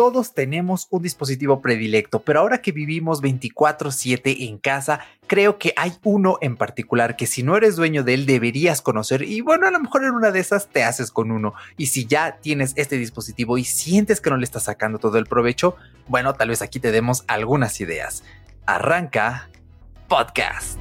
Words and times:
Todos 0.00 0.32
tenemos 0.32 0.86
un 0.88 1.02
dispositivo 1.02 1.60
predilecto, 1.60 2.22
pero 2.22 2.40
ahora 2.40 2.62
que 2.62 2.72
vivimos 2.72 3.20
24/7 3.20 4.48
en 4.48 4.56
casa, 4.56 5.00
creo 5.26 5.58
que 5.58 5.74
hay 5.76 5.92
uno 6.04 6.38
en 6.40 6.56
particular 6.56 7.16
que 7.16 7.26
si 7.26 7.42
no 7.42 7.54
eres 7.54 7.76
dueño 7.76 8.02
de 8.02 8.14
él 8.14 8.24
deberías 8.24 8.80
conocer 8.80 9.22
y 9.22 9.42
bueno, 9.42 9.66
a 9.66 9.70
lo 9.70 9.78
mejor 9.78 10.04
en 10.04 10.12
una 10.12 10.30
de 10.30 10.40
esas 10.40 10.68
te 10.68 10.84
haces 10.84 11.10
con 11.10 11.30
uno. 11.30 11.52
Y 11.76 11.88
si 11.88 12.06
ya 12.06 12.38
tienes 12.40 12.72
este 12.76 12.96
dispositivo 12.96 13.58
y 13.58 13.64
sientes 13.64 14.22
que 14.22 14.30
no 14.30 14.38
le 14.38 14.44
estás 14.44 14.62
sacando 14.62 14.98
todo 14.98 15.18
el 15.18 15.26
provecho, 15.26 15.76
bueno, 16.08 16.32
tal 16.32 16.48
vez 16.48 16.62
aquí 16.62 16.80
te 16.80 16.92
demos 16.92 17.24
algunas 17.26 17.78
ideas. 17.82 18.24
Arranca 18.64 19.50
podcast. 20.08 20.78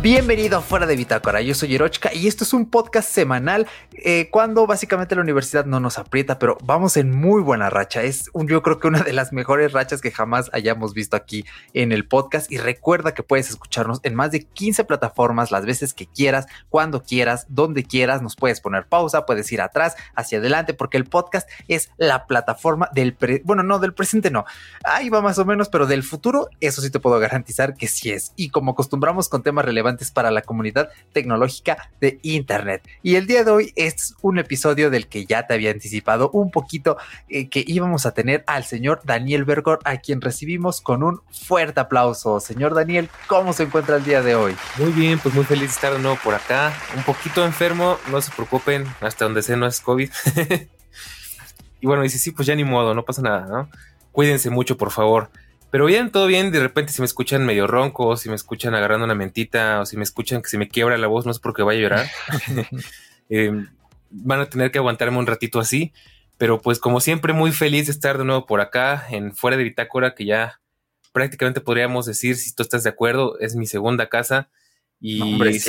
Bienvenido 0.00 0.58
a 0.58 0.60
Fuera 0.60 0.86
de 0.86 0.94
Bitácora, 0.94 1.40
yo 1.40 1.56
soy 1.56 1.74
Erochka 1.74 2.14
y 2.14 2.28
esto 2.28 2.44
es 2.44 2.52
un 2.52 2.70
podcast 2.70 3.10
semanal 3.10 3.66
eh, 4.04 4.28
cuando 4.30 4.64
básicamente 4.64 5.16
la 5.16 5.22
universidad 5.22 5.64
no 5.64 5.80
nos 5.80 5.98
aprieta, 5.98 6.38
pero 6.38 6.56
vamos 6.62 6.96
en 6.96 7.10
muy 7.10 7.42
buena 7.42 7.68
racha. 7.68 8.04
Es 8.04 8.30
un, 8.32 8.46
yo 8.46 8.62
creo 8.62 8.78
que 8.78 8.86
una 8.86 9.02
de 9.02 9.12
las 9.12 9.32
mejores 9.32 9.72
rachas 9.72 10.00
que 10.00 10.12
jamás 10.12 10.50
hayamos 10.52 10.94
visto 10.94 11.16
aquí 11.16 11.44
en 11.72 11.90
el 11.90 12.06
podcast 12.06 12.50
y 12.52 12.58
recuerda 12.58 13.12
que 13.12 13.24
puedes 13.24 13.50
escucharnos 13.50 13.98
en 14.04 14.14
más 14.14 14.30
de 14.30 14.44
15 14.44 14.84
plataformas 14.84 15.50
las 15.50 15.66
veces 15.66 15.94
que 15.94 16.06
quieras, 16.06 16.46
cuando 16.68 17.02
quieras, 17.02 17.46
donde 17.48 17.82
quieras, 17.82 18.22
nos 18.22 18.36
puedes 18.36 18.60
poner 18.60 18.86
pausa, 18.86 19.26
puedes 19.26 19.50
ir 19.50 19.60
atrás, 19.60 19.96
hacia 20.14 20.38
adelante, 20.38 20.74
porque 20.74 20.96
el 20.96 21.06
podcast 21.06 21.50
es 21.66 21.90
la 21.96 22.28
plataforma 22.28 22.88
del, 22.92 23.16
bueno, 23.42 23.64
no 23.64 23.80
del 23.80 23.94
presente, 23.94 24.30
no, 24.30 24.44
ahí 24.84 25.08
va 25.08 25.22
más 25.22 25.38
o 25.38 25.44
menos, 25.44 25.68
pero 25.68 25.88
del 25.88 26.04
futuro, 26.04 26.50
eso 26.60 26.82
sí 26.82 26.90
te 26.90 27.00
puedo 27.00 27.18
garantizar 27.18 27.74
que 27.74 27.88
sí 27.88 28.12
es. 28.12 28.32
Y 28.36 28.50
como 28.50 28.70
acostumbramos 28.70 29.28
con 29.28 29.42
temas 29.42 29.64
relevantes, 29.64 29.88
para 30.12 30.30
la 30.30 30.42
comunidad 30.42 30.90
tecnológica 31.12 31.90
de 32.00 32.18
Internet. 32.22 32.86
Y 33.02 33.16
el 33.16 33.26
día 33.26 33.44
de 33.44 33.50
hoy 33.50 33.72
es 33.76 34.14
un 34.22 34.38
episodio 34.38 34.90
del 34.90 35.08
que 35.08 35.26
ya 35.26 35.46
te 35.46 35.54
había 35.54 35.70
anticipado 35.70 36.30
un 36.30 36.50
poquito 36.50 36.96
eh, 37.28 37.48
que 37.48 37.64
íbamos 37.66 38.06
a 38.06 38.12
tener 38.12 38.44
al 38.46 38.64
señor 38.64 39.00
Daniel 39.04 39.44
Bergor, 39.44 39.80
a 39.84 39.98
quien 39.98 40.20
recibimos 40.20 40.80
con 40.80 41.02
un 41.02 41.20
fuerte 41.30 41.80
aplauso. 41.80 42.40
Señor 42.40 42.74
Daniel, 42.74 43.08
¿cómo 43.26 43.52
se 43.52 43.64
encuentra 43.64 43.96
el 43.96 44.04
día 44.04 44.22
de 44.22 44.34
hoy? 44.34 44.56
Muy 44.78 44.92
bien, 44.92 45.18
pues 45.18 45.34
muy 45.34 45.44
feliz 45.44 45.68
de 45.68 45.74
estar 45.74 45.92
de 45.92 45.98
nuevo 45.98 46.18
por 46.22 46.34
acá. 46.34 46.72
Un 46.96 47.02
poquito 47.02 47.44
enfermo, 47.44 47.98
no 48.10 48.20
se 48.20 48.30
preocupen, 48.32 48.86
hasta 49.00 49.24
donde 49.24 49.42
sé 49.42 49.56
no 49.56 49.66
es 49.66 49.80
COVID. 49.80 50.10
y 51.80 51.86
bueno, 51.86 52.02
dice, 52.02 52.18
sí, 52.18 52.30
pues 52.32 52.46
ya 52.46 52.54
ni 52.54 52.64
modo, 52.64 52.94
no 52.94 53.04
pasa 53.04 53.22
nada, 53.22 53.46
¿no? 53.46 53.70
Cuídense 54.12 54.50
mucho, 54.50 54.76
por 54.76 54.90
favor. 54.90 55.30
Pero 55.70 55.84
bien, 55.84 56.10
todo 56.10 56.26
bien, 56.26 56.50
de 56.50 56.60
repente 56.60 56.92
si 56.92 57.02
me 57.02 57.06
escuchan 57.06 57.44
medio 57.44 57.66
ronco, 57.66 58.16
si 58.16 58.28
me 58.28 58.34
escuchan 58.34 58.74
agarrando 58.74 59.04
una 59.04 59.14
mentita, 59.14 59.80
o 59.80 59.86
si 59.86 59.96
me 59.96 60.02
escuchan 60.02 60.40
que 60.40 60.48
se 60.48 60.58
me 60.58 60.68
quiebra 60.68 60.96
la 60.96 61.06
voz, 61.06 61.26
no 61.26 61.32
es 61.32 61.38
porque 61.38 61.62
vaya 61.62 61.78
a 61.78 61.82
llorar. 61.82 62.06
Em, 63.30 63.68
van 64.08 64.40
a 64.40 64.48
tener 64.48 64.70
que 64.70 64.78
aguantarme 64.78 65.18
un 65.18 65.26
ratito 65.26 65.60
así. 65.60 65.92
Pero 66.38 66.62
pues 66.62 66.78
como 66.78 67.00
siempre, 67.00 67.32
muy 67.32 67.52
feliz 67.52 67.86
de 67.86 67.92
estar 67.92 68.16
de 68.16 68.24
nuevo 68.24 68.46
por 68.46 68.60
acá, 68.60 69.06
en 69.10 69.34
fuera 69.34 69.56
de 69.56 69.64
Bitácora, 69.64 70.14
que 70.14 70.24
ya 70.24 70.60
prácticamente 71.12 71.60
podríamos 71.60 72.06
decir, 72.06 72.36
si 72.36 72.54
tú 72.54 72.62
estás 72.62 72.84
de 72.84 72.90
acuerdo, 72.90 73.38
es 73.40 73.56
mi 73.56 73.66
segunda 73.66 74.08
casa. 74.08 74.48
Y 75.00 75.20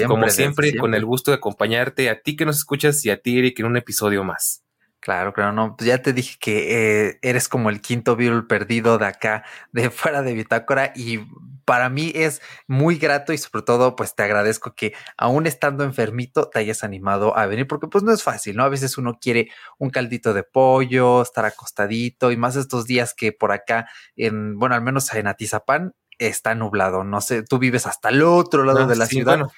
como 0.07 0.29
siempre, 0.29 0.75
con 0.77 0.93
el 0.93 1.05
gusto 1.05 1.31
de 1.31 1.37
acompañarte 1.37 2.09
a 2.09 2.21
ti 2.21 2.35
que 2.35 2.45
nos 2.45 2.57
escuchas 2.57 3.03
y 3.05 3.09
a 3.09 3.21
ti, 3.21 3.39
Eric, 3.39 3.59
en 3.59 3.65
un 3.65 3.77
episodio 3.77 4.23
más. 4.23 4.63
Claro, 5.01 5.31
claro, 5.31 5.53
no, 5.53 5.77
pues 5.77 5.87
ya 5.87 6.01
te 6.01 6.11
dije 6.11 6.37
que 6.39 7.07
eh, 7.07 7.19
eres 7.21 7.47
como 7.47 7.69
el 7.69 7.79
quinto 7.79 8.17
virus 8.17 8.45
perdido 8.45 8.97
de 8.97 9.05
acá, 9.05 9.45
de 9.71 9.89
fuera 9.89 10.21
de 10.21 10.33
Bitácora, 10.33 10.91
y 10.93 11.19
para 11.63 11.89
mí 11.89 12.11
es 12.15 12.41
muy 12.67 12.97
grato 12.97 13.31
y 13.31 13.37
sobre 13.37 13.63
todo, 13.63 13.95
pues 13.95 14.15
te 14.15 14.23
agradezco 14.23 14.73
que 14.73 14.93
aún 15.17 15.45
estando 15.47 15.83
enfermito 15.83 16.49
te 16.49 16.59
hayas 16.59 16.83
animado 16.83 17.37
a 17.37 17.45
venir, 17.45 17.67
porque 17.67 17.87
pues 17.87 18.03
no 18.03 18.11
es 18.11 18.23
fácil, 18.23 18.57
¿no? 18.57 18.63
A 18.63 18.69
veces 18.69 18.97
uno 18.97 19.19
quiere 19.21 19.49
un 19.77 19.89
caldito 19.89 20.33
de 20.33 20.43
pollo, 20.43 21.21
estar 21.21 21.45
acostadito, 21.45 22.31
y 22.31 22.37
más 22.37 22.57
estos 22.57 22.85
días 22.85 23.13
que 23.13 23.31
por 23.31 23.53
acá, 23.53 23.87
en, 24.17 24.57
bueno, 24.59 24.75
al 24.75 24.81
menos 24.81 25.13
en 25.13 25.27
Atizapán, 25.27 25.93
está 26.17 26.55
nublado, 26.55 27.05
no 27.05 27.21
sé, 27.21 27.43
tú 27.43 27.57
vives 27.57 27.85
hasta 27.87 28.09
el 28.09 28.21
otro 28.23 28.65
lado 28.65 28.85
de 28.85 28.97
la 28.97 29.05
ciudad. 29.05 29.37
Bueno, 29.37 29.51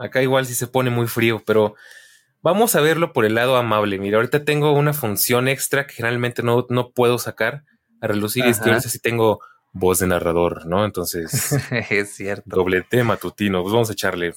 acá 0.00 0.22
igual 0.22 0.46
sí 0.46 0.54
se 0.54 0.66
pone 0.66 0.90
muy 0.90 1.06
frío, 1.06 1.40
pero 1.46 1.76
Vamos 2.42 2.76
a 2.76 2.80
verlo 2.80 3.12
por 3.12 3.24
el 3.24 3.34
lado 3.34 3.56
amable. 3.56 3.98
Mira, 3.98 4.16
ahorita 4.18 4.44
tengo 4.44 4.72
una 4.72 4.92
función 4.92 5.48
extra 5.48 5.86
que 5.86 5.94
generalmente 5.94 6.42
no, 6.42 6.66
no 6.68 6.90
puedo 6.90 7.18
sacar 7.18 7.64
a 8.00 8.06
relucir. 8.06 8.46
Y 8.46 8.50
es 8.50 8.60
que 8.60 8.70
ahorita 8.70 8.88
sí 8.88 9.00
tengo 9.00 9.40
voz 9.72 9.98
de 9.98 10.06
narrador, 10.06 10.66
¿no? 10.66 10.84
Entonces. 10.84 11.52
es 11.90 12.14
cierto. 12.14 12.44
Doble 12.46 12.82
tema, 12.82 13.16
tutino. 13.16 13.62
Pues 13.62 13.72
vamos 13.72 13.90
a 13.90 13.92
echarle. 13.92 14.32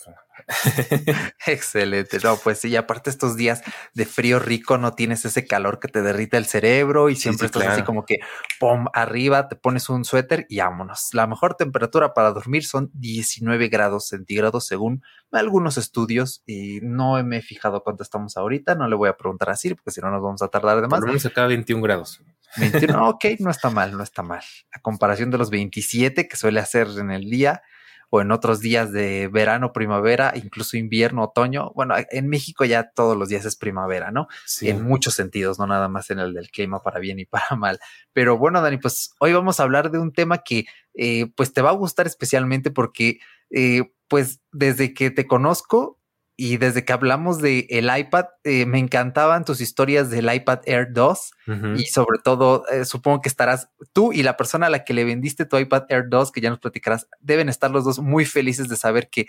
Excelente. 1.48 2.20
No, 2.24 2.38
pues 2.38 2.60
sí, 2.60 2.76
aparte 2.76 3.10
estos 3.10 3.36
días 3.36 3.62
de 3.94 4.06
frío 4.06 4.40
rico 4.40 4.78
no 4.78 4.94
tienes 4.94 5.26
ese 5.26 5.46
calor 5.46 5.80
que 5.80 5.88
te 5.88 6.02
derrite 6.02 6.38
el 6.38 6.46
cerebro 6.46 7.10
y 7.10 7.16
siempre 7.16 7.48
estás 7.48 7.66
así 7.68 7.84
como 7.84 8.06
que, 8.06 8.20
pum, 8.60 8.86
arriba, 8.94 9.48
te 9.48 9.56
pones 9.56 9.90
un 9.90 10.06
suéter 10.06 10.46
y 10.50 10.60
vámonos. 10.60 11.10
La 11.14 11.28
mejor 11.28 11.56
temperatura 11.56 12.14
para 12.14 12.32
dormir 12.32 12.66
son 12.66 12.92
19 12.94 13.70
grados 13.70 14.08
centígrados 14.08 14.66
según 14.66 15.04
algunos 15.32 15.78
estudios 15.78 16.44
y 16.46 16.80
no 16.82 17.22
me 17.24 17.38
he 17.38 17.42
fijado 17.42 17.84
cuánto 17.84 18.04
estamos 18.04 18.38
ahorita. 18.38 18.76
No 18.76 18.88
le 18.88 18.96
voy 18.96 19.10
a 19.10 19.18
preguntar 19.18 19.50
así 19.50 19.74
porque 19.74 19.92
si 19.92 20.02
no 20.02 20.12
nos 20.12 20.22
vamos 20.22 20.42
a 20.42 20.48
tardar 20.48 20.82
de 20.82 20.88
más. 20.88 21.00
Por 21.00 21.02
lo 21.02 21.08
menos 21.08 21.26
acá 21.26 21.48
21 21.48 21.82
grados. 21.82 22.22
21, 22.58 23.10
ok, 23.10 23.26
no 23.40 23.50
está 23.50 23.70
mal, 23.70 23.96
no 23.96 24.04
está 24.04 24.24
mal. 24.24 24.44
A 24.74 24.80
comparación 24.82 25.32
de 25.32 25.38
los 25.38 25.50
27 25.50 26.28
que 26.28 26.38
suele 26.38 26.60
hacer 26.60 26.88
en 26.98 27.12
el 27.12 27.30
día, 27.30 27.62
o 28.14 28.20
en 28.20 28.32
otros 28.32 28.60
días 28.60 28.92
de 28.92 29.30
verano, 29.30 29.72
primavera, 29.72 30.34
incluso 30.36 30.76
invierno, 30.76 31.24
otoño. 31.24 31.72
Bueno, 31.74 31.96
en 31.98 32.28
México 32.28 32.66
ya 32.66 32.92
todos 32.92 33.18
los 33.18 33.30
días 33.30 33.46
es 33.46 33.56
primavera, 33.56 34.12
¿no? 34.12 34.28
Sí. 34.46 34.68
En 34.68 34.84
muchos 34.84 35.14
sentidos, 35.14 35.58
no 35.60 35.66
nada 35.66 35.88
más 35.88 36.10
en 36.10 36.20
el 36.20 36.34
del 36.34 36.52
clima 36.52 36.84
para 36.84 37.00
bien 37.00 37.20
y 37.20 37.26
para 37.26 37.46
mal. 37.58 37.80
Pero 38.12 38.38
bueno, 38.38 38.62
Dani, 38.62 38.78
pues 38.78 39.16
hoy 39.20 39.32
vamos 39.32 39.60
a 39.60 39.64
hablar 39.64 39.92
de 39.92 40.00
un 40.00 40.12
tema 40.12 40.40
que 40.40 40.66
eh, 40.94 41.32
pues 41.38 41.54
te 41.54 41.62
va 41.62 41.70
a 41.70 41.74
gustar 41.74 42.06
especialmente 42.06 42.70
porque 42.70 43.20
eh, 43.50 43.94
pues 44.10 44.42
desde 44.52 44.94
que 44.94 45.10
te 45.10 45.26
conozco 45.26 46.01
y 46.44 46.58
desde 46.58 46.84
que 46.84 46.92
hablamos 46.92 47.40
de 47.40 47.68
el 47.70 47.96
iPad, 47.96 48.26
eh, 48.44 48.66
me 48.66 48.80
encantaban 48.80 49.46
tus 49.46 49.62
historias 49.62 50.10
del 50.10 50.34
iPad 50.34 50.62
Air 50.66 50.88
2 50.92 51.34
y 51.78 51.86
sobre 51.86 52.18
todo, 52.18 52.68
eh, 52.70 52.84
supongo 52.84 53.22
que 53.22 53.30
estarás 53.30 53.70
tú 53.94 54.12
y 54.12 54.24
la 54.24 54.38
persona 54.38 54.66
a 54.66 54.72
la 54.72 54.84
que 54.84 54.96
le 54.96 55.04
vendiste 55.04 55.46
tu 55.46 55.60
iPad 55.60 55.84
Air 55.90 56.06
2, 56.10 56.32
que 56.32 56.42
ya 56.42 56.50
nos 56.50 56.58
platicarás, 56.58 57.08
deben 57.20 57.48
estar 57.48 57.70
los 57.70 57.84
dos 57.84 58.00
muy 58.00 58.26
felices 58.26 58.70
de 58.70 58.76
saber 58.76 59.12
que 59.12 59.28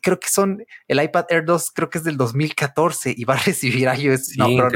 creo 0.00 0.18
que 0.18 0.28
son 0.28 0.64
el 0.88 1.02
iPad 1.02 1.26
Air 1.28 1.44
2, 1.44 1.70
creo 1.70 1.90
que 1.90 1.98
es 1.98 2.04
del 2.04 2.16
2014 2.16 3.12
y 3.14 3.26
va 3.26 3.34
a 3.34 3.36
recibir 3.44 3.90
iOS, 3.94 4.38
no, 4.38 4.48
iPad 4.48 4.72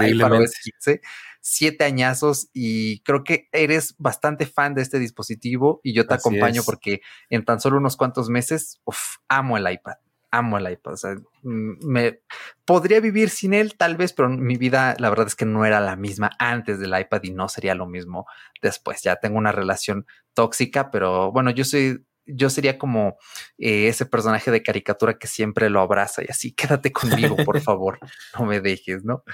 15, 0.62 1.00
siete 1.40 1.84
añazos 1.84 2.50
y 2.52 3.00
creo 3.00 3.24
que 3.24 3.48
eres 3.52 3.94
bastante 3.96 4.44
fan 4.44 4.74
de 4.74 4.82
este 4.82 4.98
dispositivo 4.98 5.80
y 5.82 5.94
yo 5.94 6.06
te 6.06 6.12
acompaño 6.12 6.62
porque 6.64 7.00
en 7.30 7.46
tan 7.46 7.60
solo 7.62 7.78
unos 7.78 7.96
cuantos 7.96 8.28
meses, 8.28 8.78
amo 9.26 9.56
el 9.56 9.72
iPad 9.72 9.94
amo 10.30 10.58
el 10.58 10.70
iPad. 10.70 10.92
O 10.92 10.96
sea, 10.96 11.14
mm, 11.42 11.86
me 11.86 12.20
podría 12.64 13.00
vivir 13.00 13.30
sin 13.30 13.54
él, 13.54 13.76
tal 13.76 13.96
vez, 13.96 14.12
pero 14.12 14.28
mi 14.28 14.56
vida, 14.56 14.96
la 14.98 15.10
verdad 15.10 15.26
es 15.26 15.34
que 15.34 15.44
no 15.44 15.64
era 15.64 15.80
la 15.80 15.96
misma 15.96 16.30
antes 16.38 16.78
del 16.78 16.98
iPad 16.98 17.20
y 17.24 17.30
no 17.30 17.48
sería 17.48 17.74
lo 17.74 17.86
mismo 17.86 18.26
después. 18.62 19.02
Ya 19.02 19.16
tengo 19.16 19.38
una 19.38 19.52
relación 19.52 20.06
tóxica, 20.34 20.90
pero 20.90 21.32
bueno, 21.32 21.50
yo 21.50 21.64
soy, 21.64 22.04
yo 22.26 22.50
sería 22.50 22.78
como 22.78 23.16
eh, 23.58 23.88
ese 23.88 24.06
personaje 24.06 24.50
de 24.50 24.62
caricatura 24.62 25.18
que 25.18 25.26
siempre 25.26 25.70
lo 25.70 25.80
abraza 25.80 26.22
y 26.22 26.26
así, 26.28 26.52
quédate 26.52 26.92
conmigo, 26.92 27.36
por 27.44 27.60
favor, 27.60 27.98
no 28.38 28.46
me 28.46 28.60
dejes, 28.60 29.04
¿no? 29.04 29.24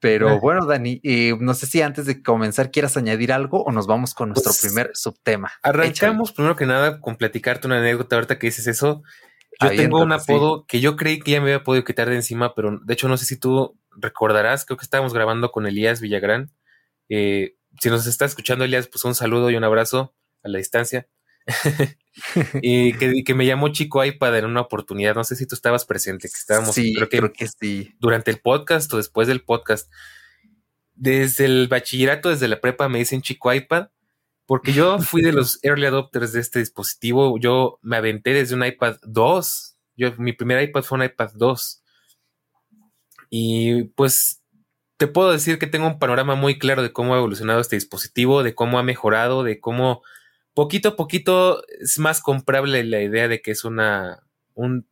Pero 0.00 0.40
bueno, 0.40 0.66
Dani, 0.66 1.00
eh, 1.04 1.36
no 1.38 1.54
sé 1.54 1.66
si 1.66 1.82
antes 1.82 2.06
de 2.06 2.22
comenzar 2.22 2.70
quieras 2.70 2.96
añadir 2.96 3.32
algo 3.32 3.62
o 3.62 3.70
nos 3.70 3.86
vamos 3.86 4.14
con 4.14 4.30
nuestro 4.30 4.50
pues, 4.50 4.62
primer 4.62 4.90
subtema. 4.94 5.52
Arrancamos 5.62 6.32
primero 6.32 6.56
que 6.56 6.66
nada 6.66 7.00
con 7.00 7.16
platicarte 7.16 7.66
una 7.66 7.78
anécdota 7.78 8.16
ahorita 8.16 8.38
que 8.38 8.48
dices 8.48 8.66
eso. 8.66 9.02
Yo 9.62 9.70
tengo 9.70 10.02
un 10.02 10.12
apodo 10.12 10.64
que 10.66 10.80
yo 10.80 10.96
creí 10.96 11.20
que 11.20 11.32
ya 11.32 11.40
me 11.40 11.52
había 11.52 11.64
podido 11.64 11.84
quitar 11.84 12.08
de 12.08 12.16
encima, 12.16 12.54
pero 12.54 12.80
de 12.82 12.94
hecho 12.94 13.08
no 13.08 13.16
sé 13.16 13.26
si 13.26 13.38
tú 13.38 13.78
recordarás, 13.90 14.64
creo 14.64 14.76
que 14.76 14.84
estábamos 14.84 15.12
grabando 15.12 15.50
con 15.50 15.66
Elías 15.66 16.00
Villagrán. 16.00 16.52
Eh, 17.08 17.56
si 17.80 17.90
nos 17.90 18.06
está 18.06 18.24
escuchando 18.24 18.64
Elías, 18.64 18.88
pues 18.88 19.04
un 19.04 19.14
saludo 19.14 19.50
y 19.50 19.56
un 19.56 19.64
abrazo 19.64 20.14
a 20.42 20.48
la 20.48 20.58
distancia. 20.58 21.08
y 22.62 22.92
que, 23.24 23.34
me 23.34 23.46
llamó 23.46 23.68
Chico 23.68 24.04
iPad 24.04 24.38
en 24.38 24.44
una 24.46 24.60
oportunidad. 24.62 25.14
No 25.14 25.24
sé 25.24 25.36
si 25.36 25.46
tú 25.46 25.54
estabas 25.54 25.84
presente, 25.84 26.28
que 26.28 26.36
estábamos, 26.36 26.74
sí, 26.74 26.94
creo 26.94 27.08
que, 27.08 27.18
creo 27.18 27.32
que 27.32 27.48
sí. 27.48 27.94
durante 27.98 28.30
el 28.30 28.40
podcast 28.40 28.92
o 28.92 28.96
después 28.96 29.28
del 29.28 29.42
podcast. 29.42 29.90
Desde 30.94 31.46
el 31.46 31.68
bachillerato, 31.68 32.28
desde 32.28 32.48
la 32.48 32.60
prepa, 32.60 32.88
me 32.88 32.98
dicen 32.98 33.22
Chico 33.22 33.52
iPad 33.52 33.88
porque 34.50 34.72
yo 34.72 34.98
fui 34.98 35.22
de 35.22 35.32
los 35.32 35.60
early 35.62 35.86
adopters 35.86 36.32
de 36.32 36.40
este 36.40 36.58
dispositivo. 36.58 37.38
Yo 37.38 37.78
me 37.82 37.96
aventé 37.96 38.34
desde 38.34 38.56
un 38.56 38.64
iPad 38.64 38.96
2. 39.04 39.76
Yo, 39.94 40.12
mi 40.18 40.32
primer 40.32 40.60
iPad 40.60 40.82
fue 40.82 40.98
un 40.98 41.04
iPad 41.04 41.30
2. 41.36 41.84
Y 43.30 43.84
pues 43.94 44.42
te 44.96 45.06
puedo 45.06 45.30
decir 45.30 45.60
que 45.60 45.68
tengo 45.68 45.86
un 45.86 46.00
panorama 46.00 46.34
muy 46.34 46.58
claro 46.58 46.82
de 46.82 46.92
cómo 46.92 47.14
ha 47.14 47.18
evolucionado 47.18 47.60
este 47.60 47.76
dispositivo, 47.76 48.42
de 48.42 48.56
cómo 48.56 48.80
ha 48.80 48.82
mejorado, 48.82 49.44
de 49.44 49.60
cómo 49.60 50.02
poquito 50.52 50.88
a 50.88 50.96
poquito 50.96 51.62
es 51.80 52.00
más 52.00 52.20
comprable 52.20 52.82
la 52.82 53.02
idea 53.02 53.28
de 53.28 53.42
que 53.42 53.52
es 53.52 53.64
una 53.64 54.26
un 54.54 54.84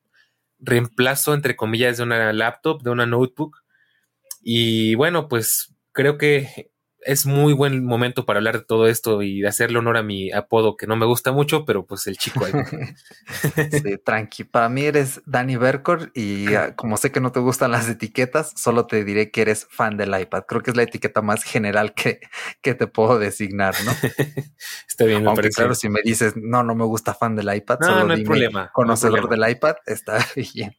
reemplazo 0.61 1.35
entre 1.35 1.57
comillas 1.57 1.97
de 1.97 2.05
una 2.05 2.33
laptop, 2.33 2.85
de 2.85 2.91
una 2.91 3.07
notebook. 3.07 3.65
Y 4.41 4.95
bueno, 4.95 5.27
pues 5.27 5.75
creo 5.91 6.17
que 6.17 6.71
es 7.09 7.25
muy 7.25 7.55
buen 7.55 7.87
momento 7.87 8.27
para 8.27 8.39
hablar 8.39 8.59
de 8.59 8.65
todo 8.65 8.87
esto 8.87 9.23
y 9.23 9.43
hacerle 9.47 9.79
honor 9.79 9.97
a 9.97 10.03
mi 10.03 10.31
apodo 10.31 10.77
que 10.77 10.87
no 10.87 10.95
me 10.95 11.07
gusta 11.07 11.33
mucho, 11.33 11.65
pero 11.65 11.87
pues 11.87 12.07
el 12.07 12.19
chico 12.19 12.45
ahí. 12.45 12.53
sí, 13.73 13.97
tranqui. 14.05 14.45
Para 14.45 14.69
mí 14.69 14.83
eres 14.83 15.23
Danny 15.25 15.57
Berkor 15.57 16.11
y 16.15 16.55
ah, 16.55 16.77
como 16.77 16.99
sé 16.99 17.11
que 17.11 17.21
no 17.21 17.33
te 17.33 17.41
gustan 17.41 17.71
las 17.71 17.89
etiquetas, 17.89 18.53
solo 18.57 18.87
te 18.87 19.05
diré 19.05 19.31
que 19.31 19.41
eres 19.41 19.67
fan 19.71 19.97
del 19.97 20.21
iPad. 20.21 20.45
Creo 20.47 20.63
que 20.63 20.71
es 20.71 20.77
la 20.77 20.83
etiqueta 20.83 21.23
más 21.23 21.45
general 21.45 21.95
que, 21.95 22.21
que 22.61 22.75
te 22.75 22.87
puedo 22.87 23.19
designar, 23.19 23.75
¿no? 23.87 23.93
está 24.87 25.07
bien, 25.07 25.23
me 25.23 25.31
Aunque 25.31 25.49
claro, 25.49 25.75
si 25.75 25.89
me 25.89 26.03
dices, 26.05 26.35
no, 26.37 26.63
no 26.63 26.75
me 26.75 26.85
gusta 26.85 27.15
fan 27.15 27.35
del 27.37 27.55
iPad, 27.55 27.79
no, 27.81 27.87
solo 27.87 28.05
no 28.05 28.13
hay 28.13 28.19
dime 28.19 28.27
problema. 28.27 28.71
conocedor 28.75 29.31
del 29.31 29.49
iPad, 29.49 29.77
está 29.87 30.19
bien. 30.55 30.77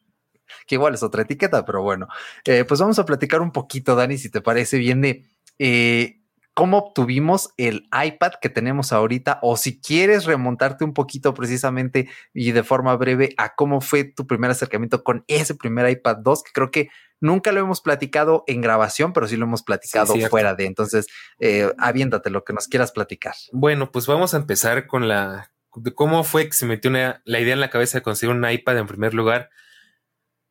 Que 0.68 0.76
igual 0.76 0.94
es 0.94 1.02
otra 1.02 1.24
etiqueta, 1.24 1.66
pero 1.66 1.82
bueno. 1.82 2.08
Eh, 2.46 2.66
pues 2.66 2.80
vamos 2.80 3.00
a 3.00 3.06
platicar 3.06 3.42
un 3.42 3.52
poquito, 3.52 3.96
Dani, 3.96 4.20
si 4.20 4.30
te 4.30 4.42
parece 4.42 4.78
bien 4.78 5.02
de... 5.02 5.26
Eh, 5.58 6.19
cómo 6.60 6.78
obtuvimos 6.78 7.50
el 7.58 7.88
iPad 8.06 8.34
que 8.42 8.50
tenemos 8.50 8.92
ahorita 8.94 9.40
o 9.42 9.58
si 9.58 9.80
quieres 9.82 10.26
remontarte 10.26 10.84
un 10.84 10.94
poquito 10.94 11.34
precisamente 11.34 12.10
y 12.34 12.52
de 12.52 12.64
forma 12.64 12.96
breve 12.96 13.34
a 13.38 13.56
cómo 13.56 13.82
fue 13.82 14.04
tu 14.04 14.28
primer 14.28 14.52
acercamiento 14.52 15.04
con 15.04 15.24
ese 15.28 15.56
primer 15.56 15.90
iPad 15.90 16.18
2 16.18 16.44
que 16.44 16.52
creo 16.54 16.70
que 16.72 16.90
nunca 17.22 17.52
lo 17.52 17.60
hemos 17.60 17.82
platicado 17.82 18.44
en 18.48 18.62
grabación, 18.62 19.12
pero 19.14 19.28
sí 19.28 19.36
lo 19.36 19.46
hemos 19.46 19.64
platicado 19.64 20.14
Sí, 20.14 20.22
fuera 20.28 20.56
de. 20.56 20.66
Entonces, 20.66 21.08
eh, 21.40 21.72
aviéntate 21.78 22.30
lo 22.30 22.44
que 22.44 22.54
nos 22.54 22.68
quieras 22.68 22.92
platicar. 22.92 23.34
Bueno, 23.52 23.92
pues 23.92 24.08
vamos 24.08 24.34
a 24.34 24.38
empezar 24.38 24.88
con 24.88 25.08
la 25.08 25.52
de 25.76 25.94
cómo 25.94 26.24
fue 26.24 26.46
que 26.48 26.54
se 26.54 26.66
metió 26.66 26.90
una- 26.90 27.22
la 27.26 27.40
idea 27.40 27.54
en 27.54 27.60
la 27.60 27.70
cabeza 27.70 27.98
de 28.00 28.02
conseguir 28.04 28.36
un 28.36 28.50
iPad 28.50 28.78
en 28.80 28.88
primer 28.88 29.14
lugar. 29.14 29.50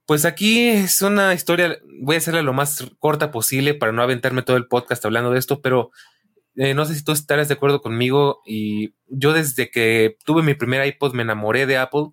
Pues 0.09 0.25
aquí 0.25 0.69
es 0.71 1.03
una 1.03 1.35
historia, 1.35 1.77
voy 2.01 2.15
a 2.15 2.19
hacerla 2.19 2.41
lo 2.41 2.55
más 2.55 2.83
corta 2.99 3.31
posible 3.31 3.75
para 3.75 3.93
no 3.93 4.01
aventarme 4.01 4.41
todo 4.41 4.57
el 4.57 4.67
podcast 4.67 5.05
hablando 5.05 5.31
de 5.33 5.39
esto, 5.39 5.61
pero 5.61 5.91
eh, 6.57 6.73
no 6.73 6.87
sé 6.87 6.95
si 6.95 7.05
tú 7.05 7.13
estarás 7.13 7.49
de 7.49 7.55
acuerdo 7.55 7.83
conmigo 7.83 8.41
y 8.47 8.95
yo 9.09 9.35
desde 9.35 9.71
que 9.71 10.17
tuve 10.25 10.43
mi 10.43 10.55
primer 10.55 10.87
iPod 10.87 11.13
me 11.13 11.25
enamoré 11.25 11.67
de 11.67 11.77
Apple 11.77 12.07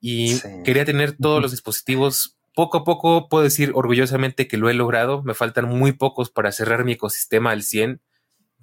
y 0.00 0.34
Sí. 0.34 0.48
quería 0.66 0.84
tener 0.84 1.16
todos 1.16 1.40
los 1.40 1.50
dispositivos. 1.52 2.36
Poco 2.54 2.76
a 2.76 2.84
poco 2.84 3.30
puedo 3.30 3.42
decir 3.42 3.72
orgullosamente 3.74 4.46
que 4.46 4.58
lo 4.58 4.68
he 4.68 4.74
logrado. 4.74 5.22
Me 5.22 5.32
faltan 5.32 5.66
muy 5.66 5.92
pocos 5.92 6.28
para 6.28 6.52
cerrar 6.52 6.84
mi 6.84 6.92
ecosistema 6.92 7.52
al 7.52 7.62
100. 7.62 8.02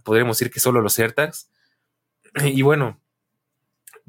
Podríamos 0.04 0.38
decir 0.38 0.54
que 0.54 0.60
solo 0.60 0.82
los 0.82 1.00
AirTags. 1.00 1.50
Y 2.44 2.62
bueno, 2.62 3.02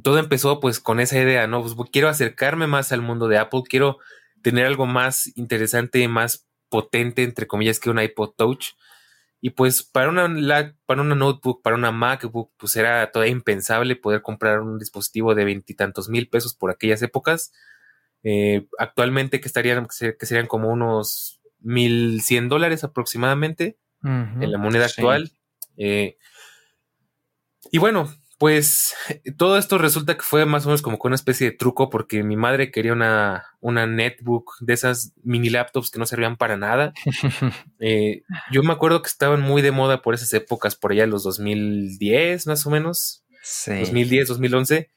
todo 0.02 0.18
empezó 0.18 0.60
pues 0.60 0.78
con 0.78 1.00
esa 1.00 1.18
idea, 1.18 1.46
¿no? 1.46 1.62
Pues 1.62 1.74
quiero 1.90 2.10
acercarme 2.10 2.66
más 2.66 2.92
al 2.92 3.00
mundo 3.00 3.28
de 3.28 3.38
Apple, 3.38 3.62
quiero 3.66 3.96
tener 4.42 4.66
algo 4.66 4.86
más 4.86 5.36
interesante, 5.36 6.06
más 6.08 6.46
potente, 6.68 7.22
entre 7.22 7.46
comillas, 7.46 7.80
que 7.80 7.90
un 7.90 8.00
iPod 8.00 8.34
Touch. 8.36 8.70
Y 9.40 9.50
pues 9.50 9.84
para 9.84 10.08
una, 10.08 10.74
para 10.84 11.00
una 11.00 11.14
notebook, 11.14 11.62
para 11.62 11.76
una 11.76 11.92
MacBook, 11.92 12.52
pues 12.56 12.74
era 12.74 13.10
todavía 13.12 13.32
impensable 13.32 13.94
poder 13.94 14.20
comprar 14.20 14.60
un 14.60 14.78
dispositivo 14.78 15.34
de 15.34 15.44
veintitantos 15.44 16.08
mil 16.08 16.28
pesos 16.28 16.54
por 16.54 16.70
aquellas 16.70 17.02
épocas. 17.02 17.52
Eh, 18.24 18.66
actualmente 18.78 19.40
que 19.40 19.46
estarían, 19.46 19.86
que 19.86 19.92
ser- 19.94 20.16
que 20.16 20.26
serían 20.26 20.48
como 20.48 20.68
unos 20.70 21.40
mil 21.60 22.20
cien 22.20 22.48
dólares 22.48 22.82
aproximadamente 22.82 23.78
en 24.02 24.50
la 24.50 24.58
moneda 24.58 24.88
Sí. 24.88 25.00
actual. 25.00 25.30
Eh, 25.76 26.16
y 27.70 27.78
bueno, 27.78 28.12
pues 28.38 28.94
todo 29.36 29.58
esto 29.58 29.78
resulta 29.78 30.16
que 30.16 30.22
fue 30.22 30.46
más 30.46 30.64
o 30.64 30.68
menos 30.68 30.80
como 30.80 30.98
que 30.98 31.08
una 31.08 31.16
especie 31.16 31.50
de 31.50 31.56
truco 31.56 31.90
porque 31.90 32.22
mi 32.22 32.36
madre 32.36 32.70
quería 32.70 32.92
una, 32.92 33.44
una 33.60 33.86
netbook 33.86 34.52
de 34.60 34.74
esas 34.74 35.12
mini 35.24 35.50
laptops 35.50 35.90
que 35.90 35.98
no 35.98 36.06
servían 36.06 36.36
para 36.36 36.56
nada. 36.56 36.92
Eh, 37.80 38.22
yo 38.50 38.62
me 38.62 38.72
acuerdo 38.72 39.02
que 39.02 39.08
estaban 39.08 39.40
muy 39.40 39.62
de 39.62 39.70
moda 39.70 40.02
por 40.02 40.14
esas 40.14 40.32
épocas, 40.32 40.74
por 40.74 40.92
allá 40.92 41.04
en 41.04 41.10
los 41.10 41.22
2010 41.22 42.46
más 42.46 42.66
o 42.66 42.70
menos, 42.70 43.24
Sí. 43.42 43.78
2010, 43.80 44.28
2011. 44.28 44.90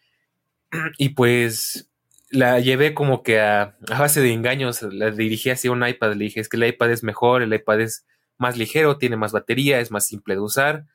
Y 0.97 1.09
pues 1.09 1.89
la 2.29 2.59
llevé 2.59 2.93
como 2.93 3.23
que 3.23 3.39
a, 3.41 3.75
a 3.89 3.99
base 3.99 4.21
de 4.21 4.31
engaños, 4.31 4.81
la 4.83 5.11
dirigí 5.11 5.49
hacia 5.49 5.71
un 5.71 5.85
iPad, 5.85 6.13
le 6.13 6.25
dije, 6.25 6.39
es 6.39 6.47
que 6.47 6.57
el 6.57 6.65
iPad 6.65 6.91
es 6.91 7.03
mejor, 7.03 7.41
el 7.41 7.53
iPad 7.53 7.81
es 7.81 8.05
más 8.38 8.57
ligero, 8.57 8.97
tiene 8.97 9.17
más 9.17 9.31
batería, 9.31 9.79
es 9.79 9.91
más 9.91 10.05
simple 10.05 10.35
de 10.35 10.41
usar. 10.41 10.85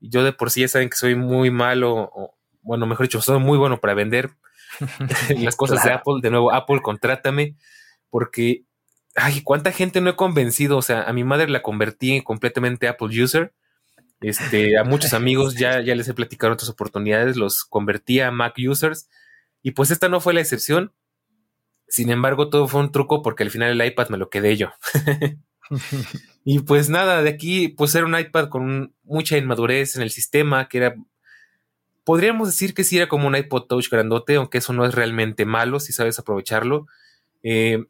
Yo 0.00 0.24
de 0.24 0.32
por 0.32 0.50
sí 0.50 0.60
ya 0.60 0.68
saben 0.68 0.90
que 0.90 0.96
soy 0.96 1.14
muy 1.14 1.50
malo, 1.50 2.10
o, 2.14 2.34
bueno, 2.62 2.86
mejor 2.86 3.06
dicho, 3.06 3.20
soy 3.20 3.38
muy 3.38 3.58
bueno 3.58 3.80
para 3.80 3.94
vender 3.94 4.30
las 5.38 5.56
cosas 5.56 5.82
de. 5.82 5.92
Apple. 5.92 6.14
De 6.22 6.30
nuevo, 6.30 6.52
Apple, 6.52 6.80
contrátame, 6.82 7.56
porque, 8.10 8.64
ay, 9.16 9.42
cuánta 9.42 9.72
gente 9.72 10.00
no 10.00 10.10
he 10.10 10.16
convencido. 10.16 10.76
O 10.76 10.82
sea, 10.82 11.02
a 11.02 11.12
mi 11.12 11.24
madre 11.24 11.48
la 11.48 11.62
convertí 11.62 12.22
completamente 12.22 12.88
Apple 12.88 13.22
user. 13.22 13.52
Este, 14.20 14.76
a 14.78 14.84
muchos 14.84 15.14
amigos 15.14 15.54
ya, 15.54 15.80
ya 15.80 15.94
les 15.94 16.08
he 16.08 16.14
platicado 16.14 16.48
en 16.48 16.54
otras 16.54 16.70
oportunidades, 16.70 17.36
los 17.36 17.64
convertí 17.64 18.20
a 18.20 18.30
Mac 18.30 18.56
users. 18.58 19.08
Y 19.62 19.72
pues 19.72 19.90
esta 19.90 20.08
no 20.08 20.20
fue 20.20 20.34
la 20.34 20.40
excepción. 20.40 20.92
Sin 21.88 22.10
embargo, 22.10 22.50
todo 22.50 22.68
fue 22.68 22.80
un 22.80 22.92
truco 22.92 23.22
porque 23.22 23.44
al 23.44 23.50
final 23.50 23.80
el 23.80 23.86
iPad 23.86 24.08
me 24.08 24.18
lo 24.18 24.28
quedé 24.28 24.56
yo. 24.56 24.72
Y 26.50 26.60
pues 26.60 26.88
nada, 26.88 27.20
de 27.20 27.28
aquí, 27.28 27.68
pues 27.68 27.94
era 27.94 28.06
un 28.06 28.18
iPad 28.18 28.48
con 28.48 28.94
mucha 29.02 29.36
inmadurez 29.36 29.96
en 29.96 30.02
el 30.02 30.08
sistema, 30.08 30.66
que 30.66 30.78
era, 30.78 30.94
podríamos 32.04 32.48
decir 32.48 32.72
que 32.72 32.84
sí 32.84 32.96
era 32.96 33.06
como 33.06 33.28
un 33.28 33.36
iPod 33.36 33.66
Touch 33.66 33.90
grandote, 33.90 34.36
aunque 34.36 34.56
eso 34.56 34.72
no 34.72 34.86
es 34.86 34.94
realmente 34.94 35.44
malo 35.44 35.78
si 35.78 35.92
sabes 35.92 36.18
aprovecharlo. 36.18 36.86
Eh, 37.42 37.84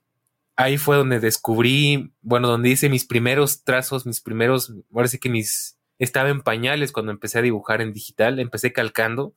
ahí 0.56 0.76
fue 0.76 0.96
donde 0.96 1.20
descubrí, 1.20 2.12
bueno, 2.20 2.48
donde 2.48 2.70
hice 2.70 2.88
mis 2.88 3.04
primeros 3.04 3.62
trazos, 3.62 4.06
mis 4.06 4.20
primeros, 4.20 4.74
ahora 4.92 5.06
sí 5.06 5.20
que 5.20 5.28
mis, 5.28 5.78
estaba 6.00 6.28
en 6.28 6.40
pañales 6.40 6.90
cuando 6.90 7.12
empecé 7.12 7.38
a 7.38 7.42
dibujar 7.42 7.80
en 7.80 7.92
digital, 7.92 8.40
empecé 8.40 8.72
calcando. 8.72 9.34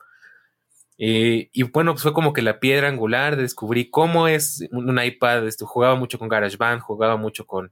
Eh, 0.97 1.51
y 1.53 1.61
bueno, 1.61 1.93
pues 1.93 2.01
fue 2.01 2.13
como 2.13 2.33
que 2.33 2.41
la 2.41 2.59
piedra 2.59 2.87
angular, 2.87 3.35
descubrí 3.35 3.91
cómo 3.91 4.27
es 4.27 4.67
un, 4.71 4.89
un 4.89 4.99
iPad, 4.99 5.45
esto, 5.47 5.67
jugaba 5.67 5.93
mucho 5.93 6.17
con 6.17 6.27
GarageBand, 6.27 6.81
jugaba 6.81 7.17
mucho 7.17 7.45
con, 7.45 7.71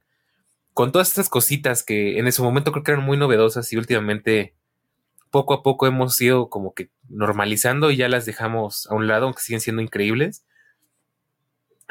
con 0.80 0.92
todas 0.92 1.08
estas 1.08 1.28
cositas 1.28 1.82
que 1.82 2.18
en 2.18 2.26
ese 2.26 2.40
momento 2.40 2.72
creo 2.72 2.82
que 2.82 2.92
eran 2.92 3.04
muy 3.04 3.18
novedosas 3.18 3.70
y 3.70 3.76
últimamente 3.76 4.54
poco 5.30 5.52
a 5.52 5.62
poco 5.62 5.86
hemos 5.86 6.18
ido 6.22 6.48
como 6.48 6.72
que 6.72 6.88
normalizando 7.06 7.90
y 7.90 7.96
ya 7.96 8.08
las 8.08 8.24
dejamos 8.24 8.86
a 8.86 8.94
un 8.94 9.06
lado, 9.06 9.26
aunque 9.26 9.42
siguen 9.42 9.60
siendo 9.60 9.82
increíbles. 9.82 10.46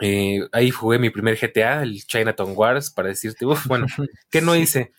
Eh, 0.01 0.39
ahí 0.53 0.71
jugué 0.71 0.97
mi 0.97 1.11
primer 1.11 1.37
GTA, 1.37 1.83
el 1.83 2.03
Chinatown 2.03 2.53
Wars, 2.55 2.89
para 2.89 3.09
decirte, 3.09 3.45
uf, 3.45 3.67
bueno, 3.67 3.85
¿qué 4.31 4.41
no 4.41 4.55
hice? 4.55 4.91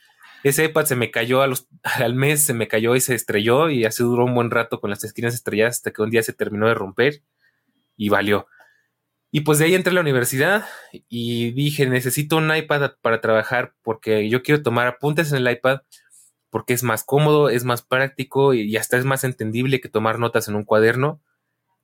Ese 0.45 0.67
iPad 0.67 0.85
se 0.85 0.95
me 0.95 1.11
cayó 1.11 1.43
a 1.43 1.49
los, 1.49 1.67
al 1.83 2.15
mes, 2.15 2.45
se 2.45 2.55
me 2.55 2.69
cayó 2.69 2.95
y 2.95 3.01
se 3.01 3.17
estrelló 3.17 3.71
y 3.71 3.87
así 3.87 4.05
duró 4.05 4.25
un 4.25 4.37
buen 4.37 4.53
rato 4.53 4.81
con 4.81 4.91
las 4.91 5.03
esquinas 5.03 5.35
estrelladas 5.35 5.79
hasta 5.79 5.91
que 5.91 6.03
un 6.03 6.11
día 6.11 6.23
se 6.23 6.33
terminó 6.33 6.69
de 6.69 6.75
romper 6.75 7.25
y 7.97 8.09
valió. 8.09 8.47
Y 9.33 9.43
pues 9.43 9.59
de 9.59 9.67
ahí 9.67 9.75
entré 9.75 9.93
a 9.93 9.95
la 9.95 10.01
universidad 10.01 10.67
y 11.09 11.53
dije, 11.53 11.87
necesito 11.87 12.37
un 12.37 12.55
iPad 12.55 12.93
para 13.01 13.21
trabajar 13.21 13.75
porque 13.83 14.29
yo 14.29 14.43
quiero 14.43 14.63
tomar 14.63 14.89
apuntes 14.89 15.31
en 15.31 15.39
el 15.39 15.53
iPad 15.53 15.83
porque 16.51 16.73
es 16.73 16.83
más 16.83 17.05
cómodo, 17.05 17.49
es 17.49 17.65
más 17.65 17.83
práctico 17.83 18.55
y 18.55 18.77
hasta 18.77 18.97
es 18.97 19.05
más 19.05 19.23
entendible 19.23 19.81
que 19.81 19.89
tomar 19.89 20.19
notas 20.19 20.49
en 20.49 20.57
un 20.57 20.65
cuaderno. 20.65 21.23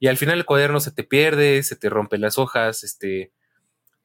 Y 0.01 0.09
al 0.09 0.17
final 0.17 0.39
el 0.39 0.45
cuaderno 0.45 0.81
se 0.81 0.91
te 0.91 1.05
pierde, 1.05 1.63
se 1.63 1.77
te 1.77 1.89
rompen 1.89 2.21
las 2.21 2.39
hojas, 2.39 2.85
este... 2.85 3.33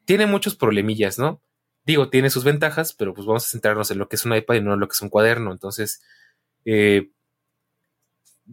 Tiene 0.05 0.25
muchos 0.25 0.55
problemillas, 0.55 1.19
¿no? 1.19 1.41
Digo, 1.83 2.10
tiene 2.10 2.29
sus 2.29 2.43
ventajas, 2.43 2.93
pero 2.93 3.13
pues 3.13 3.25
vamos 3.25 3.45
a 3.45 3.50
centrarnos 3.50 3.89
en 3.91 3.98
lo 3.98 4.07
que 4.07 4.15
es 4.15 4.25
un 4.25 4.36
iPad 4.36 4.55
y 4.55 4.62
no 4.62 4.74
en 4.74 4.79
lo 4.79 4.88
que 4.88 4.93
es 4.93 5.01
un 5.01 5.10
cuaderno. 5.10 5.51
Entonces, 5.51 6.01
eh, 6.65 7.10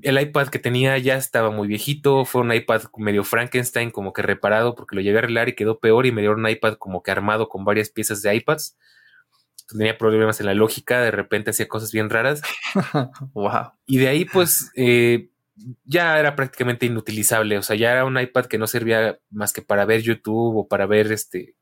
el 0.03 0.21
iPad 0.21 0.49
que 0.49 0.59
tenía 0.59 0.97
ya 0.99 1.17
estaba 1.17 1.51
muy 1.51 1.69
viejito, 1.69 2.25
fue 2.25 2.43
un 2.43 2.53
iPad 2.53 2.83
medio 2.97 3.25
Frankenstein, 3.25 3.91
como 3.91 4.13
que 4.13 4.23
reparado, 4.23 4.75
porque 4.75 4.97
lo 4.97 5.03
llegué 5.03 5.17
a 5.17 5.21
arreglar 5.21 5.49
y 5.49 5.55
quedó 5.55 5.79
peor 5.79 6.07
y 6.07 6.13
me 6.13 6.21
dieron 6.21 6.41
un 6.41 6.49
iPad 6.49 6.75
como 6.75 7.03
que 7.03 7.11
armado 7.11 7.49
con 7.49 7.65
varias 7.65 7.91
piezas 7.91 8.23
de 8.23 8.35
iPads. 8.35 8.77
Tenía 9.69 9.99
problemas 9.99 10.41
en 10.41 10.47
la 10.47 10.55
lógica, 10.55 11.01
de 11.01 11.11
repente 11.11 11.51
hacía 11.51 11.69
cosas 11.69 11.93
bien 11.93 12.11
raras. 12.11 12.43
wow. 13.35 13.73
Y 13.87 13.99
de 13.99 14.09
ahí, 14.09 14.25
pues, 14.25 14.71
eh, 14.77 15.29
ya 15.85 16.19
era 16.19 16.37
prácticamente 16.37 16.87
inutilizable. 16.87 17.59
O 17.59 17.63
sea, 17.63 17.77
ya 17.77 17.93
era 17.93 18.05
un 18.05 18.19
iPad 18.19 18.47
que 18.47 18.59
no 18.59 18.67
servía 18.67 19.19
más 19.31 19.53
que 19.53 19.63
para 19.63 19.85
ver 19.85 20.03
YouTube 20.03 20.57
o 20.57 20.69
para 20.69 20.87
ver 20.87 21.13
este 21.13 21.55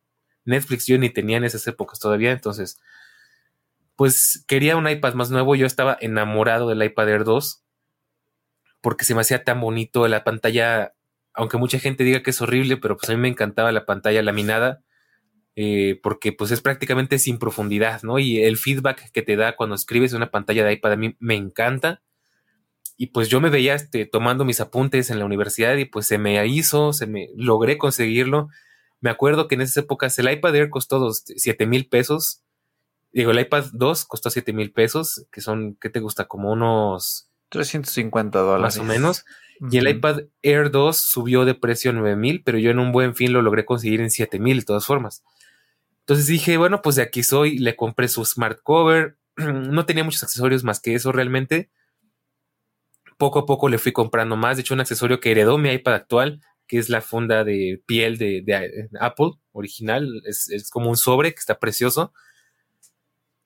Netflix. 0.45 0.87
Yo 0.87 0.99
ni 0.99 1.11
tenía 1.11 1.39
en 1.39 1.45
esas 1.45 1.67
épocas 1.67 1.99
todavía. 1.99 2.31
Entonces, 2.31 2.81
pues 3.97 4.45
quería 4.47 4.77
un 4.77 4.89
iPad 4.89 5.15
más 5.15 5.31
nuevo. 5.31 5.57
Yo 5.57 5.67
estaba 5.67 5.97
enamorado 6.01 6.69
del 6.69 6.85
iPad 6.85 7.09
Air 7.09 7.25
2 7.25 7.66
porque 8.87 9.05
se 9.05 9.17
me 9.17 9.21
hacía 9.23 9.43
tan 9.43 9.61
bonito 9.61 10.07
la 10.07 10.23
pantalla. 10.23 10.95
Aunque 11.35 11.57
mucha 11.57 11.81
gente 11.81 12.05
diga 12.05 12.23
que 12.23 12.31
es 12.31 12.41
horrible, 12.41 12.77
pero 12.77 12.97
pues 12.97 13.11
a 13.11 13.15
mí 13.15 13.19
me 13.21 13.27
encantaba 13.27 13.73
la 13.73 13.85
pantalla 13.85 14.23
laminada. 14.23 14.85
eh, 15.57 15.99
porque 16.05 16.33
pues 16.33 16.53
es 16.53 16.61
prácticamente 16.61 17.19
sin 17.19 17.41
profundidad, 17.41 18.03
¿no? 18.05 18.21
Y 18.21 18.45
el 18.45 18.57
feedback 18.57 19.11
que 19.11 19.23
te 19.23 19.35
da 19.35 19.57
cuando 19.57 19.75
escribes 19.75 20.13
una 20.13 20.31
pantalla 20.31 20.65
de 20.65 20.75
iPad 20.75 20.93
a 20.93 20.97
mí 20.97 21.17
me 21.19 21.35
encanta. 21.35 22.01
Y 22.97 23.09
pues 23.09 23.29
yo 23.29 23.41
me 23.41 23.51
veía 23.51 23.75
este, 23.75 24.07
tomando 24.07 24.45
mis 24.45 24.61
apuntes 24.61 25.11
en 25.11 25.19
la 25.19 25.25
universidad 25.25 25.77
y 25.79 25.87
pues 25.87 26.07
se 26.07 26.19
me 26.19 26.47
hizo, 26.47 26.93
se 26.93 27.09
me 27.09 27.31
logré 27.35 27.79
conseguirlo. 27.79 28.51
Me 29.01 29.11
acuerdo 29.11 29.49
que 29.49 29.57
en 29.57 29.63
esas 29.63 29.79
épocas 29.79 30.17
el 30.21 30.31
iPad 30.31 30.55
Air 30.55 30.71
costó 30.71 31.11
7 31.13 31.67
mil 31.67 31.89
pesos. 31.89 32.45
Digo, 33.13 33.33
el 33.33 33.41
iPad 33.41 33.65
2 33.73 34.05
costó 34.05 34.31
7 34.31 34.53
mil 34.53 34.73
pesos, 34.73 35.27
que 35.33 35.41
son, 35.41 35.77
¿qué 35.81 35.91
te 35.91 35.99
gusta? 35.99 36.27
Como 36.29 36.53
unos 36.53 37.31
350 37.51 38.39
dólares. 38.39 38.77
Más 38.77 38.79
o 38.79 38.85
menos. 38.85 39.25
Y 39.71 39.79
el 39.79 39.89
iPad 39.89 40.21
Air 40.43 40.71
2 40.71 40.99
subió 40.99 41.45
de 41.45 41.55
precio 41.55 41.91
a 41.91 41.95
9 41.95 42.17
mil, 42.17 42.43
pero 42.45 42.59
yo 42.59 42.71
en 42.71 42.79
un 42.79 42.93
buen 42.93 43.15
fin 43.15 43.33
lo 43.33 43.43
logré 43.43 43.65
conseguir 43.65 44.01
en 44.01 44.11
7 44.11 44.39
mil 44.39 44.59
de 44.59 44.65
todas 44.65 44.85
formas. 44.85 45.25
Entonces 46.01 46.27
dije, 46.27 46.57
bueno, 46.57 46.83
pues 46.83 46.97
de 46.97 47.03
aquí 47.03 47.23
soy, 47.23 47.59
le 47.59 47.75
compré 47.75 48.09
su 48.09 48.25
smart 48.25 48.61
cover, 48.63 49.19
no 49.37 49.87
tenía 49.87 50.05
muchos 50.05 50.23
accesorios 50.23 50.63
más 50.63 50.81
que 50.81 50.95
eso 50.95 51.11
realmente. 51.11 51.71
Poco 53.17 53.41
a 53.41 53.47
poco 53.47 53.69
le 53.69 53.79
fui 53.79 53.93
comprando 53.93 54.37
más, 54.37 54.57
de 54.57 54.61
hecho 54.61 54.75
un 54.75 54.81
accesorio 54.81 55.21
que 55.21 55.31
heredó 55.31 55.57
mi 55.57 55.71
iPad 55.71 55.95
actual, 55.95 56.41
que 56.67 56.79
es 56.79 56.91
la 56.91 57.01
funda 57.01 57.45
de 57.45 57.83
piel 57.87 58.19
de, 58.19 58.45
eh, 58.47 58.89
Apple 59.01 59.33
original, 59.53 60.23
es, 60.27 60.51
es, 60.51 60.69
como 60.71 60.91
un 60.91 60.97
sobre 60.97 61.33
que 61.33 61.39
está 61.39 61.59
precioso. 61.59 62.13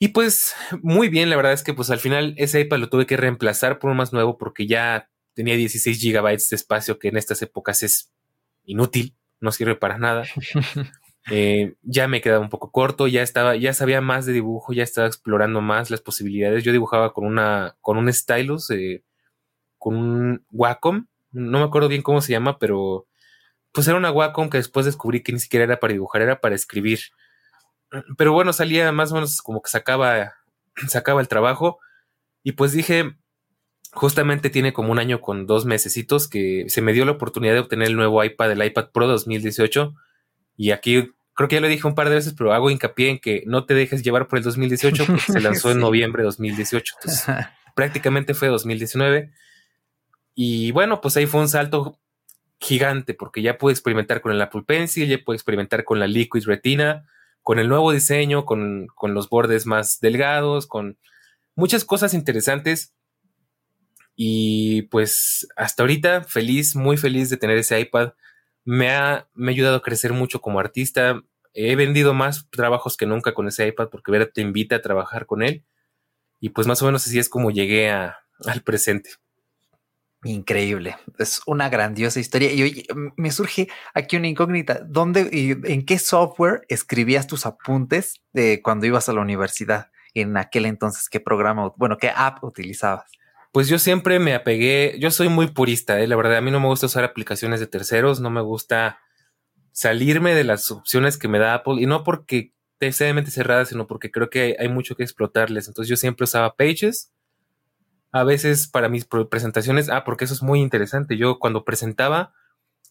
Y 0.02 0.08
pues 0.08 0.54
muy 0.82 1.10
bien, 1.10 1.28
la 1.28 1.36
verdad 1.36 1.52
es 1.52 1.62
que 1.62 1.74
pues 1.74 1.90
al 1.90 1.98
final 1.98 2.34
ese 2.38 2.58
iPad 2.60 2.78
lo 2.78 2.88
tuve 2.88 3.04
que 3.04 3.18
reemplazar 3.18 3.78
por 3.78 3.90
un 3.90 3.98
más 3.98 4.14
nuevo 4.14 4.38
porque 4.38 4.66
ya 4.66 5.10
tenía 5.34 5.56
16 5.56 6.00
gigabytes 6.00 6.48
de 6.48 6.56
espacio 6.56 6.98
que 6.98 7.08
en 7.08 7.18
estas 7.18 7.42
épocas 7.42 7.82
es 7.82 8.10
inútil, 8.64 9.14
no 9.40 9.52
sirve 9.52 9.76
para 9.76 9.98
nada. 9.98 10.24
Eh, 11.30 11.74
ya 11.82 12.08
me 12.08 12.22
quedaba 12.22 12.40
un 12.40 12.48
poco 12.48 12.72
corto, 12.72 13.06
ya 13.06 13.22
estaba, 13.22 13.54
ya 13.54 13.74
sabía 13.74 14.00
más 14.00 14.24
de 14.24 14.32
dibujo, 14.32 14.72
ya 14.72 14.82
estaba 14.82 15.06
explorando 15.06 15.60
más 15.60 15.90
las 15.90 16.00
posibilidades. 16.00 16.64
Yo 16.64 16.72
dibujaba 16.72 17.12
con 17.12 17.26
una, 17.26 17.76
con 17.82 17.98
un 17.98 18.10
stylus, 18.10 18.70
eh, 18.70 19.04
con 19.78 19.96
un 19.96 20.46
Wacom, 20.50 21.06
no 21.30 21.58
me 21.58 21.64
acuerdo 21.64 21.88
bien 21.88 22.00
cómo 22.00 22.22
se 22.22 22.32
llama, 22.32 22.58
pero 22.58 23.06
pues 23.70 23.86
era 23.86 23.98
una 23.98 24.10
Wacom 24.10 24.48
que 24.48 24.56
después 24.56 24.86
descubrí 24.86 25.22
que 25.22 25.32
ni 25.32 25.40
siquiera 25.40 25.64
era 25.64 25.78
para 25.78 25.92
dibujar, 25.92 26.22
era 26.22 26.40
para 26.40 26.54
escribir. 26.54 27.00
Pero 28.16 28.32
bueno, 28.32 28.52
salía 28.52 28.90
más 28.92 29.12
o 29.12 29.14
menos 29.14 29.42
como 29.42 29.62
que 29.62 29.70
sacaba, 29.70 30.34
sacaba 30.88 31.20
el 31.20 31.28
trabajo 31.28 31.78
y 32.42 32.52
pues 32.52 32.72
dije, 32.72 33.16
justamente 33.92 34.50
tiene 34.50 34.72
como 34.72 34.92
un 34.92 34.98
año 34.98 35.20
con 35.20 35.46
dos 35.46 35.66
mesecitos 35.66 36.28
que 36.28 36.64
se 36.68 36.82
me 36.82 36.92
dio 36.92 37.04
la 37.04 37.12
oportunidad 37.12 37.54
de 37.54 37.60
obtener 37.60 37.88
el 37.88 37.96
nuevo 37.96 38.22
iPad, 38.22 38.52
el 38.52 38.64
iPad 38.64 38.90
Pro 38.92 39.06
2018 39.06 39.94
y 40.56 40.70
aquí 40.72 41.10
creo 41.34 41.48
que 41.48 41.56
ya 41.56 41.60
lo 41.62 41.68
dije 41.68 41.86
un 41.86 41.94
par 41.94 42.10
de 42.10 42.16
veces, 42.16 42.34
pero 42.36 42.52
hago 42.52 42.70
hincapié 42.70 43.08
en 43.08 43.18
que 43.18 43.44
no 43.46 43.64
te 43.64 43.72
dejes 43.72 44.02
llevar 44.02 44.28
por 44.28 44.38
el 44.38 44.44
2018 44.44 45.06
porque 45.06 45.32
se 45.32 45.40
lanzó 45.40 45.70
en 45.70 45.80
noviembre 45.80 46.22
de 46.22 46.26
2018. 46.26 46.94
Entonces, 46.98 47.34
prácticamente 47.74 48.34
fue 48.34 48.48
2019. 48.48 49.32
Y 50.34 50.70
bueno, 50.72 51.00
pues 51.00 51.16
ahí 51.16 51.24
fue 51.24 51.40
un 51.40 51.48
salto 51.48 51.98
gigante 52.60 53.14
porque 53.14 53.40
ya 53.40 53.56
pude 53.56 53.72
experimentar 53.72 54.20
con 54.20 54.32
el 54.32 54.42
Apple 54.42 54.64
Pencil, 54.66 55.08
ya 55.08 55.16
pude 55.24 55.36
experimentar 55.36 55.84
con 55.84 55.98
la 55.98 56.06
Liquid 56.06 56.44
Retina, 56.44 57.06
con 57.42 57.58
el 57.58 57.68
nuevo 57.68 57.92
diseño, 57.92 58.44
con, 58.44 58.88
con 58.94 59.14
los 59.14 59.28
bordes 59.28 59.66
más 59.66 60.00
delgados, 60.00 60.66
con 60.66 60.98
muchas 61.54 61.84
cosas 61.84 62.14
interesantes. 62.14 62.94
Y 64.16 64.82
pues 64.82 65.48
hasta 65.56 65.82
ahorita 65.82 66.24
feliz, 66.24 66.76
muy 66.76 66.96
feliz 66.96 67.30
de 67.30 67.36
tener 67.36 67.56
ese 67.58 67.80
iPad 67.80 68.12
me 68.64 68.90
ha, 68.90 69.28
me 69.34 69.50
ha 69.50 69.54
ayudado 69.54 69.76
a 69.76 69.82
crecer 69.82 70.12
mucho 70.12 70.40
como 70.40 70.60
artista. 70.60 71.22
He 71.54 71.76
vendido 71.76 72.14
más 72.14 72.48
trabajos 72.50 72.96
que 72.96 73.06
nunca 73.06 73.34
con 73.34 73.48
ese 73.48 73.66
iPad 73.66 73.88
porque 73.90 74.12
Vera 74.12 74.30
te 74.30 74.40
invita 74.40 74.76
a 74.76 74.82
trabajar 74.82 75.26
con 75.26 75.42
él. 75.42 75.64
Y 76.40 76.50
pues 76.50 76.66
más 76.66 76.80
o 76.82 76.86
menos 76.86 77.06
así 77.06 77.18
es 77.18 77.28
como 77.28 77.50
llegué 77.50 77.90
a, 77.90 78.18
al 78.46 78.62
presente. 78.62 79.10
Increíble, 80.22 80.96
es 81.18 81.40
una 81.46 81.70
grandiosa 81.70 82.20
historia. 82.20 82.52
Y 82.52 82.62
oye, 82.62 82.86
me 83.16 83.30
surge 83.30 83.68
aquí 83.94 84.16
una 84.16 84.28
incógnita. 84.28 84.80
¿Dónde 84.86 85.30
y 85.32 85.52
en 85.72 85.86
qué 85.86 85.98
software 85.98 86.66
escribías 86.68 87.26
tus 87.26 87.46
apuntes 87.46 88.20
de 88.32 88.60
cuando 88.62 88.86
ibas 88.86 89.08
a 89.08 89.14
la 89.14 89.22
universidad? 89.22 89.90
En 90.12 90.36
aquel 90.36 90.66
entonces, 90.66 91.08
¿qué 91.08 91.20
programa, 91.20 91.72
bueno, 91.76 91.96
qué 91.96 92.10
app 92.14 92.44
utilizabas? 92.44 93.10
Pues 93.52 93.68
yo 93.68 93.78
siempre 93.78 94.18
me 94.18 94.34
apegué, 94.34 94.96
yo 95.00 95.10
soy 95.10 95.28
muy 95.28 95.48
purista, 95.48 95.98
¿eh? 96.00 96.06
la 96.06 96.16
verdad, 96.16 96.36
a 96.36 96.40
mí 96.40 96.50
no 96.50 96.60
me 96.60 96.66
gusta 96.66 96.86
usar 96.86 97.02
aplicaciones 97.02 97.58
de 97.58 97.66
terceros, 97.66 98.20
no 98.20 98.30
me 98.30 98.40
gusta 98.42 99.00
salirme 99.72 100.34
de 100.34 100.44
las 100.44 100.70
opciones 100.70 101.16
que 101.16 101.28
me 101.28 101.38
da 101.38 101.54
Apple 101.54 101.80
y 101.80 101.86
no 101.86 102.04
porque 102.04 102.52
necesariamente 102.80 103.30
cerradas, 103.30 103.68
sino 103.68 103.86
porque 103.86 104.10
creo 104.10 104.30
que 104.30 104.56
hay, 104.58 104.68
mucho 104.68 104.94
que 104.94 105.02
explotarles. 105.02 105.68
Entonces 105.68 105.88
yo 105.88 105.96
siempre 105.96 106.24
usaba 106.24 106.54
Pages, 106.54 107.12
a 108.12 108.24
veces 108.24 108.68
para 108.68 108.88
mis 108.88 109.04
presentaciones, 109.04 109.88
ah, 109.88 110.04
porque 110.04 110.24
eso 110.24 110.34
es 110.34 110.42
muy 110.42 110.60
interesante, 110.60 111.16
yo 111.16 111.38
cuando 111.38 111.64
presentaba 111.64 112.34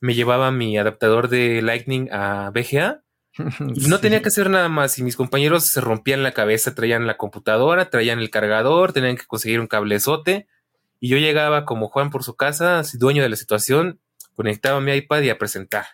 me 0.02 0.16
llevaba 0.16 0.52
mi 0.52 0.78
adaptador 0.78 1.28
de 1.30 1.62
Lightning 1.62 2.10
a 2.12 2.52
VGA 2.52 3.04
y 3.76 3.88
no 3.88 4.00
tenía 4.00 4.22
que 4.22 4.30
hacer 4.30 4.50
nada 4.50 4.70
más. 4.70 4.98
Y 4.98 5.04
mis 5.04 5.16
compañeros 5.16 5.66
se 5.66 5.82
rompían 5.82 6.24
la 6.24 6.32
cabeza, 6.32 6.76
traían 6.76 7.08
la 7.08 7.18
computadora, 7.18 7.90
traían 7.90 8.20
el 8.20 8.30
cargador, 8.30 8.94
tenían 8.94 9.18
que 9.18 9.26
conseguir 9.26 9.60
un 9.60 9.68
cablezote. 9.68 10.48
Y 11.00 11.10
yo 11.10 11.18
llegaba 11.18 11.66
como 11.66 11.90
Juan 11.90 12.10
por 12.10 12.24
su 12.24 12.36
casa, 12.36 12.82
dueño 12.94 13.24
de 13.24 13.30
la 13.30 13.36
situación, 13.36 14.02
conectaba 14.36 14.82
mi 14.82 14.94
iPad 14.94 15.22
y 15.22 15.30
a 15.30 15.38
presentar. 15.38 15.86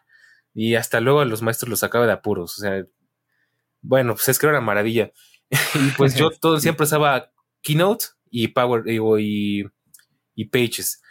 Y 0.54 0.76
hasta 0.76 1.00
luego 1.00 1.20
a 1.20 1.26
los 1.26 1.42
maestros 1.42 1.70
los 1.70 1.80
sacaba 1.80 2.06
de 2.06 2.14
apuros. 2.14 2.58
O 2.58 2.62
sea, 2.62 2.86
bueno, 3.82 4.14
pues 4.14 4.30
es 4.30 4.40
que 4.40 4.48
era 4.48 4.58
una 4.58 4.66
maravilla. 4.66 5.12
y 5.76 5.92
pues 5.98 6.16
yo 6.16 6.32
todo 6.42 6.60
siempre 6.60 6.86
usaba 6.86 7.32
Keynote 7.62 8.06
y 8.44 8.50
Power 8.50 8.84
y, 8.88 9.64
y 10.36 10.46
Pages. 10.46 11.02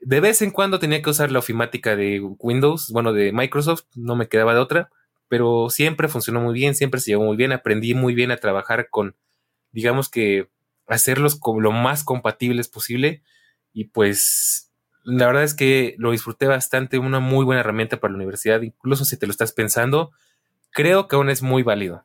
De 0.00 0.20
vez 0.20 0.42
en 0.42 0.50
cuando 0.50 0.78
tenía 0.78 1.02
que 1.02 1.10
usar 1.10 1.30
la 1.30 1.38
ofimática 1.38 1.96
de 1.96 2.20
Windows, 2.20 2.90
bueno, 2.92 3.12
de 3.12 3.32
Microsoft, 3.32 3.84
no 3.94 4.16
me 4.16 4.28
quedaba 4.28 4.54
de 4.54 4.60
otra 4.60 4.90
pero 5.28 5.70
siempre 5.70 6.08
funcionó 6.08 6.40
muy 6.40 6.54
bien, 6.54 6.74
siempre 6.74 7.00
se 7.00 7.10
llevó 7.10 7.24
muy 7.24 7.36
bien, 7.36 7.52
aprendí 7.52 7.94
muy 7.94 8.14
bien 8.14 8.30
a 8.30 8.36
trabajar 8.36 8.88
con, 8.90 9.16
digamos 9.72 10.08
que, 10.08 10.48
hacerlos 10.86 11.34
como 11.34 11.60
lo 11.60 11.72
más 11.72 12.04
compatibles 12.04 12.68
posible 12.68 13.24
y 13.72 13.86
pues 13.86 14.72
la 15.02 15.26
verdad 15.26 15.42
es 15.42 15.54
que 15.54 15.96
lo 15.98 16.12
disfruté 16.12 16.46
bastante, 16.46 16.98
una 16.98 17.18
muy 17.18 17.44
buena 17.44 17.60
herramienta 17.60 17.98
para 17.98 18.12
la 18.12 18.18
universidad, 18.18 18.62
incluso 18.62 19.04
si 19.04 19.16
te 19.16 19.26
lo 19.26 19.32
estás 19.32 19.52
pensando, 19.52 20.12
creo 20.70 21.08
que 21.08 21.16
aún 21.16 21.28
es 21.28 21.42
muy 21.42 21.64
válido 21.64 22.04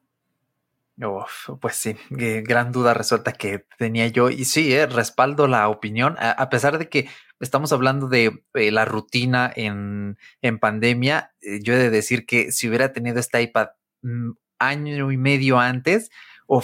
pues 1.59 1.75
sí, 1.75 1.95
gran 2.09 2.71
duda 2.71 2.93
resuelta 2.93 3.33
que 3.33 3.65
tenía 3.77 4.07
yo. 4.07 4.29
Y 4.29 4.45
sí, 4.45 4.73
eh, 4.73 4.85
respaldo 4.85 5.47
la 5.47 5.69
opinión, 5.69 6.15
a, 6.19 6.49
pesar 6.49 6.77
de 6.77 6.89
que 6.89 7.09
estamos 7.39 7.71
hablando 7.71 8.07
de 8.07 8.43
eh, 8.53 8.71
la 8.71 8.85
rutina 8.85 9.51
en, 9.55 10.17
en 10.41 10.59
pandemia, 10.59 11.33
eh, 11.41 11.59
yo 11.61 11.73
he 11.73 11.77
de 11.77 11.89
decir 11.89 12.25
que 12.25 12.51
si 12.51 12.67
hubiera 12.67 12.93
tenido 12.93 13.19
este 13.19 13.41
iPad 13.41 13.69
mm, 14.01 14.31
año 14.59 15.11
y 15.11 15.17
medio 15.17 15.59
antes, 15.59 16.11
o 16.45 16.61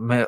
me, 0.00 0.26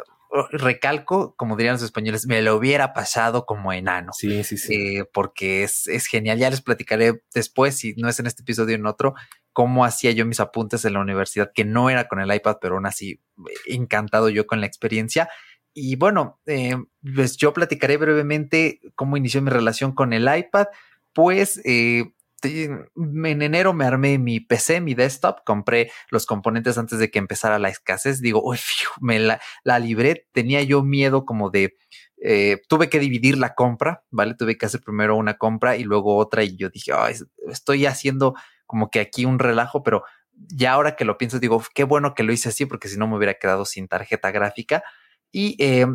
recalco, 0.51 1.35
como 1.37 1.57
dirían 1.57 1.75
los 1.75 1.83
españoles, 1.83 2.27
me 2.27 2.41
lo 2.43 2.57
hubiera 2.57 2.95
pasado 2.95 3.45
como 3.45 3.73
enano. 3.73 4.13
Sí, 4.15 4.43
sí, 4.45 4.57
sí. 4.57 5.03
porque 5.13 5.63
es, 5.63 5.87
es, 5.87 6.07
genial. 6.07 6.39
Ya 6.39 6.51
les 6.51 6.63
platicaré 6.63 7.23
después, 7.35 7.77
si 7.77 7.95
no 7.97 8.09
es 8.09 8.19
en 8.19 8.27
este 8.27 8.43
episodio, 8.43 8.75
en 8.75 8.87
otro, 8.87 9.15
cómo 9.53 9.85
hacía 9.85 10.13
yo 10.13 10.27
mis 10.27 10.41
apuntes 10.41 10.85
en 10.85 10.95
la 10.95 11.01
universidad, 11.01 11.53
que 11.55 11.65
no 11.65 11.91
era 11.91 12.09
con 12.09 12.21
el 12.21 12.33
iPad, 12.35 12.57
pero 12.61 12.75
aún 12.77 12.87
así 12.87 13.21
encantado 13.67 14.29
yo 14.29 14.47
con 14.47 14.61
la 14.61 14.67
experiencia. 14.67 15.29
Y 15.75 15.97
bueno, 15.97 16.41
eh, 16.47 16.77
pues 17.15 17.37
yo 17.37 17.53
platicaré 17.53 17.97
brevemente 17.97 18.81
cómo 18.95 19.17
inició 19.17 19.43
mi 19.43 19.51
relación 19.51 19.93
con 19.93 20.13
el 20.13 20.29
iPad. 20.35 20.67
Pues 21.13 21.61
eh, 21.65 22.05
en 22.45 23.43
enero 23.43 23.73
me 23.73 23.85
armé 23.85 24.19
mi 24.19 24.41
PC, 24.41 24.81
mi 24.81 24.95
desktop, 24.95 25.45
compré 25.45 25.91
los 26.11 26.27
componentes 26.27 26.77
antes 26.79 26.99
de 26.99 27.11
que 27.11 27.19
empezara 27.19 27.59
la 27.59 27.69
escasez. 27.69 28.21
Digo, 28.21 28.43
uy, 28.45 28.59
me 29.01 29.19
la, 29.19 29.41
la 29.65 29.79
libré. 29.79 30.27
Tenía 30.33 30.63
yo 30.63 30.83
miedo 30.83 31.25
como 31.25 31.51
de, 31.51 31.77
eh, 32.23 32.61
tuve 32.69 32.89
que 32.89 32.99
dividir 32.99 33.39
la 33.39 33.55
compra, 33.55 34.05
¿vale? 34.11 34.35
Tuve 34.35 34.57
que 34.57 34.67
hacer 34.67 34.81
primero 34.81 35.17
una 35.17 35.39
compra 35.39 35.77
y 35.77 35.85
luego 35.85 36.17
otra 36.17 36.45
y 36.45 36.57
yo 36.57 36.69
dije, 36.69 36.93
estoy 37.49 37.87
haciendo 37.87 38.35
como 38.73 38.89
que 38.91 39.01
aquí 39.01 39.27
un 39.27 39.39
relajo, 39.39 39.83
pero 39.83 40.03
ya 40.33 40.73
ahora 40.73 40.97
que 40.97 41.05
lo 41.05 41.19
pienso, 41.19 41.39
digo, 41.39 41.63
qué 41.75 41.85
bueno 41.85 42.15
que 42.15 42.23
lo 42.23 42.33
hice 42.33 42.49
así, 42.49 42.65
porque 42.67 42.89
si 42.89 42.97
no 42.99 43.07
me 43.07 43.17
hubiera 43.19 43.35
quedado 43.35 43.67
sin 43.67 43.87
tarjeta 43.87 44.31
gráfica. 44.33 44.83
Y 45.31 45.57
eh, 45.61 45.87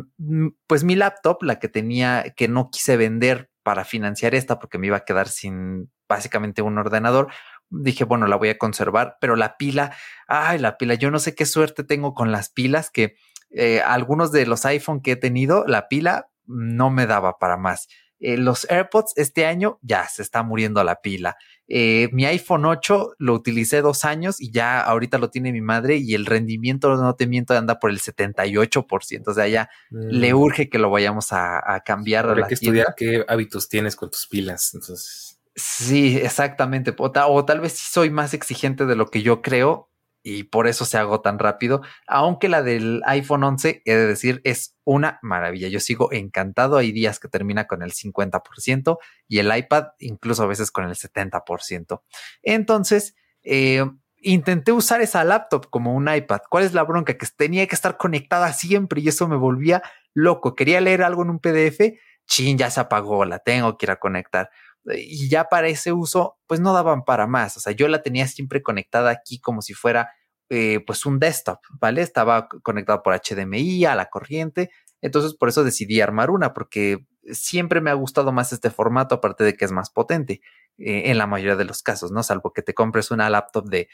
pues 0.68 0.84
mi 0.84 0.94
laptop, 0.94 1.42
la 1.42 1.58
que 1.58 1.68
tenía, 1.68 2.32
que 2.36 2.46
no 2.46 2.70
quise 2.70 2.96
vender 2.96 3.50
para 3.64 3.84
financiar 3.84 4.36
esta, 4.36 4.60
porque 4.60 4.78
me 4.78 4.86
iba 4.86 4.98
a 4.98 5.04
quedar 5.04 5.28
sin 5.28 5.90
básicamente 6.08 6.62
un 6.62 6.78
ordenador, 6.78 7.26
dije, 7.68 8.04
bueno, 8.04 8.28
la 8.28 8.36
voy 8.36 8.50
a 8.50 8.58
conservar, 8.58 9.16
pero 9.20 9.34
la 9.34 9.56
pila, 9.56 9.92
ay, 10.28 10.58
la 10.60 10.78
pila, 10.78 10.94
yo 10.94 11.10
no 11.10 11.18
sé 11.18 11.34
qué 11.34 11.46
suerte 11.46 11.82
tengo 11.84 12.14
con 12.14 12.30
las 12.30 12.48
pilas, 12.50 12.90
que 12.90 13.16
eh, 13.50 13.80
algunos 13.82 14.30
de 14.30 14.46
los 14.46 14.64
iPhone 14.66 15.02
que 15.02 15.12
he 15.12 15.16
tenido, 15.16 15.64
la 15.66 15.88
pila 15.88 16.30
no 16.46 16.90
me 16.90 17.06
daba 17.06 17.38
para 17.38 17.56
más 17.56 17.88
Eh, 18.20 18.36
los 18.36 18.66
AirPods 18.70 19.12
este 19.16 19.46
año 19.46 19.78
ya 19.82 20.08
se 20.08 20.22
está 20.22 20.42
muriendo 20.42 20.82
la 20.82 20.96
pila. 21.02 21.36
Eh, 21.70 22.08
mi 22.12 22.24
iPhone 22.24 22.64
8 22.64 23.16
lo 23.18 23.34
utilicé 23.34 23.82
dos 23.82 24.06
años 24.06 24.40
y 24.40 24.50
ya 24.50 24.80
ahorita 24.80 25.18
lo 25.18 25.28
tiene 25.28 25.52
mi 25.52 25.60
madre 25.60 25.96
y 25.96 26.14
el 26.14 26.24
rendimiento, 26.24 26.96
no 26.96 27.14
te 27.14 27.26
miento, 27.26 27.54
anda 27.54 27.78
por 27.78 27.90
el 27.90 28.00
78%. 28.00 29.22
O 29.26 29.34
sea, 29.34 29.46
ya 29.48 29.68
le 29.90 30.32
mm. 30.32 30.36
urge 30.36 30.68
que 30.70 30.78
lo 30.78 30.90
vayamos 30.90 31.28
a, 31.32 31.82
cambiar. 31.84 32.30
Hay 32.30 32.44
que 32.44 32.54
estudiar 32.54 32.94
qué 32.96 33.24
hábitos 33.28 33.68
tienes 33.68 33.96
con 33.96 34.10
tus 34.10 34.26
pilas. 34.26 34.72
Entonces. 34.74 35.38
Sí, 35.54 36.16
exactamente. 36.16 36.94
o 36.96 37.44
tal 37.44 37.60
vez 37.60 37.72
sí 37.72 37.86
soy 37.90 38.10
más 38.10 38.32
exigente 38.32 38.86
de 38.86 38.96
lo 38.96 39.10
que 39.10 39.22
yo 39.22 39.42
creo 39.42 39.88
y 40.28 40.44
por 40.44 40.66
eso 40.66 40.84
se 40.84 40.98
hago 40.98 41.20
tan 41.20 41.38
rápido. 41.38 41.80
Aunque 42.06 42.48
la 42.48 42.62
del 42.62 43.02
iPhone 43.06 43.44
11, 43.44 43.82
he 43.84 43.94
de 43.94 44.06
decir, 44.06 44.42
es 44.44 44.76
una 44.84 45.18
maravilla. 45.22 45.68
Yo 45.68 45.80
sigo 45.80 46.12
encantado. 46.12 46.76
Hay 46.76 46.92
días 46.92 47.18
que 47.18 47.28
termina 47.28 47.66
con 47.66 47.82
el 47.82 47.92
50% 47.92 48.98
y 49.26 49.38
el 49.38 49.56
iPad 49.56 49.86
incluso 49.98 50.42
a 50.42 50.46
veces 50.46 50.70
con 50.70 50.84
el 50.84 50.94
70%. 50.94 52.02
Entonces, 52.42 53.14
eh, 53.42 53.84
intenté 54.20 54.72
usar 54.72 55.00
esa 55.00 55.24
laptop 55.24 55.70
como 55.70 55.94
un 55.94 56.12
iPad. 56.12 56.40
¿Cuál 56.50 56.64
es 56.64 56.74
la 56.74 56.82
bronca? 56.82 57.16
Que 57.16 57.26
tenía 57.34 57.66
que 57.66 57.74
estar 57.74 57.96
conectada 57.96 58.52
siempre 58.52 59.00
y 59.00 59.08
eso 59.08 59.28
me 59.28 59.36
volvía 59.36 59.82
loco. 60.12 60.54
Quería 60.54 60.80
leer 60.82 61.02
algo 61.02 61.22
en 61.22 61.30
un 61.30 61.38
PDF. 61.38 61.98
Chin, 62.26 62.58
ya 62.58 62.70
se 62.70 62.80
apagó, 62.80 63.24
la 63.24 63.38
tengo 63.38 63.78
que 63.78 63.86
ir 63.86 63.90
a 63.90 63.96
conectar 63.96 64.50
y 64.96 65.28
ya 65.28 65.44
para 65.44 65.68
ese 65.68 65.92
uso, 65.92 66.38
pues 66.46 66.60
no 66.60 66.72
daban 66.72 67.04
para 67.04 67.26
más. 67.26 67.56
O 67.56 67.60
sea, 67.60 67.72
yo 67.72 67.88
la 67.88 68.02
tenía 68.02 68.26
siempre 68.26 68.62
conectada 68.62 69.10
aquí 69.10 69.40
como 69.40 69.62
si 69.62 69.74
fuera 69.74 70.12
eh, 70.50 70.82
pues 70.86 71.04
un 71.04 71.18
desktop, 71.18 71.58
¿vale? 71.78 72.00
Estaba 72.00 72.48
conectado 72.48 73.02
por 73.02 73.14
HDMI 73.14 73.84
a 73.84 73.94
la 73.94 74.08
corriente. 74.08 74.70
Entonces, 75.02 75.34
por 75.34 75.50
eso 75.50 75.62
decidí 75.62 76.00
armar 76.00 76.30
una, 76.30 76.54
porque 76.54 77.06
siempre 77.24 77.82
me 77.82 77.90
ha 77.90 77.94
gustado 77.94 78.32
más 78.32 78.52
este 78.52 78.70
formato, 78.70 79.16
aparte 79.16 79.44
de 79.44 79.56
que 79.56 79.66
es 79.66 79.72
más 79.72 79.90
potente 79.90 80.40
eh, 80.78 81.10
en 81.10 81.18
la 81.18 81.26
mayoría 81.26 81.56
de 81.56 81.66
los 81.66 81.82
casos, 81.82 82.12
¿no? 82.12 82.22
Salvo 82.22 82.52
que 82.54 82.62
te 82.62 82.72
compres 82.72 83.10
una 83.10 83.28
laptop 83.28 83.68
de 83.68 83.88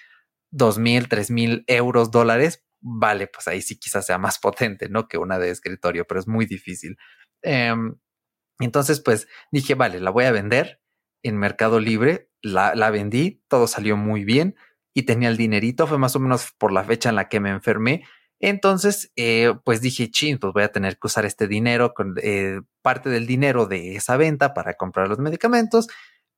dos 0.53 0.79
mil, 0.79 1.09
tres 1.09 1.31
mil 1.31 1.65
euros, 1.67 2.13
dólares, 2.13 2.65
vale, 2.81 3.27
pues 3.27 3.49
ahí 3.49 3.61
sí 3.61 3.77
quizás 3.79 4.07
sea 4.07 4.19
más 4.19 4.39
potente, 4.41 4.89
¿no? 4.89 5.09
Que 5.09 5.19
una 5.19 5.41
de 5.41 5.51
escritorio, 5.51 6.07
pero 6.07 6.21
es 6.21 6.29
muy 6.29 6.47
difícil. 6.47 6.97
Em, 7.43 7.97
entonces, 8.61 9.01
pues 9.01 9.27
dije, 9.51 9.75
vale, 9.75 10.01
la 10.01 10.11
voy 10.11 10.25
a 10.27 10.33
vender 10.33 10.81
en 11.25 11.37
Mercado 11.37 11.81
Libre, 11.81 12.31
la 12.43 12.91
vendí, 12.91 13.43
todo 13.49 13.67
salió 13.67 13.97
muy 13.97 14.25
bien 14.25 14.55
y 14.95 15.03
tenía 15.03 15.29
el 15.29 15.37
dinerito, 15.37 15.87
fue 15.87 15.99
más 15.99 16.17
o 16.17 16.21
menos 16.21 16.53
por 16.57 16.73
la 16.73 16.85
fecha 16.85 17.09
en 17.09 17.17
la 17.17 17.29
que 17.29 17.41
me 17.41 17.51
enfermé. 17.51 18.05
Entonces, 18.41 19.13
eh, 19.17 19.55
pues 19.65 19.81
dije, 19.81 20.11
chin, 20.11 20.39
pues 20.39 20.53
voy 20.53 20.63
a 20.63 20.73
tener 20.73 20.99
que 20.99 21.07
usar 21.07 21.25
este 21.25 21.49
dinero, 21.49 21.95
con 21.95 22.15
eh, 22.23 22.61
parte 22.83 23.11
del 23.11 23.27
dinero 23.27 23.67
de 23.67 23.97
esa 23.97 24.17
venta 24.17 24.55
para 24.55 24.75
comprar 24.75 25.09
los 25.09 25.19
medicamentos, 25.19 25.89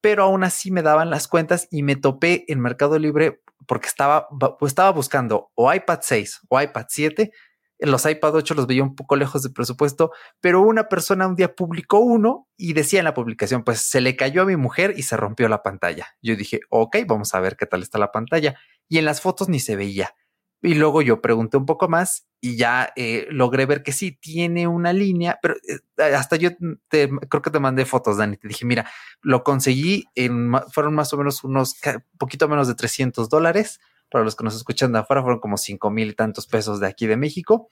pero 0.00 0.24
aún 0.24 0.44
así 0.44 0.70
me 0.70 0.82
daban 0.82 1.10
las 1.10 1.28
cuentas 1.28 1.68
y 1.70 1.82
me 1.82 1.96
topé 1.96 2.44
en 2.48 2.60
Mercado 2.60 2.98
Libre 2.98 3.42
porque 3.66 3.88
estaba, 3.88 4.28
estaba 4.60 4.92
buscando 4.92 5.50
o 5.54 5.72
iPad 5.72 5.98
6 6.02 6.40
o 6.48 6.60
iPad 6.60 6.86
7 6.88 7.32
los 7.78 8.06
iPad 8.06 8.34
8 8.36 8.54
los 8.54 8.66
veía 8.66 8.82
un 8.82 8.94
poco 8.94 9.16
lejos 9.16 9.42
de 9.42 9.50
presupuesto, 9.50 10.12
pero 10.40 10.62
una 10.62 10.88
persona 10.88 11.26
un 11.26 11.36
día 11.36 11.54
publicó 11.54 11.98
uno 11.98 12.48
y 12.56 12.72
decía 12.72 13.00
en 13.00 13.04
la 13.04 13.14
publicación, 13.14 13.64
pues 13.64 13.80
se 13.80 14.00
le 14.00 14.16
cayó 14.16 14.42
a 14.42 14.46
mi 14.46 14.56
mujer 14.56 14.94
y 14.96 15.02
se 15.02 15.16
rompió 15.16 15.48
la 15.48 15.62
pantalla. 15.62 16.08
Yo 16.22 16.36
dije, 16.36 16.60
ok, 16.70 16.96
vamos 17.06 17.34
a 17.34 17.40
ver 17.40 17.56
qué 17.56 17.66
tal 17.66 17.82
está 17.82 17.98
la 17.98 18.12
pantalla. 18.12 18.56
Y 18.88 18.98
en 18.98 19.04
las 19.04 19.20
fotos 19.20 19.48
ni 19.48 19.60
se 19.60 19.76
veía. 19.76 20.14
Y 20.62 20.74
luego 20.74 21.02
yo 21.02 21.20
pregunté 21.20 21.58
un 21.58 21.66
poco 21.66 21.88
más 21.88 22.26
y 22.40 22.56
ya 22.56 22.92
eh, 22.96 23.26
logré 23.30 23.66
ver 23.66 23.82
que 23.82 23.92
sí 23.92 24.12
tiene 24.12 24.66
una 24.66 24.92
línea, 24.92 25.38
pero 25.42 25.54
eh, 25.54 26.14
hasta 26.14 26.36
yo 26.36 26.50
creo 26.88 27.42
que 27.42 27.50
te 27.50 27.60
mandé 27.60 27.84
fotos, 27.84 28.16
Dani. 28.16 28.36
Te 28.36 28.48
dije, 28.48 28.64
mira, 28.64 28.90
lo 29.20 29.44
conseguí 29.44 30.04
en, 30.14 30.52
fueron 30.72 30.94
más 30.94 31.12
o 31.12 31.18
menos 31.18 31.44
unos 31.44 31.76
poquito 32.18 32.48
menos 32.48 32.68
de 32.68 32.74
300 32.74 33.28
dólares 33.28 33.80
para 34.10 34.24
los 34.24 34.36
que 34.36 34.44
nos 34.44 34.56
escuchan 34.56 34.92
de 34.92 35.00
afuera, 35.00 35.22
fueron 35.22 35.40
como 35.40 35.56
cinco 35.56 35.90
mil 35.90 36.10
y 36.10 36.14
tantos 36.14 36.46
pesos 36.46 36.80
de 36.80 36.86
aquí 36.86 37.06
de 37.06 37.16
México. 37.16 37.68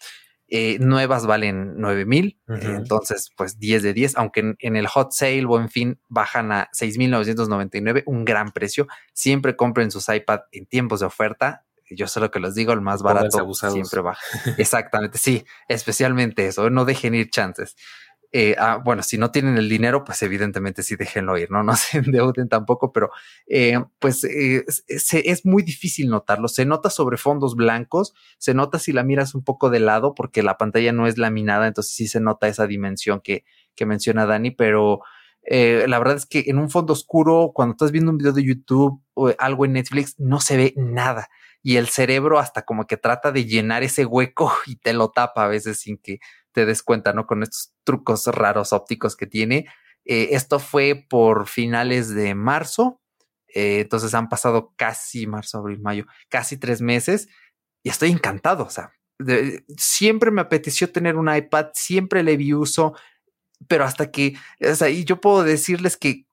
Eh, 0.46 0.78
nuevas 0.78 1.26
valen 1.26 1.74
nueve 1.78 2.04
mil, 2.04 2.38
entonces 2.46 3.30
pues 3.34 3.58
10 3.58 3.82
de 3.82 3.94
10, 3.94 4.18
aunque 4.18 4.54
en, 4.58 4.76
el 4.76 4.86
hot 4.86 5.10
sale 5.10 5.44
o 5.46 5.58
en 5.58 5.70
fin 5.70 5.98
bajan 6.08 6.52
a 6.52 6.68
6.999, 6.78 8.02
un 8.06 8.24
gran 8.26 8.52
precio. 8.52 8.86
Siempre 9.14 9.56
compren 9.56 9.90
sus 9.90 10.08
iPad 10.08 10.40
en 10.52 10.66
tiempos 10.66 11.00
de 11.00 11.06
oferta. 11.06 11.64
Yo 11.90 12.08
sé 12.08 12.20
lo 12.20 12.30
que 12.30 12.40
les 12.40 12.54
digo, 12.54 12.72
el 12.72 12.82
más 12.82 13.02
barato 13.02 13.52
siempre 13.54 14.02
baja. 14.02 14.20
Exactamente, 14.58 15.18
sí, 15.18 15.44
especialmente 15.68 16.46
eso, 16.46 16.68
no 16.68 16.84
dejen 16.84 17.14
ir 17.14 17.30
chances. 17.30 17.74
Eh, 18.36 18.56
ah, 18.58 18.80
bueno, 18.84 19.04
si 19.04 19.16
no 19.16 19.30
tienen 19.30 19.58
el 19.58 19.68
dinero, 19.68 20.02
pues 20.02 20.20
evidentemente 20.22 20.82
sí 20.82 20.96
déjenlo 20.96 21.38
ir, 21.38 21.52
¿no? 21.52 21.62
No 21.74 21.76
se 21.76 21.98
endeuden 21.98 22.48
tampoco, 22.48 22.92
pero 22.92 23.10
eh, 23.46 23.78
pues 24.00 24.24
eh, 24.24 24.64
es 24.88 25.46
muy 25.46 25.62
difícil 25.62 26.08
notarlo. 26.08 26.48
Se 26.48 26.64
nota 26.64 26.90
sobre 26.90 27.16
fondos 27.16 27.54
blancos, 27.54 28.12
se 28.38 28.52
nota 28.52 28.80
si 28.80 28.92
la 28.92 29.04
miras 29.04 29.36
un 29.36 29.44
poco 29.44 29.70
de 29.70 29.78
lado 29.78 30.16
porque 30.16 30.42
la 30.42 30.58
pantalla 30.58 30.90
no 30.90 31.06
es 31.06 31.16
laminada, 31.16 31.68
entonces 31.68 31.94
sí 31.94 32.08
se 32.08 32.18
nota 32.18 32.48
esa 32.48 32.66
dimensión 32.66 33.20
que 33.20 33.44
menciona 33.86 34.26
Dani, 34.26 34.50
pero 34.50 35.00
la 35.46 35.98
verdad 36.00 36.16
es 36.16 36.26
que 36.26 36.44
en 36.48 36.58
un 36.58 36.70
fondo 36.70 36.92
oscuro, 36.92 37.52
cuando 37.54 37.74
estás 37.74 37.92
viendo 37.92 38.10
un 38.10 38.18
video 38.18 38.32
de 38.32 38.42
YouTube 38.42 39.00
o 39.14 39.30
algo 39.38 39.64
en 39.64 39.74
Netflix, 39.74 40.18
no 40.18 40.40
se 40.40 40.56
ve 40.56 40.74
nada 40.76 41.28
y 41.64 41.78
el 41.78 41.88
cerebro 41.88 42.38
hasta 42.38 42.62
como 42.62 42.86
que 42.86 42.98
trata 42.98 43.32
de 43.32 43.46
llenar 43.46 43.82
ese 43.82 44.04
hueco 44.04 44.52
y 44.66 44.76
te 44.76 44.92
lo 44.92 45.10
tapa 45.10 45.44
a 45.44 45.48
veces 45.48 45.80
sin 45.80 45.96
que 45.98 46.20
te 46.54 46.64
des 46.64 46.82
cuenta, 46.82 47.12
¿no? 47.12 47.26
Con 47.26 47.42
estos 47.42 47.74
trucos 47.84 48.26
raros 48.28 48.72
ópticos 48.72 49.16
que 49.16 49.26
tiene. 49.26 49.66
Eh, 50.06 50.28
esto 50.30 50.58
fue 50.58 51.06
por 51.08 51.48
finales 51.48 52.14
de 52.14 52.34
marzo, 52.34 53.00
eh, 53.48 53.80
entonces 53.80 54.14
han 54.14 54.28
pasado 54.28 54.72
casi 54.76 55.26
marzo, 55.26 55.58
abril, 55.58 55.80
mayo, 55.80 56.06
casi 56.28 56.56
tres 56.56 56.80
meses 56.80 57.28
y 57.82 57.88
estoy 57.88 58.10
encantado. 58.10 58.64
O 58.64 58.70
sea, 58.70 58.92
siempre 59.76 60.30
me 60.30 60.42
apeteció 60.42 60.90
tener 60.92 61.16
un 61.16 61.34
iPad, 61.34 61.68
siempre 61.74 62.22
le 62.22 62.36
vi 62.36 62.54
uso, 62.54 62.94
pero 63.68 63.84
hasta 63.84 64.10
que, 64.10 64.36
o 64.60 64.74
sea, 64.74 64.90
y 64.90 65.04
yo 65.04 65.20
puedo 65.20 65.42
decirles 65.42 65.96
que, 65.96 66.26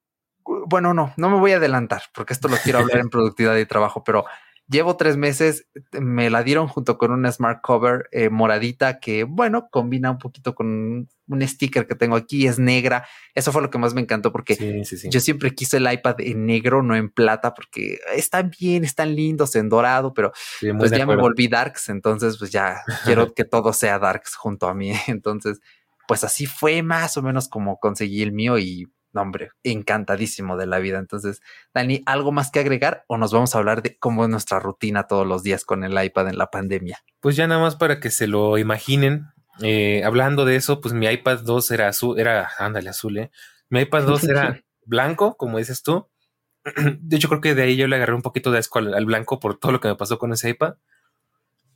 bueno, 0.67 0.93
no, 0.93 1.13
no 1.17 1.29
me 1.29 1.39
voy 1.39 1.53
a 1.53 1.57
adelantar 1.57 2.03
porque 2.13 2.33
esto 2.33 2.47
lo 2.47 2.57
quiero 2.57 2.79
hablar 2.79 2.99
en 2.99 3.09
productividad 3.09 3.57
y 3.57 3.65
trabajo, 3.65 4.03
pero 4.03 4.25
Llevo 4.71 4.95
tres 4.95 5.17
meses, 5.17 5.67
me 5.91 6.29
la 6.29 6.43
dieron 6.43 6.69
junto 6.69 6.97
con 6.97 7.11
una 7.11 7.29
smart 7.29 7.59
cover 7.61 8.07
eh, 8.13 8.29
moradita 8.29 9.01
que, 9.01 9.25
bueno, 9.25 9.67
combina 9.69 10.09
un 10.11 10.17
poquito 10.17 10.55
con 10.55 11.09
un 11.27 11.47
sticker 11.47 11.85
que 11.85 11.95
tengo 11.95 12.15
aquí, 12.15 12.47
es 12.47 12.57
negra. 12.57 13.05
Eso 13.35 13.51
fue 13.51 13.61
lo 13.61 13.69
que 13.69 13.77
más 13.77 13.93
me 13.93 13.99
encantó 13.99 14.31
porque 14.31 14.81
yo 15.09 15.19
siempre 15.19 15.53
quise 15.53 15.75
el 15.75 15.91
iPad 15.91 16.21
en 16.21 16.45
negro, 16.45 16.83
no 16.83 16.95
en 16.95 17.09
plata, 17.09 17.53
porque 17.53 17.99
están 18.15 18.49
bien, 18.57 18.85
están 18.85 19.13
lindos 19.13 19.57
en 19.57 19.67
dorado, 19.67 20.13
pero 20.13 20.31
pues 20.77 20.91
ya 20.91 21.05
me 21.05 21.17
volví 21.17 21.49
darks, 21.49 21.89
entonces 21.89 22.37
pues 22.37 22.49
ya 22.51 22.81
quiero 23.03 23.33
que 23.33 23.43
todo 23.43 23.73
sea 23.73 23.99
darks 23.99 24.35
junto 24.35 24.67
a 24.67 24.73
mí. 24.73 24.93
Entonces, 25.07 25.59
pues 26.07 26.23
así 26.23 26.45
fue 26.45 26.81
más 26.81 27.17
o 27.17 27.21
menos 27.21 27.49
como 27.49 27.77
conseguí 27.77 28.21
el 28.21 28.31
mío 28.31 28.57
y 28.57 28.87
no, 29.13 29.21
hombre, 29.21 29.49
encantadísimo 29.63 30.55
de 30.57 30.67
la 30.67 30.79
vida. 30.79 30.97
Entonces, 30.99 31.41
Dani, 31.73 32.01
¿algo 32.05 32.31
más 32.31 32.49
que 32.51 32.59
agregar 32.59 33.03
o 33.07 33.17
nos 33.17 33.33
vamos 33.33 33.53
a 33.53 33.57
hablar 33.57 33.81
de 33.81 33.97
cómo 33.97 34.23
es 34.23 34.29
nuestra 34.29 34.59
rutina 34.59 35.07
todos 35.07 35.27
los 35.27 35.43
días 35.43 35.65
con 35.65 35.83
el 35.83 36.01
iPad 36.01 36.29
en 36.29 36.37
la 36.37 36.47
pandemia? 36.47 36.99
Pues 37.19 37.35
ya 37.35 37.47
nada 37.47 37.61
más 37.61 37.75
para 37.75 37.99
que 37.99 38.09
se 38.09 38.27
lo 38.27 38.57
imaginen. 38.57 39.27
Eh, 39.61 40.03
hablando 40.05 40.45
de 40.45 40.55
eso, 40.55 40.79
pues 40.81 40.93
mi 40.93 41.07
iPad 41.07 41.39
2 41.41 41.71
era 41.71 41.87
azul, 41.89 42.19
era, 42.19 42.49
ándale, 42.57 42.89
azul, 42.89 43.17
¿eh? 43.17 43.31
Mi 43.69 43.81
iPad 43.81 44.03
2 44.03 44.23
era 44.25 44.61
blanco, 44.85 45.35
como 45.37 45.57
dices 45.57 45.83
tú. 45.83 46.07
De 46.99 47.17
hecho, 47.17 47.27
creo 47.27 47.41
que 47.41 47.55
de 47.55 47.63
ahí 47.63 47.75
yo 47.75 47.87
le 47.87 47.95
agarré 47.95 48.13
un 48.13 48.21
poquito 48.21 48.51
de 48.51 48.59
asco 48.59 48.79
al, 48.79 49.05
blanco 49.05 49.39
por 49.39 49.57
todo 49.57 49.71
lo 49.71 49.79
que 49.79 49.87
me 49.87 49.95
pasó 49.95 50.19
con 50.19 50.31
ese 50.33 50.49
iPad. 50.49 50.75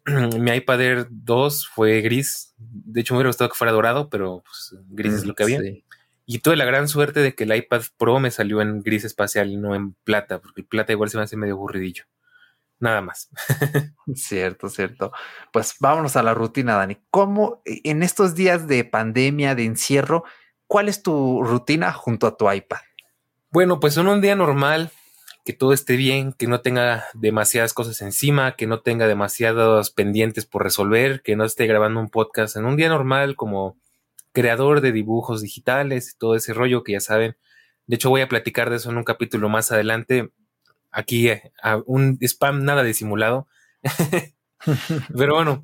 mi 0.39 0.51
iPad 0.51 0.81
Air 0.81 1.07
2 1.09 1.67
fue 1.67 2.01
gris. 2.01 2.53
De 2.57 3.01
hecho, 3.01 3.13
me 3.13 3.19
hubiera 3.19 3.29
gustado 3.29 3.49
que 3.49 3.57
fuera 3.57 3.73
dorado, 3.73 4.09
pero 4.09 4.43
pues, 4.43 4.75
gris 4.89 5.13
es 5.13 5.25
lo 5.25 5.33
que 5.33 5.43
había. 5.43 5.59
Sí. 5.59 5.84
Y 6.25 6.39
tuve 6.39 6.55
la 6.55 6.65
gran 6.65 6.87
suerte 6.87 7.19
de 7.19 7.35
que 7.35 7.43
el 7.43 7.55
iPad 7.55 7.83
Pro 7.97 8.19
me 8.19 8.31
salió 8.31 8.61
en 8.61 8.81
gris 8.81 9.03
espacial 9.03 9.51
y 9.51 9.57
no 9.57 9.75
en 9.75 9.93
plata, 10.03 10.39
porque 10.41 10.61
el 10.61 10.67
plata 10.67 10.91
igual 10.91 11.09
se 11.09 11.17
me 11.17 11.23
hace 11.23 11.37
medio 11.37 11.53
aburridillo. 11.53 12.05
Nada 12.79 13.01
más. 13.01 13.29
cierto, 14.15 14.69
cierto. 14.69 15.11
Pues 15.53 15.75
vámonos 15.79 16.15
a 16.15 16.23
la 16.23 16.33
rutina, 16.33 16.75
Dani. 16.75 16.97
¿Cómo 17.09 17.61
en 17.65 18.03
estos 18.03 18.35
días 18.35 18.67
de 18.67 18.83
pandemia, 18.83 19.55
de 19.55 19.65
encierro, 19.65 20.23
cuál 20.67 20.89
es 20.89 21.03
tu 21.03 21.43
rutina 21.43 21.93
junto 21.93 22.27
a 22.27 22.37
tu 22.37 22.51
iPad? 22.51 22.79
Bueno, 23.51 23.79
pues 23.79 23.95
en 23.97 24.07
un 24.07 24.19
día 24.19 24.35
normal, 24.35 24.91
que 25.45 25.53
todo 25.53 25.73
esté 25.73 25.95
bien, 25.95 26.33
que 26.33 26.47
no 26.47 26.61
tenga 26.61 27.05
demasiadas 27.13 27.73
cosas 27.73 28.01
encima, 28.01 28.55
que 28.55 28.67
no 28.67 28.81
tenga 28.81 29.07
demasiados 29.07 29.91
pendientes 29.91 30.45
por 30.45 30.63
resolver, 30.63 31.21
que 31.21 31.35
no 31.35 31.45
esté 31.45 31.67
grabando 31.67 31.99
un 31.99 32.09
podcast 32.09 32.57
en 32.57 32.65
un 32.65 32.75
día 32.75 32.89
normal 32.89 33.35
como 33.35 33.77
creador 34.35 34.81
de 34.81 34.91
dibujos 34.91 35.41
digitales 35.41 36.11
y 36.13 36.17
todo 36.19 36.35
ese 36.35 36.53
rollo 36.53 36.83
que 36.83 36.91
ya 36.91 36.99
saben. 36.99 37.35
De 37.87 37.95
hecho, 37.95 38.11
voy 38.11 38.21
a 38.21 38.27
platicar 38.27 38.69
de 38.69 38.75
eso 38.75 38.91
en 38.91 38.97
un 38.97 39.03
capítulo 39.03 39.49
más 39.49 39.71
adelante. 39.71 40.31
Aquí 40.91 41.29
eh, 41.29 41.51
un 41.87 42.19
spam 42.21 42.63
nada 42.63 42.83
disimulado. 42.83 43.47
Pero 45.17 45.35
bueno, 45.35 45.63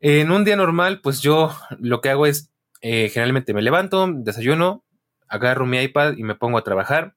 en 0.00 0.30
un 0.32 0.44
día 0.44 0.56
normal, 0.56 1.00
pues 1.00 1.20
yo 1.20 1.54
lo 1.78 2.00
que 2.00 2.08
hago 2.08 2.26
es, 2.26 2.50
eh, 2.80 3.08
generalmente 3.10 3.54
me 3.54 3.62
levanto, 3.62 4.08
desayuno, 4.12 4.84
agarro 5.28 5.66
mi 5.66 5.78
iPad 5.80 6.14
y 6.16 6.24
me 6.24 6.34
pongo 6.34 6.58
a 6.58 6.64
trabajar. 6.64 7.14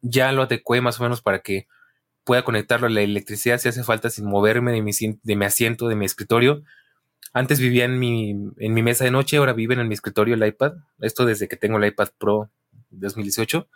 Ya 0.00 0.32
lo 0.32 0.42
adecué 0.42 0.80
más 0.80 0.98
o 0.98 1.02
menos 1.02 1.22
para 1.22 1.40
que 1.40 1.68
pueda 2.24 2.42
conectarlo 2.42 2.86
a 2.86 2.90
la 2.90 3.02
electricidad 3.02 3.58
si 3.58 3.68
hace 3.68 3.84
falta 3.84 4.10
sin 4.10 4.26
moverme 4.26 4.72
de 4.72 4.82
mi, 4.82 4.92
de 5.22 5.36
mi 5.36 5.44
asiento, 5.44 5.88
de 5.88 5.96
mi 5.96 6.04
escritorio. 6.04 6.62
Antes 7.32 7.60
vivía 7.60 7.84
en 7.84 7.98
mi, 7.98 8.30
en 8.30 8.74
mi 8.74 8.82
mesa 8.82 9.04
de 9.04 9.10
noche, 9.10 9.36
ahora 9.36 9.52
vive 9.52 9.74
en 9.74 9.88
mi 9.88 9.94
escritorio 9.94 10.34
el 10.34 10.46
iPad. 10.46 10.74
Esto 11.00 11.24
desde 11.26 11.48
que 11.48 11.56
tengo 11.56 11.78
el 11.78 11.86
iPad 11.86 12.08
Pro 12.18 12.50
2018. 12.90 13.68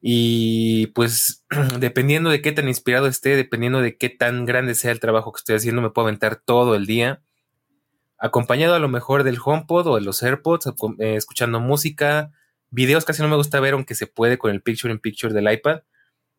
Y 0.00 0.88
pues 0.88 1.46
dependiendo 1.78 2.30
de 2.30 2.42
qué 2.42 2.52
tan 2.52 2.68
inspirado 2.68 3.06
esté, 3.06 3.36
dependiendo 3.36 3.80
de 3.80 3.96
qué 3.96 4.10
tan 4.10 4.44
grande 4.44 4.74
sea 4.74 4.92
el 4.92 5.00
trabajo 5.00 5.32
que 5.32 5.38
estoy 5.38 5.56
haciendo, 5.56 5.80
me 5.80 5.90
puedo 5.90 6.08
aventar 6.08 6.36
todo 6.36 6.74
el 6.74 6.86
día. 6.86 7.22
Acompañado 8.18 8.74
a 8.74 8.78
lo 8.78 8.88
mejor 8.88 9.22
del 9.22 9.38
HomePod 9.42 9.86
o 9.86 9.94
de 9.96 10.02
los 10.02 10.22
AirPods, 10.22 10.66
eh, 10.98 11.16
escuchando 11.16 11.60
música. 11.60 12.32
Videos 12.70 13.04
casi 13.04 13.22
no 13.22 13.28
me 13.28 13.36
gusta 13.36 13.60
ver, 13.60 13.74
aunque 13.74 13.94
se 13.94 14.06
puede 14.06 14.36
con 14.36 14.50
el 14.50 14.60
Picture 14.60 14.92
in 14.92 14.98
Picture 14.98 15.32
del 15.32 15.50
iPad. 15.50 15.82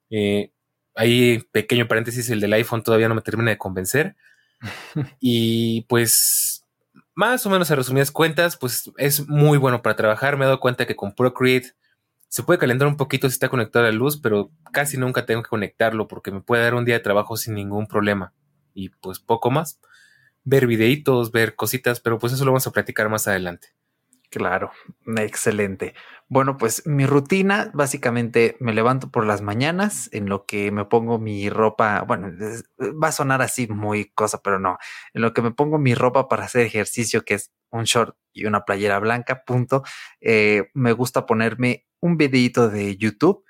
Eh, 0.09 0.51
ahí, 0.93 1.43
pequeño 1.51 1.87
paréntesis, 1.87 2.29
el 2.29 2.41
del 2.41 2.53
iPhone 2.53 2.83
todavía 2.83 3.09
no 3.09 3.15
me 3.15 3.21
termina 3.21 3.51
de 3.51 3.57
convencer. 3.57 4.15
y 5.19 5.81
pues, 5.83 6.65
más 7.13 7.45
o 7.45 7.49
menos 7.49 7.71
a 7.71 7.75
resumidas 7.75 8.11
cuentas, 8.11 8.57
pues 8.57 8.91
es 8.97 9.27
muy 9.27 9.57
bueno 9.57 9.81
para 9.81 9.95
trabajar. 9.95 10.37
Me 10.37 10.45
he 10.45 10.47
dado 10.47 10.59
cuenta 10.59 10.85
que 10.85 10.95
con 10.95 11.13
Procreate 11.13 11.73
se 12.27 12.43
puede 12.43 12.59
calentar 12.59 12.87
un 12.87 12.97
poquito 12.97 13.29
si 13.29 13.33
está 13.33 13.49
conectado 13.49 13.85
a 13.85 13.89
la 13.89 13.95
luz, 13.95 14.17
pero 14.17 14.51
casi 14.71 14.97
nunca 14.97 15.25
tengo 15.25 15.41
que 15.41 15.49
conectarlo 15.49 16.07
porque 16.07 16.31
me 16.31 16.41
puede 16.41 16.63
dar 16.63 16.75
un 16.75 16.85
día 16.85 16.95
de 16.95 16.99
trabajo 17.03 17.37
sin 17.37 17.55
ningún 17.55 17.87
problema. 17.87 18.33
Y 18.73 18.89
pues 18.89 19.19
poco 19.19 19.51
más. 19.51 19.79
Ver 20.43 20.67
videitos, 20.67 21.31
ver 21.31 21.55
cositas, 21.55 21.99
pero 21.99 22.19
pues 22.19 22.33
eso 22.33 22.43
lo 22.45 22.51
vamos 22.51 22.67
a 22.67 22.71
platicar 22.71 23.09
más 23.09 23.27
adelante. 23.27 23.69
Claro, 24.35 24.69
excelente. 25.17 25.93
Bueno, 26.27 26.57
pues 26.57 26.85
mi 26.85 27.05
rutina, 27.05 27.71
básicamente 27.73 28.57
me 28.59 28.73
levanto 28.73 29.09
por 29.09 29.25
las 29.25 29.41
mañanas 29.41 30.09
en 30.11 30.27
lo 30.27 30.45
que 30.45 30.71
me 30.73 30.83
pongo 30.83 31.19
mi 31.19 31.49
ropa, 31.49 32.01
bueno, 32.05 32.29
va 33.01 33.07
a 33.07 33.11
sonar 33.13 33.41
así 33.41 33.65
muy 33.67 34.11
cosa, 34.13 34.41
pero 34.43 34.59
no, 34.59 34.77
en 35.13 35.21
lo 35.21 35.33
que 35.33 35.41
me 35.41 35.51
pongo 35.51 35.77
mi 35.77 35.95
ropa 35.95 36.27
para 36.27 36.43
hacer 36.43 36.65
ejercicio, 36.65 37.23
que 37.23 37.35
es 37.35 37.53
un 37.71 37.85
short 37.85 38.17
y 38.33 38.43
una 38.45 38.65
playera 38.65 38.99
blanca, 38.99 39.43
punto. 39.45 39.83
Eh, 40.19 40.69
me 40.73 40.91
gusta 40.91 41.25
ponerme 41.25 41.85
un 42.01 42.17
videito 42.17 42.67
de 42.69 42.97
YouTube. 42.97 43.45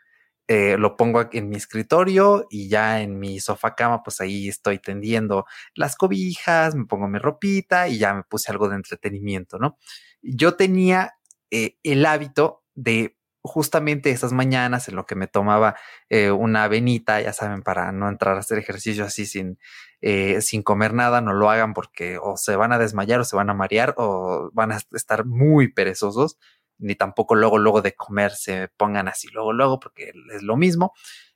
Eh, 0.48 0.78
lo 0.78 0.96
pongo 0.96 1.28
en 1.34 1.50
mi 1.50 1.56
escritorio 1.56 2.46
y 2.52 2.70
ya 2.70 3.02
en 3.02 3.18
mi 3.20 3.40
sofá 3.40 3.74
cama, 3.74 4.04
pues 4.04 4.22
ahí 4.22 4.48
estoy 4.48 4.78
tendiendo 4.78 5.46
las 5.74 5.96
cobijas, 5.96 6.76
me 6.76 6.86
pongo 6.86 7.08
mi 7.08 7.18
ropita 7.18 7.88
y 7.88 7.98
ya 7.98 8.14
me 8.14 8.22
puse 8.24 8.52
algo 8.52 8.70
de 8.70 8.76
entretenimiento, 8.76 9.58
¿no? 9.58 9.80
Yo 10.26 10.56
tenía 10.56 11.14
eh, 11.52 11.78
el 11.84 12.06
hábito 12.06 12.64
de 12.74 13.18
justamente 13.42 14.10
esas 14.10 14.34
mañanas 14.34 14.90
en 14.90 14.96
lo 14.96 15.06
que 15.06 15.16
me 15.16 15.28
tomaba 15.28 15.76
eh, 16.10 16.32
una 16.32 16.64
avenita, 16.64 17.22
ya 17.22 17.32
saben, 17.32 17.62
para 17.62 17.92
no 17.92 18.10
entrar 18.10 18.36
a 18.36 18.40
hacer 18.40 18.58
ejercicio 18.58 19.06
así 19.06 19.28
sin, 19.28 19.60
sin 20.40 20.62
comer 20.62 20.94
nada, 20.94 21.22
no 21.22 21.34
lo 21.34 21.50
hagan 21.50 21.74
porque 21.74 22.20
o 22.22 22.38
se 22.38 22.56
van 22.56 22.72
a 22.72 22.78
desmayar 22.78 23.20
o 23.20 23.24
se 23.24 23.36
van 23.36 23.50
a 23.50 23.56
marear 23.56 23.96
o 23.98 24.50
van 24.54 24.72
a 24.72 24.80
estar 24.92 25.26
muy 25.26 25.72
perezosos 25.72 26.38
ni 26.78 26.96
tampoco 26.96 27.36
luego, 27.36 27.58
luego 27.58 27.82
de 27.82 27.96
comer 27.96 28.32
se 28.32 28.70
pongan 28.78 29.08
así, 29.08 29.28
luego, 29.30 29.54
luego, 29.54 29.80
porque 29.80 30.12
es 30.34 30.44
lo 30.44 30.58
mismo. 30.58 30.94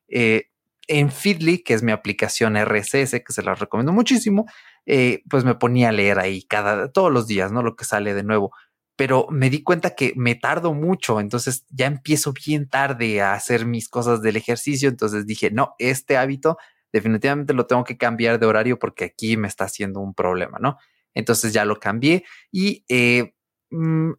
Eh, 0.07 0.49
en 0.87 1.11
Feedly, 1.11 1.59
que 1.63 1.75
es 1.75 1.83
mi 1.83 1.91
aplicación 1.91 2.57
RSS, 2.57 3.21
que 3.23 3.33
se 3.33 3.43
la 3.43 3.53
recomiendo 3.53 3.93
muchísimo, 3.93 4.45
eh, 4.85 5.21
pues 5.29 5.43
me 5.43 5.55
ponía 5.55 5.89
a 5.89 5.91
leer 5.91 6.19
ahí 6.19 6.43
cada, 6.43 6.91
todos 6.91 7.11
los 7.11 7.27
días, 7.27 7.51
¿no? 7.51 7.61
Lo 7.61 7.75
que 7.75 7.85
sale 7.85 8.15
de 8.15 8.23
nuevo. 8.23 8.51
Pero 8.99 9.27
me 9.31 9.49
di 9.49 9.63
cuenta 9.63 9.95
que 9.95 10.11
me 10.17 10.35
tardo 10.35 10.73
mucho, 10.73 11.21
entonces 11.21 11.65
ya 11.69 11.85
empiezo 11.85 12.33
bien 12.33 12.67
tarde 12.67 13.21
a 13.21 13.31
hacer 13.31 13.65
mis 13.65 13.87
cosas 13.87 14.21
del 14.21 14.35
ejercicio, 14.35 14.89
entonces 14.89 15.25
dije, 15.25 15.51
no, 15.51 15.73
este 15.79 16.17
hábito 16.17 16.57
definitivamente 16.91 17.53
lo 17.53 17.65
tengo 17.65 17.85
que 17.85 17.97
cambiar 17.97 18.39
de 18.39 18.45
horario 18.45 18.77
porque 18.77 19.05
aquí 19.05 19.37
me 19.37 19.47
está 19.47 19.63
haciendo 19.63 20.01
un 20.01 20.13
problema, 20.13 20.57
¿no? 20.59 20.75
Entonces 21.13 21.53
ya 21.53 21.63
lo 21.63 21.79
cambié 21.79 22.25
y 22.51 22.83
eh, 22.89 23.35
mm, 23.69 24.11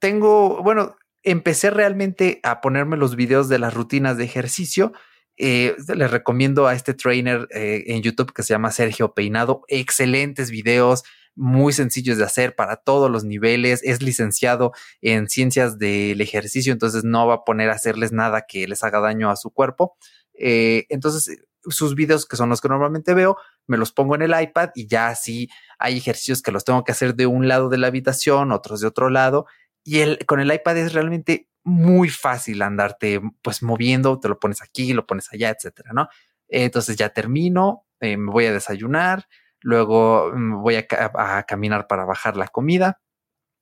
tengo, 0.00 0.64
bueno, 0.64 0.96
empecé 1.22 1.70
realmente 1.70 2.40
a 2.42 2.60
ponerme 2.60 2.96
los 2.96 3.14
videos 3.14 3.48
de 3.48 3.60
las 3.60 3.72
rutinas 3.72 4.16
de 4.16 4.24
ejercicio. 4.24 4.94
Eh, 5.36 5.76
les 5.94 6.10
recomiendo 6.10 6.66
a 6.66 6.74
este 6.74 6.92
trainer 6.92 7.46
eh, 7.54 7.84
en 7.86 8.02
YouTube 8.02 8.32
que 8.32 8.42
se 8.42 8.52
llama 8.52 8.72
Sergio 8.72 9.14
Peinado. 9.14 9.62
Excelentes 9.68 10.50
videos, 10.50 11.04
muy 11.38 11.72
sencillos 11.72 12.18
de 12.18 12.24
hacer 12.24 12.54
para 12.54 12.76
todos 12.76 13.10
los 13.10 13.24
niveles. 13.24 13.80
Es 13.84 14.02
licenciado 14.02 14.72
en 15.00 15.28
ciencias 15.28 15.78
del 15.78 16.20
ejercicio, 16.20 16.72
entonces 16.72 17.04
no 17.04 17.26
va 17.26 17.34
a 17.34 17.44
poner 17.44 17.70
a 17.70 17.74
hacerles 17.74 18.12
nada 18.12 18.44
que 18.46 18.66
les 18.68 18.84
haga 18.84 19.00
daño 19.00 19.30
a 19.30 19.36
su 19.36 19.50
cuerpo. 19.50 19.96
Eh, 20.34 20.86
entonces, 20.88 21.38
sus 21.64 21.94
videos, 21.94 22.26
que 22.26 22.36
son 22.36 22.48
los 22.48 22.60
que 22.60 22.68
normalmente 22.68 23.14
veo, 23.14 23.36
me 23.66 23.76
los 23.76 23.92
pongo 23.92 24.14
en 24.14 24.22
el 24.22 24.40
iPad 24.40 24.70
y 24.74 24.86
ya 24.86 25.08
así 25.08 25.48
hay 25.78 25.98
ejercicios 25.98 26.42
que 26.42 26.52
los 26.52 26.64
tengo 26.64 26.84
que 26.84 26.92
hacer 26.92 27.14
de 27.14 27.26
un 27.26 27.48
lado 27.48 27.68
de 27.68 27.78
la 27.78 27.88
habitación, 27.88 28.52
otros 28.52 28.80
de 28.80 28.86
otro 28.86 29.10
lado 29.10 29.46
y 29.88 30.00
el, 30.00 30.18
con 30.26 30.40
el 30.40 30.52
iPad 30.52 30.76
es 30.76 30.92
realmente 30.92 31.48
muy 31.64 32.10
fácil 32.10 32.60
andarte 32.60 33.22
pues 33.40 33.62
moviendo, 33.62 34.20
te 34.20 34.28
lo 34.28 34.38
pones 34.38 34.60
aquí, 34.62 34.92
lo 34.92 35.06
pones 35.06 35.32
allá, 35.32 35.48
etcétera, 35.48 35.92
¿no? 35.94 36.08
Entonces 36.48 36.96
ya 36.96 37.08
termino, 37.10 37.86
eh, 38.00 38.18
me 38.18 38.30
voy 38.30 38.44
a 38.44 38.52
desayunar, 38.52 39.26
luego 39.60 40.32
mm, 40.34 40.62
voy 40.62 40.76
a, 40.76 40.86
caminar 41.46 41.86
para 41.86 42.04
bajar 42.04 42.36
la 42.36 42.48
comida 42.48 43.00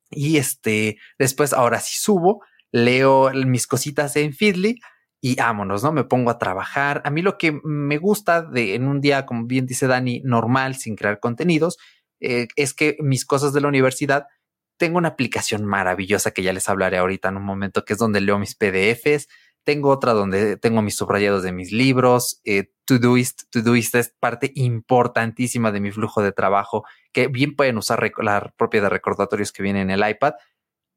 y 0.09 0.37
este, 0.37 0.97
después 1.19 1.53
ahora 1.53 1.79
sí 1.79 1.97
subo, 1.99 2.43
leo 2.71 3.31
mis 3.33 3.67
cositas 3.67 4.15
en 4.15 4.33
Feedly 4.33 4.79
y 5.21 5.35
vámonos, 5.35 5.83
¿no? 5.83 5.91
Me 5.91 6.03
pongo 6.03 6.29
a 6.29 6.37
trabajar. 6.37 7.01
A 7.03 7.09
mí 7.09 7.21
lo 7.21 7.37
que 7.37 7.59
me 7.63 7.97
gusta 7.97 8.41
de 8.41 8.75
en 8.75 8.87
un 8.87 9.01
día, 9.01 9.25
como 9.25 9.45
bien 9.45 9.65
dice 9.65 9.87
Dani, 9.87 10.21
normal, 10.23 10.75
sin 10.75 10.95
crear 10.95 11.19
contenidos, 11.19 11.77
eh, 12.19 12.47
es 12.55 12.73
que 12.73 12.97
mis 12.99 13.25
cosas 13.25 13.53
de 13.53 13.61
la 13.61 13.67
universidad 13.67 14.27
tengo 14.77 14.99
una 14.99 15.09
aplicación 15.09 15.65
maravillosa 15.65 16.31
que 16.31 16.43
ya 16.43 16.53
les 16.53 16.69
hablaré 16.69 16.97
ahorita 16.97 17.29
en 17.29 17.37
un 17.37 17.43
momento, 17.43 17.83
que 17.83 17.93
es 17.93 17.99
donde 17.99 18.21
leo 18.21 18.37
mis 18.37 18.55
PDFs. 18.55 19.27
Tengo 19.67 19.89
otra 19.89 20.13
donde 20.13 20.55
tengo 20.55 20.81
mis 20.81 20.95
subrayados 20.95 21.43
de 21.43 21.51
mis 21.51 21.73
libros. 21.73 22.39
Eh, 22.45 22.71
Todoist, 22.85 23.41
Todoist 23.49 23.95
es 23.95 24.15
parte 24.17 24.53
importantísima 24.55 25.73
de 25.73 25.81
mi 25.81 25.91
flujo 25.91 26.21
de 26.21 26.31
trabajo, 26.31 26.85
que 27.11 27.27
bien 27.27 27.53
pueden 27.53 27.77
usar 27.77 28.09
la 28.19 28.53
propia 28.57 28.81
de 28.81 28.87
recordatorios 28.87 29.51
que 29.51 29.63
viene 29.63 29.81
en 29.81 29.89
el 29.89 30.09
iPad. 30.09 30.35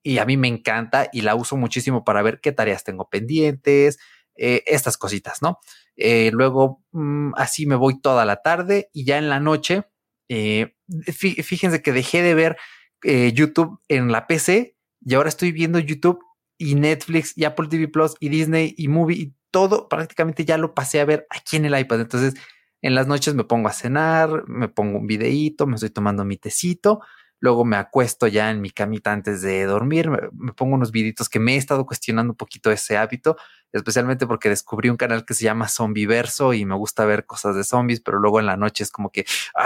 Y 0.04 0.18
a 0.18 0.24
mí 0.24 0.36
me 0.36 0.46
encanta 0.46 1.08
y 1.12 1.22
la 1.22 1.34
uso 1.34 1.56
muchísimo 1.56 2.04
para 2.04 2.22
ver 2.22 2.40
qué 2.40 2.52
tareas 2.52 2.84
tengo 2.84 3.08
pendientes, 3.10 3.98
eh, 4.36 4.62
estas 4.66 4.96
cositas, 4.96 5.42
¿no? 5.42 5.58
Eh, 5.96 6.30
luego, 6.32 6.84
mm, 6.92 7.32
así 7.34 7.66
me 7.66 7.74
voy 7.74 8.00
toda 8.00 8.24
la 8.24 8.40
tarde 8.40 8.88
y 8.92 9.04
ya 9.04 9.18
en 9.18 9.28
la 9.28 9.40
noche, 9.40 9.82
eh, 10.28 10.76
fíjense 11.12 11.82
que 11.82 11.90
dejé 11.90 12.22
de 12.22 12.34
ver 12.34 12.56
YouTube 13.02 13.80
en 13.88 14.12
la 14.12 14.28
PC 14.28 14.76
y 15.00 15.14
ahora 15.14 15.28
estoy 15.28 15.50
viendo 15.50 15.80
YouTube 15.80 16.22
y 16.60 16.74
Netflix 16.74 17.32
y 17.36 17.44
Apple 17.44 17.68
TV 17.68 17.88
Plus 17.88 18.14
y 18.20 18.28
Disney 18.28 18.74
y 18.76 18.88
Movie 18.88 19.16
y 19.16 19.34
todo 19.50 19.88
prácticamente 19.88 20.44
ya 20.44 20.58
lo 20.58 20.74
pasé 20.74 21.00
a 21.00 21.04
ver 21.06 21.26
aquí 21.30 21.56
en 21.56 21.64
el 21.64 21.76
iPad. 21.76 22.02
Entonces 22.02 22.34
en 22.82 22.94
las 22.94 23.06
noches 23.06 23.34
me 23.34 23.44
pongo 23.44 23.68
a 23.68 23.72
cenar, 23.72 24.44
me 24.46 24.68
pongo 24.68 24.98
un 24.98 25.06
videíto, 25.06 25.66
me 25.66 25.74
estoy 25.74 25.90
tomando 25.90 26.24
mi 26.24 26.36
tecito 26.36 27.00
Luego 27.40 27.64
me 27.64 27.76
acuesto 27.76 28.26
ya 28.26 28.50
en 28.50 28.60
mi 28.60 28.70
camita 28.70 29.12
antes 29.12 29.42
de 29.42 29.64
dormir, 29.64 30.10
me, 30.10 30.52
pongo 30.52 30.74
unos 30.74 30.92
viditos 30.92 31.28
que 31.28 31.40
me 31.40 31.54
he 31.54 31.56
estado 31.56 31.86
cuestionando 31.86 32.32
un 32.34 32.36
poquito 32.36 32.70
ese 32.70 32.98
hábito, 32.98 33.36
especialmente 33.72 34.26
porque 34.26 34.50
descubrí 34.50 34.90
un 34.90 34.96
canal 34.96 35.24
que 35.24 35.32
se 35.34 35.44
llama 35.44 35.68
Zombiverso 35.68 36.52
y 36.52 36.66
me 36.66 36.74
gusta 36.74 37.04
ver 37.06 37.24
cosas 37.24 37.56
de 37.56 37.64
zombies, 37.64 38.00
pero 38.00 38.18
luego 38.18 38.40
en 38.40 38.46
la 38.46 38.56
noche 38.56 38.84
es 38.84 38.90
como 38.90 39.10
que 39.10 39.24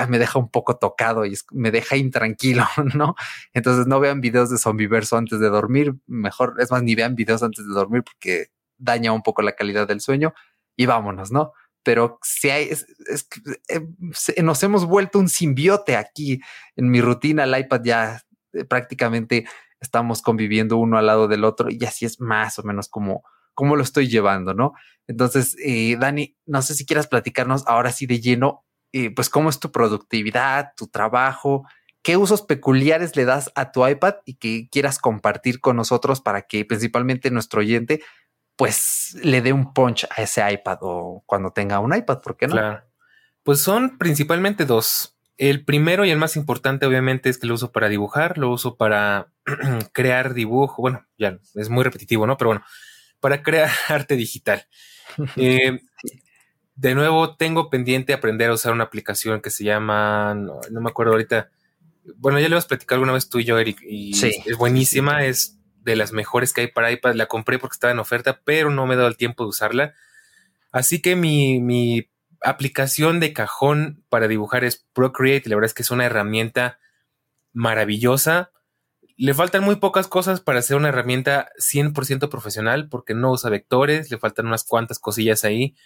me 0.09 0.19
deja 0.19 0.39
un 0.39 0.51
poco 0.51 0.77
tocado 0.77 1.27
y 1.27 1.37
me 1.51 1.71
deja 1.71 1.97
intranquilo, 1.97 2.65
¿no? 2.95 3.17
Entonces 3.53 3.87
no 3.87 3.99
vean 4.01 4.21
videos 4.21 4.51
de 4.51 4.59
Zombiverso 4.59 5.17
antes 5.17 5.41
de 5.41 5.49
dormir, 5.49 5.95
mejor, 6.07 6.55
es 6.61 6.71
más, 6.71 6.83
ni 6.83 6.95
vean 6.95 7.17
videos 7.17 7.43
antes 7.43 7.67
de 7.67 7.75
dormir 7.75 8.05
porque 8.05 8.49
daña 8.79 9.13
un 9.13 9.23
poco 9.23 9.43
la 9.43 9.53
calidad 9.53 9.89
del 9.89 10.01
sueño 10.01 10.33
y 10.77 10.87
vámonos, 10.87 11.33
¿no? 11.33 11.53
Pero 11.85 12.19
si 12.23 12.51
hay, 12.51 12.69
es, 12.69 12.87
eh, 13.69 14.43
nos 14.43 14.63
hemos 14.63 14.87
vuelto 14.87 15.19
un 15.19 15.29
simbiote 15.29 15.97
aquí 15.97 16.41
en 16.77 16.91
mi 16.91 17.01
rutina. 17.01 17.45
El 17.45 17.59
iPad 17.59 17.81
ya 17.85 18.23
eh, 18.53 18.65
prácticamente 18.65 19.47
estamos 19.81 20.23
conviviendo 20.23 20.79
uno 20.79 20.99
al 20.99 21.07
lado 21.07 21.29
del 21.29 21.45
otro 21.45 21.69
y 21.71 21.85
así 21.85 22.07
es 22.07 22.21
más 22.21 22.59
o 22.59 22.63
menos 22.63 22.89
como, 22.89 23.23
lo 23.59 23.83
estoy 23.83 24.09
llevando, 24.09 24.55
¿no? 24.55 24.73
Entonces, 25.07 25.57
eh, 25.63 25.97
Dani, 26.01 26.37
no 26.47 26.63
sé 26.63 26.75
si 26.75 26.87
quieras 26.87 27.07
platicarnos 27.07 27.63
ahora 27.67 27.93
sí 27.93 28.07
de 28.07 28.21
lleno, 28.21 28.65
pues 29.17 29.29
cómo 29.29 29.49
es 29.51 29.59
tu 29.59 29.73
productividad, 29.73 30.71
tu 30.77 30.87
trabajo, 30.87 31.67
qué 32.05 32.17
usos 32.17 32.43
peculiares 32.43 33.17
le 33.17 33.25
das 33.25 33.51
a 33.57 33.73
tu 33.73 33.85
iPad 33.89 34.17
y 34.25 34.35
que 34.35 34.69
quieras 34.71 35.01
compartir 35.01 35.61
con 35.61 35.75
nosotros 35.75 36.21
para 36.21 36.43
que 36.43 36.65
principalmente 36.65 37.31
nuestro 37.33 37.61
oyente 37.61 38.03
pues 38.57 39.17
le 39.23 39.43
dé 39.43 39.53
un 39.53 39.73
punch 39.73 40.07
a 40.11 40.23
ese 40.23 40.43
iPad 40.53 40.79
o 40.83 41.23
cuando 41.27 41.51
tenga 41.51 41.81
un 41.81 41.95
iPad, 41.95 42.21
¿por 42.21 42.37
qué 42.37 42.47
no? 42.47 42.53
Claro. 42.53 42.85
Pues 43.43 43.61
son 43.61 43.99
principalmente 43.99 44.65
dos. 44.65 45.19
El 45.37 45.65
primero 45.65 46.05
y 46.05 46.11
el 46.11 46.19
más 46.19 46.37
importante, 46.37 46.87
obviamente, 46.87 47.29
es 47.29 47.39
que 47.39 47.47
lo 47.47 47.55
uso 47.55 47.73
para 47.73 47.89
dibujar, 47.89 48.39
lo 48.39 48.51
uso 48.51 48.77
para 48.77 49.33
crear 49.93 50.35
dibujo. 50.35 50.81
Bueno, 50.81 51.05
ya 51.19 51.39
es 51.55 51.69
muy 51.69 51.83
repetitivo, 51.83 52.27
¿no? 52.27 52.37
Pero 52.37 52.51
bueno, 52.51 52.65
para 53.21 53.43
crear 53.43 53.71
arte 53.89 54.17
digital. 54.17 54.67
Eh, 55.37 55.81
de 56.75 56.95
nuevo, 56.97 57.37
tengo 57.37 57.71
pendiente 57.71 58.13
aprender 58.13 58.51
a 58.51 58.55
usar 58.55 58.73
una 58.73 58.83
aplicación 58.83 59.41
que 59.41 59.51
se 59.51 59.63
llama, 59.63 60.35
no, 60.35 60.81
me 60.81 60.91
acuerdo 60.91 61.13
ahorita. 61.13 61.51
Bueno, 62.17 62.41
ya 62.41 62.49
le 62.49 62.55
hemos 62.55 62.67
platicado 62.67 62.97
alguna 62.97 63.13
vez 63.13 63.29
tú 63.29 63.39
y 63.39 63.45
yo, 63.45 63.57
Eric, 63.57 63.79
y 63.83 64.11
es 64.11 64.57
buenísima, 64.59 65.25
es 65.25 65.61
de 65.85 65.97
las 65.97 66.13
mejores 66.13 66.53
que 66.53 66.63
hay 66.63 66.67
para 66.69 66.91
iPad. 66.91 67.15
La 67.15 67.27
compré 67.27 67.59
porque 67.59 67.75
estaba 67.75 67.93
en 67.93 67.99
oferta, 67.99 68.41
pero 68.45 68.71
no 68.71 68.87
me 68.87 68.95
he 68.95 68.97
dado 68.97 69.09
el 69.09 69.17
tiempo 69.17 69.45
de 69.45 69.51
usarla. 69.51 69.95
Así 70.73 71.01
que 71.01 71.15
mi, 71.15 71.61
mi 71.61 72.11
aplicación 72.41 73.21
de 73.21 73.33
cajón 73.33 74.05
para 74.09 74.29
dibujar 74.29 74.65
es 74.65 74.87
Procreate. 74.93 75.49
La 75.49 75.57
verdad 75.57 75.67
es 75.67 75.75
que 75.75 75.83
es 75.83 75.91
una 75.91 76.07
herramienta 76.07 76.79
maravillosa. 77.53 78.51
Le 79.17 79.35
faltan 79.35 79.63
muy 79.63 79.77
pocas 79.77 80.09
cosas 80.09 80.41
para 80.41 80.63
ser 80.63 80.77
una 80.77 80.89
herramienta 80.89 81.51
100% 81.59 82.29
profesional 82.29 82.89
porque 82.89 83.15
no 83.15 83.31
usa 83.31 83.51
vectores, 83.51 84.11
le 84.11 84.19
faltan 84.19 84.47
unas 84.47 84.65
cuantas 84.65 84.99
cosillas 84.99 85.45
ahí, 85.45 85.77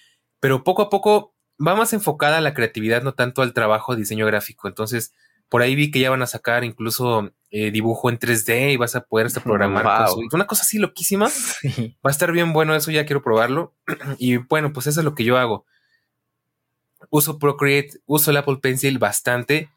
pero 0.41 0.65
poco 0.65 0.83
a 0.83 0.89
poco 0.89 1.35
va 1.65 1.75
más 1.75 1.93
enfocada 1.93 2.39
a 2.39 2.41
la 2.41 2.55
creatividad, 2.55 3.03
no 3.03 3.15
tanto 3.15 3.43
al 3.43 3.53
trabajo 3.53 3.93
de 3.93 4.01
diseño 4.01 4.25
gráfico. 4.25 4.69
Entonces, 4.69 5.13
por 5.49 5.63
ahí 5.63 5.75
vi 5.75 5.91
que 5.91 6.01
ya 6.01 6.11
van 6.11 6.23
a 6.23 6.27
sacar 6.27 6.65
incluso 6.65 7.33
eh, 7.51 7.71
dibujo 7.71 8.11
en 8.11 8.19
3D 8.19 8.73
y 8.73 8.77
vas 8.77 8.95
a 8.97 9.03
poder 9.03 9.29
programar 9.45 10.09
una 10.33 10.47
cosa 10.47 10.63
así 10.63 10.79
loquísima. 10.79 11.27
Va 11.27 12.09
a 12.09 12.11
estar 12.11 12.33
bien 12.33 12.53
bueno 12.53 12.75
eso, 12.75 12.91
ya 12.91 13.07
quiero 13.07 13.23
probarlo. 13.23 13.75
y 14.19 14.37
bueno, 14.37 14.73
pues 14.73 14.87
eso 14.87 15.01
es 15.01 15.05
lo 15.05 15.15
que 15.15 15.25
yo 15.25 15.39
hago 15.39 15.67
uso 17.11 17.39
Procreate, 17.39 18.01
uso 18.07 18.31
el 18.31 18.37
Apple 18.37 18.59
Pencil 18.61 18.99
bastante. 18.99 19.71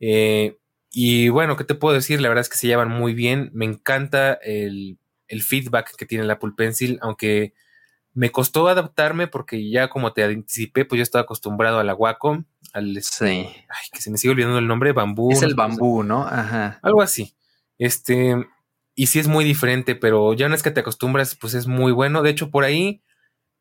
Eh, 0.00 0.58
y 0.90 1.28
bueno, 1.28 1.56
¿qué 1.56 1.64
te 1.64 1.74
puedo 1.74 1.94
decir? 1.94 2.20
La 2.20 2.28
verdad 2.28 2.42
es 2.42 2.48
que 2.48 2.56
se 2.56 2.66
llevan 2.66 2.90
muy 2.90 3.14
bien. 3.14 3.50
Me 3.52 3.64
encanta 3.64 4.34
el, 4.34 4.98
feedback 5.28 5.96
que 5.96 6.06
tiene 6.06 6.24
el 6.24 6.30
Apple 6.30 6.52
Pencil, 6.56 6.98
aunque 7.00 7.54
me 8.12 8.30
costó 8.30 8.68
adaptarme 8.68 9.26
porque 9.26 9.70
ya 9.70 9.88
como 9.88 10.12
te 10.12 10.22
anticipé, 10.22 10.84
pues 10.84 10.98
yo 10.98 11.02
estaba 11.02 11.22
acostumbrado 11.22 11.78
a 11.78 11.84
la 11.84 11.94
Wacom, 11.94 12.44
al 12.72 12.96
este, 12.96 13.26
ay, 13.26 13.86
que 13.92 14.00
se 14.00 14.10
me 14.10 14.18
sigue 14.18 14.32
olvidando 14.32 14.58
el 14.58 14.66
nombre, 14.66 14.92
bambú. 14.92 15.30
Es 15.30 15.42
el 15.42 15.54
bambú, 15.54 16.02
¿no? 16.02 16.26
Ajá. 16.26 16.78
Algo 16.82 17.02
así. 17.02 17.34
Este, 17.78 18.36
y 18.94 19.06
sí 19.06 19.18
es 19.18 19.28
muy 19.28 19.44
diferente, 19.44 19.94
pero 19.94 20.32
ya 20.34 20.46
una 20.46 20.54
vez 20.54 20.62
que 20.62 20.70
te 20.70 20.80
acostumbras, 20.80 21.34
pues 21.34 21.54
es 21.54 21.66
muy 21.66 21.92
bueno. 21.92 22.22
De 22.22 22.30
hecho, 22.30 22.50
por 22.50 22.64
ahí 22.64 23.02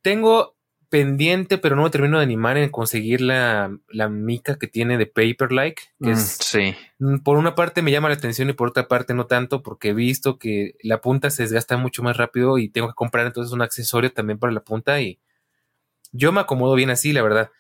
tengo 0.02 0.56
pendiente, 0.90 1.58
pero 1.58 1.78
no 1.78 1.84
me 1.84 1.90
termino 1.90 2.18
de 2.18 2.24
animar 2.24 2.58
en 2.58 2.70
conseguir 2.70 3.22
la, 3.22 3.72
mica 4.10 4.60
que 4.60 4.68
tiene 4.68 4.98
de 4.98 5.06
Paper 5.06 5.52
Like. 5.52 5.82
Que 6.02 6.10
mm, 6.10 6.12
es, 6.12 6.38
sí. 6.42 6.76
Mm, 7.00 7.20
por 7.20 7.38
una 7.38 7.56
parte 7.56 7.82
me 7.82 7.92
llama 7.92 8.10
la 8.10 8.16
atención 8.16 8.50
y 8.50 8.54
por 8.54 8.68
otra 8.68 8.90
parte 8.90 9.14
no 9.14 9.26
tanto, 9.26 9.64
porque 9.64 9.90
he 9.90 9.94
visto 9.94 10.38
que 10.38 10.76
la 10.84 11.00
punta 11.00 11.30
se 11.30 11.44
desgasta 11.44 11.78
mucho 11.78 12.04
más 12.04 12.18
rápido 12.18 12.58
y 12.58 12.68
tengo 12.68 12.90
que 12.90 12.94
comprar 12.94 13.26
entonces 13.26 13.54
un 13.54 13.62
accesorio 13.62 14.12
también 14.12 14.38
para 14.38 14.52
la 14.52 14.60
punta 14.60 15.00
y 15.00 15.20
yo 16.12 16.34
me 16.34 16.42
acomodo 16.42 16.76
bien 16.76 16.90
así, 16.90 17.14
la 17.14 17.22
verdad. 17.22 17.52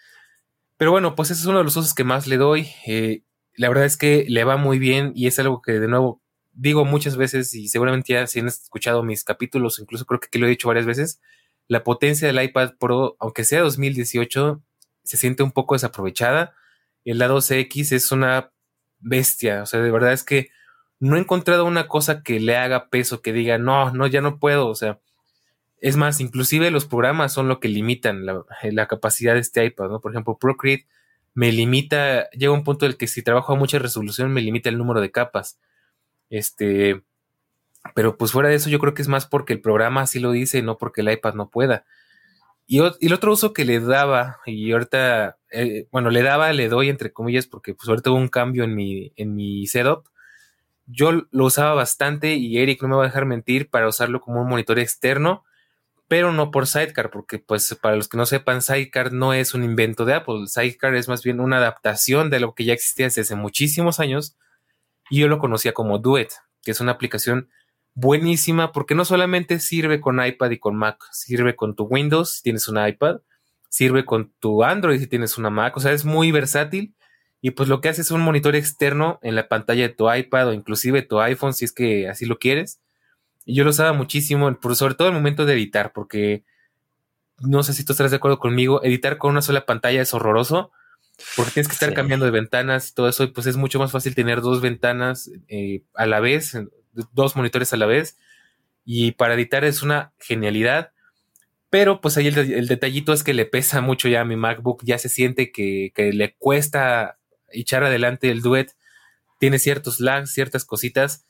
Pero 0.81 0.89
bueno, 0.89 1.13
pues 1.13 1.29
ese 1.29 1.41
es 1.41 1.45
uno 1.45 1.59
de 1.59 1.63
los 1.63 1.77
usos 1.77 1.93
que 1.93 2.03
más 2.03 2.25
le 2.25 2.37
doy. 2.37 2.67
Eh, 2.87 3.21
la 3.55 3.69
verdad 3.69 3.85
es 3.85 3.97
que 3.97 4.25
le 4.27 4.43
va 4.45 4.57
muy 4.57 4.79
bien 4.79 5.11
y 5.13 5.27
es 5.27 5.37
algo 5.37 5.61
que 5.61 5.73
de 5.73 5.87
nuevo 5.87 6.23
digo 6.53 6.85
muchas 6.85 7.17
veces 7.17 7.53
y 7.53 7.67
seguramente 7.67 8.13
ya 8.13 8.25
si 8.25 8.39
han 8.39 8.47
escuchado 8.47 9.03
mis 9.03 9.23
capítulos, 9.23 9.77
incluso 9.77 10.07
creo 10.07 10.19
que 10.19 10.25
aquí 10.25 10.39
lo 10.39 10.47
he 10.47 10.49
dicho 10.49 10.67
varias 10.67 10.87
veces 10.87 11.21
la 11.67 11.83
potencia 11.83 12.25
del 12.27 12.43
iPad 12.43 12.73
Pro, 12.79 13.15
aunque 13.19 13.43
sea 13.43 13.61
2018, 13.61 14.63
se 15.03 15.17
siente 15.17 15.43
un 15.43 15.51
poco 15.51 15.75
desaprovechada. 15.75 16.55
El 17.05 17.19
lado 17.19 17.41
cx 17.41 17.91
es 17.91 18.11
una 18.11 18.51
bestia. 18.97 19.61
O 19.61 19.67
sea, 19.67 19.81
de 19.81 19.91
verdad 19.91 20.13
es 20.13 20.23
que 20.23 20.49
no 20.99 21.15
he 21.15 21.19
encontrado 21.19 21.65
una 21.65 21.87
cosa 21.87 22.23
que 22.23 22.39
le 22.39 22.57
haga 22.57 22.89
peso, 22.89 23.21
que 23.21 23.33
diga, 23.33 23.59
no, 23.59 23.91
no, 23.91 24.07
ya 24.07 24.21
no 24.21 24.39
puedo. 24.39 24.67
O 24.67 24.75
sea, 24.75 24.99
es 25.81 25.97
más, 25.97 26.21
inclusive 26.21 26.69
los 26.69 26.85
programas 26.85 27.33
son 27.33 27.47
lo 27.47 27.59
que 27.59 27.67
limitan 27.67 28.25
la, 28.25 28.87
capacidad 28.87 29.33
de 29.33 29.39
este 29.39 29.65
iPad, 29.65 29.89
¿no? 29.89 29.99
Por 29.99 30.11
ejemplo, 30.11 30.37
Procreate 30.39 30.87
me 31.33 31.51
limita, 31.51 32.29
llega 32.31 32.53
un 32.53 32.63
punto 32.63 32.85
en 32.85 32.91
el 32.91 32.97
que 32.97 33.07
si 33.07 33.23
trabajo 33.23 33.53
a 33.53 33.55
mucha 33.55 33.79
resolución 33.79 34.31
me 34.31 34.41
limita 34.41 34.69
el 34.69 34.77
número 34.77 35.01
de 35.01 35.11
capas. 35.11 35.59
Este, 36.29 37.01
pero 37.95 38.17
pues 38.17 38.31
fuera 38.31 38.49
de 38.49 38.55
eso, 38.55 38.69
yo 38.69 38.79
creo 38.79 38.93
que 38.93 39.01
es 39.01 39.07
más 39.07 39.25
porque 39.25 39.53
el 39.53 39.61
programa 39.61 40.01
así 40.01 40.19
lo 40.19 40.31
dice, 40.31 40.61
no 40.61 40.77
porque 40.77 41.01
el 41.01 41.11
iPad 41.11 41.33
no 41.33 41.49
pueda. 41.49 41.83
Y, 42.67 42.79
el 42.79 43.13
otro 43.13 43.33
uso 43.33 43.51
que 43.53 43.65
le 43.65 43.79
daba, 43.79 44.37
y 44.45 44.71
ahorita, 44.71 45.39
eh, 45.51 45.87
bueno, 45.91 46.11
le 46.11 46.21
daba, 46.21 46.53
le 46.53 46.69
doy 46.69 46.89
entre 46.89 47.11
comillas, 47.11 47.47
porque 47.47 47.73
pues 47.73 47.89
ahorita 47.89 48.11
hubo 48.11 48.19
un 48.19 48.29
cambio 48.29 48.63
en 48.65 48.75
mi, 48.75 49.13
en 49.15 49.35
mi 49.35 49.65
setup. 49.67 50.05
Yo 50.85 51.11
lo 51.31 51.45
usaba 51.45 51.73
bastante 51.73 52.35
y 52.35 52.59
Eric 52.59 52.81
no 52.83 52.89
me 52.89 52.95
va 52.97 53.03
a 53.03 53.07
dejar 53.07 53.25
mentir 53.25 53.69
para 53.69 53.87
usarlo 53.87 54.21
como 54.21 54.41
un 54.41 54.49
monitor 54.49 54.79
externo, 54.79 55.43
pero 56.11 56.33
no 56.33 56.51
por 56.51 56.67
Sidecar, 56.67 57.09
porque 57.09 57.39
pues 57.39 57.73
para 57.81 57.95
los 57.95 58.09
que 58.09 58.17
no 58.17 58.25
sepan, 58.25 58.61
Sidecar 58.61 59.13
no 59.13 59.33
es 59.33 59.53
un 59.53 59.63
invento 59.63 60.03
de 60.03 60.13
Apple. 60.13 60.45
Sidecar 60.47 60.93
es 60.95 61.07
más 61.07 61.23
bien 61.23 61.39
una 61.39 61.55
adaptación 61.55 62.29
de 62.29 62.41
lo 62.41 62.53
que 62.53 62.65
ya 62.65 62.73
existía 62.73 63.05
desde 63.05 63.21
hace 63.21 63.35
muchísimos 63.35 64.01
años 64.01 64.35
y 65.09 65.21
yo 65.21 65.29
lo 65.29 65.39
conocía 65.39 65.71
como 65.71 65.99
Duet, 65.99 66.27
que 66.63 66.71
es 66.71 66.81
una 66.81 66.91
aplicación 66.91 67.47
buenísima 67.93 68.73
porque 68.73 68.93
no 68.93 69.05
solamente 69.05 69.57
sirve 69.61 70.01
con 70.01 70.21
iPad 70.21 70.51
y 70.51 70.59
con 70.59 70.75
Mac, 70.75 71.01
sirve 71.13 71.55
con 71.55 71.77
tu 71.77 71.85
Windows 71.85 72.33
si 72.33 72.43
tienes 72.43 72.67
un 72.67 72.85
iPad, 72.85 73.21
sirve 73.69 74.03
con 74.03 74.33
tu 74.41 74.65
Android 74.65 74.99
si 74.99 75.07
tienes 75.07 75.37
una 75.37 75.49
Mac, 75.49 75.77
o 75.77 75.79
sea, 75.79 75.93
es 75.93 76.03
muy 76.03 76.33
versátil 76.33 76.93
y 77.39 77.51
pues 77.51 77.69
lo 77.69 77.79
que 77.79 77.87
hace 77.87 78.01
es 78.01 78.11
un 78.11 78.19
monitor 78.19 78.57
externo 78.57 79.17
en 79.21 79.35
la 79.35 79.47
pantalla 79.47 79.83
de 79.83 79.93
tu 79.93 80.13
iPad 80.13 80.49
o 80.49 80.53
inclusive 80.53 81.03
tu 81.03 81.21
iPhone 81.21 81.53
si 81.53 81.63
es 81.63 81.71
que 81.71 82.09
así 82.09 82.25
lo 82.25 82.37
quieres. 82.37 82.81
Y 83.45 83.55
yo 83.55 83.63
lo 83.63 83.71
usaba 83.71 83.93
muchísimo, 83.93 84.57
sobre 84.73 84.95
todo 84.95 85.07
en 85.07 85.15
el 85.15 85.19
momento 85.19 85.45
de 85.45 85.53
editar, 85.53 85.93
porque 85.93 86.43
no 87.39 87.63
sé 87.63 87.73
si 87.73 87.83
tú 87.83 87.93
estarás 87.93 88.11
de 88.11 88.17
acuerdo 88.17 88.39
conmigo, 88.39 88.83
editar 88.83 89.17
con 89.17 89.31
una 89.31 89.41
sola 89.41 89.65
pantalla 89.65 90.01
es 90.01 90.13
horroroso, 90.13 90.71
porque 91.35 91.51
tienes 91.51 91.67
que 91.67 91.73
estar 91.73 91.93
cambiando 91.93 92.25
de 92.25 92.31
ventanas 92.31 92.89
y 92.89 92.93
todo 92.93 93.09
eso, 93.09 93.23
y 93.23 93.27
pues 93.27 93.47
es 93.47 93.57
mucho 93.57 93.79
más 93.79 93.91
fácil 93.91 94.15
tener 94.15 94.41
dos 94.41 94.61
ventanas 94.61 95.31
eh, 95.47 95.83
a 95.95 96.05
la 96.05 96.19
vez, 96.19 96.57
dos 97.13 97.35
monitores 97.35 97.73
a 97.73 97.77
la 97.77 97.85
vez. 97.85 98.17
Y 98.83 99.11
para 99.13 99.35
editar 99.35 99.63
es 99.63 99.83
una 99.83 100.13
genialidad. 100.19 100.91
Pero 101.69 102.01
pues 102.01 102.17
ahí 102.17 102.27
el, 102.27 102.67
detallito 102.67 103.13
es 103.13 103.23
que 103.23 103.33
le 103.33 103.45
pesa 103.45 103.81
mucho 103.81 104.07
ya 104.09 104.21
a 104.21 104.25
mi 104.25 104.35
MacBook. 104.35 104.83
Ya 104.83 104.97
se 104.97 105.09
siente 105.09 105.51
que, 105.51 105.91
le 105.95 106.35
cuesta 106.35 107.17
echar 107.49 107.83
adelante 107.83 108.29
el 108.29 108.41
duet. 108.41 108.75
Tiene 109.39 109.59
ciertos 109.59 109.99
lags, 109.99 110.33
ciertas 110.33 110.65
cositas. 110.65 111.25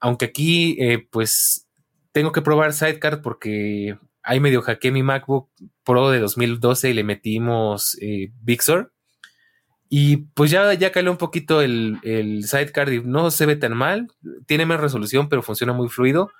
Aunque 0.00 0.26
aquí 0.26 0.76
eh, 0.80 1.06
pues 1.10 1.66
tengo 2.12 2.32
que 2.32 2.42
probar 2.42 2.72
Sidecar 2.72 3.22
porque 3.22 3.98
ahí 4.22 4.40
medio 4.40 4.62
hackeé 4.62 4.90
mi 4.90 5.02
MacBook 5.02 5.50
Pro 5.84 6.10
de 6.10 6.20
2012 6.20 6.90
y 6.90 6.94
le 6.94 7.04
metimos 7.04 7.96
eh, 8.00 8.30
Big 8.42 8.62
Sur. 8.62 8.92
Y 9.88 10.18
pues 10.34 10.50
ya, 10.50 10.74
ya 10.74 10.92
caló 10.92 11.10
un 11.10 11.16
poquito 11.16 11.62
el, 11.62 11.98
el 12.02 12.44
sidecar 12.44 12.92
y 12.92 13.02
no 13.02 13.30
se 13.30 13.46
ve 13.46 13.56
tan 13.56 13.74
mal. 13.74 14.08
Tiene 14.46 14.66
más 14.66 14.80
resolución, 14.80 15.28
pero 15.30 15.42
funciona 15.42 15.72
muy 15.72 15.88
fluido. 15.88 16.30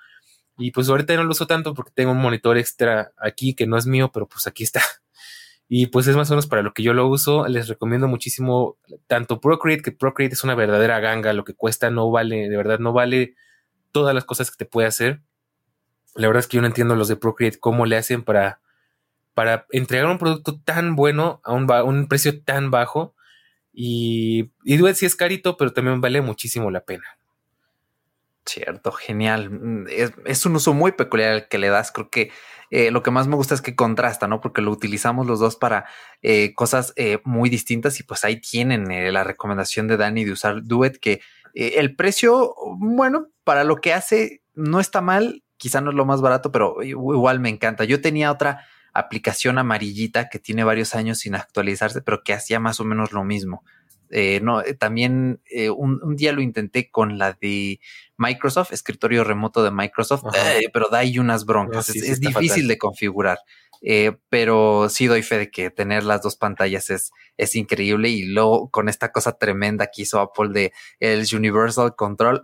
Y 0.57 0.71
pues 0.71 0.89
ahorita 0.89 1.15
no 1.15 1.23
lo 1.23 1.31
uso 1.31 1.47
tanto 1.47 1.73
porque 1.73 1.91
tengo 1.95 2.11
un 2.11 2.19
monitor 2.19 2.57
extra 2.57 3.11
aquí 3.17 3.55
que 3.55 3.65
no 3.65 3.77
es 3.77 3.87
mío, 3.87 4.11
pero 4.13 4.27
pues 4.27 4.45
aquí 4.45 4.63
está. 4.63 4.81
Y 5.71 5.85
pues 5.85 6.07
es 6.07 6.15
más 6.15 6.29
o 6.31 6.33
menos 6.33 6.47
para 6.47 6.63
lo 6.63 6.73
que 6.73 6.81
yo 6.81 6.95
lo 6.95 7.07
uso. 7.07 7.47
Les 7.47 7.67
recomiendo 7.67 8.07
muchísimo 8.07 8.77
tanto 9.05 9.39
Procreate, 9.39 9.83
que 9.83 9.91
Procreate 9.91 10.33
es 10.33 10.43
una 10.43 10.55
verdadera 10.55 10.99
ganga. 10.99 11.31
Lo 11.31 11.43
que 11.43 11.53
cuesta 11.53 11.91
no 11.91 12.09
vale, 12.09 12.49
de 12.49 12.57
verdad, 12.57 12.79
no 12.79 12.91
vale 12.91 13.35
todas 13.91 14.13
las 14.15 14.25
cosas 14.25 14.51
que 14.51 14.57
te 14.57 14.69
puede 14.69 14.87
hacer. 14.87 15.21
La 16.15 16.27
verdad 16.27 16.41
es 16.41 16.47
que 16.47 16.57
yo 16.57 16.61
no 16.61 16.67
entiendo 16.67 16.95
los 16.95 17.07
de 17.07 17.15
Procreate 17.15 17.59
cómo 17.59 17.85
le 17.85 17.97
hacen 17.97 18.23
para, 18.23 18.61
para 19.33 19.65
entregar 19.71 20.07
un 20.07 20.17
producto 20.17 20.59
tan 20.59 20.95
bueno 20.95 21.41
a 21.43 21.53
un, 21.53 21.71
a 21.71 21.83
un 21.83 22.07
precio 22.07 22.41
tan 22.43 22.71
bajo 22.71 23.15
y, 23.71 24.51
y 24.63 24.77
Duet 24.77 24.95
sí 24.95 25.05
es 25.05 25.15
carito, 25.15 25.55
pero 25.55 25.71
también 25.71 26.01
vale 26.01 26.21
muchísimo 26.21 26.71
la 26.71 26.81
pena. 26.81 27.19
Cierto, 28.45 28.91
genial. 28.91 29.49
Mm, 29.51 29.87
es, 30.25 30.45
un 30.45 30.55
uso 30.55 30.73
muy 30.73 30.93
peculiar 30.93 31.33
el 31.33 31.47
que 31.47 31.59
le 31.59 31.69
das. 31.69 31.91
Creo 31.91 32.09
que 32.09 32.31
eh, 32.71 32.89
lo 32.91 33.03
que 33.03 33.11
más 33.11 33.27
me 33.27 33.35
gusta 33.35 33.53
es 33.53 33.61
que 33.61 33.75
contrasta, 33.75 34.27
¿no? 34.27 34.41
Porque 34.41 34.61
lo 34.61 34.71
utilizamos 34.71 35.27
los 35.27 35.39
dos 35.39 35.55
para 35.55 35.85
eh, 36.21 36.53
cosas 36.55 36.93
eh, 36.95 37.19
muy 37.23 37.49
distintas 37.49 37.99
y 37.99 38.03
pues 38.03 38.23
ahí 38.23 38.41
tienen 38.41 39.13
la 39.13 39.23
recomendación 39.23 39.87
de 39.87 39.97
Dani 39.97 40.25
de 40.25 40.31
usar 40.31 40.63
Duet, 40.63 40.97
que 40.99 41.21
el 41.53 41.95
precio, 41.95 42.55
bueno, 42.77 43.27
para 43.43 43.63
lo 43.63 43.77
que 43.77 43.93
hace 43.93 44.41
no 44.53 44.79
está 44.79 45.01
mal, 45.01 45.43
quizá 45.57 45.81
no 45.81 45.91
es 45.91 45.95
lo 45.95 46.05
más 46.05 46.21
barato, 46.21 46.51
pero 46.51 46.81
igual 46.83 47.39
me 47.39 47.49
encanta. 47.49 47.83
Yo 47.83 48.01
tenía 48.01 48.31
otra 48.31 48.65
aplicación 48.93 49.57
amarillita 49.57 50.29
que 50.29 50.39
tiene 50.39 50.63
varios 50.63 50.95
años 50.95 51.19
sin 51.19 51.35
actualizarse, 51.35 52.01
pero 52.01 52.23
que 52.23 52.33
hacía 52.33 52.59
más 52.59 52.79
o 52.79 52.85
menos 52.85 53.11
lo 53.11 53.23
mismo. 53.23 53.63
Eh, 54.11 54.39
no, 54.41 54.61
eh, 54.61 54.73
también 54.73 55.39
eh, 55.51 55.69
un, 55.69 56.15
día 56.15 56.31
lo 56.33 56.41
intenté 56.41 56.89
con 56.89 57.19
la 57.19 57.33
de 57.33 57.79
Microsoft, 58.17 58.73
escritorio 58.73 59.23
remoto 59.23 59.63
de 59.63 59.69
Microsoft, 59.69 60.23
pero 60.73 60.89
da 60.89 60.99
ahí 60.99 61.19
unas 61.19 61.45
broncas. 61.45 61.89
es, 61.89 62.19
difícil 62.19 62.67
de 62.67 62.77
configurar. 62.77 63.39
Eh, 63.81 64.17
pero 64.29 64.89
sí 64.89 65.07
doy 65.07 65.23
fe 65.23 65.37
de 65.37 65.51
que 65.51 65.69
tener 65.69 66.03
las 66.03 66.21
dos 66.21 66.35
pantallas 66.35 66.89
es, 66.89 67.11
es 67.37 67.55
increíble 67.55 68.09
y 68.09 68.25
luego 68.25 68.69
con 68.69 68.89
esta 68.89 69.11
cosa 69.11 69.37
tremenda 69.37 69.87
que 69.87 70.01
hizo 70.01 70.19
Apple 70.19 70.49
de 70.51 70.73
el 70.99 71.25
Universal 71.33 71.95
Control, 71.95 72.41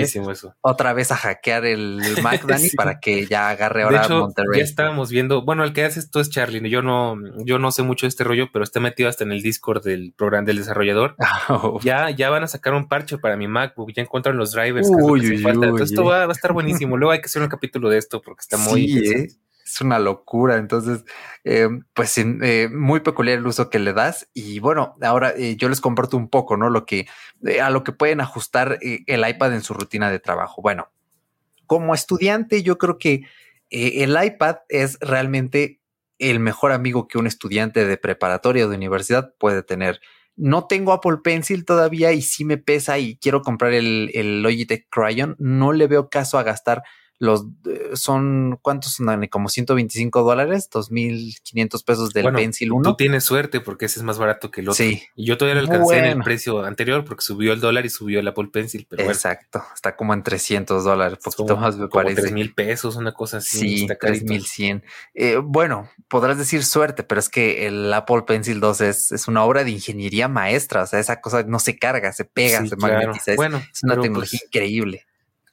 eso. 0.00 0.54
otra 0.62 0.92
vez 0.92 1.12
a 1.12 1.16
hackear 1.16 1.66
el 1.66 2.00
Mac 2.22 2.46
Dani 2.46 2.70
para 2.70 2.98
que 3.00 3.26
ya 3.26 3.50
agarre 3.50 3.82
ahora 3.82 4.00
de 4.00 4.04
hecho, 4.06 4.20
Monterrey. 4.20 4.58
Ya 4.60 4.64
estábamos 4.64 5.10
viendo, 5.10 5.44
bueno, 5.44 5.64
el 5.64 5.72
que 5.72 5.84
hace 5.84 6.00
esto 6.00 6.20
es 6.20 6.30
Charlie, 6.30 6.68
yo 6.70 6.82
no, 6.82 7.16
yo 7.44 7.58
no 7.58 7.72
sé 7.72 7.82
mucho 7.82 8.06
de 8.06 8.08
este 8.08 8.24
rollo, 8.24 8.48
pero 8.52 8.64
está 8.64 8.80
metido 8.80 9.08
hasta 9.08 9.24
en 9.24 9.32
el 9.32 9.42
Discord 9.42 9.84
del 9.84 10.14
programa 10.16 10.46
del 10.46 10.58
desarrollador. 10.58 11.16
Oh. 11.52 11.80
Ya, 11.82 12.10
ya 12.10 12.30
van 12.30 12.44
a 12.44 12.46
sacar 12.46 12.74
un 12.74 12.86
parche 12.86 13.18
para 13.18 13.36
mi 13.36 13.48
MacBook, 13.48 13.92
ya 13.92 14.02
encuentran 14.02 14.36
los 14.36 14.52
drivers. 14.52 14.88
esto 15.80 16.04
va, 16.04 16.24
a 16.24 16.30
estar 16.30 16.52
buenísimo. 16.52 16.96
Luego 16.96 17.12
hay 17.12 17.20
que 17.20 17.26
hacer 17.26 17.42
un 17.42 17.48
capítulo 17.48 17.88
de 17.88 17.98
esto 17.98 18.20
porque 18.22 18.42
está 18.42 18.56
muy 18.56 18.98
¿eh? 18.98 19.28
Es 19.70 19.80
una 19.80 19.98
locura. 19.98 20.56
Entonces, 20.56 21.04
eh, 21.44 21.68
pues 21.94 22.16
eh, 22.18 22.68
muy 22.72 23.00
peculiar 23.00 23.38
el 23.38 23.46
uso 23.46 23.70
que 23.70 23.78
le 23.78 23.92
das. 23.92 24.28
Y 24.34 24.58
bueno, 24.58 24.96
ahora 25.02 25.32
eh, 25.36 25.56
yo 25.56 25.68
les 25.68 25.80
comparto 25.80 26.16
un 26.16 26.28
poco, 26.28 26.56
¿no? 26.56 26.70
Lo 26.70 26.86
que 26.86 27.06
a 27.62 27.70
lo 27.70 27.84
que 27.84 27.92
pueden 27.92 28.20
ajustar 28.20 28.78
el 28.80 29.28
iPad 29.28 29.54
en 29.54 29.62
su 29.62 29.74
rutina 29.74 30.10
de 30.10 30.18
trabajo. 30.18 30.62
Bueno, 30.62 30.90
como 31.66 31.94
estudiante, 31.94 32.62
yo 32.62 32.78
creo 32.78 32.98
que 32.98 33.22
el 33.70 34.16
iPad 34.22 34.56
es 34.68 34.98
realmente 35.00 35.80
el 36.18 36.40
mejor 36.40 36.72
amigo 36.72 37.08
que 37.08 37.18
un 37.18 37.26
estudiante 37.26 37.86
de 37.86 37.96
preparatoria 37.96 38.66
o 38.66 38.68
de 38.68 38.76
universidad 38.76 39.32
puede 39.38 39.62
tener. 39.62 40.00
No 40.36 40.66
tengo 40.66 40.92
Apple 40.92 41.18
Pencil 41.22 41.64
todavía 41.64 42.12
y 42.12 42.22
sí 42.22 42.44
me 42.44 42.58
pesa 42.58 42.98
y 42.98 43.16
quiero 43.16 43.42
comprar 43.42 43.72
el, 43.72 44.10
el 44.14 44.42
Logitech 44.42 44.88
Crayon. 44.90 45.36
No 45.38 45.72
le 45.72 45.86
veo 45.86 46.10
caso 46.10 46.38
a 46.38 46.42
gastar 46.42 46.82
los 47.20 47.44
eh, 47.66 47.90
son 47.92 48.58
cuántos 48.62 48.94
son 48.94 49.26
como 49.26 49.50
125 49.50 50.22
dólares, 50.22 50.70
2500 50.72 51.82
pesos 51.82 52.10
del 52.14 52.32
Pencil 52.32 52.72
1. 52.72 52.82
Tú 52.90 52.96
tienes 52.96 53.24
suerte 53.24 53.60
porque 53.60 53.84
ese 53.84 54.00
es 54.00 54.04
más 54.04 54.18
barato 54.18 54.50
que 54.50 54.62
el 54.62 54.70
otro. 54.70 54.82
Sí. 54.82 55.02
Y 55.14 55.26
yo 55.26 55.36
todavía 55.36 55.60
lo 55.60 55.70
alcancé 55.70 55.98
en 55.98 56.04
el 56.06 56.22
precio 56.22 56.64
anterior 56.64 57.04
porque 57.04 57.22
subió 57.22 57.52
el 57.52 57.60
dólar 57.60 57.84
y 57.84 57.90
subió 57.90 58.20
el 58.20 58.28
Apple 58.28 58.48
Pencil. 58.50 58.86
Pero 58.88 59.04
Exacto, 59.04 59.62
está 59.74 59.96
como 59.96 60.14
en 60.14 60.22
300 60.22 60.82
dólares, 60.82 61.18
poquito 61.22 61.58
más 61.58 61.76
me 61.76 61.90
como 61.90 62.04
parece. 62.04 62.22
3 62.22 62.32
mil 62.32 62.54
pesos, 62.54 62.96
una 62.96 63.12
cosa 63.12 63.36
así. 63.36 63.80
Sí, 63.80 63.86
3100. 63.86 64.82
Eh, 65.12 65.36
bueno, 65.36 65.90
podrás 66.08 66.38
decir 66.38 66.64
suerte, 66.64 67.02
pero 67.04 67.18
es 67.18 67.28
que 67.28 67.66
el 67.66 67.92
Apple 67.92 68.22
Pencil 68.26 68.60
2 68.60 68.80
es, 68.80 69.12
es 69.12 69.28
una 69.28 69.44
obra 69.44 69.62
de 69.62 69.72
ingeniería 69.72 70.26
maestra. 70.28 70.84
O 70.84 70.86
sea, 70.86 70.98
esa 70.98 71.20
cosa 71.20 71.42
no 71.42 71.58
se 71.58 71.78
carga, 71.78 72.14
se 72.14 72.24
pega, 72.24 72.64
se 72.64 72.76
magnetiza. 72.76 73.34
Bueno, 73.36 73.58
es 73.58 73.82
una 73.82 74.00
tecnología 74.00 74.40
pues 74.40 74.44
increíble 74.46 75.06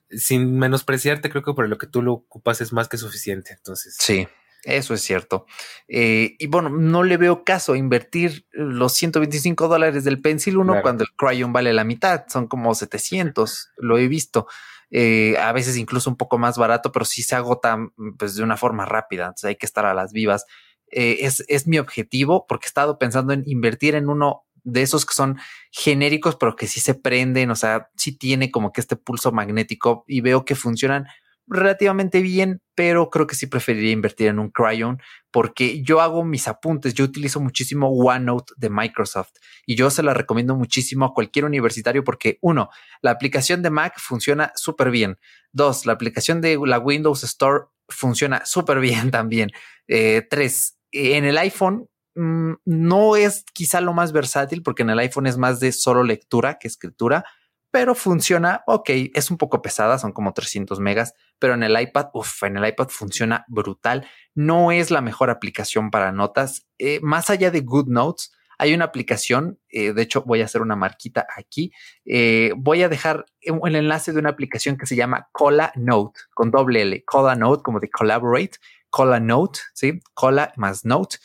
sin 0.09 0.57
menospreciarte, 0.57 1.29
creo 1.29 1.43
que 1.43 1.53
por 1.53 1.67
lo 1.67 1.77
que 1.77 1.87
tú 1.87 2.01
lo 2.01 2.13
ocupas 2.13 2.61
es 2.61 2.73
más 2.73 2.87
que 2.87 2.97
suficiente. 2.97 3.53
Entonces, 3.53 3.95
sí, 3.99 4.27
eso 4.63 4.93
es 4.93 5.01
cierto. 5.01 5.45
Eh, 5.87 6.35
y 6.39 6.47
bueno, 6.47 6.69
no 6.69 7.03
le 7.03 7.17
veo 7.17 7.43
caso 7.43 7.73
a 7.73 7.77
invertir 7.77 8.47
los 8.51 8.93
125 8.93 9.67
dólares 9.67 10.03
del 10.03 10.21
Pencil 10.21 10.57
1 10.57 10.81
cuando 10.81 11.03
el 11.03 11.11
Cryon 11.15 11.53
vale 11.53 11.73
la 11.73 11.83
mitad, 11.83 12.25
son 12.27 12.47
como 12.47 12.73
700, 12.75 13.71
lo 13.77 13.97
he 13.97 14.07
visto. 14.07 14.47
Eh, 14.89 15.37
a 15.37 15.51
veces 15.51 15.77
incluso 15.77 16.09
un 16.09 16.17
poco 16.17 16.37
más 16.37 16.57
barato, 16.57 16.91
pero 16.91 17.05
sí 17.05 17.21
se 17.23 17.35
agota 17.35 17.77
pues, 18.17 18.35
de 18.35 18.43
una 18.43 18.57
forma 18.57 18.85
rápida, 18.85 19.23
entonces 19.25 19.49
hay 19.49 19.55
que 19.55 19.65
estar 19.65 19.85
a 19.85 19.93
las 19.93 20.11
vivas. 20.11 20.45
Eh, 20.89 21.17
es, 21.21 21.43
es 21.49 21.67
mi 21.67 21.79
objetivo 21.79 22.45
porque 22.47 22.65
he 22.65 22.69
estado 22.69 22.97
pensando 22.97 23.33
en 23.33 23.43
invertir 23.45 23.95
en 23.95 24.09
uno 24.09 24.46
de 24.67 24.81
esos 24.81 25.05
que 25.05 25.13
son 25.13 25.37
genéricos, 25.71 26.35
pero 26.35 26.55
que 26.55 26.67
sí 26.67 26.81
se 26.81 26.93
prenden, 26.93 27.51
o 27.51 27.55
sea, 27.55 27.89
sí 27.95 28.17
tiene 28.17 28.51
como 28.51 28.73
que 28.73 28.81
este 28.81 28.97
pulso 28.97 29.31
magnético 29.31 30.03
y 30.07 30.21
veo 30.21 30.43
que 30.43 30.55
funcionan 30.55 31.07
relativamente 31.47 32.21
bien, 32.21 32.61
pero 32.75 33.09
creo 33.09 33.25
que 33.25 33.35
sí 33.35 33.47
preferiría 33.47 33.91
invertir 33.91 34.27
en 34.27 34.39
un 34.39 34.51
Cryon 34.51 35.01
porque 35.31 35.81
yo 35.81 36.01
hago 36.01 36.25
mis 36.25 36.49
apuntes, 36.49 36.93
yo 36.93 37.05
utilizo 37.05 37.39
muchísimo 37.39 37.89
OneNote 37.89 38.53
de 38.57 38.69
Microsoft 38.69 39.31
y 39.65 39.75
yo 39.75 39.89
se 39.89 40.03
la 40.03 40.13
recomiendo 40.13 40.55
muchísimo 40.57 41.05
a 41.05 41.13
cualquier 41.13 41.45
universitario 41.45 42.03
porque 42.03 42.37
uno, 42.41 42.69
la 43.01 43.11
aplicación 43.11 43.61
de 43.61 43.69
Mac 43.69 43.93
funciona 43.97 44.51
súper 44.55 44.91
bien. 44.91 45.17
Dos, 45.53 45.85
la 45.85 45.93
aplicación 45.93 46.41
de 46.41 46.59
la 46.65 46.79
Windows 46.79 47.23
Store 47.23 47.65
funciona 47.87 48.45
súper 48.45 48.81
bien 48.81 49.11
también. 49.11 49.51
Eh, 49.87 50.27
tres, 50.29 50.77
en 50.91 51.23
el 51.23 51.37
iPhone 51.37 51.87
Mm, 52.17 52.53
no 52.65 53.15
es 53.15 53.45
quizá 53.53 53.79
lo 53.79 53.93
más 53.93 54.11
versátil 54.11 54.63
porque 54.63 54.81
en 54.81 54.89
el 54.89 54.97
iPhone 54.97 55.27
es 55.27 55.37
más 55.37 55.59
de 55.59 55.71
solo 55.71 56.03
lectura 56.03 56.57
que 56.57 56.67
escritura, 56.67 57.25
pero 57.69 57.93
funciona, 57.93 58.63
ok, 58.65 58.89
es 59.13 59.29
un 59.29 59.37
poco 59.37 59.61
pesada, 59.61 59.99
son 59.99 60.13
como 60.13 60.33
300 60.33 60.79
megas, 60.79 61.13
pero 61.37 61.53
en 61.53 61.61
el 61.61 61.79
iPad, 61.79 62.07
uff, 62.13 62.41
en 62.41 62.57
el 62.57 62.67
iPad 62.67 62.87
funciona 62.89 63.45
brutal. 63.47 64.07
No 64.33 64.71
es 64.71 64.89
la 64.89 65.01
mejor 65.01 65.29
aplicación 65.29 65.91
para 65.91 66.11
notas. 66.11 66.65
Eh, 66.79 66.99
más 67.03 67.29
allá 67.29 67.51
de 67.51 67.61
GoodNotes, 67.61 68.31
hay 68.57 68.73
una 68.73 68.85
aplicación, 68.85 69.59
eh, 69.69 69.93
de 69.93 70.01
hecho 70.01 70.23
voy 70.23 70.41
a 70.41 70.45
hacer 70.45 70.61
una 70.63 70.75
marquita 70.75 71.27
aquí, 71.37 71.71
eh, 72.05 72.51
voy 72.57 72.81
a 72.81 72.89
dejar 72.89 73.25
el 73.41 73.75
enlace 73.75 74.11
de 74.11 74.19
una 74.19 74.29
aplicación 74.29 74.77
que 74.77 74.87
se 74.87 74.95
llama 74.95 75.29
Cola 75.31 75.71
Note, 75.75 76.19
con 76.33 76.49
doble 76.49 76.81
L, 76.81 77.03
Cola 77.05 77.35
Note, 77.35 77.61
como 77.61 77.79
de 77.79 77.91
Collaborate, 77.91 78.57
Cola 78.97 79.19
Note, 79.19 79.59
¿sí? 79.75 79.99
Cola 80.15 80.51
más 80.55 80.83
Note. 80.83 81.17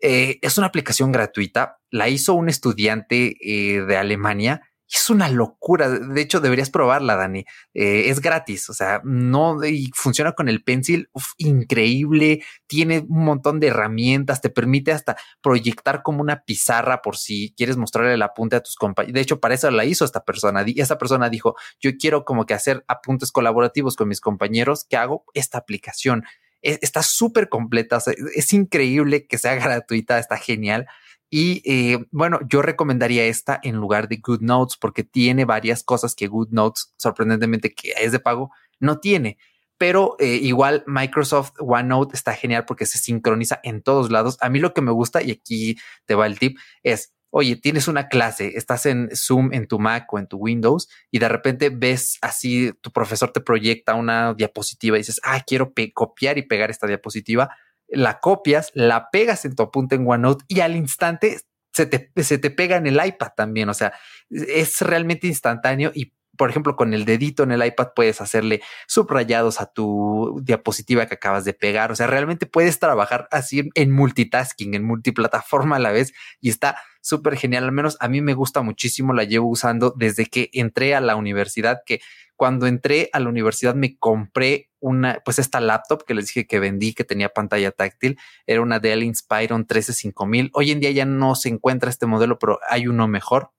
Eh, 0.00 0.40
es 0.42 0.58
una 0.58 0.66
aplicación 0.66 1.12
gratuita, 1.12 1.78
la 1.88 2.08
hizo 2.08 2.34
un 2.34 2.48
estudiante 2.48 3.36
eh, 3.40 3.82
de 3.82 3.96
Alemania. 3.96 4.62
Es 4.92 5.10
una 5.10 5.28
locura. 5.28 5.88
De 5.88 6.20
hecho, 6.20 6.40
deberías 6.40 6.70
probarla, 6.70 7.14
Dani. 7.14 7.44
Eh, 7.72 8.08
es 8.08 8.20
gratis, 8.20 8.68
o 8.68 8.74
sea, 8.74 9.00
no 9.04 9.64
y 9.64 9.92
funciona 9.94 10.32
con 10.32 10.48
el 10.48 10.64
pencil. 10.64 11.08
increíble. 11.38 12.42
Tiene 12.66 13.06
un 13.08 13.24
montón 13.24 13.60
de 13.60 13.68
herramientas. 13.68 14.40
Te 14.40 14.50
permite 14.50 14.90
hasta 14.90 15.16
proyectar 15.40 16.02
como 16.02 16.22
una 16.22 16.42
pizarra 16.44 17.00
por 17.00 17.16
si 17.16 17.54
quieres 17.56 17.76
mostrarle 17.76 18.14
el 18.14 18.22
apunte 18.22 18.56
a 18.56 18.62
tus 18.64 18.74
compañeros. 18.74 19.14
De 19.14 19.20
hecho, 19.20 19.38
para 19.38 19.54
eso 19.54 19.70
la 19.70 19.84
hizo 19.84 20.04
esta 20.04 20.24
persona. 20.24 20.64
Y 20.66 20.80
esta 20.80 20.98
persona 20.98 21.28
dijo: 21.28 21.54
Yo 21.78 21.92
quiero 21.96 22.24
como 22.24 22.44
que 22.44 22.54
hacer 22.54 22.84
apuntes 22.88 23.30
colaborativos 23.30 23.94
con 23.94 24.08
mis 24.08 24.20
compañeros. 24.20 24.84
¿Qué 24.90 24.96
hago? 24.96 25.24
Esta 25.34 25.58
aplicación 25.58 26.24
e, 26.62 26.78
está 26.82 27.02
súper 27.02 27.48
completa, 27.48 27.98
es 28.34 28.52
increíble 28.52 29.26
que 29.26 29.38
sea 29.38 29.54
gratuita, 29.56 30.18
está 30.18 30.36
genial. 30.36 30.86
Y 31.32 31.62
eh, 31.64 32.04
bueno, 32.10 32.40
yo 32.48 32.60
recomendaría 32.60 33.24
esta 33.26 33.60
en 33.62 33.76
lugar 33.76 34.08
de 34.08 34.16
GoodNotes 34.16 34.76
porque 34.76 35.04
tiene 35.04 35.44
varias 35.44 35.84
cosas 35.84 36.16
que 36.16 36.26
GoodNotes, 36.26 36.92
sorprendentemente 36.96 37.72
que 37.72 37.92
es 38.00 38.10
de 38.10 38.18
pago, 38.18 38.50
no 38.80 38.98
tiene. 38.98 39.38
Pero 39.78 40.16
eh, 40.18 40.38
igual 40.42 40.84
Microsoft 40.86 41.52
OneNote 41.58 42.14
está 42.14 42.34
genial 42.34 42.66
porque 42.66 42.84
se 42.84 42.98
sincroniza 42.98 43.60
en 43.62 43.80
todos 43.80 44.10
lados. 44.10 44.36
A 44.40 44.50
mí 44.50 44.58
lo 44.58 44.74
que 44.74 44.82
me 44.82 44.90
gusta, 44.90 45.22
y 45.22 45.30
aquí 45.30 45.78
te 46.04 46.14
va 46.14 46.26
el 46.26 46.38
tip, 46.38 46.58
es 46.82 47.14
oye, 47.30 47.56
tienes 47.56 47.88
una 47.88 48.08
clase, 48.08 48.52
estás 48.56 48.86
en 48.86 49.08
Zoom 49.14 49.52
en 49.52 49.66
tu 49.66 49.78
Mac 49.78 50.12
o 50.12 50.18
en 50.18 50.26
tu 50.26 50.36
Windows 50.36 50.88
y 51.10 51.18
de 51.18 51.28
repente 51.28 51.70
ves 51.70 52.18
así, 52.20 52.72
tu 52.80 52.90
profesor 52.90 53.32
te 53.32 53.40
proyecta 53.40 53.94
una 53.94 54.34
diapositiva 54.34 54.96
y 54.96 55.00
dices, 55.00 55.20
ah, 55.22 55.40
quiero 55.46 55.72
copiar 55.94 56.38
y 56.38 56.42
pegar 56.42 56.70
esta 56.70 56.86
diapositiva, 56.86 57.56
la 57.88 58.18
copias, 58.18 58.70
la 58.74 59.08
pegas 59.10 59.44
en 59.44 59.54
tu 59.54 59.62
apunte 59.62 59.94
en 59.94 60.06
OneNote 60.06 60.44
y 60.48 60.60
al 60.60 60.76
instante 60.76 61.40
se 61.72 61.86
te, 61.86 62.10
se 62.22 62.38
te 62.38 62.50
pega 62.50 62.76
en 62.76 62.86
el 62.86 63.00
iPad 63.04 63.30
también, 63.36 63.68
o 63.68 63.74
sea, 63.74 63.92
es 64.28 64.80
realmente 64.80 65.26
instantáneo 65.28 65.92
y 65.94 66.12
por 66.36 66.48
ejemplo, 66.48 66.74
con 66.74 66.94
el 66.94 67.04
dedito 67.04 67.42
en 67.42 67.52
el 67.52 67.62
iPad 67.62 67.88
puedes 67.94 68.22
hacerle 68.22 68.62
subrayados 68.86 69.60
a 69.60 69.66
tu 69.66 70.40
diapositiva 70.42 71.04
que 71.04 71.12
acabas 71.12 71.44
de 71.44 71.52
pegar. 71.52 71.92
O 71.92 71.96
sea, 71.96 72.06
realmente 72.06 72.46
puedes 72.46 72.78
trabajar 72.78 73.28
así 73.30 73.68
en 73.74 73.90
multitasking, 73.90 74.72
en 74.72 74.82
multiplataforma 74.82 75.76
a 75.76 75.80
la 75.80 75.92
vez 75.92 76.14
y 76.40 76.48
está 76.48 76.78
súper 77.00 77.36
genial. 77.36 77.64
Al 77.64 77.72
menos 77.72 77.96
a 78.00 78.08
mí 78.08 78.20
me 78.20 78.34
gusta 78.34 78.62
muchísimo, 78.62 79.12
la 79.12 79.24
llevo 79.24 79.48
usando 79.48 79.94
desde 79.96 80.26
que 80.26 80.50
entré 80.52 80.94
a 80.94 81.00
la 81.00 81.16
universidad, 81.16 81.82
que 81.84 82.00
cuando 82.36 82.66
entré 82.66 83.10
a 83.12 83.20
la 83.20 83.28
universidad 83.28 83.74
me 83.74 83.98
compré 83.98 84.70
una, 84.80 85.20
pues 85.24 85.38
esta 85.38 85.60
laptop 85.60 86.04
que 86.06 86.14
les 86.14 86.26
dije 86.26 86.46
que 86.46 86.58
vendí, 86.58 86.94
que 86.94 87.04
tenía 87.04 87.28
pantalla 87.28 87.70
táctil, 87.70 88.18
era 88.46 88.62
una 88.62 88.78
Dell 88.78 89.02
Inspiron 89.02 89.66
13500. 89.66 90.50
Hoy 90.54 90.70
en 90.70 90.80
día 90.80 90.90
ya 90.90 91.04
no 91.04 91.34
se 91.34 91.50
encuentra 91.50 91.90
este 91.90 92.06
modelo, 92.06 92.38
pero 92.38 92.58
hay 92.68 92.86
uno 92.86 93.08
mejor 93.08 93.52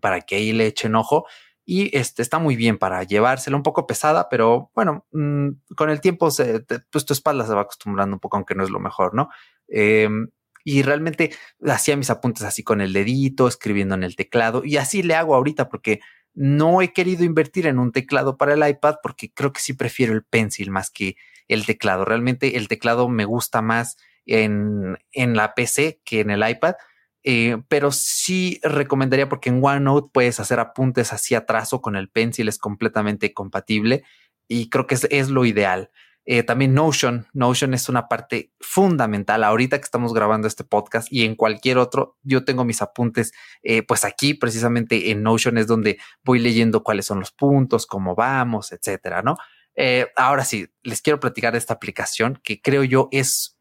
para 0.00 0.22
que 0.22 0.36
ahí 0.36 0.52
le 0.52 0.66
echen 0.66 0.96
ojo 0.96 1.26
y 1.64 1.96
este 1.96 2.22
está 2.22 2.40
muy 2.40 2.56
bien 2.56 2.78
para 2.78 3.04
llevársela 3.04 3.56
un 3.56 3.62
poco 3.62 3.86
pesada, 3.86 4.28
pero 4.28 4.72
bueno, 4.74 5.06
mm, 5.12 5.50
con 5.76 5.88
el 5.90 6.00
tiempo 6.00 6.32
se, 6.32 6.64
pues 6.90 7.04
tu 7.04 7.12
espalda 7.12 7.46
se 7.46 7.54
va 7.54 7.60
acostumbrando 7.60 8.16
un 8.16 8.20
poco, 8.20 8.36
aunque 8.36 8.56
no 8.56 8.64
es 8.64 8.70
lo 8.70 8.80
mejor, 8.80 9.14
¿no? 9.14 9.28
Em, 9.68 10.30
y 10.64 10.82
realmente 10.82 11.32
hacía 11.66 11.96
mis 11.96 12.10
apuntes 12.10 12.42
así 12.42 12.62
con 12.62 12.80
el 12.80 12.92
dedito, 12.92 13.48
escribiendo 13.48 13.94
en 13.94 14.04
el 14.04 14.16
teclado 14.16 14.64
y 14.64 14.76
así 14.76 15.02
le 15.02 15.14
hago 15.14 15.34
ahorita 15.34 15.68
porque 15.68 16.00
no 16.34 16.82
he 16.82 16.92
querido 16.92 17.24
invertir 17.24 17.66
en 17.66 17.78
un 17.78 17.92
teclado 17.92 18.36
para 18.36 18.54
el 18.54 18.68
iPad 18.68 18.96
porque 19.02 19.32
creo 19.32 19.52
que 19.52 19.60
sí 19.60 19.72
prefiero 19.72 20.12
el 20.12 20.24
pencil 20.24 20.70
más 20.70 20.90
que 20.90 21.16
el 21.48 21.66
teclado. 21.66 22.04
Realmente 22.04 22.56
el 22.56 22.68
teclado 22.68 23.08
me 23.08 23.24
gusta 23.24 23.62
más 23.62 23.96
en, 24.26 24.98
en 25.12 25.34
la 25.34 25.54
PC 25.54 26.00
que 26.04 26.20
en 26.20 26.30
el 26.30 26.48
iPad 26.48 26.74
eh, 27.22 27.58
pero 27.68 27.92
sí 27.92 28.60
recomendaría 28.62 29.28
porque 29.28 29.50
en 29.50 29.62
OneNote 29.62 30.10
puedes 30.12 30.40
hacer 30.40 30.58
apuntes 30.58 31.12
hacia 31.12 31.38
atrás 31.38 31.72
o 31.72 31.82
con 31.82 31.96
el 31.96 32.08
pencil 32.08 32.48
es 32.48 32.58
completamente 32.58 33.34
compatible 33.34 34.04
y 34.48 34.70
creo 34.70 34.86
que 34.86 34.94
es, 34.94 35.06
es 35.10 35.28
lo 35.28 35.44
ideal. 35.44 35.90
Eh, 36.26 36.42
también 36.42 36.74
Notion. 36.74 37.26
Notion 37.32 37.74
es 37.74 37.88
una 37.88 38.08
parte 38.08 38.52
fundamental. 38.60 39.42
Ahorita 39.42 39.78
que 39.78 39.84
estamos 39.84 40.12
grabando 40.12 40.46
este 40.46 40.64
podcast 40.64 41.08
y 41.10 41.24
en 41.24 41.34
cualquier 41.34 41.78
otro, 41.78 42.18
yo 42.22 42.44
tengo 42.44 42.64
mis 42.64 42.82
apuntes, 42.82 43.32
eh, 43.62 43.82
pues 43.82 44.04
aquí 44.04 44.34
precisamente 44.34 45.10
en 45.10 45.22
Notion 45.22 45.58
es 45.58 45.66
donde 45.66 45.98
voy 46.22 46.38
leyendo 46.38 46.82
cuáles 46.82 47.06
son 47.06 47.20
los 47.20 47.32
puntos, 47.32 47.86
cómo 47.86 48.14
vamos, 48.14 48.72
etcétera, 48.72 49.22
¿no? 49.22 49.38
Eh, 49.74 50.08
ahora 50.16 50.44
sí, 50.44 50.68
les 50.82 51.00
quiero 51.00 51.20
platicar 51.20 51.52
de 51.52 51.58
esta 51.58 51.74
aplicación 51.74 52.38
que 52.42 52.60
creo 52.60 52.84
yo 52.84 53.08
es, 53.12 53.58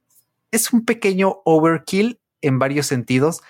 es 0.51 0.73
un 0.73 0.85
pequeño 0.85 1.41
overkill 1.45 2.19
en 2.41 2.59
varios 2.59 2.87
sentidos 2.87 3.41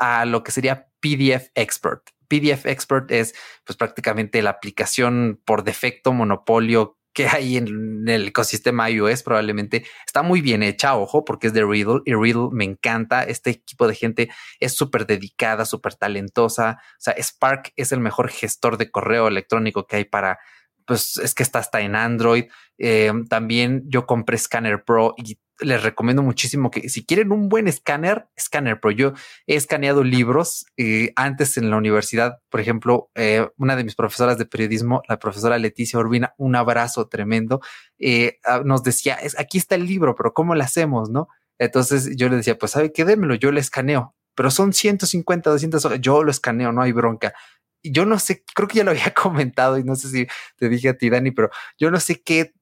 a 0.00 0.24
lo 0.24 0.42
que 0.42 0.50
sería 0.50 0.88
PDF 1.00 1.50
Expert. 1.54 2.02
PDF 2.26 2.66
Expert 2.66 3.10
es 3.10 3.34
pues 3.64 3.76
prácticamente 3.76 4.42
la 4.42 4.50
aplicación 4.50 5.40
por 5.44 5.64
defecto 5.64 6.12
monopolio 6.12 6.99
que 7.12 7.26
hay 7.26 7.56
en 7.56 8.08
el 8.08 8.28
ecosistema 8.28 8.88
iOS 8.88 9.22
probablemente 9.22 9.84
está 10.06 10.22
muy 10.22 10.40
bien 10.40 10.62
hecha, 10.62 10.96
ojo, 10.96 11.24
porque 11.24 11.48
es 11.48 11.52
de 11.52 11.64
Riddle 11.64 12.00
y 12.04 12.14
Riddle 12.14 12.48
me 12.52 12.64
encanta. 12.64 13.22
Este 13.24 13.50
equipo 13.50 13.88
de 13.88 13.94
gente 13.94 14.30
es 14.60 14.74
súper 14.74 15.06
dedicada, 15.06 15.64
súper 15.64 15.94
talentosa. 15.94 16.78
O 16.80 17.00
sea, 17.00 17.14
Spark 17.20 17.72
es 17.76 17.92
el 17.92 18.00
mejor 18.00 18.28
gestor 18.30 18.76
de 18.76 18.90
correo 18.90 19.28
electrónico 19.28 19.86
que 19.86 19.96
hay 19.96 20.04
para, 20.04 20.38
pues 20.86 21.18
es 21.18 21.34
que 21.34 21.42
está 21.42 21.58
hasta 21.58 21.80
en 21.80 21.96
Android. 21.96 22.44
Eh, 22.78 23.12
también 23.28 23.82
yo 23.86 24.06
compré 24.06 24.38
Scanner 24.38 24.84
Pro 24.84 25.14
y 25.16 25.38
les 25.60 25.82
recomiendo 25.82 26.22
muchísimo 26.22 26.70
que 26.70 26.88
si 26.88 27.04
quieren 27.04 27.32
un 27.32 27.48
buen 27.48 27.68
escáner, 27.68 28.28
Scanner 28.38 28.80
Pro. 28.80 28.90
Yo 28.90 29.12
he 29.46 29.56
escaneado 29.56 30.02
libros 30.04 30.66
eh, 30.76 31.12
antes 31.16 31.56
en 31.56 31.70
la 31.70 31.76
universidad. 31.76 32.40
Por 32.48 32.60
ejemplo, 32.60 33.10
eh, 33.14 33.48
una 33.56 33.76
de 33.76 33.84
mis 33.84 33.94
profesoras 33.94 34.38
de 34.38 34.46
periodismo, 34.46 35.02
la 35.08 35.18
profesora 35.18 35.58
Leticia 35.58 35.98
Urbina, 35.98 36.34
un 36.38 36.56
abrazo 36.56 37.08
tremendo, 37.08 37.60
eh, 37.98 38.38
ah, 38.44 38.62
nos 38.64 38.82
decía, 38.82 39.14
es, 39.14 39.38
aquí 39.38 39.58
está 39.58 39.74
el 39.74 39.86
libro, 39.86 40.14
pero 40.14 40.32
¿cómo 40.32 40.54
lo 40.54 40.62
hacemos? 40.62 41.10
No? 41.10 41.28
Entonces 41.58 42.16
yo 42.16 42.28
le 42.28 42.36
decía, 42.36 42.58
pues 42.58 42.72
sabe 42.72 42.92
qué, 42.92 43.04
démelo, 43.04 43.34
yo 43.34 43.52
le 43.52 43.60
escaneo, 43.60 44.14
pero 44.34 44.50
son 44.50 44.72
150, 44.72 45.50
200 45.50 45.84
horas, 45.84 46.00
yo 46.00 46.24
lo 46.24 46.30
escaneo, 46.30 46.72
no 46.72 46.82
hay 46.82 46.92
bronca. 46.92 47.34
Yo 47.82 48.04
no 48.04 48.18
sé, 48.18 48.44
creo 48.54 48.68
que 48.68 48.78
ya 48.78 48.84
lo 48.84 48.90
había 48.90 49.12
comentado 49.14 49.78
y 49.78 49.84
no 49.84 49.94
sé 49.94 50.08
si 50.08 50.26
te 50.56 50.68
dije 50.68 50.90
a 50.90 50.96
ti, 50.96 51.10
Dani, 51.10 51.30
pero 51.30 51.50
yo 51.78 51.90
no 51.90 52.00
sé 52.00 52.22
qué 52.22 52.52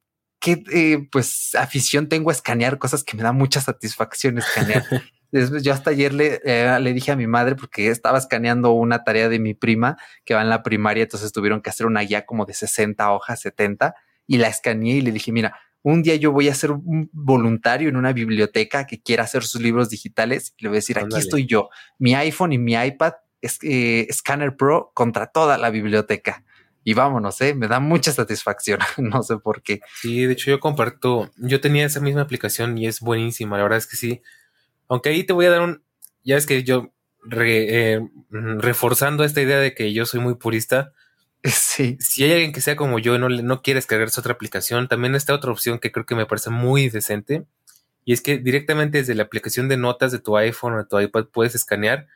qué 0.41 0.63
eh, 0.73 1.09
pues 1.11 1.55
afición 1.55 2.09
tengo 2.09 2.31
a 2.31 2.33
escanear 2.33 2.79
cosas 2.79 3.05
que 3.05 3.17
me 3.17 3.23
da 3.23 3.33
mucha 3.33 3.61
satisfacción 3.61 4.39
escanear. 4.39 4.85
yo 5.63 5.73
hasta 5.73 5.91
ayer 5.91 6.15
le, 6.15 6.41
eh, 6.45 6.79
le 6.81 6.93
dije 6.93 7.13
a 7.13 7.17
mi 7.17 7.27
madre 7.27 7.55
porque 7.55 7.89
estaba 7.89 8.19
escaneando 8.19 8.73
una 8.73 9.05
tarea 9.05 9.29
de 9.29 9.39
mi 9.39 9.55
prima 9.55 9.97
que 10.25 10.35
va 10.35 10.43
en 10.43 10.49
la 10.49 10.63
primaria, 10.63 11.03
entonces 11.03 11.33
tuvieron 11.33 11.61
que 11.61 11.71
hacer 11.71 11.87
una 11.87 12.01
guía 12.01 12.25
como 12.25 12.47
de 12.47 12.55
60 12.55 13.11
hojas, 13.13 13.41
70, 13.41 13.95
y 14.27 14.39
la 14.39 14.49
escaneé 14.49 14.97
y 14.97 15.01
le 15.01 15.13
dije, 15.13 15.33
mira, 15.33 15.59
un 15.83 16.03
día 16.03 16.17
yo 16.17 16.33
voy 16.33 16.49
a 16.49 16.55
ser 16.55 16.73
un 16.73 17.09
voluntario 17.13 17.89
en 17.89 17.97
una 17.97 18.13
biblioteca 18.13 18.87
que 18.87 19.01
quiera 19.01 19.25
hacer 19.25 19.45
sus 19.45 19.61
libros 19.61 19.91
digitales 19.91 20.55
y 20.59 20.65
le 20.65 20.69
voy 20.69 20.77
a 20.77 20.81
decir, 20.81 20.99
aquí 20.99 21.17
estoy 21.17 21.47
yo, 21.47 21.71
mi 21.99 22.15
iPhone 22.15 22.53
y 22.53 22.59
mi 22.59 22.75
iPad, 22.75 23.15
es, 23.41 23.59
eh, 23.63 24.09
Scanner 24.13 24.57
Pro 24.57 24.91
contra 24.95 25.29
toda 25.29 25.59
la 25.59 25.71
biblioteca 25.71 26.43
y 26.85 26.95
vámonos, 26.95 27.41
¿eh? 27.41 27.55
me 27.55 27.69
da 27.69 27.81
mucha 27.81 28.13
satisfacción, 28.13 28.79
no 28.99 29.23
sé 29.23 29.39
por 29.39 29.63
qué. 29.63 29.81
Sí, 30.01 30.25
de 30.25 30.33
hecho 30.33 30.51
yo 30.51 30.61
comparto, 30.61 31.31
yo 31.37 31.61
tenía 31.61 31.87
esa 31.87 32.01
misma 32.01 32.23
aplicación 32.23 32.79
y 32.79 32.87
es 32.87 33.01
buenísima, 33.01 33.57
la 33.57 33.65
verdad 33.65 33.79
es 33.79 33.87
que 33.87 33.97
sí. 33.97 34.23
Aunque 34.89 35.11
ahí 35.11 35.25
te 35.25 35.33
voy 35.33 35.47
a 35.47 35.51
dar 35.51 35.63
un, 35.63 35.83
ya 36.25 36.37
es 36.37 36.47
que 36.47 36.63
yo 36.63 36.93
eh, 37.31 38.01
reforzando 38.31 39.25
esta 39.25 39.41
idea 39.41 39.59
de 39.59 39.75
que 39.75 39.93
yo 39.93 40.07
soy 40.07 40.21
muy 40.21 40.35
purista, 40.35 40.93
Sí. 41.45 41.97
Si 42.01 42.25
hay 42.25 42.33
alguien 42.33 42.53
que 42.53 42.61
sea 42.61 42.77
como 42.77 42.99
yo 42.99 43.15
y 43.15 43.19
no, 43.19 43.29
no 43.29 43.63
quiere 43.63 43.79
descargarse 43.79 44.21
otra 44.21 44.33
aplicación, 44.33 44.89
también 44.89 45.15
está 45.15 45.35
otra 45.35 45.53
opción 45.53 45.79
que 45.79 45.93
creo 45.93 46.07
que 46.07 46.15
me 46.15 46.27
parece 46.27 46.51
muy 46.51 46.89
decente. 46.89 47.45
Y 48.05 48.13
es 48.13 48.23
que 48.23 48.39
directamente 48.39 48.99
desde 48.99 49.15
la 49.15 49.25
aplicación 49.25 49.69
de 49.69 49.77
notas 49.77 50.13
de 50.13 50.19
tu 50.19 50.37
iPhone 50.37 50.75
o 50.75 50.79
de 50.79 50.85
tu 50.85 50.99
iPad 50.99 51.27
puedes 51.27 51.55
escanear 51.55 52.07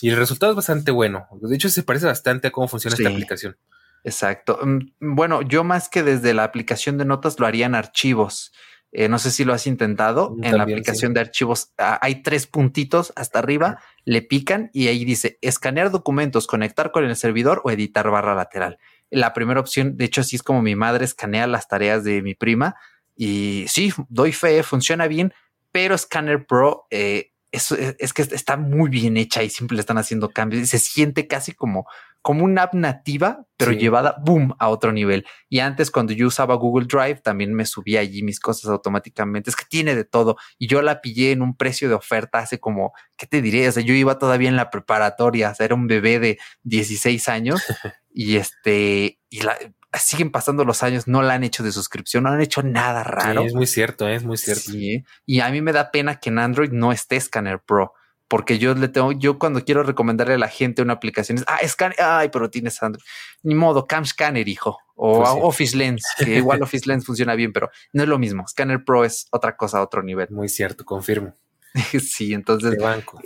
y 0.00 0.10
el 0.10 0.16
resultado 0.16 0.52
es 0.52 0.56
bastante 0.56 0.90
bueno. 0.90 1.26
De 1.40 1.54
hecho, 1.54 1.68
se 1.68 1.82
parece 1.82 2.06
bastante 2.06 2.48
a 2.48 2.50
cómo 2.50 2.66
funciona 2.66 2.96
esta 2.96 3.10
aplicación. 3.10 3.56
Exacto. 4.04 4.60
Mm, 4.62 5.14
bueno, 5.14 5.42
yo 5.42 5.64
más 5.64 5.88
que 5.88 6.02
desde 6.02 6.34
la 6.34 6.44
aplicación 6.44 6.98
de 6.98 7.04
notas 7.04 7.40
lo 7.40 7.46
haría 7.46 7.66
en 7.66 7.74
archivos. 7.74 8.52
Eh, 8.92 9.08
no 9.08 9.18
sé 9.18 9.32
si 9.32 9.44
lo 9.44 9.52
has 9.52 9.66
intentado. 9.66 10.36
Mm, 10.36 10.44
en 10.44 10.56
la 10.56 10.62
aplicación 10.62 11.14
de 11.14 11.20
archivos 11.20 11.72
ah, 11.78 11.98
hay 12.00 12.22
tres 12.22 12.46
puntitos 12.46 13.12
hasta 13.16 13.40
arriba, 13.40 13.80
le 14.04 14.22
pican 14.22 14.70
y 14.72 14.86
ahí 14.86 15.04
dice 15.04 15.38
escanear 15.40 15.90
documentos, 15.90 16.46
conectar 16.46 16.92
con 16.92 17.04
el 17.04 17.16
servidor 17.16 17.60
o 17.64 17.70
editar 17.70 18.08
barra 18.10 18.34
lateral. 18.34 18.78
La 19.10 19.32
primera 19.32 19.60
opción, 19.60 19.96
de 19.96 20.04
hecho, 20.04 20.20
así 20.20 20.36
es 20.36 20.42
como 20.42 20.62
mi 20.62 20.76
madre 20.76 21.04
escanea 21.04 21.46
las 21.46 21.66
tareas 21.66 22.04
de 22.04 22.22
mi 22.22 22.34
prima 22.34 22.76
y 23.16 23.64
sí, 23.68 23.92
doy 24.08 24.32
fe, 24.32 24.62
funciona 24.62 25.08
bien, 25.08 25.32
pero 25.72 25.96
Scanner 25.96 26.46
Pro 26.46 26.86
eh, 26.90 27.32
es, 27.54 27.72
es, 27.72 28.12
que 28.12 28.22
está 28.22 28.56
muy 28.56 28.90
bien 28.90 29.16
hecha 29.16 29.42
y 29.42 29.50
siempre 29.50 29.76
le 29.76 29.80
están 29.80 29.98
haciendo 29.98 30.30
cambios 30.30 30.62
y 30.62 30.66
se 30.66 30.78
siente 30.78 31.26
casi 31.26 31.52
como 31.52 31.86
como 32.24 32.46
una 32.46 32.62
app 32.62 32.74
nativa, 32.74 33.44
pero 33.58 33.72
llevada, 33.72 34.16
boom, 34.24 34.54
a 34.58 34.70
otro 34.70 34.92
nivel. 34.92 35.26
Y 35.50 35.58
antes, 35.58 35.90
cuando 35.90 36.14
yo 36.14 36.28
usaba 36.28 36.54
Google 36.54 36.86
Drive, 36.86 37.16
también 37.16 37.52
me 37.52 37.66
subía 37.66 38.00
allí 38.00 38.22
mis 38.22 38.40
cosas 38.40 38.70
automáticamente. 38.70 39.50
Es 39.50 39.56
que 39.56 39.66
tiene 39.68 39.94
de 39.94 40.06
todo. 40.06 40.38
Y 40.58 40.66
yo 40.66 40.80
la 40.80 41.02
pillé 41.02 41.32
en 41.32 41.42
un 41.42 41.54
precio 41.54 41.86
de 41.86 41.94
oferta 41.94 42.38
hace 42.38 42.58
como, 42.58 42.94
¿qué 43.18 43.26
te 43.26 43.42
diré? 43.42 43.68
O 43.68 43.72
sea, 43.72 43.82
yo 43.82 43.92
iba 43.92 44.18
todavía 44.18 44.48
en 44.48 44.56
la 44.56 44.70
preparatoria, 44.70 45.50
o 45.50 45.54
sea, 45.54 45.66
era 45.66 45.74
un 45.74 45.86
bebé 45.86 46.18
de 46.18 46.38
16 46.62 47.28
años 47.28 47.62
y 48.14 48.36
este, 48.36 49.20
y 49.28 49.42
la, 49.42 49.58
siguen 49.98 50.30
pasando 50.30 50.64
los 50.64 50.82
años, 50.82 51.06
no 51.06 51.22
la 51.22 51.34
han 51.34 51.44
hecho 51.44 51.62
de 51.62 51.72
suscripción, 51.72 52.24
no 52.24 52.30
han 52.30 52.40
hecho 52.40 52.62
nada 52.62 53.04
raro. 53.04 53.42
es 53.42 53.54
muy 53.54 53.66
cierto, 53.66 54.08
es 54.08 54.24
muy 54.24 54.36
cierto. 54.36 54.72
Sí, 54.72 55.04
y 55.26 55.40
a 55.40 55.50
mí 55.50 55.60
me 55.60 55.72
da 55.72 55.90
pena 55.90 56.20
que 56.20 56.30
en 56.30 56.38
Android 56.38 56.70
no 56.70 56.92
esté 56.92 57.20
Scanner 57.20 57.60
Pro 57.60 57.92
porque 58.28 58.58
yo 58.58 58.74
le 58.74 58.88
tengo, 58.88 59.12
yo 59.12 59.38
cuando 59.38 59.64
quiero 59.64 59.82
recomendarle 59.82 60.34
a 60.34 60.38
la 60.38 60.48
gente 60.48 60.82
una 60.82 60.94
aplicación 60.94 61.38
es, 61.38 61.44
ah, 61.46 61.58
Scanner, 61.66 61.96
ay, 62.00 62.30
pero 62.32 62.50
tienes 62.50 62.82
Android. 62.82 63.04
Ni 63.42 63.54
modo, 63.54 63.86
Cam 63.86 64.04
Scanner, 64.04 64.48
hijo, 64.48 64.78
o 64.96 65.18
pues 65.18 65.30
Office 65.42 65.76
Lens, 65.76 66.04
que 66.18 66.36
igual 66.36 66.60
Office 66.62 66.88
Lens 66.88 67.04
funciona 67.04 67.34
bien, 67.34 67.52
pero 67.52 67.70
no 67.92 68.02
es 68.02 68.08
lo 68.08 68.18
mismo. 68.18 68.46
Scanner 68.48 68.82
Pro 68.84 69.04
es 69.04 69.28
otra 69.30 69.56
cosa, 69.56 69.82
otro 69.82 70.02
nivel. 70.02 70.28
Muy 70.30 70.48
cierto, 70.48 70.84
confirmo. 70.84 71.34
sí, 72.00 72.32
entonces. 72.32 72.72
De 72.72 72.78
banco. 72.78 73.20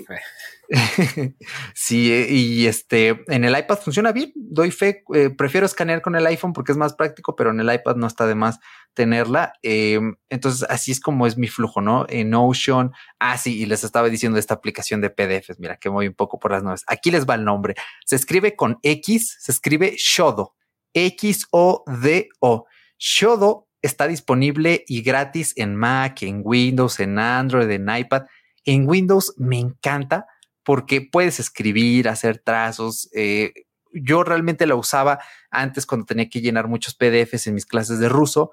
sí, 1.75 2.13
eh, 2.13 2.27
y 2.31 2.67
este 2.67 3.25
en 3.29 3.45
el 3.45 3.59
iPad 3.59 3.79
funciona 3.79 4.13
bien. 4.13 4.33
Doy 4.35 4.71
fe, 4.71 5.05
eh, 5.15 5.31
prefiero 5.31 5.67
escanear 5.67 6.03
con 6.03 6.17
el 6.17 6.27
iPhone 6.27 6.53
porque 6.53 6.73
es 6.73 6.79
más 6.79 6.95
práctico, 6.95 7.37
pero 7.37 7.51
en 7.51 7.61
el 7.61 7.73
iPad 7.73 7.97
no 7.97 8.07
está 8.07 8.27
de 8.27 8.35
más 8.35 8.59
tenerla. 8.95 9.53
Em, 9.63 10.17
entonces, 10.31 10.67
así 10.69 10.93
es 10.93 11.01
como 11.01 11.27
es 11.27 11.37
mi 11.37 11.49
flujo, 11.49 11.81
¿no? 11.81 12.07
En 12.09 12.31
Notion. 12.31 12.93
Ah, 13.19 13.37
sí, 13.39 13.63
y 13.63 13.67
les 13.67 13.85
estaba 13.85 14.09
diciendo 14.09 14.39
esta 14.39 14.55
aplicación 14.55 15.01
de 15.01 15.11
PDFs. 15.11 15.59
Mira 15.59 15.77
que 15.77 15.89
voy 15.89 16.09
un 16.09 16.15
poco 16.15 16.39
por 16.39 16.53
las 16.53 16.63
nubes. 16.63 16.85
Aquí 16.87 17.11
les 17.11 17.27
va 17.27 17.35
el 17.35 17.45
nombre. 17.45 17.75
Se 18.05 18.17
escribe 18.17 18.57
con 18.57 18.79
X, 18.83 19.37
se 19.41 19.53
escribe 19.53 19.95
Shodo. 19.97 20.55
X-O-D-O. 20.95 22.67
Shodo 22.99 23.69
está 23.83 24.09
disponible 24.09 24.85
y 24.87 25.03
gratis 25.03 25.53
en 25.57 25.77
Mac, 25.77 26.23
en 26.23 26.43
Windows, 26.45 26.99
en 27.01 27.19
Android, 27.19 27.71
en 27.71 27.89
iPad. 27.89 28.25
En 28.69 28.87
Windows 28.87 29.33
me 29.39 29.59
encanta 29.59 30.27
porque 30.63 31.01
puedes 31.01 31.41
escribir, 31.41 32.07
hacer 32.07 32.37
trazos. 32.37 33.09
Eh, 33.15 33.65
yo 33.95 34.25
realmente 34.25 34.67
la 34.67 34.75
usaba 34.75 35.21
antes 35.51 35.87
cuando 35.87 36.05
tenía 36.05 36.29
que 36.29 36.43
llenar 36.43 36.69
muchos 36.69 36.95
PDFs 36.95 37.47
en 37.47 37.55
mis 37.55 37.65
clases 37.65 37.99
de 37.99 38.11
ruso 38.11 38.53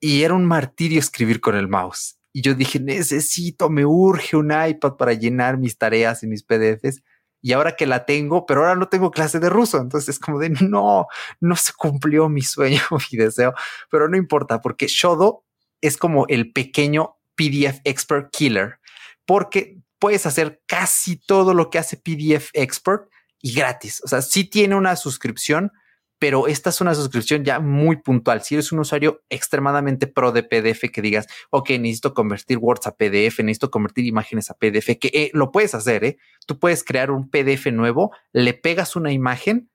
y 0.00 0.24
era 0.24 0.34
un 0.34 0.44
martirio 0.44 0.98
escribir 0.98 1.40
con 1.40 1.54
el 1.54 1.68
mouse. 1.68 2.18
Y 2.32 2.42
yo 2.42 2.56
dije, 2.56 2.80
necesito, 2.80 3.70
me 3.70 3.86
urge 3.86 4.36
un 4.36 4.50
iPad 4.50 4.94
para 4.94 5.12
llenar 5.12 5.56
mis 5.56 5.78
tareas 5.78 6.24
y 6.24 6.26
mis 6.26 6.42
PDFs. 6.42 7.04
Y 7.40 7.52
ahora 7.52 7.76
que 7.76 7.86
la 7.86 8.06
tengo, 8.06 8.46
pero 8.46 8.62
ahora 8.62 8.74
no 8.74 8.88
tengo 8.88 9.12
clase 9.12 9.38
de 9.38 9.50
ruso. 9.50 9.78
Entonces 9.78 10.16
es 10.16 10.18
como 10.18 10.40
de 10.40 10.50
no, 10.50 11.06
no 11.38 11.54
se 11.54 11.72
cumplió 11.74 12.28
mi 12.28 12.42
sueño, 12.42 12.82
mi 13.12 13.18
deseo, 13.18 13.54
pero 13.88 14.08
no 14.08 14.16
importa 14.16 14.60
porque 14.60 14.88
Shodo 14.88 15.44
es 15.80 15.96
como 15.96 16.26
el 16.26 16.52
pequeño 16.52 17.18
PDF 17.36 17.80
Expert 17.84 18.32
Killer 18.32 18.80
porque 19.26 19.78
puedes 19.98 20.26
hacer 20.26 20.62
casi 20.66 21.16
todo 21.16 21.54
lo 21.54 21.70
que 21.70 21.78
hace 21.78 21.96
PDF 21.96 22.50
Expert 22.52 23.08
y 23.40 23.54
gratis. 23.54 24.02
O 24.04 24.08
sea, 24.08 24.22
sí 24.22 24.44
tiene 24.44 24.74
una 24.74 24.96
suscripción, 24.96 25.72
pero 26.18 26.46
esta 26.46 26.70
es 26.70 26.80
una 26.80 26.94
suscripción 26.94 27.44
ya 27.44 27.60
muy 27.60 27.96
puntual. 27.96 28.42
Si 28.42 28.54
eres 28.54 28.72
un 28.72 28.78
usuario 28.78 29.22
extremadamente 29.28 30.06
pro 30.06 30.32
de 30.32 30.42
PDF 30.42 30.90
que 30.90 31.02
digas, 31.02 31.26
ok, 31.50 31.70
necesito 31.70 32.14
convertir 32.14 32.58
Words 32.58 32.86
a 32.86 32.96
PDF, 32.96 33.40
necesito 33.40 33.70
convertir 33.70 34.06
imágenes 34.06 34.50
a 34.50 34.54
PDF, 34.54 34.98
que 34.98 35.10
eh, 35.12 35.30
lo 35.34 35.52
puedes 35.52 35.74
hacer, 35.74 36.04
¿eh? 36.04 36.16
Tú 36.46 36.58
puedes 36.58 36.84
crear 36.84 37.10
un 37.10 37.28
PDF 37.28 37.66
nuevo, 37.72 38.12
le 38.32 38.54
pegas 38.54 38.96
una 38.96 39.12
imagen, 39.12 39.70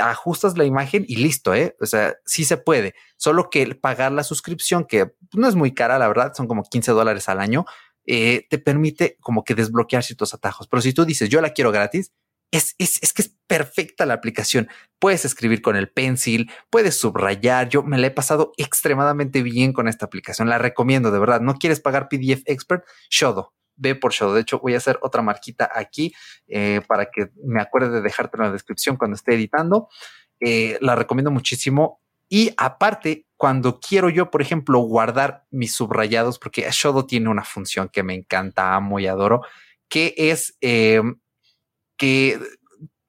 ajustas 0.00 0.58
la 0.58 0.64
imagen 0.64 1.04
y 1.08 1.16
listo, 1.16 1.54
¿eh? 1.54 1.74
O 1.80 1.86
sea, 1.86 2.16
sí 2.24 2.44
se 2.44 2.58
puede. 2.58 2.94
Solo 3.16 3.50
que 3.50 3.74
pagar 3.74 4.12
la 4.12 4.22
suscripción, 4.22 4.84
que 4.84 5.12
no 5.32 5.48
es 5.48 5.54
muy 5.54 5.74
cara, 5.74 5.98
la 5.98 6.08
verdad, 6.08 6.32
son 6.34 6.46
como 6.46 6.62
15 6.62 6.92
dólares 6.92 7.28
al 7.28 7.40
año, 7.40 7.64
eh, 8.10 8.46
te 8.48 8.58
permite 8.58 9.18
como 9.20 9.44
que 9.44 9.54
desbloquear 9.54 10.02
ciertos 10.02 10.32
atajos. 10.32 10.66
Pero 10.66 10.80
si 10.80 10.94
tú 10.94 11.04
dices, 11.04 11.28
yo 11.28 11.42
la 11.42 11.50
quiero 11.50 11.70
gratis, 11.70 12.10
es, 12.50 12.74
es, 12.78 13.02
es, 13.02 13.12
que 13.12 13.20
es 13.20 13.36
perfecta 13.46 14.06
la 14.06 14.14
aplicación. 14.14 14.68
Puedes 14.98 15.26
escribir 15.26 15.60
con 15.60 15.76
el 15.76 15.90
pencil, 15.90 16.50
puedes 16.70 16.98
subrayar. 16.98 17.68
Yo 17.68 17.82
me 17.82 17.98
la 17.98 18.06
he 18.06 18.10
pasado 18.10 18.52
extremadamente 18.56 19.42
bien 19.42 19.74
con 19.74 19.88
esta 19.88 20.06
aplicación. 20.06 20.48
La 20.48 20.56
recomiendo 20.56 21.10
de 21.10 21.18
verdad. 21.18 21.42
No 21.42 21.56
quieres 21.56 21.80
pagar 21.80 22.08
PDF 22.08 22.44
Expert, 22.46 22.84
Shodo. 23.10 23.52
Ve 23.76 23.94
por 23.94 24.14
Shodo. 24.14 24.32
De 24.32 24.40
hecho, 24.40 24.58
voy 24.58 24.72
a 24.72 24.78
hacer 24.78 24.98
otra 25.02 25.20
marquita 25.20 25.70
aquí 25.70 26.14
eh, 26.46 26.80
para 26.88 27.10
que 27.10 27.28
me 27.44 27.60
acuerde 27.60 27.90
de 27.90 28.00
dejarte 28.00 28.38
en 28.38 28.44
la 28.44 28.52
descripción 28.52 28.96
cuando 28.96 29.16
esté 29.16 29.34
editando. 29.34 29.90
Eh, 30.40 30.78
la 30.80 30.96
recomiendo 30.96 31.30
muchísimo. 31.30 32.00
Y 32.30 32.54
aparte, 32.56 33.27
cuando 33.38 33.78
quiero 33.78 34.10
yo, 34.10 34.32
por 34.32 34.42
ejemplo, 34.42 34.80
guardar 34.80 35.46
mis 35.52 35.72
subrayados, 35.72 36.40
porque 36.40 36.68
Shodo 36.72 37.06
tiene 37.06 37.30
una 37.30 37.44
función 37.44 37.88
que 37.88 38.02
me 38.02 38.14
encanta, 38.14 38.74
amo 38.74 38.98
y 38.98 39.06
adoro, 39.06 39.42
que 39.88 40.12
es 40.18 40.58
eh, 40.60 41.00
que, 41.96 42.40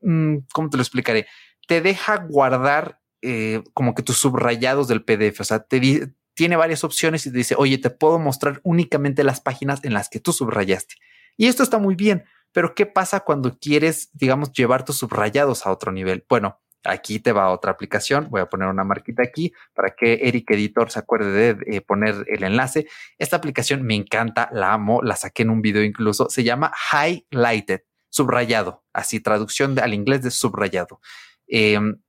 mm, 0.01 0.37
¿cómo 0.53 0.69
te 0.69 0.77
lo 0.77 0.83
explicaré? 0.83 1.25
Te 1.67 1.81
deja 1.81 2.17
guardar 2.29 3.01
eh, 3.23 3.63
como 3.73 3.95
que 3.95 4.03
tus 4.03 4.19
subrayados 4.19 4.87
del 4.87 5.03
PDF, 5.03 5.41
o 5.41 5.43
sea, 5.43 5.61
te 5.63 6.13
tiene 6.35 6.55
varias 6.55 6.83
opciones 6.83 7.25
y 7.25 7.31
te 7.31 7.37
dice, 7.39 7.55
oye, 7.57 7.79
te 7.79 7.89
puedo 7.89 8.19
mostrar 8.19 8.61
únicamente 8.63 9.23
las 9.23 9.41
páginas 9.41 9.83
en 9.83 9.93
las 9.93 10.09
que 10.09 10.19
tú 10.19 10.31
subrayaste. 10.31 10.93
Y 11.37 11.47
esto 11.47 11.63
está 11.63 11.79
muy 11.79 11.95
bien, 11.95 12.23
pero 12.51 12.75
¿qué 12.75 12.85
pasa 12.85 13.21
cuando 13.21 13.57
quieres, 13.57 14.11
digamos, 14.13 14.53
llevar 14.53 14.85
tus 14.85 14.99
subrayados 14.99 15.65
a 15.65 15.71
otro 15.71 15.91
nivel? 15.91 16.23
Bueno, 16.29 16.61
aquí 16.83 17.19
te 17.19 17.31
va 17.31 17.51
otra 17.51 17.71
aplicación. 17.71 18.27
Voy 18.29 18.41
a 18.41 18.47
poner 18.47 18.67
una 18.67 18.83
marquita 18.83 19.23
aquí 19.23 19.53
para 19.73 19.91
que 19.91 20.19
Eric 20.23 20.51
Editor 20.51 20.91
se 20.91 20.99
acuerde 20.99 21.53
de 21.53 21.77
eh, 21.77 21.81
poner 21.81 22.25
el 22.27 22.43
enlace. 22.43 22.87
Esta 23.17 23.37
aplicación 23.37 23.83
me 23.83 23.95
encanta, 23.95 24.49
la 24.51 24.73
amo, 24.73 25.01
la 25.01 25.15
saqué 25.15 25.43
en 25.43 25.49
un 25.49 25.61
video 25.61 25.83
incluso. 25.83 26.29
Se 26.29 26.43
llama 26.43 26.71
Highlighted 26.91 27.81
subrayado, 28.09 28.83
así 28.93 29.19
traducción 29.19 29.77
al 29.79 29.93
inglés 29.93 30.23
de 30.23 30.31
subrayado. 30.31 30.99
Em, 31.47 32.01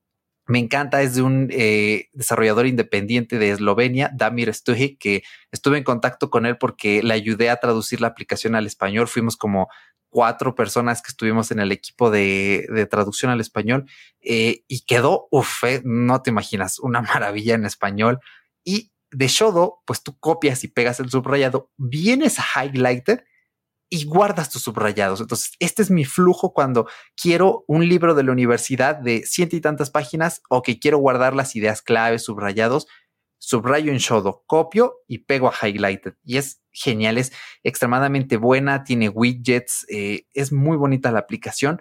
me 0.50 0.58
encanta, 0.58 1.00
es 1.00 1.14
de 1.14 1.22
un 1.22 1.48
eh, 1.52 2.08
desarrollador 2.12 2.66
independiente 2.66 3.38
de 3.38 3.52
Eslovenia, 3.52 4.10
Damir 4.12 4.52
Stuhic, 4.52 4.98
que 4.98 5.22
estuve 5.52 5.78
en 5.78 5.84
contacto 5.84 6.28
con 6.28 6.44
él 6.44 6.58
porque 6.58 7.04
le 7.04 7.14
ayudé 7.14 7.50
a 7.50 7.60
traducir 7.60 8.00
la 8.00 8.08
aplicación 8.08 8.56
al 8.56 8.66
español. 8.66 9.06
Fuimos 9.06 9.36
como 9.36 9.68
cuatro 10.08 10.56
personas 10.56 11.02
que 11.02 11.10
estuvimos 11.10 11.52
en 11.52 11.60
el 11.60 11.70
equipo 11.70 12.10
de, 12.10 12.88
traducción 12.90 13.30
al 13.30 13.40
español 13.40 13.86
eh, 14.22 14.64
y 14.66 14.80
quedó, 14.80 15.28
uff, 15.30 15.62
eh, 15.62 15.82
no 15.84 16.20
te 16.20 16.30
imaginas, 16.30 16.80
una 16.80 17.00
maravilla 17.14 17.54
en 17.54 17.64
español. 17.64 18.18
Y 18.64 18.90
de 19.12 19.28
Shodo, 19.28 19.82
pues 19.86 20.02
tú 20.02 20.18
copias 20.18 20.64
y 20.64 20.68
pegas 20.68 20.98
el 20.98 21.10
subrayado, 21.10 21.70
vienes 21.76 22.40
a 22.40 22.64
Highlighter 22.64 23.24
y 23.90 24.04
guardas 24.04 24.50
tus 24.50 24.62
subrayados. 24.62 25.20
Entonces, 25.20 25.52
este 25.58 25.82
es 25.82 25.90
mi 25.90 26.04
flujo 26.04 26.54
cuando 26.54 26.88
quiero 27.20 27.64
un 27.66 27.88
libro 27.88 28.14
de 28.14 28.22
la 28.22 28.32
universidad 28.32 28.96
de 28.96 29.26
ciento 29.26 29.56
y 29.56 29.60
tantas 29.60 29.90
páginas 29.90 30.42
o 30.48 30.62
que 30.62 30.78
quiero 30.78 30.98
guardar 30.98 31.34
las 31.34 31.56
ideas 31.56 31.82
claves, 31.82 32.22
subrayados. 32.22 32.86
Subrayo 33.42 33.90
en 33.90 33.98
Shodo, 33.98 34.44
copio 34.46 34.98
y 35.08 35.18
pego 35.18 35.48
a 35.48 35.66
Highlighted. 35.66 36.14
Y 36.24 36.36
es 36.36 36.62
genial, 36.70 37.18
es 37.18 37.32
extremadamente 37.64 38.36
buena, 38.36 38.84
tiene 38.84 39.08
widgets, 39.08 39.86
eh, 39.88 40.26
es 40.34 40.52
muy 40.52 40.76
bonita 40.76 41.10
la 41.10 41.20
aplicación. 41.20 41.80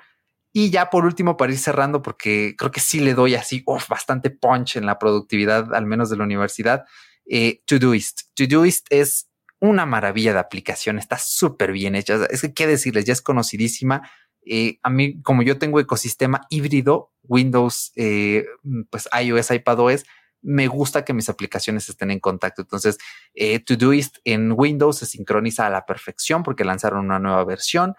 Y 0.51 0.71
ya 0.71 0.89
por 0.89 1.05
último, 1.05 1.37
para 1.37 1.51
ir 1.51 1.59
cerrando, 1.59 2.01
porque 2.01 2.55
creo 2.57 2.71
que 2.71 2.79
sí 2.79 2.99
le 3.01 3.13
doy 3.13 3.35
así 3.35 3.63
bastante 3.87 4.31
punch 4.31 4.77
en 4.77 4.85
la 4.85 4.97
productividad, 4.97 5.75
al 5.75 5.85
menos 5.85 6.09
de 6.09 6.17
la 6.17 6.23
universidad, 6.23 6.85
eh, 7.29 7.61
Todoist. 7.67 8.21
Todoist 8.35 8.87
es 8.89 9.28
una 9.59 9.85
maravilla 9.85 10.33
de 10.33 10.39
aplicación, 10.39 10.97
está 10.97 11.17
súper 11.17 11.71
bien 11.71 11.95
hecha. 11.95 12.25
Es 12.29 12.41
que, 12.41 12.53
¿qué 12.53 12.67
decirles? 12.67 13.05
Ya 13.05 13.13
es 13.13 13.21
conocidísima. 13.21 14.09
Eh, 14.45 14.79
a 14.83 14.89
mí, 14.89 15.21
como 15.21 15.43
yo 15.43 15.57
tengo 15.57 15.79
ecosistema 15.79 16.41
híbrido, 16.49 17.11
Windows, 17.23 17.91
eh, 17.95 18.45
pues 18.89 19.09
iOS, 19.21 19.51
iPadOS, 19.51 20.05
me 20.41 20.67
gusta 20.67 21.03
que 21.03 21.13
mis 21.13 21.29
aplicaciones 21.29 21.89
estén 21.89 22.11
en 22.11 22.19
contacto. 22.19 22.61
Entonces, 22.61 22.97
eh, 23.33 23.59
Todoist 23.59 24.17
en 24.23 24.53
Windows 24.55 24.97
se 24.97 25.05
sincroniza 25.05 25.67
a 25.67 25.69
la 25.69 25.85
perfección 25.85 26.43
porque 26.43 26.63
lanzaron 26.63 27.05
una 27.05 27.19
nueva 27.19 27.43
versión 27.43 27.95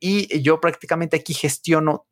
y 0.00 0.40
yo 0.40 0.60
prácticamente 0.60 1.16
aquí 1.16 1.34
gestiono 1.34 2.06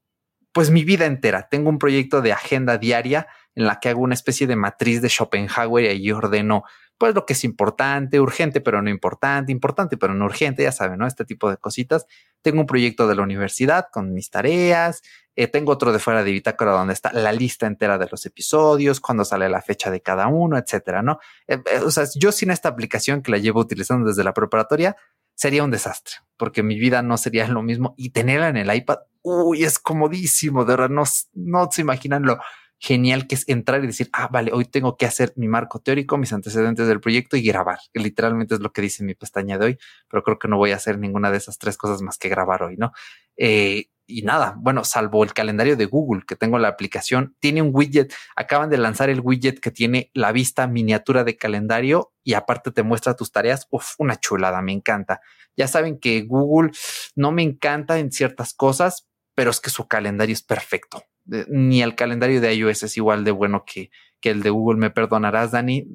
pues 0.52 0.70
mi 0.70 0.84
vida 0.84 1.06
entera. 1.06 1.48
Tengo 1.48 1.70
un 1.70 1.78
proyecto 1.78 2.22
de 2.22 2.32
agenda 2.32 2.76
diaria 2.76 3.28
en 3.54 3.66
la 3.66 3.80
que 3.80 3.88
hago 3.88 4.00
una 4.00 4.14
especie 4.14 4.46
de 4.46 4.56
matriz 4.56 5.00
de 5.00 5.08
Schopenhauer 5.08 5.84
y 5.84 5.88
ahí 5.88 6.12
ordeno 6.12 6.64
pues 7.00 7.14
lo 7.14 7.24
que 7.24 7.32
es 7.32 7.44
importante, 7.44 8.20
urgente, 8.20 8.60
pero 8.60 8.82
no 8.82 8.90
importante, 8.90 9.50
importante, 9.50 9.96
pero 9.96 10.12
no 10.12 10.26
urgente, 10.26 10.64
ya 10.64 10.70
saben, 10.70 10.98
¿no? 10.98 11.06
Este 11.06 11.24
tipo 11.24 11.48
de 11.48 11.56
cositas. 11.56 12.04
Tengo 12.42 12.60
un 12.60 12.66
proyecto 12.66 13.08
de 13.08 13.14
la 13.14 13.22
universidad 13.22 13.86
con 13.90 14.12
mis 14.12 14.28
tareas, 14.28 15.00
eh, 15.34 15.46
tengo 15.46 15.72
otro 15.72 15.94
de 15.94 15.98
fuera 15.98 16.22
de 16.22 16.30
bitácora 16.30 16.72
donde 16.72 16.92
está 16.92 17.10
la 17.14 17.32
lista 17.32 17.66
entera 17.66 17.96
de 17.96 18.06
los 18.10 18.26
episodios, 18.26 19.00
cuando 19.00 19.24
sale 19.24 19.48
la 19.48 19.62
fecha 19.62 19.90
de 19.90 20.02
cada 20.02 20.26
uno, 20.26 20.58
etcétera, 20.58 21.00
¿no? 21.00 21.20
Eh, 21.48 21.62
eh, 21.72 21.78
o 21.82 21.90
sea, 21.90 22.04
yo 22.16 22.32
sin 22.32 22.50
esta 22.50 22.68
aplicación 22.68 23.22
que 23.22 23.30
la 23.30 23.38
llevo 23.38 23.60
utilizando 23.60 24.06
desde 24.06 24.22
la 24.22 24.34
preparatoria, 24.34 24.94
sería 25.34 25.64
un 25.64 25.70
desastre, 25.70 26.16
porque 26.36 26.62
mi 26.62 26.78
vida 26.78 27.00
no 27.00 27.16
sería 27.16 27.48
lo 27.48 27.62
mismo 27.62 27.94
y 27.96 28.10
tenerla 28.10 28.50
en 28.50 28.58
el 28.58 28.74
iPad, 28.74 28.98
uy, 29.22 29.64
es 29.64 29.78
comodísimo, 29.78 30.66
de 30.66 30.72
verdad, 30.74 30.90
no, 30.90 31.04
no 31.32 31.68
se 31.72 31.80
imaginan 31.80 32.24
lo 32.24 32.40
genial 32.80 33.26
que 33.26 33.34
es 33.34 33.46
entrar 33.46 33.84
y 33.84 33.86
decir, 33.86 34.08
ah, 34.14 34.28
vale, 34.32 34.52
hoy 34.52 34.64
tengo 34.64 34.96
que 34.96 35.04
hacer 35.04 35.34
mi 35.36 35.48
marco 35.48 35.80
teórico, 35.80 36.16
mis 36.16 36.32
antecedentes 36.32 36.88
del 36.88 37.00
proyecto 37.00 37.36
y 37.36 37.42
grabar, 37.42 37.78
que 37.92 38.00
literalmente 38.00 38.54
es 38.54 38.60
lo 38.60 38.72
que 38.72 38.80
dice 38.80 39.04
mi 39.04 39.14
pestaña 39.14 39.58
de 39.58 39.66
hoy, 39.66 39.78
pero 40.08 40.22
creo 40.22 40.38
que 40.38 40.48
no 40.48 40.56
voy 40.56 40.72
a 40.72 40.76
hacer 40.76 40.98
ninguna 40.98 41.30
de 41.30 41.36
esas 41.36 41.58
tres 41.58 41.76
cosas 41.76 42.00
más 42.00 42.16
que 42.16 42.30
grabar 42.30 42.62
hoy, 42.62 42.76
¿no? 42.78 42.92
Eh, 43.36 43.90
y 44.06 44.22
nada, 44.22 44.56
bueno, 44.58 44.82
salvo 44.82 45.22
el 45.22 45.34
calendario 45.34 45.76
de 45.76 45.84
Google, 45.84 46.22
que 46.26 46.36
tengo 46.36 46.58
la 46.58 46.68
aplicación, 46.68 47.36
tiene 47.38 47.60
un 47.60 47.70
widget, 47.72 48.14
acaban 48.34 48.70
de 48.70 48.78
lanzar 48.78 49.10
el 49.10 49.20
widget 49.20 49.60
que 49.60 49.70
tiene 49.70 50.10
la 50.14 50.32
vista 50.32 50.66
miniatura 50.66 51.22
de 51.22 51.36
calendario 51.36 52.12
y 52.24 52.32
aparte 52.32 52.72
te 52.72 52.82
muestra 52.82 53.14
tus 53.14 53.30
tareas, 53.30 53.68
uf, 53.70 53.92
una 53.98 54.18
chulada, 54.18 54.62
me 54.62 54.72
encanta. 54.72 55.20
Ya 55.54 55.68
saben 55.68 56.00
que 56.00 56.22
Google 56.22 56.70
no 57.14 57.30
me 57.30 57.42
encanta 57.42 57.98
en 57.98 58.10
ciertas 58.10 58.54
cosas, 58.54 59.06
pero 59.34 59.50
es 59.50 59.60
que 59.60 59.70
su 59.70 59.86
calendario 59.86 60.32
es 60.32 60.42
perfecto 60.42 61.04
ni 61.26 61.82
el 61.82 61.94
calendario 61.94 62.40
de 62.40 62.54
iOS 62.54 62.84
es 62.84 62.96
igual 62.96 63.24
de 63.24 63.30
bueno 63.30 63.64
que, 63.64 63.90
que 64.20 64.30
el 64.30 64.42
de 64.42 64.50
Google. 64.50 64.78
Me 64.78 64.90
perdonarás, 64.90 65.52
Dani. 65.52 65.86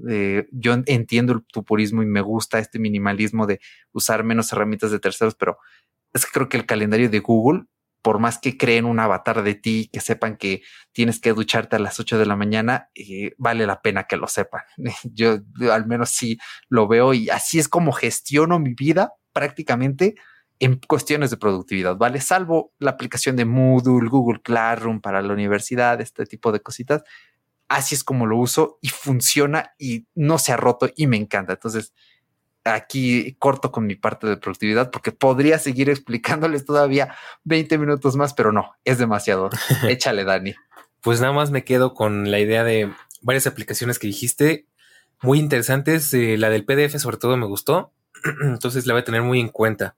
Yo 0.51 0.73
entiendo 0.85 1.43
tu 1.51 1.63
purismo 1.63 2.03
y 2.03 2.05
me 2.05 2.21
gusta 2.21 2.59
este 2.59 2.79
minimalismo 2.79 3.47
de 3.47 3.59
usar 3.91 4.23
menos 4.23 4.51
herramientas 4.51 4.91
de 4.91 4.99
terceros, 4.99 5.35
pero 5.35 5.57
es 6.13 6.25
que 6.25 6.31
creo 6.31 6.49
que 6.49 6.57
el 6.57 6.65
calendario 6.65 7.09
de 7.09 7.19
Google, 7.19 7.65
por 8.01 8.19
más 8.19 8.39
que 8.39 8.57
creen 8.57 8.85
un 8.85 8.99
avatar 8.99 9.43
de 9.43 9.55
ti, 9.55 9.89
que 9.91 9.99
sepan 9.99 10.37
que 10.37 10.61
tienes 10.93 11.19
que 11.19 11.33
ducharte 11.33 11.75
a 11.75 11.79
las 11.79 11.99
8 11.99 12.17
de 12.17 12.25
la 12.25 12.35
mañana, 12.35 12.89
eh, 12.95 13.33
vale 13.37 13.67
la 13.67 13.81
pena 13.81 14.05
que 14.05 14.15
lo 14.15 14.27
sepan. 14.27 14.61
Yo 15.03 15.39
al 15.71 15.85
menos 15.87 16.11
sí 16.11 16.37
lo 16.69 16.87
veo 16.87 17.13
y 17.13 17.29
así 17.29 17.59
es 17.59 17.67
como 17.67 17.91
gestiono 17.91 18.59
mi 18.59 18.73
vida 18.73 19.13
prácticamente 19.33 20.15
en 20.59 20.79
cuestiones 20.87 21.31
de 21.31 21.37
productividad, 21.37 21.97
¿vale? 21.97 22.21
Salvo 22.21 22.73
la 22.79 22.91
aplicación 22.91 23.35
de 23.35 23.45
Moodle, 23.45 24.09
Google 24.09 24.41
Classroom 24.41 25.01
para 25.01 25.21
la 25.21 25.33
universidad, 25.33 25.99
este 26.01 26.25
tipo 26.25 26.51
de 26.51 26.61
cositas. 26.61 27.03
Así 27.67 27.95
es 27.95 28.03
como 28.03 28.25
lo 28.25 28.37
uso 28.37 28.77
y 28.81 28.89
funciona 28.89 29.73
y 29.77 30.05
no 30.15 30.37
se 30.37 30.53
ha 30.53 30.57
roto 30.57 30.89
y 30.95 31.07
me 31.07 31.17
encanta. 31.17 31.53
Entonces, 31.53 31.93
aquí 32.63 33.35
corto 33.39 33.71
con 33.71 33.85
mi 33.85 33.95
parte 33.95 34.27
de 34.27 34.37
productividad 34.37 34.91
porque 34.91 35.11
podría 35.11 35.59
seguir 35.59 35.89
explicándoles 35.89 36.65
todavía 36.65 37.15
20 37.43 37.77
minutos 37.77 38.15
más, 38.15 38.33
pero 38.33 38.51
no, 38.51 38.75
es 38.83 38.97
demasiado. 38.97 39.49
Échale, 39.87 40.23
Dani. 40.23 40.55
Pues 41.01 41.21
nada 41.21 41.33
más 41.33 41.51
me 41.51 41.63
quedo 41.63 41.93
con 41.93 42.31
la 42.31 42.39
idea 42.39 42.63
de 42.63 42.91
varias 43.21 43.47
aplicaciones 43.47 43.99
que 43.99 44.07
dijiste, 44.07 44.67
muy 45.21 45.39
interesantes. 45.39 46.13
Eh, 46.13 46.37
la 46.37 46.49
del 46.49 46.65
PDF 46.65 46.97
sobre 46.99 47.17
todo 47.17 47.37
me 47.37 47.45
gustó, 47.45 47.93
entonces 48.41 48.85
la 48.85 48.93
voy 48.93 49.01
a 49.01 49.05
tener 49.05 49.21
muy 49.21 49.39
en 49.39 49.49
cuenta. 49.49 49.95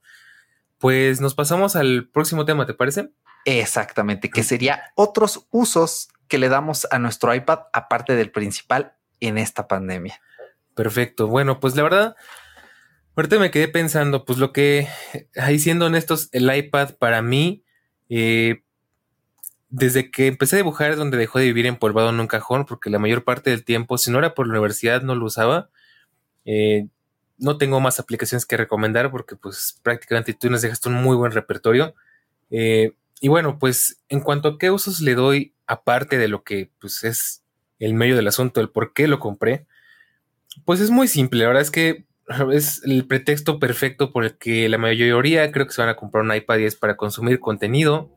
Pues 0.78 1.22
nos 1.22 1.34
pasamos 1.36 1.76
al 1.76 2.10
próximo 2.10 2.46
tema, 2.46 2.66
¿te 2.66 2.74
parece? 2.74 3.10
Exactamente, 3.46 4.30
que 4.30 4.44
sería 4.44 4.92
otros 4.96 5.48
usos 5.52 6.10
que 6.28 6.38
le 6.38 6.50
damos 6.50 6.88
a 6.92 7.00
nuestro 7.00 7.34
iPad 7.34 7.60
aparte 7.74 8.16
del 8.16 8.32
principal 8.32 8.94
en 9.20 9.38
esta 9.38 9.68
pandemia. 9.68 10.20
Perfecto. 10.76 11.28
Bueno, 11.28 11.60
pues 11.60 11.76
la 11.76 11.84
verdad, 11.84 12.16
ahorita 13.16 13.40
me 13.40 13.50
quedé 13.50 13.68
pensando, 13.68 14.26
pues 14.26 14.38
lo 14.38 14.54
que, 14.54 14.88
ahí 15.36 15.60
siendo 15.60 15.88
honestos, 15.88 16.30
el 16.34 16.54
iPad 16.54 16.96
para 17.00 17.22
mí, 17.22 17.64
eh, 18.10 18.64
desde 19.70 20.12
que 20.12 20.28
empecé 20.28 20.56
a 20.56 20.58
dibujar 20.58 20.92
es 20.92 20.98
donde 20.98 21.18
dejó 21.18 21.40
de 21.40 21.46
vivir 21.46 21.66
empolvado 21.66 22.10
en 22.10 22.20
un 22.20 22.28
cajón, 22.28 22.66
porque 22.66 22.90
la 22.90 23.00
mayor 23.00 23.24
parte 23.24 23.50
del 23.50 23.66
tiempo, 23.66 23.98
si 23.98 24.12
no 24.12 24.20
era 24.20 24.34
por 24.34 24.48
la 24.48 24.54
universidad, 24.54 25.02
no 25.02 25.16
lo 25.16 25.26
usaba. 25.26 25.70
Eh, 26.46 26.88
no 27.38 27.58
tengo 27.58 27.80
más 27.80 28.00
aplicaciones 28.00 28.46
que 28.46 28.58
recomendar 28.58 29.12
porque 29.12 29.36
pues 29.36 29.80
prácticamente 29.84 30.34
tú 30.34 30.50
nos 30.50 30.62
dejaste 30.62 30.90
un 30.90 30.96
muy 30.96 31.16
buen 31.16 31.32
repertorio. 31.32 31.94
Eh, 32.50 32.94
y 33.22 33.28
bueno, 33.28 33.60
pues 33.60 34.02
en 34.10 34.22
cuanto 34.22 34.50
a 34.50 34.58
qué 34.58 34.72
usos 34.72 35.02
le 35.02 35.16
doy, 35.16 35.54
aparte 35.66 36.18
de 36.18 36.28
lo 36.28 36.44
que 36.44 36.72
pues 36.80 37.04
es 37.04 37.44
el 37.80 37.94
medio 37.94 38.16
del 38.16 38.28
asunto, 38.28 38.62
el 38.62 38.70
por 38.70 38.94
qué 38.94 39.08
lo 39.08 39.20
compré, 39.20 39.68
pues 40.66 40.80
es 40.80 40.90
muy 40.90 41.08
simple. 41.08 41.42
La 41.42 41.48
verdad 41.48 41.62
es 41.62 41.72
que 41.72 42.06
es 42.52 42.84
el 42.84 43.06
pretexto 43.06 43.60
perfecto 43.60 44.12
por 44.12 44.26
el 44.26 44.38
que 44.38 44.70
la 44.70 44.78
mayoría 44.78 45.52
creo 45.52 45.68
que 45.68 45.74
se 45.74 45.82
van 45.82 45.90
a 45.90 45.96
comprar 45.96 46.24
un 46.24 46.34
iPad 46.34 46.58
y 46.60 46.66
es 46.66 46.76
para 46.76 46.98
consumir 46.98 47.40
contenido. 47.40 48.12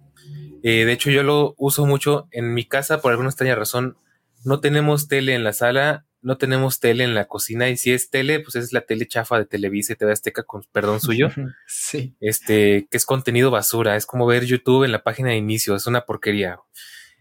Eh, 0.63 0.85
de 0.85 0.93
hecho, 0.93 1.11
yo 1.11 1.23
lo 1.23 1.55
uso 1.57 1.87
mucho 1.87 2.29
en 2.33 2.53
mi 2.53 2.67
casa 2.67 3.01
por 3.01 3.13
alguna 3.13 3.31
extraña 3.31 3.55
razón. 3.55 3.97
No 4.45 4.61
tenemos 4.61 5.09
tele 5.09 5.35
en 5.35 5.45
la 5.45 5.53
sala, 5.53 6.05
no 6.23 6.37
tenemos 6.37 6.81
tele 6.81 7.05
en 7.05 7.15
la 7.15 7.27
cocina 7.27 7.69
y 7.69 7.77
si 7.77 7.93
es 7.93 8.11
tele, 8.11 8.41
pues 8.41 8.57
es 8.57 8.73
la 8.73 8.83
tele 8.83 9.07
chafa 9.07 9.39
de 9.39 9.47
Televisa 9.47 9.93
y 9.93 9.97
TV 9.97 10.13
Azteca 10.13 10.43
con 10.43 10.65
perdón 10.73 11.01
suyo. 11.01 11.29
sí. 11.67 12.15
Este, 12.21 12.87
que 12.91 12.97
es 12.97 13.07
contenido 13.07 13.51
basura, 13.51 13.97
es 13.97 14.07
como 14.07 14.27
ver 14.27 14.45
YouTube 14.45 14.85
en 14.85 14.93
la 14.93 15.03
página 15.03 15.31
de 15.31 15.37
inicio, 15.37 15.75
es 15.75 15.87
una 15.87 16.07
porquería. 16.07 16.59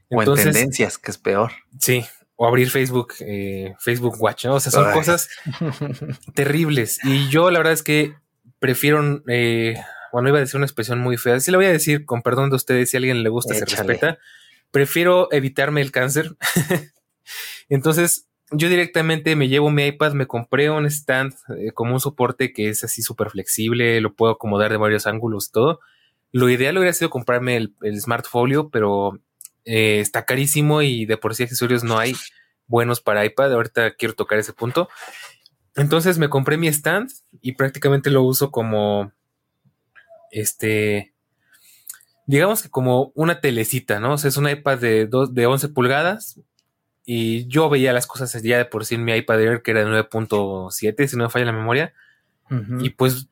o 0.09 0.21
en 0.21 0.33
tendencias, 0.35 0.97
que 0.97 1.11
es 1.11 1.17
peor. 1.17 1.51
Sí, 1.79 2.05
o 2.41 2.47
abrir 2.47 2.69
Facebook, 2.69 3.15
eh, 3.19 3.75
Facebook 3.79 4.15
Watch, 4.17 4.45
¿no? 4.45 4.55
O 4.55 4.59
sea, 4.61 4.71
son 4.71 4.93
cosas 4.93 5.29
terribles. 6.33 6.99
Y 7.03 7.27
yo 7.27 7.51
la 7.51 7.59
verdad 7.59 7.73
es 7.73 7.83
que 7.83 8.15
prefiero, 8.59 9.21
eh, 9.27 9.75
bueno, 10.13 10.29
iba 10.29 10.37
a 10.37 10.41
decir 10.41 10.55
una 10.55 10.65
expresión 10.65 10.99
muy 10.99 11.17
fea, 11.17 11.37
sí 11.41 11.51
la 11.51 11.57
voy 11.57 11.65
a 11.65 11.71
decir 11.71 12.05
con 12.05 12.21
perdón 12.21 12.49
de 12.49 12.55
ustedes, 12.55 12.91
si 12.91 12.95
a 12.95 12.99
alguien 12.99 13.23
le 13.23 13.29
gusta, 13.29 13.53
se 13.55 13.65
respeta. 13.65 14.19
Prefiero 14.71 15.27
evitarme 15.33 15.81
el 15.81 15.91
cáncer. 15.91 16.37
Entonces, 17.67 18.28
yo 18.51 18.69
directamente 18.69 19.35
me 19.35 19.47
llevo 19.47 19.69
mi 19.69 19.85
iPad, 19.85 20.13
me 20.13 20.27
compré 20.27 20.69
un 20.69 20.85
stand 20.85 21.33
eh, 21.57 21.71
como 21.71 21.93
un 21.93 21.99
soporte 21.99 22.51
que 22.51 22.69
es 22.69 22.83
así 22.83 23.01
súper 23.01 23.29
flexible, 23.29 24.01
lo 24.01 24.13
puedo 24.13 24.33
acomodar 24.33 24.71
de 24.71 24.77
varios 24.77 25.05
ángulos 25.05 25.47
y 25.47 25.51
todo. 25.51 25.79
Lo 26.31 26.49
ideal 26.49 26.77
hubiera 26.77 26.93
sido 26.93 27.09
comprarme 27.09 27.57
el, 27.57 27.75
el 27.81 27.99
Smart 27.99 28.25
Folio, 28.25 28.69
pero 28.69 29.19
eh, 29.65 29.99
está 29.99 30.25
carísimo 30.25 30.81
y 30.81 31.05
de 31.05 31.17
por 31.17 31.35
sí 31.35 31.43
accesorios 31.43 31.83
no 31.83 31.99
hay 31.99 32.15
buenos 32.67 33.01
para 33.01 33.25
iPad. 33.25 33.53
Ahorita 33.53 33.95
quiero 33.95 34.15
tocar 34.15 34.39
ese 34.39 34.53
punto. 34.53 34.89
Entonces 35.75 36.17
me 36.17 36.29
compré 36.29 36.57
mi 36.57 36.67
stand 36.67 37.11
y 37.41 37.53
prácticamente 37.53 38.09
lo 38.09 38.23
uso 38.23 38.51
como 38.51 39.11
este, 40.31 41.13
digamos 42.25 42.63
que 42.63 42.69
como 42.69 43.11
una 43.15 43.41
telecita, 43.41 43.99
¿no? 43.99 44.13
O 44.13 44.17
sea, 44.17 44.29
es 44.29 44.37
un 44.37 44.49
iPad 44.49 44.79
de, 44.79 45.09
de 45.31 45.45
11 45.45 45.69
pulgadas 45.69 46.39
y 47.11 47.47
yo 47.47 47.71
veía 47.71 47.91
las 47.91 48.05
cosas 48.05 48.39
ya 48.43 48.59
de 48.59 48.65
por 48.65 48.85
sí 48.85 48.93
en 48.93 49.03
mi 49.03 49.15
iPad 49.15 49.41
Air 49.41 49.61
que 49.63 49.71
era 49.71 49.83
de 49.83 49.87
9.7, 49.89 51.07
si 51.07 51.17
no 51.17 51.23
me 51.23 51.29
falla 51.31 51.45
la 51.45 51.51
memoria. 51.51 51.91
Y 52.81 52.91
pues 52.91 53.29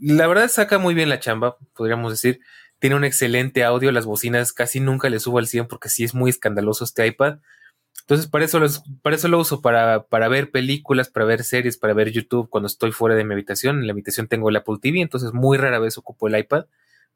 la 0.00 0.26
verdad 0.26 0.48
saca 0.48 0.78
muy 0.78 0.94
bien 0.94 1.10
la 1.10 1.20
chamba, 1.20 1.58
podríamos 1.74 2.10
decir. 2.10 2.40
Tiene 2.78 2.96
un 2.96 3.04
excelente 3.04 3.64
audio, 3.64 3.92
las 3.92 4.06
bocinas 4.06 4.54
casi 4.54 4.80
nunca 4.80 5.10
le 5.10 5.20
subo 5.20 5.36
al 5.36 5.46
100 5.46 5.68
porque 5.68 5.90
sí 5.90 6.04
es 6.04 6.14
muy 6.14 6.30
escandaloso 6.30 6.84
este 6.84 7.06
iPad. 7.06 7.40
Entonces, 8.00 8.28
para 8.28 8.46
eso, 8.46 8.62
para 9.02 9.16
eso 9.16 9.28
lo 9.28 9.40
uso, 9.40 9.60
para, 9.60 10.04
para 10.04 10.28
ver 10.28 10.50
películas, 10.50 11.10
para 11.10 11.26
ver 11.26 11.44
series, 11.44 11.76
para 11.76 11.92
ver 11.92 12.10
YouTube 12.10 12.48
cuando 12.48 12.66
estoy 12.66 12.92
fuera 12.92 13.14
de 13.14 13.24
mi 13.24 13.34
habitación. 13.34 13.80
En 13.80 13.88
la 13.88 13.92
habitación 13.92 14.28
tengo 14.28 14.48
el 14.48 14.56
Apple 14.56 14.76
TV, 14.80 15.02
entonces 15.02 15.34
muy 15.34 15.58
rara 15.58 15.78
vez 15.78 15.98
ocupo 15.98 16.28
el 16.28 16.38
iPad 16.38 16.64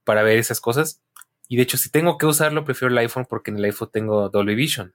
para 0.05 0.23
ver 0.23 0.37
esas 0.37 0.61
cosas. 0.61 1.01
Y 1.49 1.57
de 1.57 1.63
hecho, 1.63 1.79
si 1.79 1.89
tengo 1.89 2.19
que 2.19 2.27
usarlo, 2.27 2.67
prefiero 2.67 2.93
el 2.93 2.99
iPhone 2.99 3.27
porque 3.27 3.51
en 3.51 3.57
el 3.57 3.65
iPhone 3.65 3.89
tengo 3.91 4.29
Dolby 4.29 4.55
Vision. 4.55 4.93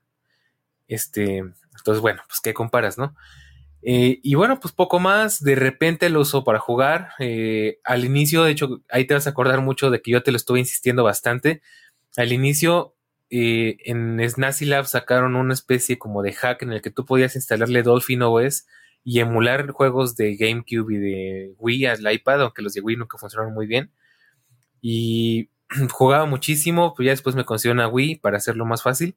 Este, 0.88 1.38
entonces, 1.38 2.00
bueno, 2.00 2.22
pues 2.26 2.40
qué 2.40 2.54
comparas, 2.54 2.98
¿no? 2.98 3.14
Eh, 3.82 4.20
y 4.22 4.34
bueno, 4.34 4.58
pues 4.60 4.74
poco 4.74 4.98
más. 4.98 5.42
De 5.42 5.54
repente 5.54 6.08
lo 6.10 6.20
uso 6.20 6.44
para 6.44 6.58
jugar. 6.58 7.10
Eh, 7.18 7.78
al 7.84 8.04
inicio, 8.04 8.44
de 8.44 8.50
hecho, 8.52 8.82
ahí 8.90 9.06
te 9.06 9.14
vas 9.14 9.26
a 9.26 9.30
acordar 9.30 9.60
mucho 9.60 9.90
de 9.90 10.02
que 10.02 10.10
yo 10.10 10.22
te 10.22 10.30
lo 10.32 10.36
estuve 10.36 10.58
insistiendo 10.58 11.04
bastante. 11.04 11.62
Al 12.16 12.32
inicio, 12.32 12.96
eh, 13.30 13.76
en 13.84 14.18
Snazzy 14.28 14.64
Lab 14.66 14.86
sacaron 14.86 15.36
una 15.36 15.54
especie 15.54 15.98
como 15.98 16.22
de 16.22 16.32
hack 16.32 16.62
en 16.62 16.72
el 16.72 16.82
que 16.82 16.90
tú 16.90 17.04
podías 17.04 17.36
instalarle 17.36 17.82
Dolphin 17.82 18.22
OS 18.22 18.66
y 19.04 19.20
emular 19.20 19.70
juegos 19.70 20.16
de 20.16 20.36
GameCube 20.36 20.94
y 20.94 20.98
de 20.98 21.54
Wii 21.58 21.86
al 21.86 22.12
iPad, 22.12 22.42
aunque 22.42 22.62
los 22.62 22.74
de 22.74 22.80
Wii 22.80 22.96
nunca 22.96 23.18
funcionaron 23.18 23.54
muy 23.54 23.66
bien. 23.66 23.92
Y 24.80 25.50
jugaba 25.90 26.26
muchísimo, 26.26 26.94
pues 26.94 27.06
ya 27.06 27.12
después 27.12 27.36
me 27.36 27.44
consiguió 27.44 27.72
una 27.74 27.88
Wii 27.88 28.16
para 28.16 28.38
hacerlo 28.38 28.66
más 28.66 28.82
fácil. 28.82 29.16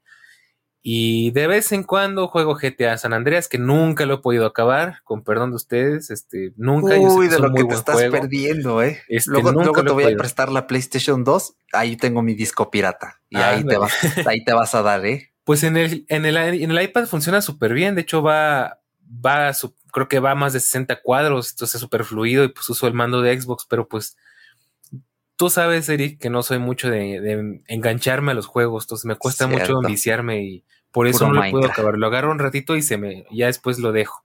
Y 0.83 1.29
de 1.31 1.45
vez 1.45 1.71
en 1.73 1.83
cuando 1.83 2.27
juego 2.27 2.55
GTA 2.55 2.97
San 2.97 3.13
Andreas, 3.13 3.47
que 3.47 3.59
nunca 3.59 4.07
lo 4.07 4.15
he 4.15 4.17
podido 4.17 4.47
acabar, 4.47 5.01
con 5.03 5.23
perdón 5.23 5.51
de 5.51 5.57
ustedes, 5.57 6.09
este, 6.09 6.53
nunca. 6.57 6.97
Uy, 6.97 7.27
de 7.27 7.37
lo 7.37 7.53
que 7.53 7.63
te 7.65 7.75
estás 7.75 8.01
perdiendo, 8.09 8.81
eh. 8.81 8.99
Este, 9.07 9.41
luego, 9.43 9.83
te 9.83 9.91
voy 9.91 10.11
a 10.11 10.17
prestar 10.17 10.51
la 10.51 10.65
PlayStation 10.65 11.23
2, 11.23 11.55
ahí 11.73 11.97
tengo 11.97 12.23
mi 12.23 12.33
disco 12.33 12.71
pirata. 12.71 13.21
Y 13.29 13.37
ahí, 13.37 13.63
te 13.63 13.77
vas, 13.77 13.93
ahí 14.25 14.43
te 14.43 14.53
vas 14.53 14.73
a 14.73 14.81
dar, 14.81 15.05
eh. 15.05 15.27
Pues 15.43 15.63
en 15.63 15.75
el, 15.75 16.05
en 16.07 16.25
el, 16.25 16.37
en 16.37 16.69
el 16.69 16.81
iPad 16.83 17.07
funciona 17.07 17.41
súper 17.41 17.73
bien, 17.73 17.95
de 17.95 18.01
hecho 18.01 18.21
va, 18.21 18.79
va, 19.03 19.51
creo 19.91 20.07
que 20.07 20.19
va 20.19 20.31
a 20.31 20.35
más 20.35 20.53
de 20.53 20.59
60 20.59 21.01
cuadros, 21.01 21.51
entonces 21.51 21.75
es 21.75 21.81
súper 21.81 22.05
fluido 22.05 22.43
y 22.43 22.49
pues 22.49 22.69
uso 22.69 22.87
el 22.87 22.93
mando 22.93 23.21
de 23.21 23.39
Xbox, 23.39 23.65
pero 23.67 23.87
pues 23.87 24.15
tú 25.41 25.49
sabes, 25.49 25.89
Eric, 25.89 26.19
que 26.19 26.29
no 26.29 26.43
soy 26.43 26.59
mucho 26.59 26.87
de, 26.87 27.63
engancharme 27.67 28.31
a 28.31 28.35
los 28.35 28.45
juegos, 28.45 28.83
entonces 28.83 29.05
me 29.05 29.15
cuesta 29.15 29.47
mucho 29.47 29.79
enviciarme 29.81 30.43
y 30.43 30.63
por 30.91 31.07
eso 31.07 31.27
no 31.27 31.33
lo 31.33 31.49
puedo 31.49 31.65
acabar. 31.65 31.97
Lo 31.97 32.05
agarro 32.05 32.29
un 32.29 32.37
ratito 32.37 32.75
y 32.75 32.83
se 32.83 32.99
me, 32.99 33.25
ya 33.31 33.47
después 33.47 33.79
lo 33.79 33.91
dejo. 33.91 34.23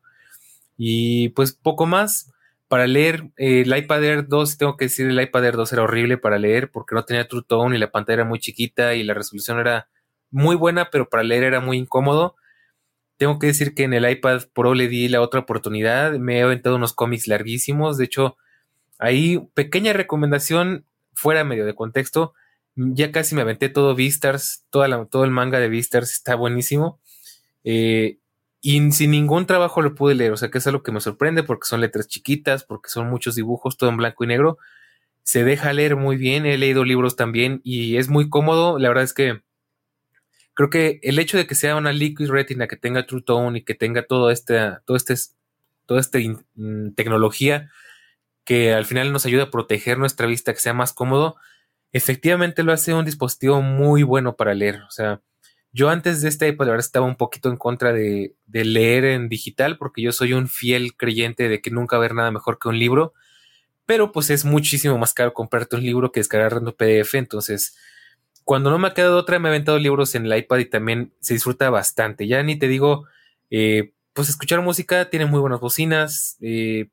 Y 0.77 1.31
pues 1.31 1.55
poco 1.55 1.87
más. 1.87 2.31
Para 2.69 2.87
leer 2.87 3.31
eh, 3.39 3.63
el 3.63 3.75
iPad 3.75 4.05
Air 4.05 4.29
2, 4.29 4.59
tengo 4.59 4.77
que 4.77 4.87
decir, 4.87 5.07
el 5.07 5.19
iPad 5.19 5.47
Air 5.47 5.57
2 5.57 5.73
era 5.73 5.85
horrible 5.85 6.19
para 6.19 6.39
leer 6.39 6.71
porque 6.71 6.95
no 6.95 7.07
tenía 7.07 7.27
True 7.27 7.45
Tone 7.49 7.75
y 7.75 7.79
la 7.79 7.91
pantalla 7.91 8.17
era 8.17 8.25
muy 8.27 8.39
chiquita 8.39 8.93
y 8.95 9.03
la 9.03 9.15
resolución 9.15 9.59
era 9.59 9.89
muy 10.31 10.55
buena, 10.55 10.91
pero 10.91 11.09
para 11.09 11.23
leer 11.23 11.45
era 11.45 11.61
muy 11.61 11.79
incómodo. 11.79 12.37
Tengo 13.17 13.39
que 13.39 13.47
decir 13.47 13.75
que 13.75 13.85
en 13.85 13.95
el 13.95 14.07
iPad 14.07 14.43
Pro 14.53 14.75
le 14.75 14.89
di 14.89 15.09
la 15.09 15.23
otra 15.23 15.41
oportunidad. 15.41 16.13
Me 16.19 16.41
he 16.41 16.43
aventado 16.43 16.77
unos 16.77 16.93
cómics 16.93 17.27
larguísimos. 17.27 17.97
De 17.97 18.05
hecho, 18.05 18.37
ahí, 18.99 19.49
pequeña 19.55 19.95
recomendación, 19.95 20.85
fuera 21.17 21.43
medio 21.43 21.67
de 21.67 21.75
contexto, 21.75 22.35
ya 22.77 23.11
casi 23.11 23.35
me 23.35 23.41
aventé 23.41 23.69
todo 23.71 23.95
Vistars, 23.95 24.65
toda 24.71 25.07
todo 25.07 25.25
el 25.25 25.31
manga 25.31 25.59
de 25.59 25.69
Vistars 25.69 26.13
está 26.13 26.37
buenísimo. 26.37 27.01
Eh, 27.65 28.19
y 28.61 28.93
sin 28.93 29.11
ningún 29.11 29.47
trabajo 29.47 29.81
lo 29.81 29.95
pude 29.95 30.15
leer, 30.15 30.33
o 30.33 30.37
sea 30.37 30.51
que 30.51 30.59
es 30.59 30.67
algo 30.67 30.83
que 30.83 30.93
me 30.93 31.01
sorprende 31.01 31.43
porque 31.43 31.67
son 31.67 31.81
letras 31.81 32.09
chiquitas, 32.09 32.65
porque 32.65 32.91
son 32.91 33.09
muchos 33.09 33.35
dibujos, 33.35 33.77
todo 33.77 33.91
en 33.91 33.97
blanco 33.97 34.25
y 34.25 34.27
negro. 34.27 34.59
Se 35.23 35.45
deja 35.45 35.73
leer 35.73 35.97
muy 35.97 36.17
bien, 36.17 36.47
he 36.47 36.59
leído 36.59 36.85
libros 36.85 37.17
también 37.17 37.61
y 37.65 37.97
es 37.97 38.09
muy 38.09 38.29
cómodo. 38.29 38.79
La 38.79 38.89
verdad 38.89 39.05
es 39.05 39.15
que 39.15 39.43
creo 40.55 40.71
que 40.71 41.01
el 41.03 41.19
hecho 41.19 41.37
de 41.37 41.47
que 41.47 41.55
sea 41.55 41.77
una 41.77 41.93
Liquid 41.93 42.29
Retina, 42.29 42.67
que 42.67 42.77
tenga 42.77 43.07
True 43.07 43.23
Tone 43.23 43.59
y 43.61 43.65
que 43.65 43.75
tenga 43.75 44.07
todo 44.07 44.31
este, 44.31 44.59
todo 44.85 44.97
este, 44.97 45.15
toda 45.87 46.01
esta 46.01 46.19
tecnología, 46.95 47.71
que 48.47 48.73
al 48.73 48.87
final 48.87 49.13
nos 49.13 49.27
ayuda 49.27 49.45
a 49.45 49.51
proteger 49.51 49.99
nuestra 49.99 50.27
vista, 50.27 50.55
que 50.55 50.61
sea 50.61 50.73
más 50.73 50.95
cómodo, 50.95 51.37
efectivamente 51.93 52.63
lo 52.63 52.73
hace 52.73 52.95
un 52.95 53.05
dispositivo 53.05 53.61
muy 53.61 54.03
bueno 54.05 54.37
para 54.37 54.55
leer. 54.55 54.83
O 54.89 54.91
sea, 54.91 55.21
yo 55.73 55.91
antes 55.91 56.23
de 56.23 56.29
este 56.29 56.49
iPad, 56.49 56.79
estaba 56.79 57.05
un 57.05 57.17
poquito 57.17 57.51
en 57.51 57.57
contra 57.57 57.93
de, 57.93 58.35
leer 58.47 59.05
en 59.05 59.29
digital, 59.29 59.77
porque 59.77 60.01
yo 60.01 60.13
soy 60.13 60.33
un 60.33 60.49
fiel 60.49 60.97
creyente 60.97 61.49
de 61.51 61.61
que 61.61 61.71
nunca 61.71 61.97
va 61.97 62.05
a 62.05 62.07
haber 62.07 62.15
nada 62.15 62.31
mejor 62.31 62.59
que 62.59 62.69
un 62.69 62.79
libro, 62.79 63.13
pero 63.85 64.13
pues 64.13 64.31
es 64.31 64.45
muchísimo 64.45 64.97
más 64.97 65.13
caro 65.13 65.35
comprarte 65.35 65.77
un 65.77 65.83
libro 65.83 66.13
que 66.13 66.21
descargando 66.21 66.77
PDF, 66.77 67.15
entonces 67.15 67.77
cuando 68.45 68.71
no 68.71 68.79
me 68.79 68.89
ha 68.89 68.95
quedado 68.95 69.19
otra, 69.19 69.41
me 69.41 69.49
he 69.49 69.51
aventado 69.51 69.79
libros 69.79 70.15
en 70.15 70.27
el 70.27 70.39
iPad 70.39 70.59
y 70.59 70.65
también 70.67 71.13
se 71.21 71.35
disfruta 71.35 71.69
bastante. 71.69 72.29
Ya 72.29 72.43
ni 72.45 72.57
te 72.57 72.69
digo, 72.69 73.07
eh, 73.51 73.93
pues 74.13 74.29
escuchar 74.29 74.63
música 74.63 75.11
tiene 75.11 75.27
muy 75.27 75.41
buenas 75.41 75.59
bocinas, 75.59 76.37
eh, 76.41 76.89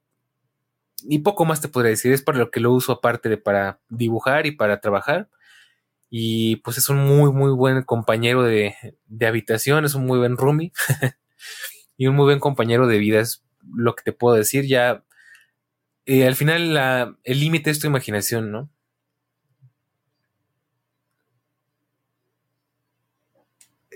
y 1.07 1.19
poco 1.19 1.45
más 1.45 1.61
te 1.61 1.67
podría 1.67 1.91
decir. 1.91 2.11
Es 2.11 2.21
para 2.21 2.37
lo 2.37 2.51
que 2.51 2.59
lo 2.59 2.71
uso 2.71 2.93
aparte 2.93 3.29
de 3.29 3.37
para 3.37 3.79
dibujar 3.89 4.45
y 4.45 4.51
para 4.51 4.79
trabajar. 4.81 5.29
Y 6.09 6.57
pues 6.57 6.77
es 6.77 6.89
un 6.89 6.97
muy, 6.97 7.31
muy 7.31 7.51
buen 7.51 7.83
compañero 7.83 8.43
de, 8.43 8.75
habitación, 9.25 9.85
es 9.85 9.95
un 9.95 10.05
muy 10.05 10.19
buen 10.19 10.37
roomie 10.37 10.71
y 11.97 12.07
un 12.07 12.15
muy 12.15 12.25
buen 12.25 12.39
compañero 12.39 12.87
de 12.87 12.99
vida, 12.99 13.19
es 13.19 13.43
lo 13.75 13.95
que 13.95 14.03
te 14.03 14.13
puedo 14.13 14.35
decir. 14.35 14.65
Ya 14.65 15.03
eh, 16.05 16.27
al 16.27 16.35
final 16.35 17.17
el 17.23 17.39
límite 17.39 17.71
es 17.71 17.79
tu 17.79 17.87
imaginación, 17.87 18.51
¿no? 18.51 18.69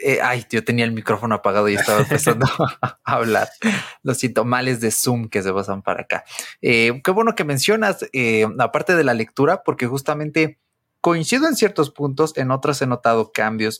Eh, 0.03 0.19
ay, 0.21 0.45
yo 0.49 0.63
tenía 0.63 0.85
el 0.85 0.91
micrófono 0.91 1.35
apagado 1.35 1.69
y 1.69 1.75
estaba 1.75 1.99
empezando 1.99 2.45
a 2.81 2.99
hablar. 3.03 3.49
Los 4.03 4.19
males 4.45 4.79
de 4.79 4.91
Zoom 4.91 5.29
que 5.29 5.41
se 5.41 5.53
pasan 5.53 5.81
para 5.81 6.03
acá. 6.03 6.23
Eh, 6.61 7.01
qué 7.03 7.11
bueno 7.11 7.35
que 7.35 7.43
mencionas, 7.43 8.05
eh, 8.13 8.45
aparte 8.59 8.95
de 8.95 9.03
la 9.03 9.13
lectura, 9.13 9.63
porque 9.63 9.87
justamente 9.87 10.59
coincido 11.01 11.47
en 11.47 11.55
ciertos 11.55 11.91
puntos, 11.91 12.35
en 12.37 12.51
otros 12.51 12.81
he 12.81 12.87
notado 12.87 13.31
cambios. 13.31 13.79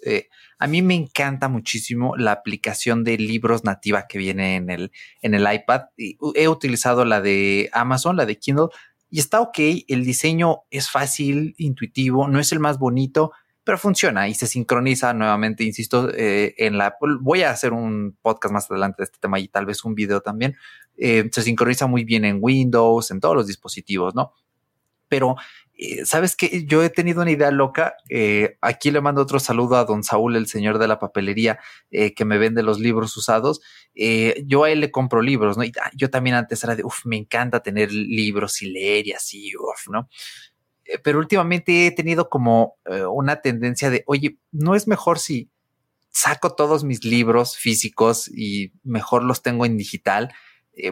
a 0.59 0.67
mí 0.67 0.81
me 0.81 0.95
encanta 0.95 1.49
muchísimo 1.49 2.15
la 2.15 2.31
aplicación 2.31 3.03
de 3.03 3.17
libros 3.17 3.63
nativa 3.63 4.07
que 4.07 4.17
viene 4.17 4.55
en 4.55 4.69
el, 4.69 4.91
en 5.21 5.33
el 5.33 5.51
iPad. 5.51 5.87
He 5.97 6.47
utilizado 6.47 7.03
la 7.05 7.19
de 7.19 7.69
Amazon, 7.73 8.15
la 8.15 8.25
de 8.25 8.37
Kindle, 8.37 8.67
y 9.09 9.19
está 9.19 9.41
ok. 9.41 9.57
El 9.87 10.05
diseño 10.05 10.63
es 10.69 10.89
fácil, 10.89 11.55
intuitivo, 11.57 12.27
no 12.27 12.39
es 12.39 12.51
el 12.51 12.59
más 12.59 12.77
bonito 12.77 13.31
pero 13.67 13.77
funciona 13.77 14.29
y 14.29 14.33
se 14.33 14.47
sincroniza 14.47 15.13
nuevamente, 15.13 15.65
insisto, 15.65 16.09
eh, 16.13 16.55
en 16.57 16.77
la... 16.77 16.95
Voy 17.19 17.43
a 17.43 17.51
hacer 17.51 17.73
un 17.73 18.17
podcast 18.21 18.53
más 18.53 18.71
adelante 18.71 18.95
de 18.99 19.03
este 19.03 19.19
tema 19.19 19.41
y 19.41 19.49
tal 19.49 19.65
vez 19.65 19.83
un 19.83 19.93
video 19.93 20.21
también. 20.21 20.55
Eh, 20.95 21.29
se 21.33 21.41
sincroniza 21.41 21.85
muy 21.85 22.05
bien 22.05 22.23
en 22.23 22.37
Windows, 22.39 23.11
en 23.11 23.19
todos 23.19 23.35
los 23.35 23.45
dispositivos, 23.45 24.15
¿no? 24.15 24.31
Pero 25.09 25.35
eh, 25.73 26.05
sabes 26.05 26.37
que 26.37 26.65
yo 26.65 26.81
he 26.81 26.89
tenido 26.89 27.21
una 27.21 27.31
idea 27.31 27.51
loca. 27.51 27.97
Aquí 28.61 28.89
le 28.89 29.01
mando 29.01 29.21
otro 29.21 29.37
saludo 29.37 29.75
a 29.75 29.83
don 29.83 30.01
Saúl, 30.01 30.37
el 30.37 30.47
señor 30.47 30.79
de 30.79 30.87
la 30.87 30.97
papelería, 30.97 31.59
que 31.91 32.23
me 32.23 32.37
vende 32.37 32.63
los 32.63 32.79
libros 32.79 33.17
usados. 33.17 33.59
yo 34.45 34.63
a 34.63 34.71
él 34.71 34.79
le 34.79 34.91
compro 34.91 35.21
libros, 35.21 35.57
¿no? 35.57 35.65
Y 35.65 35.73
ah, 35.81 35.91
yo 35.93 36.09
también 36.09 36.37
antes 36.37 36.63
era 36.63 36.77
de, 36.77 36.85
uff, 36.85 37.05
me 37.05 37.17
encanta 37.17 37.61
tener 37.61 37.91
libros 37.91 38.61
y 38.61 38.69
leer 38.69 39.07
y 39.07 39.11
así, 39.11 39.51
uff, 39.57 39.89
¿no? 39.89 40.07
Pero 41.03 41.19
últimamente 41.19 41.87
he 41.87 41.91
tenido 41.91 42.29
como 42.29 42.77
una 43.11 43.41
tendencia 43.41 43.89
de, 43.89 44.03
oye, 44.07 44.39
¿no 44.51 44.75
es 44.75 44.87
mejor 44.87 45.19
si 45.19 45.49
saco 46.09 46.55
todos 46.55 46.83
mis 46.83 47.03
libros 47.03 47.57
físicos 47.57 48.27
y 48.27 48.73
mejor 48.83 49.23
los 49.23 49.41
tengo 49.41 49.65
en 49.65 49.77
digital? 49.77 50.33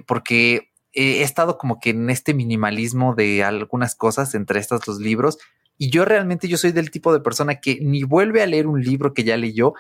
porque 0.07 0.71
he 0.93 1.21
estado 1.21 1.57
como 1.57 1.79
que 1.79 1.91
en 1.91 2.09
este 2.09 2.33
minimalismo 2.33 3.15
de 3.15 3.43
algunas 3.43 3.95
cosas, 3.95 4.33
entre 4.33 4.59
estas 4.59 4.87
los 4.87 4.99
libros, 4.99 5.37
y 5.77 5.89
yo 5.89 6.05
realmente 6.05 6.47
yo 6.47 6.57
soy 6.57 6.71
del 6.71 6.89
tipo 6.89 7.13
de 7.13 7.19
persona 7.19 7.59
que 7.59 7.79
ni 7.81 8.03
vuelve 8.03 8.41
a 8.41 8.47
leer 8.47 8.65
un 8.65 8.81
libro 8.81 9.13
que 9.13 9.23
ya 9.23 9.35
leyó, 9.35 9.73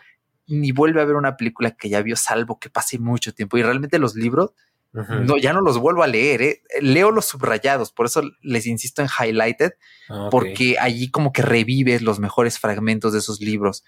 ni 0.47 0.71
vuelve 0.71 1.01
a 1.01 1.05
ver 1.05 1.15
una 1.15 1.37
película 1.37 1.71
que 1.71 1.89
ya 1.89 2.01
vio, 2.01 2.15
salvo 2.17 2.59
que 2.59 2.69
pase 2.69 2.99
mucho 2.99 3.33
tiempo. 3.33 3.57
Y 3.57 3.63
realmente 3.63 3.97
los 3.97 4.15
libros, 4.15 4.51
no, 4.95 5.37
ya 5.37 5.53
no 5.53 5.61
los 5.61 5.77
vuelvo 5.77 6.03
a 6.03 6.07
leer, 6.07 6.41
¿eh? 6.41 6.61
leo 6.79 7.11
los 7.11 7.25
subrayados, 7.25 7.91
por 7.91 8.05
eso 8.05 8.21
les 8.41 8.65
insisto 8.65 9.01
en 9.01 9.09
highlighted, 9.09 9.73
ah, 10.09 10.29
porque 10.31 10.77
allí 10.79 11.11
como 11.11 11.33
que 11.33 11.41
revives 11.41 12.01
los 12.01 12.19
mejores 12.19 12.59
fragmentos 12.59 13.13
de 13.13 13.19
esos 13.19 13.41
libros 13.41 13.83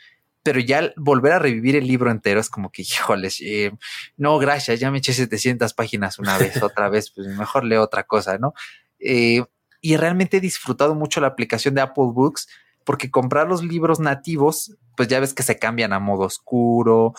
pero 0.47 0.61
ya 0.61 0.93
volver 0.95 1.33
a 1.33 1.39
revivir 1.39 1.75
el 1.75 1.85
libro 1.85 2.09
entero 2.09 2.39
es 2.39 2.49
como 2.49 2.71
que, 2.71 2.81
híjoles, 2.81 3.41
eh, 3.41 3.73
no, 4.15 4.37
gracias, 4.37 4.79
ya 4.79 4.89
me 4.91 4.99
eché 4.99 5.11
700 5.11 5.73
páginas 5.73 6.19
una 6.19 6.37
vez, 6.37 6.61
otra 6.63 6.87
vez, 6.87 7.11
pues 7.11 7.27
mejor 7.27 7.65
leo 7.65 7.83
otra 7.83 8.03
cosa, 8.03 8.37
¿no? 8.37 8.53
Eh, 8.97 9.43
y 9.81 9.97
realmente 9.97 10.37
he 10.37 10.39
disfrutado 10.39 10.95
mucho 10.95 11.19
la 11.19 11.27
aplicación 11.27 11.75
de 11.75 11.81
Apple 11.81 12.11
Books 12.13 12.47
porque 12.87 13.11
comprar 13.11 13.49
los 13.49 13.65
libros 13.65 13.99
nativos, 13.99 14.77
pues 14.95 15.09
ya 15.09 15.19
ves 15.19 15.33
que 15.33 15.43
se 15.43 15.59
cambian 15.59 15.91
a 15.91 15.99
modo 15.99 16.23
oscuro. 16.23 17.13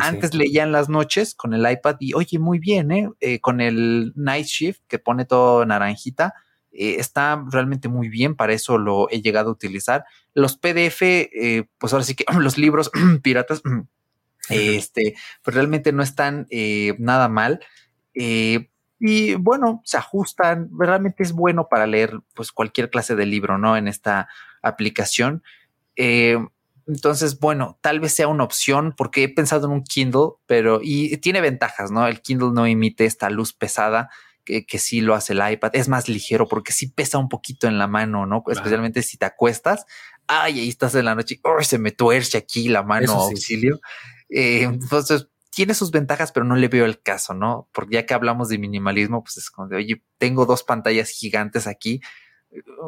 Antes 0.00 0.34
leía 0.34 0.64
en 0.64 0.70
las 0.70 0.90
noches 0.90 1.34
con 1.34 1.54
el 1.54 1.66
iPad 1.66 1.96
y 1.98 2.12
oye, 2.12 2.38
muy 2.38 2.58
bien, 2.58 2.92
¿eh? 2.92 3.08
¿eh? 3.20 3.40
Con 3.40 3.62
el 3.62 4.12
Night 4.16 4.44
Shift 4.44 4.82
que 4.86 4.98
pone 4.98 5.24
todo 5.24 5.64
naranjita, 5.64 6.34
eh, 6.72 6.96
está 6.98 7.42
realmente 7.50 7.88
muy 7.88 8.10
bien, 8.10 8.36
para 8.36 8.52
eso 8.52 8.76
lo 8.76 9.08
he 9.08 9.22
llegado 9.22 9.48
a 9.48 9.54
utilizar. 9.54 10.04
Los 10.34 10.58
PDF, 10.58 11.00
eh, 11.00 11.64
pues 11.78 11.94
ahora 11.94 12.04
sí 12.04 12.14
que 12.14 12.26
los 12.38 12.58
libros 12.58 12.90
piratas, 13.22 13.62
este, 14.50 15.14
pues 15.42 15.54
realmente 15.54 15.90
no 15.92 16.02
están 16.02 16.46
eh, 16.50 16.96
nada 16.98 17.30
mal. 17.30 17.60
Y 19.06 19.34
bueno, 19.34 19.82
se 19.84 19.98
ajustan, 19.98 20.70
realmente 20.78 21.22
es 21.22 21.32
bueno 21.32 21.68
para 21.68 21.86
leer 21.86 22.20
pues 22.34 22.52
cualquier 22.52 22.88
clase 22.88 23.14
de 23.14 23.26
libro, 23.26 23.58
¿no? 23.58 23.76
En 23.76 23.86
esta 23.86 24.28
aplicación. 24.62 25.42
entonces, 25.94 27.38
bueno, 27.38 27.78
tal 27.82 28.00
vez 28.00 28.14
sea 28.14 28.28
una 28.28 28.44
opción 28.44 28.94
porque 28.96 29.24
he 29.24 29.28
pensado 29.28 29.66
en 29.66 29.72
un 29.72 29.84
Kindle, 29.84 30.30
pero 30.46 30.80
y 30.82 31.18
tiene 31.18 31.42
ventajas, 31.42 31.90
¿no? 31.90 32.06
El 32.06 32.22
Kindle 32.22 32.52
no 32.54 32.64
emite 32.64 33.04
esta 33.04 33.28
luz 33.28 33.52
pesada 33.52 34.08
que, 34.42 34.64
que, 34.64 34.78
sí 34.78 35.02
lo 35.02 35.14
hace 35.14 35.34
el 35.34 35.52
iPad. 35.52 35.72
Es 35.74 35.86
más 35.90 36.08
ligero 36.08 36.48
porque 36.48 36.72
sí 36.72 36.86
pesa 36.86 37.18
un 37.18 37.28
poquito 37.28 37.66
en 37.66 37.76
la 37.76 37.86
mano, 37.86 38.24
¿no? 38.24 38.42
Especialmente 38.48 39.02
si 39.02 39.18
te 39.18 39.26
acuestas. 39.26 39.84
Ay, 40.26 40.60
ahí 40.60 40.68
estás 40.70 40.94
en 40.94 41.04
la 41.04 41.14
noche. 41.14 41.38
Oh, 41.42 41.62
se 41.62 41.76
me 41.76 41.90
tuerce 41.90 42.38
aquí 42.38 42.70
la 42.70 42.82
mano 42.82 43.12
auxilio. 43.12 43.80
Eh, 44.30 44.62
entonces, 44.62 45.28
tiene 45.54 45.74
sus 45.74 45.90
ventajas, 45.90 46.32
pero 46.32 46.44
no 46.44 46.56
le 46.56 46.68
veo 46.68 46.84
el 46.84 47.00
caso, 47.00 47.34
¿no? 47.34 47.68
Porque 47.72 47.94
ya 47.94 48.06
que 48.06 48.14
hablamos 48.14 48.48
de 48.48 48.58
minimalismo, 48.58 49.22
pues 49.22 49.36
es 49.38 49.50
como 49.50 49.68
de, 49.68 49.76
oye, 49.76 50.02
tengo 50.18 50.46
dos 50.46 50.62
pantallas 50.62 51.10
gigantes 51.10 51.66
aquí. 51.66 52.00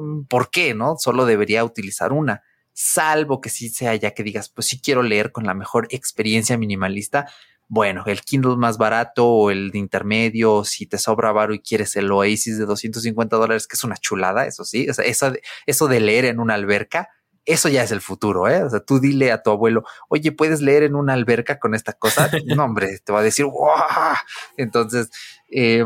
Mm, 0.00 0.24
¿Por 0.24 0.50
qué, 0.50 0.74
no? 0.74 0.96
Solo 0.98 1.26
debería 1.26 1.64
utilizar 1.64 2.12
una. 2.12 2.42
Salvo 2.72 3.40
que 3.40 3.48
sí 3.48 3.68
sea 3.70 3.94
ya 3.94 4.12
que 4.12 4.22
digas, 4.22 4.48
pues 4.50 4.66
sí 4.66 4.80
quiero 4.80 5.02
leer 5.02 5.32
con 5.32 5.44
la 5.44 5.54
mejor 5.54 5.88
experiencia 5.90 6.58
minimalista 6.58 7.26
bueno, 7.68 8.04
el 8.06 8.20
Kindle 8.22 8.56
más 8.56 8.78
barato 8.78 9.26
o 9.26 9.50
el 9.50 9.70
de 9.72 9.78
intermedio, 9.78 10.64
si 10.64 10.86
te 10.86 10.98
sobra 10.98 11.32
varo 11.32 11.52
y 11.52 11.60
quieres 11.60 11.96
el 11.96 12.10
Oasis 12.12 12.58
de 12.58 12.64
250 12.64 13.36
dólares, 13.36 13.66
que 13.66 13.74
es 13.74 13.84
una 13.84 13.96
chulada, 13.96 14.46
eso 14.46 14.64
sí, 14.64 14.88
o 14.88 14.94
sea, 14.94 15.04
eso, 15.04 15.32
eso 15.66 15.88
de 15.88 16.00
leer 16.00 16.26
en 16.26 16.38
una 16.38 16.54
alberca, 16.54 17.08
eso 17.46 17.68
ya 17.68 17.82
es 17.82 17.92
el 17.92 18.00
futuro, 18.00 18.48
¿eh? 18.48 18.62
O 18.62 18.70
sea, 18.70 18.80
tú 18.80 19.00
dile 19.00 19.32
a 19.32 19.42
tu 19.42 19.50
abuelo, 19.50 19.84
oye, 20.08 20.32
¿puedes 20.32 20.60
leer 20.60 20.82
en 20.82 20.94
una 20.94 21.14
alberca 21.14 21.58
con 21.58 21.74
esta 21.74 21.92
cosa? 21.94 22.30
no, 22.46 22.64
hombre, 22.64 22.98
te 23.04 23.12
va 23.12 23.20
a 23.20 23.22
decir, 23.22 23.46
¡wow! 23.46 24.16
Entonces, 24.56 25.10
eh, 25.50 25.84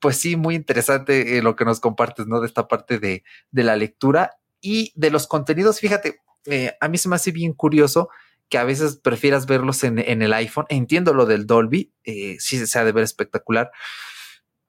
pues 0.00 0.16
sí, 0.16 0.36
muy 0.36 0.54
interesante 0.54 1.36
eh, 1.36 1.42
lo 1.42 1.56
que 1.56 1.64
nos 1.64 1.80
compartes, 1.80 2.26
¿no? 2.26 2.40
De 2.40 2.46
esta 2.46 2.68
parte 2.68 2.98
de, 2.98 3.24
de 3.50 3.64
la 3.64 3.76
lectura 3.76 4.38
y 4.60 4.92
de 4.94 5.10
los 5.10 5.26
contenidos. 5.26 5.80
Fíjate, 5.80 6.20
eh, 6.46 6.74
a 6.80 6.88
mí 6.88 6.98
se 6.98 7.08
me 7.08 7.16
hace 7.16 7.32
bien 7.32 7.52
curioso 7.52 8.08
que 8.48 8.58
a 8.58 8.64
veces 8.64 8.96
prefieras 8.96 9.46
verlos 9.46 9.84
en, 9.84 9.98
el 9.98 10.32
iPhone. 10.32 10.66
Entiendo 10.68 11.14
lo 11.14 11.26
del 11.26 11.46
Dolby, 11.46 11.92
eh, 12.04 12.36
sí 12.40 12.66
se 12.66 12.78
ha 12.78 12.84
de 12.84 12.92
ver 12.92 13.04
espectacular. 13.04 13.70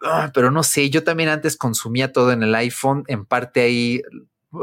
Ah, 0.03 0.31
pero 0.33 0.51
no 0.51 0.63
sé, 0.63 0.89
yo 0.89 1.03
también 1.03 1.29
antes 1.29 1.57
consumía 1.57 2.11
todo 2.11 2.31
en 2.31 2.43
el 2.43 2.53
iPhone, 2.55 3.03
en 3.07 3.25
parte 3.25 3.61
ahí 3.61 4.01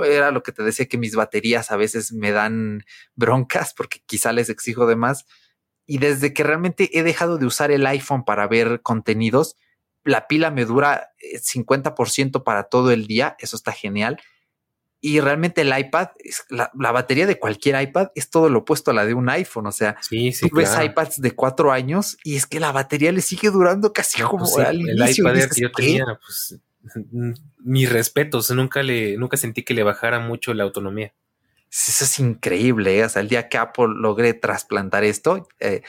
era 0.05 0.31
lo 0.31 0.43
que 0.43 0.53
te 0.53 0.63
decía 0.63 0.87
que 0.87 0.99
mis 0.99 1.15
baterías 1.15 1.71
a 1.71 1.77
veces 1.77 2.13
me 2.13 2.33
dan 2.33 2.85
broncas 3.15 3.75
porque 3.75 4.01
quizá 4.07 4.33
les 4.33 4.49
exijo 4.49 4.87
de 4.87 4.97
más. 4.97 5.27
Y 5.87 5.99
desde 5.99 6.35
que 6.35 6.43
realmente 6.43 6.99
he 6.99 7.03
dejado 7.03 7.39
de 7.39 7.47
usar 7.47 7.71
el 7.71 7.87
iPhone 7.87 8.25
para 8.25 8.47
ver 8.47 8.83
contenidos, 8.83 9.57
la 10.05 10.27
pila 10.27 10.51
me 10.51 10.65
dura 10.65 11.11
50% 11.23 12.39
eh, 12.39 12.43
para 12.45 12.65
todo 12.65 12.91
el 12.91 13.07
día, 13.07 13.37
eso 13.39 13.57
está 13.57 13.73
genial 13.73 14.21
y 15.01 15.21
realmente 15.21 15.61
el 15.61 15.77
iPad, 15.77 16.09
la, 16.49 16.73
la, 16.77 16.91
batería 16.91 17.27
de 17.27 17.39
cualquier 17.39 17.81
iPad 17.81 18.09
es 18.15 18.31
todo 18.31 18.49
lo 18.49 18.61
opuesto 18.61 18.91
a 18.91 18.95
la 18.95 19.07
de 19.07 19.15
un 19.15 19.29
iPhone. 19.29 19.67
O 19.67 19.73
sea, 19.73 19.97
sí, 20.01 20.33
tú 20.41 20.57
ves 20.57 20.73
iPads 20.83 21.21
de 21.21 21.33
cuatro 21.33 21.71
años 21.71 22.17
y 22.25 22.37
es 22.37 22.47
que 22.47 22.59
la 22.59 22.73
batería 22.73 23.13
le 23.13 23.21
sigue 23.21 23.51
durando 23.51 23.93
casi 23.93 24.21
como 24.23 24.45
pues 24.45 24.67
al 24.67 24.77
el 24.77 24.97
iPad 24.97 25.35
que 25.55 25.61
yo 25.61 25.71
tenía, 25.71 26.05
pues 26.21 26.59
mis 27.59 27.91
respetos, 27.91 28.51
nunca 28.51 28.83
le, 28.83 29.17
nunca 29.17 29.37
sentí 29.37 29.63
que 29.63 29.75
le 29.75 29.83
bajara 29.83 30.21
mucho 30.21 30.55
la 30.55 30.65
autonomía. 30.65 31.13
Eso 31.71 32.05
es 32.05 32.19
increíble. 32.19 32.99
¿eh? 32.99 33.05
O 33.05 33.09
sea, 33.09 33.21
el 33.21 33.29
día 33.29 33.49
que 33.49 33.59
Apple 33.59 33.89
logre 33.97 34.33
trasplantar 34.35 35.05
esto, 35.05 35.49
eh, 35.61 35.83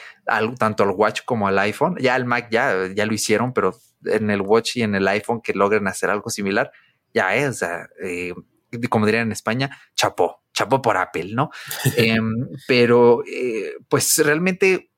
tanto 0.58 0.82
al 0.82 0.90
Watch 0.90 1.22
como 1.24 1.48
al 1.48 1.58
iPhone, 1.58 1.96
ya 1.98 2.16
el 2.16 2.26
Mac 2.26 2.48
ya, 2.50 2.88
ya 2.94 3.06
lo 3.06 3.14
hicieron, 3.14 3.54
pero 3.54 3.74
en 4.04 4.30
el 4.30 4.42
Watch 4.42 4.76
y 4.76 4.82
en 4.82 4.94
el 4.94 5.08
iPhone 5.08 5.40
que 5.40 5.54
logren 5.54 5.88
hacer 5.88 6.10
algo 6.10 6.28
similar, 6.30 6.70
ya 7.14 7.34
es, 7.34 7.48
o 7.48 7.52
sea, 7.54 7.88
eh, 8.02 8.34
como 8.88 9.06
dirían 9.06 9.28
en 9.28 9.32
España, 9.32 9.70
chapó, 9.94 10.42
chapó 10.52 10.82
por 10.82 10.96
Apple, 10.96 11.32
¿no? 11.34 11.50
Em, 11.96 12.48
pero 12.66 13.22
eh, 13.26 13.74
pues 13.88 14.18
realmente 14.18 14.89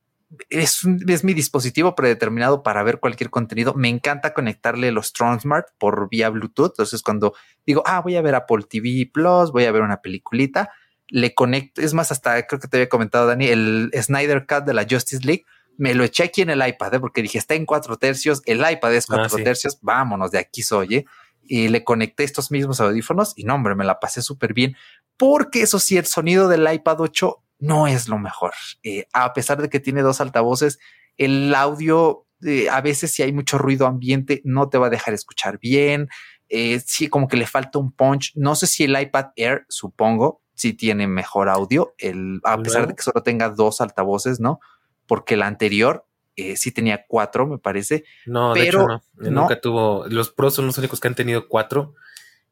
es, 0.48 0.80
es, 1.08 1.24
mi 1.24 1.34
dispositivo 1.34 1.94
predeterminado 1.94 2.62
para 2.62 2.82
ver 2.82 3.00
cualquier 3.00 3.30
contenido. 3.30 3.74
Me 3.74 3.88
encanta 3.88 4.34
conectarle 4.34 4.92
los 4.92 5.12
Transmart 5.12 5.68
por 5.78 6.08
vía 6.08 6.28
Bluetooth. 6.30 6.72
Entonces, 6.72 7.02
cuando 7.02 7.34
digo, 7.66 7.82
ah, 7.86 8.00
voy 8.00 8.16
a 8.16 8.22
ver 8.22 8.34
Apple 8.34 8.64
TV 8.68 9.10
Plus, 9.12 9.52
voy 9.52 9.64
a 9.64 9.72
ver 9.72 9.82
una 9.82 10.00
peliculita, 10.00 10.70
le 11.08 11.34
conecto. 11.34 11.80
Es 11.80 11.94
más, 11.94 12.12
hasta 12.12 12.46
creo 12.46 12.60
que 12.60 12.68
te 12.68 12.76
había 12.76 12.88
comentado, 12.88 13.26
Dani, 13.26 13.46
el 13.46 13.90
Snyder 13.94 14.46
Cut 14.46 14.64
de 14.64 14.74
la 14.74 14.86
Justice 14.88 15.24
League. 15.24 15.44
Me 15.78 15.94
lo 15.94 16.04
eché 16.04 16.24
aquí 16.24 16.42
en 16.42 16.50
el 16.50 16.66
iPad 16.66 16.94
¿eh? 16.94 17.00
porque 17.00 17.22
dije 17.22 17.38
está 17.38 17.54
en 17.54 17.66
cuatro 17.66 17.96
tercios. 17.96 18.42
El 18.44 18.58
iPad 18.58 18.94
es 18.94 19.06
cuatro 19.06 19.38
ah, 19.38 19.44
tercios. 19.44 19.78
Vámonos 19.80 20.30
de 20.30 20.38
aquí 20.38 20.62
soy. 20.62 20.96
¿eh? 20.96 21.04
y 21.44 21.68
le 21.68 21.84
conecté 21.84 22.24
estos 22.24 22.50
mismos 22.50 22.80
audífonos 22.80 23.32
y 23.36 23.44
no, 23.44 23.54
hombre, 23.54 23.74
me 23.74 23.84
la 23.84 24.00
pasé 24.00 24.22
súper 24.22 24.54
bien. 24.54 24.76
Porque 25.16 25.62
eso 25.62 25.78
sí, 25.78 25.96
el 25.96 26.06
sonido 26.06 26.48
del 26.48 26.72
iPad 26.72 27.00
8 27.00 27.41
no 27.62 27.86
es 27.86 28.08
lo 28.08 28.18
mejor. 28.18 28.52
Eh, 28.82 29.06
a 29.12 29.32
pesar 29.32 29.62
de 29.62 29.70
que 29.70 29.78
tiene 29.78 30.02
dos 30.02 30.20
altavoces, 30.20 30.80
el 31.16 31.54
audio, 31.54 32.26
eh, 32.44 32.68
a 32.68 32.80
veces 32.80 33.12
si 33.12 33.22
hay 33.22 33.32
mucho 33.32 33.56
ruido 33.56 33.86
ambiente, 33.86 34.42
no 34.44 34.68
te 34.68 34.78
va 34.78 34.88
a 34.88 34.90
dejar 34.90 35.14
escuchar 35.14 35.60
bien. 35.60 36.08
Eh, 36.48 36.80
sí, 36.84 37.06
como 37.06 37.28
que 37.28 37.36
le 37.36 37.46
falta 37.46 37.78
un 37.78 37.92
punch. 37.92 38.32
No 38.34 38.56
sé 38.56 38.66
si 38.66 38.82
el 38.82 39.00
iPad 39.00 39.26
Air, 39.36 39.64
supongo, 39.68 40.42
si 40.54 40.74
tiene 40.74 41.06
mejor 41.06 41.48
audio, 41.48 41.94
el, 41.98 42.40
a 42.42 42.58
pesar 42.58 42.88
de 42.88 42.96
que 42.96 43.02
solo 43.04 43.22
tenga 43.22 43.48
dos 43.48 43.80
altavoces, 43.80 44.40
¿no? 44.40 44.58
Porque 45.06 45.34
el 45.34 45.42
anterior 45.42 46.04
eh, 46.34 46.56
sí 46.56 46.72
tenía 46.72 47.04
cuatro, 47.06 47.46
me 47.46 47.58
parece. 47.58 48.04
No, 48.26 48.54
pero 48.54 48.64
de 48.64 48.68
hecho 48.68 48.86
no. 49.14 49.42
Nunca 49.42 49.60
tuvo. 49.60 50.04
Los 50.08 50.30
pros 50.30 50.54
son 50.54 50.66
los 50.66 50.76
únicos 50.78 50.98
que 50.98 51.06
han 51.06 51.14
tenido 51.14 51.46
cuatro. 51.46 51.94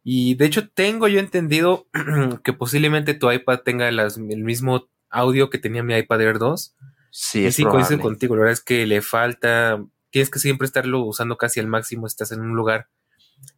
Y 0.05 0.37
de 0.37 0.47
hecho, 0.47 0.69
tengo 0.71 1.09
yo 1.09 1.19
entendido 1.19 1.89
que 2.45 2.53
posiblemente 2.53 3.15
tu 3.15 3.31
iPad 3.31 3.61
tenga 3.65 3.89
el 3.89 4.45
mismo 4.45 4.89
audio 5.11 5.51
que 5.51 5.59
tenía 5.59 5.83
mi 5.83 5.97
iPad 5.97 6.21
Air 6.21 6.39
2. 6.39 6.77
Sí, 7.11 7.47
es 7.47 7.57
sí, 7.57 7.65
coincido 7.65 8.01
contigo. 8.01 8.37
La 8.37 8.41
verdad 8.41 8.53
es 8.55 8.61
que 8.65 8.87
le 8.87 9.03
falta. 9.03 9.85
Tienes 10.11 10.31
que 10.31 10.39
siempre 10.39 10.67
estarlo 10.67 11.05
usando 11.05 11.37
casi 11.37 11.61
al 11.61 11.67
máximo. 11.67 12.07
Estás 12.07 12.33
en 12.33 12.41
un 12.41 12.55
lugar, 12.57 12.89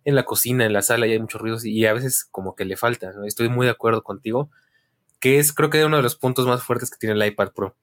en 0.05 0.15
la 0.15 0.25
cocina, 0.25 0.65
en 0.65 0.73
la 0.73 0.83
sala, 0.83 1.07
y 1.07 1.13
hay 1.13 1.19
muchos 1.19 1.41
ruidos 1.41 1.65
y 1.65 1.87
a 1.87 1.93
veces 1.93 2.27
como 2.31 2.55
que 2.55 2.65
le 2.65 2.77
falta. 2.77 3.13
Estoy 3.27 3.49
muy 3.49 3.67
de 3.67 3.73
acuerdo 3.73 4.03
contigo. 4.03 4.51
Que 5.21 5.39
es, 5.39 5.53
creo 5.53 5.71
que 5.71 5.85
uno 5.85 5.99
de 5.99 6.03
los 6.03 6.17
puntos 6.17 6.47
más 6.47 6.63
fuertes 6.63 6.91
que 6.91 6.97
tiene 6.99 7.15
el 7.15 7.31
iPad 7.31 7.53
Pro. 7.53 7.77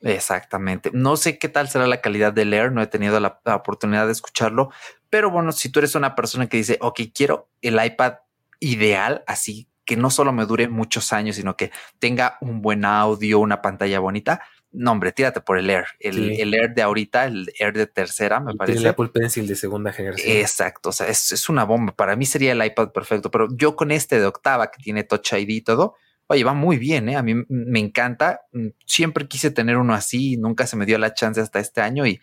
Exactamente. 0.00 0.90
No 0.92 1.16
sé 1.16 1.38
qué 1.38 1.48
tal 1.48 1.68
será 1.68 1.86
la 1.86 2.00
calidad 2.00 2.32
del 2.32 2.54
Air, 2.54 2.72
no 2.72 2.82
he 2.82 2.86
tenido 2.86 3.18
la, 3.18 3.40
oportunidad 3.46 4.06
de 4.06 4.12
escucharlo, 4.12 4.70
pero 5.10 5.30
bueno, 5.30 5.52
si 5.52 5.70
tú 5.70 5.80
eres 5.80 5.94
una 5.94 6.14
persona 6.14 6.48
que 6.48 6.58
dice, 6.58 6.78
ok, 6.80 7.00
quiero 7.12 7.48
el 7.62 7.84
iPad 7.84 8.14
ideal, 8.60 9.24
así 9.26 9.68
que 9.88 9.96
no 9.96 10.10
solo 10.10 10.34
me 10.34 10.44
dure 10.44 10.68
muchos 10.68 11.14
años, 11.14 11.36
sino 11.36 11.56
que 11.56 11.72
tenga 11.98 12.36
un 12.42 12.60
buen 12.60 12.84
audio, 12.84 13.38
una 13.38 13.62
pantalla 13.62 14.00
bonita, 14.00 14.42
no, 14.70 14.92
hombre, 14.92 15.12
tírate 15.12 15.40
por 15.40 15.56
el 15.56 15.70
Air. 15.70 15.86
El, 15.98 16.52
Air 16.52 16.74
de 16.74 16.82
ahorita, 16.82 17.24
el 17.24 17.50
Air 17.58 17.72
de 17.72 17.86
tercera, 17.86 18.38
me 18.38 18.54
parece. 18.54 18.80
El 18.80 18.86
Apple 18.86 19.08
Pencil 19.08 19.46
de 19.46 19.56
segunda 19.56 19.94
generación. 19.94 20.36
Exacto. 20.36 20.90
O 20.90 20.92
sea, 20.92 21.08
es, 21.08 21.48
una 21.48 21.64
bomba. 21.64 21.96
Para 21.96 22.16
mí 22.16 22.26
sería 22.26 22.52
el 22.52 22.62
iPad 22.62 22.92
perfecto, 22.92 23.30
pero 23.30 23.48
yo 23.56 23.76
con 23.76 23.90
este 23.90 24.20
de 24.20 24.26
octava 24.26 24.70
que 24.70 24.82
tiene 24.82 25.04
Touch 25.04 25.32
ID 25.32 25.48
y 25.48 25.60
todo, 25.62 25.94
oye, 26.26 26.44
va 26.44 26.52
muy 26.52 26.76
bien. 26.76 27.08
¿eh? 27.08 27.16
A 27.16 27.22
mí 27.22 27.34
me 27.48 27.80
encanta. 27.80 28.42
Mm, 28.52 28.68
siempre 28.84 29.26
quise 29.26 29.50
tener 29.50 29.78
uno 29.78 29.94
así. 29.94 30.36
Nunca 30.36 30.66
se 30.66 30.76
me 30.76 30.84
dio 30.84 30.98
la 30.98 31.14
chance 31.14 31.40
hasta 31.40 31.60
este 31.60 31.80
año 31.80 32.06
y, 32.06 32.20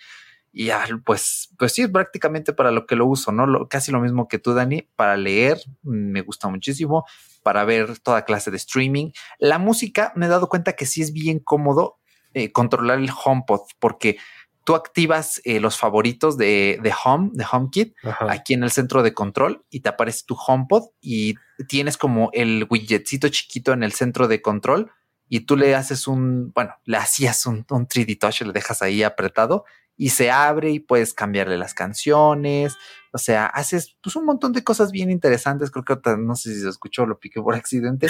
y 0.58 0.70
pues, 1.04 1.50
pues 1.60 1.74
sí, 1.74 1.82
es 1.82 1.90
prácticamente 1.90 2.54
para 2.54 2.72
lo 2.72 2.86
que 2.86 2.96
lo 2.96 3.06
uso, 3.06 3.34
¿no? 3.34 3.46
Lo, 3.46 3.68
casi 3.68 3.92
lo 3.92 4.00
mismo 4.00 4.30
que 4.30 4.40
tú, 4.40 4.54
Dani. 4.54 4.84
Para 4.96 5.18
leer, 5.18 5.60
me 5.84 6.22
gusta 6.22 6.48
muchísimo. 6.48 7.04
Para 7.44 7.66
ver 7.66 8.00
toda 8.00 8.24
clase 8.24 8.52
de 8.52 8.58
streaming. 8.58 9.12
La 9.38 9.60
música, 9.60 10.14
me 10.16 10.28
he 10.28 10.30
dado 10.30 10.48
cuenta 10.48 10.72
que 10.72 10.86
sí 10.86 11.02
es 11.02 11.12
bien 11.12 11.40
cómodo 11.40 12.00
eh, 12.34 12.54
controlar 12.54 13.00
el 13.00 13.10
HomePod, 13.10 13.64
porque 13.80 14.18
tú 14.64 14.76
activas 14.76 15.42
eh, 15.44 15.60
los 15.60 15.78
favoritos 15.78 16.38
de, 16.38 16.80
Home, 17.04 17.32
de 17.34 17.46
HomeKit, 17.52 17.94
aquí 18.22 18.54
en 18.54 18.64
el 18.64 18.72
centro 18.72 19.04
de 19.04 19.14
control 19.14 19.66
y 19.70 19.82
te 19.82 19.90
aparece 19.90 20.24
tu 20.26 20.36
HomePod 20.36 20.84
y 21.02 21.36
tienes 21.68 21.98
como 21.98 22.30
el 22.32 22.66
widgetcito 22.70 23.28
chiquito 23.28 23.74
en 23.74 23.84
el 23.84 23.92
centro 23.92 24.30
de 24.30 24.42
control 24.42 24.90
y 25.28 25.42
tú 25.42 25.58
le 25.58 25.76
haces 25.76 26.08
un, 26.08 26.52
bueno, 26.54 26.76
le 26.86 26.98
hacías 26.98 27.46
un, 27.46 27.66
un 27.70 27.88
3D 27.88 28.18
Touch, 28.20 28.42
le 28.42 28.54
dejas 28.54 28.82
ahí 28.82 29.04
apretado 29.04 29.66
y 29.98 30.10
se 30.10 30.32
abre 30.32 30.72
y 30.72 30.80
puedes 30.80 31.14
cambiarle 31.14 31.58
las 31.58 31.74
canciones. 31.74 32.76
O 33.12 33.18
sea, 33.18 33.46
haces 33.46 33.96
pues, 34.02 34.16
un 34.16 34.26
montón 34.26 34.52
de 34.52 34.64
cosas 34.64 34.92
bien 34.92 35.10
interesantes. 35.10 35.72
Creo 35.72 35.86
que 35.86 36.18
no 36.18 36.36
sé 36.36 36.54
si 36.54 36.62
se 36.62 36.70
escuchó, 36.70 37.06
lo 37.06 37.20
piqué 37.20 37.42
por 37.42 37.56
accidente. 37.56 38.08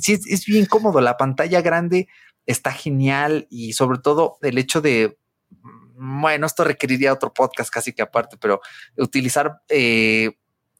sí, 0.00 0.12
es, 0.12 0.26
es, 0.26 0.46
bien 0.46 0.66
cómodo. 0.66 1.00
La 1.00 1.16
pantalla 1.16 1.60
grande 1.62 2.08
está 2.46 2.72
genial 2.72 3.46
y 3.50 3.72
sobre 3.72 3.98
todo 3.98 4.38
el 4.42 4.58
hecho 4.58 4.80
de, 4.80 5.18
mm, 5.50 6.20
bueno, 6.22 6.46
esto 6.46 6.64
requeriría 6.64 7.12
otro 7.12 7.34
podcast 7.34 7.70
casi 7.70 7.92
que 7.92 8.02
aparte, 8.02 8.36
pero 8.40 8.60
utilizar, 8.96 9.62
eh, 9.68 10.38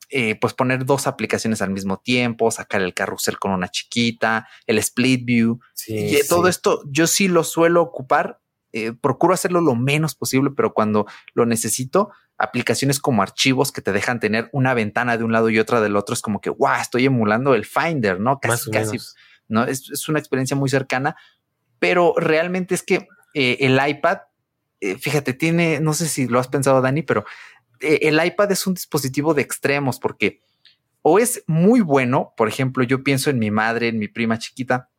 eh, 0.09 0.37
pues 0.41 0.55
poner 0.55 0.85
dos 0.85 1.09
aplicaciones 1.09 1.61
al 1.61 1.71
mismo 1.71 1.99
tiempo, 1.99 2.53
sacar 2.53 2.81
el 2.81 2.95
carrusel 2.95 3.41
con 3.41 3.51
una 3.51 3.69
chiquita, 3.69 4.47
el 4.69 4.79
split 4.79 5.25
view. 5.25 5.59
y 5.89 6.17
todo 6.29 6.47
esto 6.47 6.83
yo 6.87 7.09
sí 7.09 7.27
lo 7.27 7.43
suelo 7.43 7.83
ocupar. 7.83 8.41
Eh, 8.73 8.93
procuro 8.93 9.35
hacerlo 9.35 9.61
lo 9.61 9.75
menos 9.75 10.15
posible, 10.15 10.51
pero 10.55 10.75
cuando 10.75 11.07
lo 11.35 11.47
necesito, 11.47 12.11
aplicaciones 12.37 13.01
como 13.01 13.23
archivos 13.23 13.73
que 13.73 13.81
te 13.81 13.93
dejan 13.93 14.21
tener 14.21 14.49
una 14.53 14.75
ventana 14.75 15.17
de 15.17 15.25
un 15.25 15.33
lado 15.33 15.49
y 15.51 15.59
otra 15.59 15.81
del 15.81 15.97
otro, 15.97 16.15
es 16.15 16.21
como 16.21 16.41
que, 16.41 16.51
wow, 16.51 16.81
estoy 16.81 17.07
emulando 17.07 17.55
el 17.55 17.65
Finder, 17.65 18.21
¿no? 18.21 18.39
Casi, 18.39 18.71
casi, 18.71 18.99
¿no? 19.49 19.65
Es, 19.65 19.91
es, 19.91 20.09
una 20.09 20.19
experiencia 20.19 20.57
muy 20.57 20.69
cercana, 20.69 21.17
pero 21.79 22.15
realmente 22.17 22.75
es 22.75 22.83
que 22.83 23.09
eh, 23.35 23.59
el 23.61 23.81
iPad, 23.87 24.19
eh, 24.81 24.97
fíjate, 24.99 25.33
tiene, 25.33 25.81
no 25.81 25.95
sé 25.95 26.07
si 26.09 26.27
lo 26.27 26.39
has 26.39 26.49
pensado, 26.49 26.81
Dani, 26.81 27.03
pero 27.03 27.25
el 27.81 28.25
iPad 28.25 28.53
es 28.53 28.67
un 28.67 28.75
dispositivo 28.75 29.35
de 29.35 29.43
extremos 29.43 29.99
porque 29.99 30.41
o 31.09 31.21
es 31.21 31.45
muy 31.47 31.83
bueno, 31.83 32.35
por 32.37 32.49
ejemplo, 32.49 32.83
yo 32.83 33.05
pienso 33.05 33.31
en 33.31 33.39
mi 33.39 33.53
madre, 33.53 33.87
en 33.87 33.99
mi 34.01 34.09
prima 34.09 34.39
chiquita, 34.39 34.91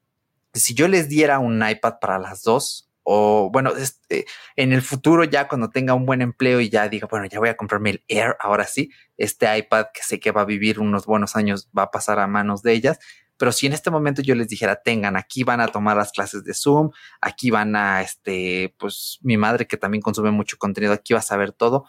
si 0.53 0.73
yo 0.73 0.87
les 0.87 1.09
diera 1.09 1.39
un 1.39 1.61
iPad 1.67 1.95
para 1.99 2.17
las 2.17 2.43
dos, 2.43 2.86
o 3.09 3.49
bueno, 3.49 3.71
este, 3.77 4.25
en 4.57 4.73
el 4.73 4.81
futuro 4.81 5.23
ya 5.23 5.47
cuando 5.47 5.69
tenga 5.69 5.93
un 5.93 6.05
buen 6.05 6.21
empleo 6.21 6.59
y 6.59 6.69
ya 6.69 6.89
diga, 6.89 7.07
bueno, 7.09 7.25
ya 7.25 7.39
voy 7.39 7.47
a 7.47 7.55
comprarme 7.55 7.91
el 7.91 8.03
Air, 8.09 8.35
ahora 8.37 8.65
sí, 8.65 8.91
este 9.15 9.57
iPad 9.57 9.85
que 9.93 10.03
sé 10.03 10.19
que 10.19 10.31
va 10.31 10.41
a 10.41 10.45
vivir 10.45 10.77
unos 10.77 11.05
buenos 11.05 11.37
años 11.37 11.69
va 11.75 11.83
a 11.83 11.91
pasar 11.91 12.19
a 12.19 12.27
manos 12.27 12.63
de 12.63 12.73
ellas, 12.73 12.99
pero 13.37 13.53
si 13.53 13.65
en 13.65 13.71
este 13.71 13.91
momento 13.91 14.21
yo 14.21 14.35
les 14.35 14.49
dijera, 14.49 14.81
tengan, 14.83 15.15
aquí 15.15 15.45
van 15.45 15.61
a 15.61 15.69
tomar 15.69 15.95
las 15.95 16.11
clases 16.11 16.43
de 16.43 16.53
Zoom, 16.53 16.89
aquí 17.21 17.49
van 17.49 17.77
a, 17.77 18.01
este, 18.01 18.75
pues 18.77 19.19
mi 19.21 19.37
madre 19.37 19.67
que 19.67 19.77
también 19.77 20.01
consume 20.01 20.31
mucho 20.31 20.57
contenido, 20.57 20.91
aquí 20.91 21.13
va 21.13 21.19
a 21.19 21.23
saber 21.23 21.53
todo, 21.53 21.85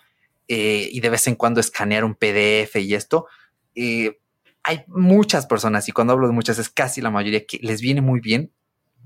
eh, 0.47 0.89
y 0.93 1.01
de 1.01 1.11
vez 1.11 1.27
en 1.27 1.35
cuando 1.35 1.59
escanear 1.59 2.05
un 2.05 2.15
PDF 2.15 2.77
y 2.77 2.95
esto, 2.95 3.27
eh, 3.75 4.21
hay 4.63 4.85
muchas 4.87 5.47
personas, 5.47 5.89
y 5.89 5.93
cuando 5.93 6.13
hablo 6.13 6.29
de 6.29 6.33
muchas 6.33 6.61
es 6.61 6.69
casi 6.69 7.01
la 7.01 7.11
mayoría 7.11 7.45
que 7.45 7.59
les 7.61 7.81
viene 7.81 8.03
muy 8.03 8.21
bien, 8.21 8.53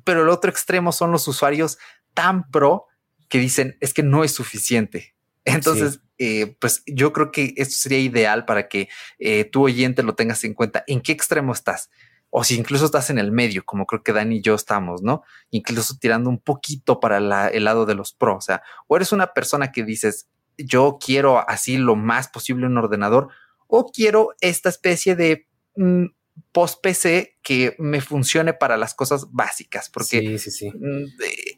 pero 0.05 0.23
el 0.23 0.29
otro 0.29 0.51
extremo 0.51 0.93
son 0.93 1.13
los 1.13 1.29
usuarios 1.29 1.79
tan 2.15 2.51
pro 2.51 2.87
que 3.29 3.39
dicen, 3.39 3.77
es 3.81 3.95
que 3.95 4.03
no 4.03 4.25
es 4.25 4.33
suficiente. 4.33 5.15
Entonces, 5.45 6.01
eh, 6.19 6.57
pues 6.61 6.83
yo 6.87 7.13
creo 7.13 7.33
que 7.33 7.55
esto 7.57 7.75
sería 7.75 7.99
ideal 7.99 8.45
para 8.45 8.69
que 8.69 8.89
tu 9.51 9.65
oyente 9.65 10.03
lo 10.03 10.15
tengas 10.15 10.45
en 10.45 10.55
cuenta. 10.55 10.85
¿En 10.87 11.01
qué 11.01 11.13
extremo 11.13 11.53
estás? 11.53 11.91
o 12.35 12.45
si 12.45 12.57
incluso 12.57 12.87
estás 12.87 13.11
en 13.11 13.19
el 13.19 13.31
medio, 13.31 13.63
como 13.63 13.85
creo 13.85 14.03
que 14.03 14.15
Dani 14.15 14.39
y 14.39 14.41
yo 14.41 14.55
estamos, 14.55 15.03
¿no? 15.03 15.23
Incluso 15.51 15.99
tirando 16.01 16.31
un 16.31 16.39
poquito 16.39 16.99
para 16.99 17.19
el 17.19 17.65
lado 17.65 17.85
de 17.85 17.95
los 17.95 18.15
pros, 18.15 18.37
o 18.39 18.41
sea, 18.41 18.63
o 18.87 18.97
eres 18.97 19.13
una 19.13 19.35
persona 19.35 19.71
que 19.71 19.85
dices, 19.85 20.31
yo 20.57 20.97
quiero 20.99 21.47
así 21.47 21.77
lo 21.77 21.95
más 21.95 22.29
posible 22.29 22.65
un 22.65 22.79
ordenador, 22.79 23.29
o 23.67 23.85
quiero 23.93 24.31
esta 24.41 24.71
especie 24.71 25.15
de 25.15 25.47
mm, 25.77 26.07
post-PC 26.53 27.39
que 27.43 27.77
me 27.79 28.01
funcione 28.01 28.55
para 28.55 28.79
las 28.79 28.95
cosas 28.95 29.27
básicas, 29.31 29.91
porque 29.91 30.23
mm, 30.23 31.05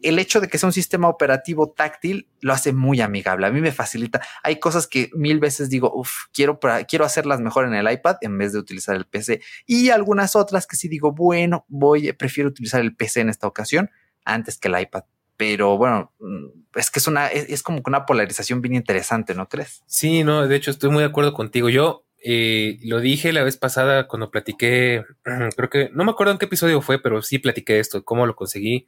el 0.05 0.19
hecho 0.19 0.41
de 0.41 0.49
que 0.49 0.59
sea 0.59 0.69
un 0.69 0.73
sistema 0.73 1.09
operativo 1.09 1.71
táctil 1.71 2.29
lo 2.41 2.53
hace 2.53 2.73
muy 2.73 3.01
amigable. 3.01 3.47
A 3.47 3.51
mí 3.51 3.61
me 3.61 3.73
facilita. 3.73 4.21
Hay 4.43 4.59
cosas 4.61 4.87
que 4.87 5.11
mil 5.15 5.41
veces 5.41 5.71
digo, 5.71 5.93
uff, 5.95 6.27
quiero, 6.33 6.61
quiero 6.87 7.05
hacerlas 7.05 7.41
mejor 7.41 7.67
en 7.67 7.75
el 7.75 7.91
iPad 7.91 8.17
en 8.21 8.37
vez 8.37 8.53
de 8.53 8.59
utilizar 8.59 8.95
el 8.95 9.07
PC. 9.07 9.41
Y 9.67 9.91
algunas 9.91 10.37
otras 10.37 10.67
que 10.67 10.77
sí 10.77 10.89
digo, 10.89 11.13
bueno, 11.13 11.65
voy, 11.69 12.13
prefiero 12.13 12.51
utilizar 12.51 12.81
el 12.81 12.95
PC 12.95 13.23
en 13.23 13.31
esta 13.31 13.47
ocasión 13.47 13.91
antes 14.25 14.59
que 14.59 14.69
el 14.69 14.79
iPad. 14.79 15.05
Pero 15.37 15.79
bueno, 15.79 16.13
mm, 16.21 16.47
es 16.75 16.91
que 16.91 16.99
es 16.99 17.07
una, 17.07 17.29
es, 17.29 17.63
como 17.63 17.83
una 17.87 18.07
polarización 18.07 18.61
bien 18.61 18.75
interesante, 18.75 19.35
¿no 19.35 19.49
crees? 19.49 19.83
Sí, 19.87 20.23
no, 20.23 20.47
de 20.47 20.57
hecho 20.57 20.71
estoy 20.71 20.91
muy 20.91 21.01
de 21.01 21.09
acuerdo 21.09 21.33
contigo. 21.33 21.71
Yo 21.71 22.05
eh, 22.23 22.79
lo 22.83 23.01
dije 23.01 23.33
la 23.33 23.43
vez 23.43 23.57
pasada 23.57 24.07
cuando 24.07 24.31
platiqué, 24.31 25.05
creo 25.57 25.71
que 25.71 25.91
no 25.93 26.05
me 26.05 26.11
acuerdo 26.11 26.33
en 26.33 26.39
qué 26.39 26.45
episodio 26.45 26.83
fue, 26.83 27.01
pero 27.03 27.23
sí 27.23 27.39
platiqué 27.39 27.81
esto, 27.81 28.05
cómo 28.05 28.27
lo 28.27 28.37
conseguí 28.37 28.87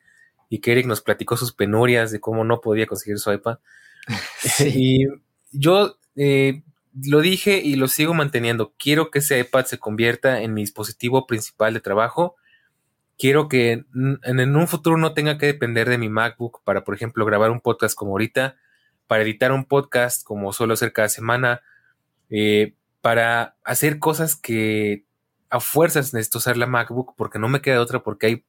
y 0.49 0.61
que 0.61 0.72
Eric 0.72 0.86
nos 0.86 1.01
platicó 1.01 1.36
sus 1.36 1.53
penurias 1.53 2.11
de 2.11 2.20
cómo 2.20 2.44
no 2.44 2.61
podía 2.61 2.86
conseguir 2.86 3.18
su 3.18 3.32
iPad. 3.32 3.59
y 4.61 5.07
yo 5.53 5.99
eh, 6.14 6.62
lo 7.05 7.20
dije 7.20 7.61
y 7.62 7.76
lo 7.76 7.88
sigo 7.88 8.14
manteniendo. 8.14 8.74
Quiero 8.78 9.11
que 9.11 9.18
ese 9.18 9.38
iPad 9.38 9.64
se 9.66 9.78
convierta 9.78 10.42
en 10.42 10.55
mi 10.55 10.62
dispositivo 10.62 11.26
principal 11.26 11.74
de 11.74 11.80
trabajo. 11.80 12.36
Quiero 13.18 13.49
que 13.49 13.72
en, 13.72 14.20
en 14.22 14.57
un 14.57 14.68
futuro 14.68 14.97
no 14.97 15.14
tenga 15.14 15.38
que 15.38 15.47
depender 15.47 15.88
de 15.88 15.99
mi 15.99 16.09
MacBook 16.09 16.62
para, 16.64 16.84
por 16.84 16.94
ejemplo, 16.94 17.24
grabar 17.24 17.51
un 17.51 17.61
podcast 17.61 17.94
como 17.94 18.12
ahorita, 18.12 18.57
para 19.07 19.22
editar 19.22 19.53
un 19.53 19.64
podcast 19.64 20.22
como 20.22 20.53
suelo 20.53 20.74
hacer 20.74 20.92
cada 20.92 21.09
semana, 21.09 21.62
eh, 22.28 22.74
para 23.01 23.57
hacer 23.64 23.99
cosas 23.99 24.36
que 24.36 25.05
a 25.49 25.61
fuerzas 25.61 26.12
necesito 26.12 26.38
usar 26.38 26.57
la 26.57 26.66
MacBook 26.66 27.14
porque 27.16 27.38
no 27.38 27.49
me 27.49 27.61
queda 27.61 27.80
otra 27.80 28.03
porque 28.03 28.26
hay 28.26 28.44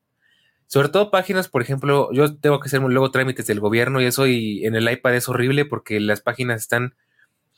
sobre 0.67 0.89
todo 0.89 1.11
páginas, 1.11 1.47
por 1.47 1.61
ejemplo, 1.61 2.09
yo 2.11 2.35
tengo 2.37 2.59
que 2.59 2.67
hacer 2.67 2.81
luego 2.81 3.09
trámites 3.11 3.47
del 3.47 3.61
gobierno 3.61 4.01
y 4.01 4.05
eso 4.05 4.27
y 4.27 4.65
en 4.65 4.75
el 4.75 4.91
iPad 4.91 5.15
es 5.15 5.29
horrible 5.29 5.65
porque 5.65 5.99
las 5.99 6.21
páginas 6.21 6.61
están 6.61 6.93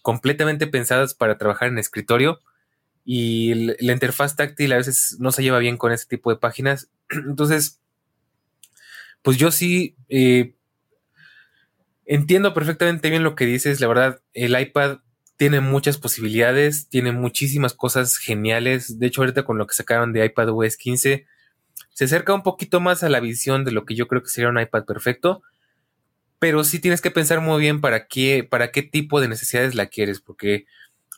completamente 0.01 0.67
pensadas 0.67 1.15
para 1.15 1.37
trabajar 1.37 1.69
en 1.69 1.79
escritorio 1.79 2.39
y 3.03 3.53
la 3.55 3.93
interfaz 3.93 4.35
táctil 4.35 4.71
a 4.73 4.77
veces 4.77 5.17
no 5.19 5.31
se 5.31 5.41
lleva 5.41 5.57
bien 5.57 5.77
con 5.77 5.91
ese 5.91 6.05
tipo 6.05 6.29
de 6.29 6.37
páginas. 6.37 6.91
Entonces, 7.09 7.79
pues 9.23 9.37
yo 9.37 9.49
sí 9.49 9.95
eh, 10.09 10.53
entiendo 12.05 12.53
perfectamente 12.53 13.09
bien 13.09 13.23
lo 13.23 13.35
que 13.35 13.45
dices. 13.45 13.81
La 13.81 13.87
verdad, 13.87 14.21
el 14.33 14.59
iPad 14.59 14.99
tiene 15.37 15.61
muchas 15.61 15.97
posibilidades, 15.97 16.89
tiene 16.89 17.11
muchísimas 17.11 17.73
cosas 17.73 18.17
geniales. 18.17 18.99
De 18.99 19.07
hecho, 19.07 19.21
ahorita 19.21 19.43
con 19.43 19.57
lo 19.57 19.65
que 19.65 19.73
sacaron 19.73 20.13
de 20.13 20.25
iPad 20.25 20.49
OS 20.49 20.77
15, 20.77 21.25
se 21.99 22.05
acerca 22.05 22.33
un 22.33 22.43
poquito 22.43 22.79
más 22.79 23.03
a 23.03 23.09
la 23.09 23.19
visión 23.19 23.65
de 23.65 23.73
lo 23.73 23.83
que 23.83 23.93
yo 23.93 24.07
creo 24.07 24.23
que 24.23 24.29
sería 24.29 24.47
un 24.47 24.57
iPad 24.57 24.85
perfecto. 24.85 25.41
Pero 26.39 26.63
sí 26.63 26.79
tienes 26.79 27.01
que 27.01 27.11
pensar 27.11 27.41
muy 27.41 27.59
bien 27.59 27.81
para 27.81 28.07
qué, 28.07 28.47
para 28.49 28.71
qué 28.71 28.83
tipo 28.83 29.19
de 29.19 29.27
necesidades 29.27 29.75
la 29.75 29.87
quieres. 29.87 30.21
Porque, 30.21 30.65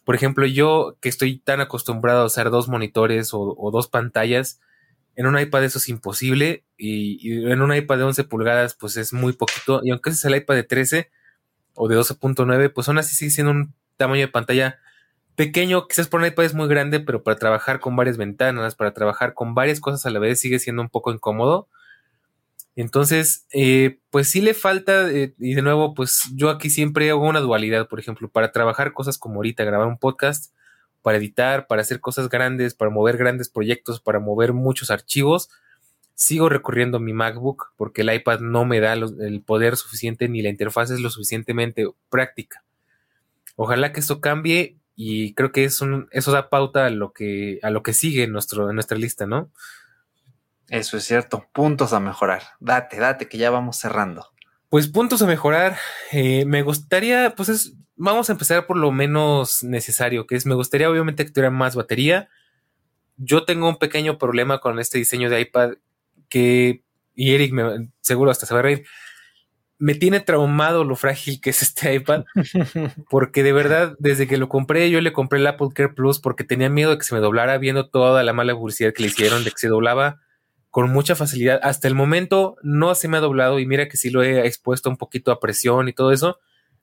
por 0.05 0.15
ejemplo, 0.15 0.43
yo 0.47 0.97
que 0.99 1.07
estoy 1.07 1.37
tan 1.37 1.61
acostumbrado 1.61 2.23
a 2.23 2.25
usar 2.25 2.49
dos 2.49 2.67
monitores 2.67 3.29
o, 3.31 3.69
dos 3.71 3.89
pantallas, 3.89 4.59
en 5.15 5.27
un 5.27 5.37
iPad 5.37 5.65
eso 5.65 5.77
es 5.77 5.87
imposible. 5.87 6.63
Y, 6.79 7.43
en 7.51 7.61
un 7.61 7.75
iPad 7.75 7.99
de 7.99 8.03
11 8.05 8.23
pulgadas, 8.23 8.73
pues 8.73 8.97
es 8.97 9.13
muy 9.13 9.33
poquito. 9.33 9.81
Y 9.83 9.91
aunque 9.91 10.09
ese 10.09 10.17
es 10.17 10.25
el 10.25 10.35
iPad 10.35 10.55
de 10.55 10.63
13 10.63 11.11
o 11.75 11.89
de 11.89 11.95
12.9, 11.95 12.73
pues 12.73 12.87
aún 12.87 12.97
así 12.97 13.13
sigue 13.13 13.29
siendo 13.29 13.51
un 13.51 13.75
tamaño 13.97 14.21
de 14.21 14.29
pantalla 14.29 14.79
pequeño, 15.35 15.87
quizás 15.87 16.07
por 16.07 16.21
un 16.21 16.27
iPad 16.27 16.45
es 16.45 16.53
muy 16.53 16.67
grande, 16.67 16.99
pero 16.99 17.23
para 17.23 17.37
trabajar 17.37 17.79
con 17.79 17.95
varias 17.95 18.17
ventanas, 18.17 18.75
para 18.75 18.93
trabajar 18.93 19.33
con 19.33 19.55
varias 19.55 19.79
cosas 19.79 20.05
a 20.05 20.09
la 20.09 20.19
vez, 20.19 20.39
sigue 20.39 20.59
siendo 20.59 20.81
un 20.81 20.89
poco 20.89 21.11
incómodo. 21.11 21.67
Entonces, 22.75 23.45
eh, 23.51 23.99
pues 24.09 24.29
sí 24.29 24.41
le 24.41 24.53
falta, 24.53 25.09
eh, 25.11 25.33
y 25.39 25.55
de 25.55 25.61
nuevo, 25.61 25.93
pues 25.93 26.31
yo 26.35 26.49
aquí 26.49 26.69
siempre 26.69 27.09
hago 27.09 27.27
una 27.27 27.41
dualidad, 27.41 27.87
por 27.87 27.99
ejemplo, 27.99 28.29
para 28.29 28.51
trabajar 28.51 28.93
cosas 28.93 29.17
como 29.17 29.35
ahorita, 29.35 29.63
grabar 29.63 29.87
un 29.87 29.97
podcast, 29.97 30.53
para 31.01 31.17
editar, 31.17 31.67
para 31.67 31.81
hacer 31.81 31.99
cosas 31.99 32.29
grandes, 32.29 32.73
para 32.73 32.91
mover 32.91 33.17
grandes 33.17 33.49
proyectos, 33.49 33.99
para 33.99 34.19
mover 34.19 34.53
muchos 34.53 34.91
archivos, 34.91 35.49
sigo 36.21 36.49
recurriendo 36.49 36.97
a 36.97 36.99
mi 36.99 37.13
MacBook 37.13 37.73
porque 37.77 38.01
el 38.01 38.13
iPad 38.13 38.41
no 38.41 38.63
me 38.63 38.79
da 38.79 38.93
el 38.93 39.41
poder 39.43 39.75
suficiente 39.75 40.29
ni 40.29 40.43
la 40.43 40.49
interfaz 40.49 40.91
es 40.91 40.99
lo 40.99 41.09
suficientemente 41.09 41.87
práctica. 42.09 42.63
Ojalá 43.55 43.91
que 43.91 43.99
esto 43.99 44.21
cambie 44.21 44.77
y 45.03 45.33
creo 45.33 45.51
que 45.51 45.63
es 45.63 45.81
un, 45.81 46.07
eso 46.11 46.31
da 46.31 46.51
pauta 46.51 46.85
a 46.85 46.91
lo 46.91 47.11
que, 47.11 47.57
a 47.63 47.71
lo 47.71 47.81
que 47.81 47.91
sigue 47.91 48.25
en, 48.25 48.31
nuestro, 48.31 48.69
en 48.69 48.75
nuestra 48.75 48.99
lista, 48.99 49.25
¿no? 49.25 49.51
Eso 50.67 50.95
es 50.95 51.05
cierto, 51.05 51.47
puntos 51.53 51.91
a 51.93 51.99
mejorar. 51.99 52.43
Date, 52.59 52.97
date, 52.97 53.27
que 53.27 53.39
ya 53.39 53.49
vamos 53.49 53.77
cerrando. 53.77 54.27
Pues 54.69 54.87
puntos 54.87 55.23
a 55.23 55.25
mejorar. 55.25 55.75
Eh, 56.11 56.45
me 56.45 56.61
gustaría, 56.61 57.33
pues 57.35 57.49
es, 57.49 57.73
vamos 57.95 58.29
a 58.29 58.33
empezar 58.33 58.67
por 58.67 58.77
lo 58.77 58.91
menos 58.91 59.63
necesario, 59.63 60.27
que 60.27 60.35
es, 60.35 60.45
me 60.45 60.53
gustaría 60.53 60.87
obviamente 60.87 61.25
que 61.25 61.31
tuviera 61.31 61.49
más 61.49 61.75
batería. 61.75 62.29
Yo 63.17 63.43
tengo 63.43 63.67
un 63.67 63.79
pequeño 63.79 64.19
problema 64.19 64.59
con 64.59 64.77
este 64.77 64.99
diseño 64.99 65.31
de 65.31 65.41
iPad 65.41 65.71
que, 66.29 66.83
y 67.15 67.33
Eric 67.33 67.53
me, 67.53 67.89
seguro 68.01 68.29
hasta 68.29 68.45
se 68.45 68.53
va 68.53 68.59
a 68.59 68.63
reír, 68.63 68.85
me 69.81 69.95
tiene 69.95 70.19
traumado 70.19 70.83
lo 70.83 70.95
frágil 70.95 71.41
que 71.41 71.49
es 71.49 71.63
este 71.63 71.95
iPad, 71.95 72.25
porque 73.09 73.41
de 73.41 73.51
verdad, 73.51 73.95
desde 73.97 74.27
que 74.27 74.37
lo 74.37 74.47
compré, 74.47 74.91
yo 74.91 75.01
le 75.01 75.11
compré 75.11 75.39
el 75.39 75.47
Apple 75.47 75.69
Care 75.73 75.89
Plus 75.89 76.19
porque 76.19 76.43
tenía 76.43 76.69
miedo 76.69 76.91
de 76.91 76.99
que 76.99 77.03
se 77.03 77.15
me 77.15 77.19
doblara 77.19 77.57
viendo 77.57 77.89
toda 77.89 78.21
la 78.21 78.31
mala 78.31 78.53
publicidad 78.53 78.93
que 78.93 79.01
le 79.01 79.07
hicieron, 79.09 79.43
de 79.43 79.49
que 79.49 79.57
se 79.57 79.69
doblaba 79.69 80.21
con 80.69 80.91
mucha 80.91 81.15
facilidad. 81.15 81.59
Hasta 81.63 81.87
el 81.87 81.95
momento 81.95 82.57
no 82.61 82.93
se 82.93 83.07
me 83.07 83.17
ha 83.17 83.21
doblado 83.21 83.59
y 83.59 83.65
mira 83.65 83.87
que 83.87 83.97
sí 83.97 84.11
lo 84.11 84.21
he 84.21 84.45
expuesto 84.45 84.87
un 84.87 84.97
poquito 84.97 85.31
a 85.31 85.39
presión 85.39 85.89
y 85.89 85.93
todo 85.93 86.11
eso. 86.11 86.37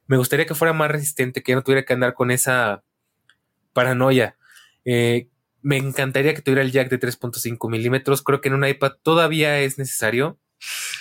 Me 0.08 0.16
gustaría 0.16 0.46
que 0.46 0.56
fuera 0.56 0.72
más 0.72 0.90
resistente, 0.90 1.44
que 1.44 1.54
no 1.54 1.62
tuviera 1.62 1.84
que 1.84 1.92
andar 1.92 2.14
con 2.14 2.32
esa 2.32 2.82
paranoia. 3.72 4.36
Eh, 4.84 5.28
me 5.62 5.76
encantaría 5.76 6.34
que 6.34 6.42
tuviera 6.42 6.62
el 6.62 6.72
jack 6.72 6.90
de 6.90 6.98
3.5 6.98 7.70
milímetros. 7.70 8.22
Creo 8.22 8.40
que 8.40 8.48
en 8.48 8.54
un 8.54 8.66
iPad 8.66 8.94
todavía 9.04 9.60
es 9.60 9.78
necesario. 9.78 10.40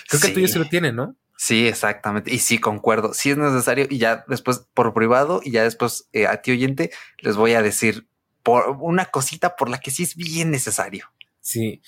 Creo 0.08 0.20
que 0.20 0.28
el 0.28 0.34
tuyo 0.34 0.48
se 0.48 0.60
lo 0.60 0.66
tiene, 0.66 0.92
¿no? 0.92 1.16
Sí, 1.40 1.68
exactamente. 1.68 2.34
Y 2.34 2.40
sí, 2.40 2.58
concuerdo. 2.58 3.14
Sí 3.14 3.30
es 3.30 3.38
necesario. 3.38 3.86
Y 3.88 3.98
ya 3.98 4.24
después 4.28 4.66
por 4.74 4.92
privado 4.92 5.40
y 5.42 5.52
ya 5.52 5.62
después 5.62 6.08
eh, 6.12 6.26
a 6.26 6.42
ti 6.42 6.50
oyente 6.50 6.90
les 7.18 7.36
voy 7.36 7.52
a 7.54 7.62
decir 7.62 8.08
por 8.42 8.76
una 8.80 9.06
cosita 9.06 9.56
por 9.56 9.70
la 9.70 9.78
que 9.78 9.90
sí 9.90 10.02
es 10.02 10.16
bien 10.16 10.50
necesario. 10.50 11.06
Sí. 11.40 11.80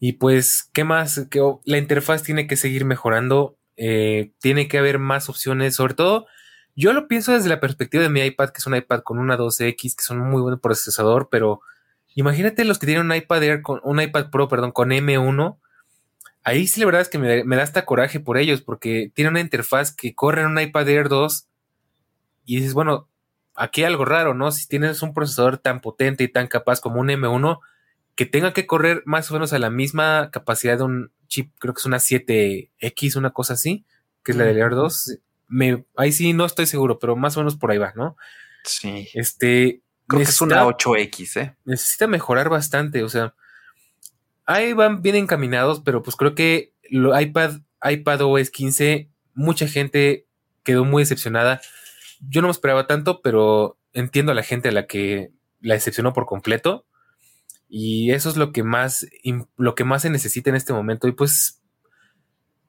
Y 0.00 0.14
pues, 0.14 0.68
¿qué 0.72 0.84
más? 0.84 1.26
Que 1.30 1.40
la 1.64 1.78
interfaz 1.78 2.22
tiene 2.22 2.46
que 2.46 2.56
seguir 2.56 2.84
mejorando. 2.84 3.56
Eh, 3.76 4.32
tiene 4.40 4.68
que 4.68 4.78
haber 4.78 4.98
más 4.98 5.28
opciones. 5.28 5.76
Sobre 5.76 5.94
todo, 5.94 6.26
yo 6.74 6.92
lo 6.92 7.08
pienso 7.08 7.32
desde 7.32 7.48
la 7.48 7.60
perspectiva 7.60 8.02
de 8.02 8.10
mi 8.10 8.20
iPad, 8.20 8.50
que 8.50 8.58
es 8.58 8.66
un 8.66 8.74
iPad 8.76 9.00
con 9.00 9.18
una 9.18 9.38
12X, 9.38 9.96
que 9.96 10.02
son 10.02 10.18
muy 10.18 10.42
buen 10.42 10.58
procesador, 10.58 11.28
pero 11.30 11.60
Imagínate 12.18 12.64
los 12.64 12.80
que 12.80 12.86
tienen 12.86 13.06
un 13.06 13.14
iPad 13.14 13.44
Air 13.44 13.62
con 13.62 13.80
un 13.84 14.00
iPad 14.00 14.30
Pro, 14.30 14.48
perdón, 14.48 14.72
con 14.72 14.90
M1. 14.90 15.56
Ahí 16.48 16.66
sí 16.66 16.80
la 16.80 16.86
verdad 16.86 17.02
es 17.02 17.10
que 17.10 17.18
me, 17.18 17.56
da 17.56 17.62
hasta 17.62 17.84
coraje 17.84 18.20
por 18.20 18.38
ellos, 18.38 18.62
porque 18.62 19.12
tiene 19.14 19.30
una 19.30 19.40
interfaz 19.40 19.94
que 19.94 20.14
corre 20.14 20.40
en 20.40 20.46
un 20.46 20.58
iPad 20.58 20.88
Air 20.88 21.08
2 21.10 21.46
y 22.46 22.56
dices, 22.56 22.72
bueno, 22.72 23.06
aquí 23.54 23.82
hay 23.82 23.88
algo 23.88 24.06
raro, 24.06 24.32
¿no? 24.32 24.50
Si 24.50 24.66
tienes 24.66 25.02
un 25.02 25.12
procesador 25.12 25.58
tan 25.58 25.82
potente 25.82 26.24
y 26.24 26.28
tan 26.28 26.46
capaz 26.46 26.80
como 26.80 27.00
un 27.00 27.08
M1, 27.08 27.60
que 28.14 28.24
tenga 28.24 28.54
que 28.54 28.66
correr 28.66 29.02
más 29.04 29.30
o 29.30 29.34
menos 29.34 29.52
a 29.52 29.58
la 29.58 29.68
misma 29.68 30.30
capacidad 30.32 30.78
de 30.78 30.84
un 30.84 31.12
chip, 31.26 31.52
creo 31.58 31.74
que 31.74 31.80
es 31.80 31.84
una 31.86 31.98
7X, 31.98 33.16
una 33.16 33.30
cosa 33.30 33.52
así, 33.52 33.84
que 34.24 34.32
es 34.32 34.38
la 34.38 34.44
del 34.44 34.56
Air 34.56 34.70
2. 34.70 35.18
Me, 35.48 35.84
ahí 35.98 36.12
sí 36.12 36.32
no 36.32 36.46
estoy 36.46 36.64
seguro, 36.64 36.98
pero 36.98 37.14
más 37.14 37.36
o 37.36 37.40
menos 37.40 37.56
por 37.56 37.72
ahí 37.72 37.78
va, 37.78 37.92
¿no? 37.94 38.16
Sí. 38.64 39.06
Este, 39.12 39.82
Creo 40.06 40.20
que 40.22 40.30
es 40.30 40.40
una 40.40 40.64
8X, 40.64 41.42
¿eh? 41.42 41.56
Necesita 41.66 42.06
mejorar 42.06 42.48
bastante, 42.48 43.02
o 43.02 43.10
sea, 43.10 43.34
ahí 44.48 44.72
van 44.72 45.02
bien 45.02 45.14
encaminados, 45.14 45.80
pero 45.84 46.02
pues 46.02 46.16
creo 46.16 46.34
que 46.34 46.72
lo 46.90 47.18
iPad, 47.18 47.60
iPad 47.82 48.22
OS 48.22 48.50
15, 48.50 49.10
mucha 49.34 49.68
gente 49.68 50.26
quedó 50.64 50.84
muy 50.84 51.02
decepcionada. 51.02 51.60
Yo 52.20 52.40
no 52.40 52.48
me 52.48 52.52
esperaba 52.52 52.86
tanto, 52.86 53.20
pero 53.20 53.78
entiendo 53.92 54.32
a 54.32 54.34
la 54.34 54.42
gente 54.42 54.70
a 54.70 54.72
la 54.72 54.86
que 54.86 55.30
la 55.60 55.74
decepcionó 55.74 56.14
por 56.14 56.24
completo. 56.24 56.86
Y 57.68 58.10
eso 58.12 58.30
es 58.30 58.38
lo 58.38 58.50
que 58.52 58.62
más, 58.62 59.06
lo 59.58 59.74
que 59.74 59.84
más 59.84 60.02
se 60.02 60.10
necesita 60.10 60.48
en 60.48 60.56
este 60.56 60.72
momento. 60.72 61.06
Y 61.06 61.12
pues 61.12 61.62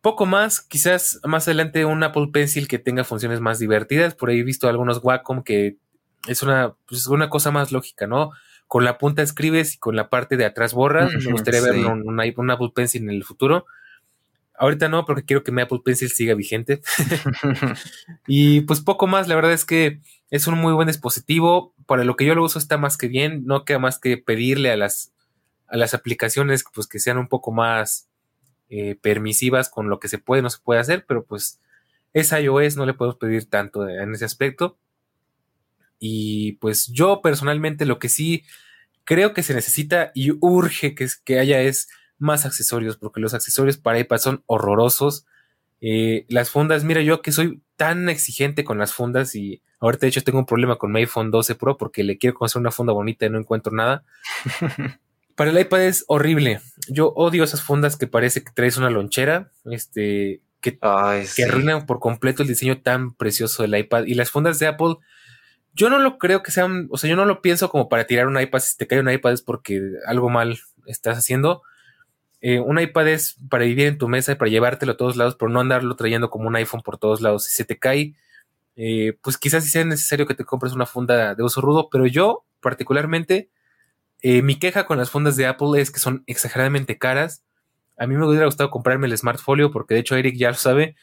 poco 0.01 0.25
más, 0.25 0.59
quizás 0.59 1.21
más 1.23 1.47
adelante 1.47 1.85
un 1.85 2.03
Apple 2.03 2.27
Pencil 2.33 2.67
que 2.67 2.79
tenga 2.79 3.05
funciones 3.05 3.39
más 3.39 3.57
divertidas. 3.57 4.15
Por 4.15 4.29
ahí 4.29 4.39
he 4.39 4.43
visto 4.43 4.67
algunos 4.67 4.99
Wacom 5.01 5.43
que 5.43 5.77
es 6.27 6.43
una, 6.43 6.75
pues, 6.87 7.07
una 7.07 7.29
cosa 7.29 7.51
más 7.51 7.71
lógica, 7.71 8.05
¿no? 8.05 8.31
Con 8.69 8.85
la 8.85 8.99
punta 8.99 9.23
escribes 9.23 9.73
y 9.73 9.77
con 9.79 9.95
la 9.95 10.09
parte 10.09 10.37
de 10.37 10.45
atrás 10.45 10.75
borras. 10.75 11.11
Me 11.11 11.31
gustaría 11.31 11.59
ver 11.59 11.75
un, 11.75 12.51
Apple 12.51 12.71
Pencil 12.73 13.01
en 13.01 13.09
el 13.09 13.23
futuro. 13.23 13.65
Ahorita 14.53 14.89
no, 14.89 15.05
porque 15.05 15.23
quiero 15.23 15.43
que 15.43 15.51
mi 15.51 15.63
Apple 15.63 15.79
Pencil 15.83 16.11
siga 16.11 16.35
vigente. 16.35 16.81
y 18.27 18.61
pues 18.61 18.81
poco 18.81 19.07
más, 19.07 19.27
la 19.27 19.33
verdad 19.33 19.53
es 19.53 19.65
que 19.65 20.01
es 20.29 20.45
un 20.45 20.59
muy 20.59 20.71
buen 20.71 20.87
dispositivo. 20.87 21.73
Para 21.87 22.03
lo 22.03 22.15
que 22.15 22.25
yo 22.25 22.35
lo 22.35 22.43
uso 22.43 22.59
está 22.59 22.77
más 22.77 22.95
que 22.95 23.07
bien. 23.07 23.43
No 23.47 23.65
queda 23.65 23.79
más 23.79 23.97
que 23.97 24.17
pedirle 24.17 24.71
a 24.71 24.77
las, 24.77 25.13
a 25.67 25.75
las 25.75 25.95
aplicaciones 25.95 26.63
pues, 26.71 26.85
que 26.85 26.99
sean 26.99 27.17
un 27.17 27.27
poco 27.27 27.51
más 27.51 28.07
eh, 28.69 28.95
permisivas 29.01 29.67
con 29.67 29.89
lo 29.89 29.99
que 29.99 30.09
se 30.09 30.19
puede, 30.19 30.43
no 30.43 30.51
se 30.51 30.59
puede 30.59 30.79
hacer, 30.79 31.03
pero 31.07 31.25
pues 31.25 31.59
es 32.13 32.31
iOS, 32.31 32.77
no 32.77 32.85
le 32.85 32.93
podemos 32.93 33.17
pedir 33.17 33.49
tanto 33.49 33.89
en 33.89 34.13
ese 34.13 34.25
aspecto. 34.25 34.77
Y 35.99 36.53
pues 36.53 36.87
yo 36.87 37.21
personalmente 37.21 37.85
lo 37.85 37.99
que 37.99 38.09
sí 38.09 38.43
creo 39.03 39.33
que 39.33 39.43
se 39.43 39.53
necesita 39.53 40.11
y 40.13 40.31
urge 40.39 40.95
que, 40.95 41.07
que 41.25 41.39
haya 41.39 41.61
es 41.61 41.89
más 42.19 42.45
accesorios, 42.45 42.97
porque 42.97 43.19
los 43.19 43.33
accesorios 43.33 43.77
para 43.77 43.99
iPad 43.99 44.17
son 44.17 44.43
horrorosos. 44.45 45.25
Eh, 45.81 46.25
las 46.29 46.49
fundas, 46.49 46.83
mira, 46.83 47.01
yo 47.01 47.21
que 47.21 47.31
soy 47.31 47.61
tan 47.75 48.09
exigente 48.09 48.63
con 48.63 48.77
las 48.77 48.93
fundas 48.93 49.33
y 49.35 49.61
ahorita 49.79 50.01
de 50.01 50.09
hecho 50.09 50.23
tengo 50.23 50.39
un 50.39 50.45
problema 50.45 50.75
con 50.75 50.91
mi 50.91 50.99
iPhone 50.99 51.31
12 51.31 51.55
Pro 51.55 51.77
porque 51.77 52.03
le 52.03 52.17
quiero 52.17 52.37
hacer 52.41 52.59
una 52.59 52.71
funda 52.71 52.93
bonita 52.93 53.25
y 53.25 53.29
no 53.29 53.39
encuentro 53.39 53.73
nada. 53.73 54.03
para 55.35 55.51
el 55.51 55.59
iPad 55.59 55.85
es 55.85 56.03
horrible. 56.07 56.59
Yo 56.89 57.13
odio 57.15 57.43
esas 57.43 57.63
fundas 57.63 57.95
que 57.95 58.07
parece 58.07 58.43
que 58.43 58.51
traes 58.51 58.77
una 58.77 58.89
lonchera, 58.89 59.51
este, 59.71 60.41
que, 60.59 60.77
que 60.77 61.43
arruinan 61.45 61.85
por 61.85 61.99
completo 61.99 62.43
el 62.43 62.49
diseño 62.49 62.81
tan 62.81 63.13
precioso 63.13 63.63
del 63.63 63.77
iPad. 63.77 64.03
Y 64.05 64.15
las 64.15 64.31
fundas 64.31 64.59
de 64.59 64.67
Apple 64.67 64.97
yo 65.73 65.89
no 65.89 65.99
lo 65.99 66.17
creo 66.17 66.43
que 66.43 66.51
sean, 66.51 66.87
o 66.91 66.97
sea, 66.97 67.09
yo 67.09 67.15
no 67.15 67.25
lo 67.25 67.41
pienso 67.41 67.69
como 67.69 67.89
para 67.89 68.05
tirar 68.05 68.27
un 68.27 68.39
iPad. 68.39 68.59
Si 68.59 68.77
te 68.77 68.87
cae 68.87 68.99
un 68.99 69.09
iPad 69.09 69.33
es 69.33 69.41
porque 69.41 69.81
algo 70.07 70.29
mal 70.29 70.59
estás 70.85 71.17
haciendo. 71.17 71.61
Eh, 72.41 72.59
un 72.59 72.79
iPad 72.79 73.09
es 73.09 73.35
para 73.49 73.65
vivir 73.65 73.87
en 73.87 73.97
tu 73.97 74.07
mesa 74.07 74.31
y 74.31 74.35
para 74.35 74.49
llevártelo 74.49 74.93
a 74.93 74.97
todos 74.97 75.17
lados, 75.17 75.35
pero 75.37 75.49
no 75.49 75.59
andarlo 75.59 75.95
trayendo 75.95 76.29
como 76.29 76.47
un 76.47 76.55
iPhone 76.55 76.81
por 76.81 76.97
todos 76.97 77.21
lados. 77.21 77.45
Si 77.45 77.55
se 77.55 77.65
te 77.65 77.77
cae, 77.77 78.15
eh, 78.75 79.17
pues 79.21 79.37
quizás 79.37 79.63
sí 79.65 79.69
sea 79.69 79.83
necesario 79.83 80.25
que 80.25 80.35
te 80.35 80.45
compres 80.45 80.73
una 80.73 80.85
funda 80.85 81.35
de 81.35 81.43
uso 81.43 81.61
rudo, 81.61 81.89
pero 81.91 82.05
yo 82.07 82.45
particularmente, 82.61 83.49
eh, 84.21 84.41
mi 84.41 84.57
queja 84.57 84.85
con 84.85 84.97
las 84.97 85.09
fundas 85.09 85.35
de 85.35 85.45
Apple 85.47 85.81
es 85.81 85.91
que 85.91 85.99
son 85.99 86.23
exageradamente 86.27 86.97
caras. 86.97 87.43
A 87.97 88.07
mí 88.07 88.15
me 88.15 88.25
hubiera 88.25 88.45
gustado 88.45 88.69
comprarme 88.69 89.07
el 89.07 89.17
Smart 89.17 89.39
porque 89.73 89.93
de 89.93 89.99
hecho 89.99 90.15
Eric 90.15 90.35
ya 90.37 90.49
lo 90.49 90.55
sabe, 90.55 90.95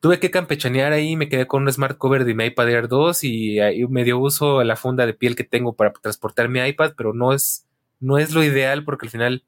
tuve 0.00 0.20
que 0.20 0.30
campechanear 0.30 0.92
ahí, 0.92 1.16
me 1.16 1.28
quedé 1.28 1.46
con 1.46 1.62
un 1.62 1.72
smart 1.72 1.98
cover 1.98 2.24
de 2.24 2.34
mi 2.34 2.46
iPad 2.46 2.68
Air 2.68 2.88
2 2.88 3.24
y, 3.24 3.58
me 3.88 4.04
dio 4.04 4.18
uso 4.18 4.60
a 4.60 4.64
la 4.64 4.76
funda 4.76 5.06
de 5.06 5.14
piel 5.14 5.36
que 5.36 5.44
tengo 5.44 5.74
para 5.74 5.92
transportar 5.92 6.48
mi 6.48 6.60
iPad, 6.60 6.92
pero 6.96 7.12
no 7.12 7.32
es, 7.32 7.66
no 8.00 8.18
es 8.18 8.32
lo 8.32 8.44
ideal 8.44 8.84
porque 8.84 9.06
al 9.06 9.10
final, 9.10 9.44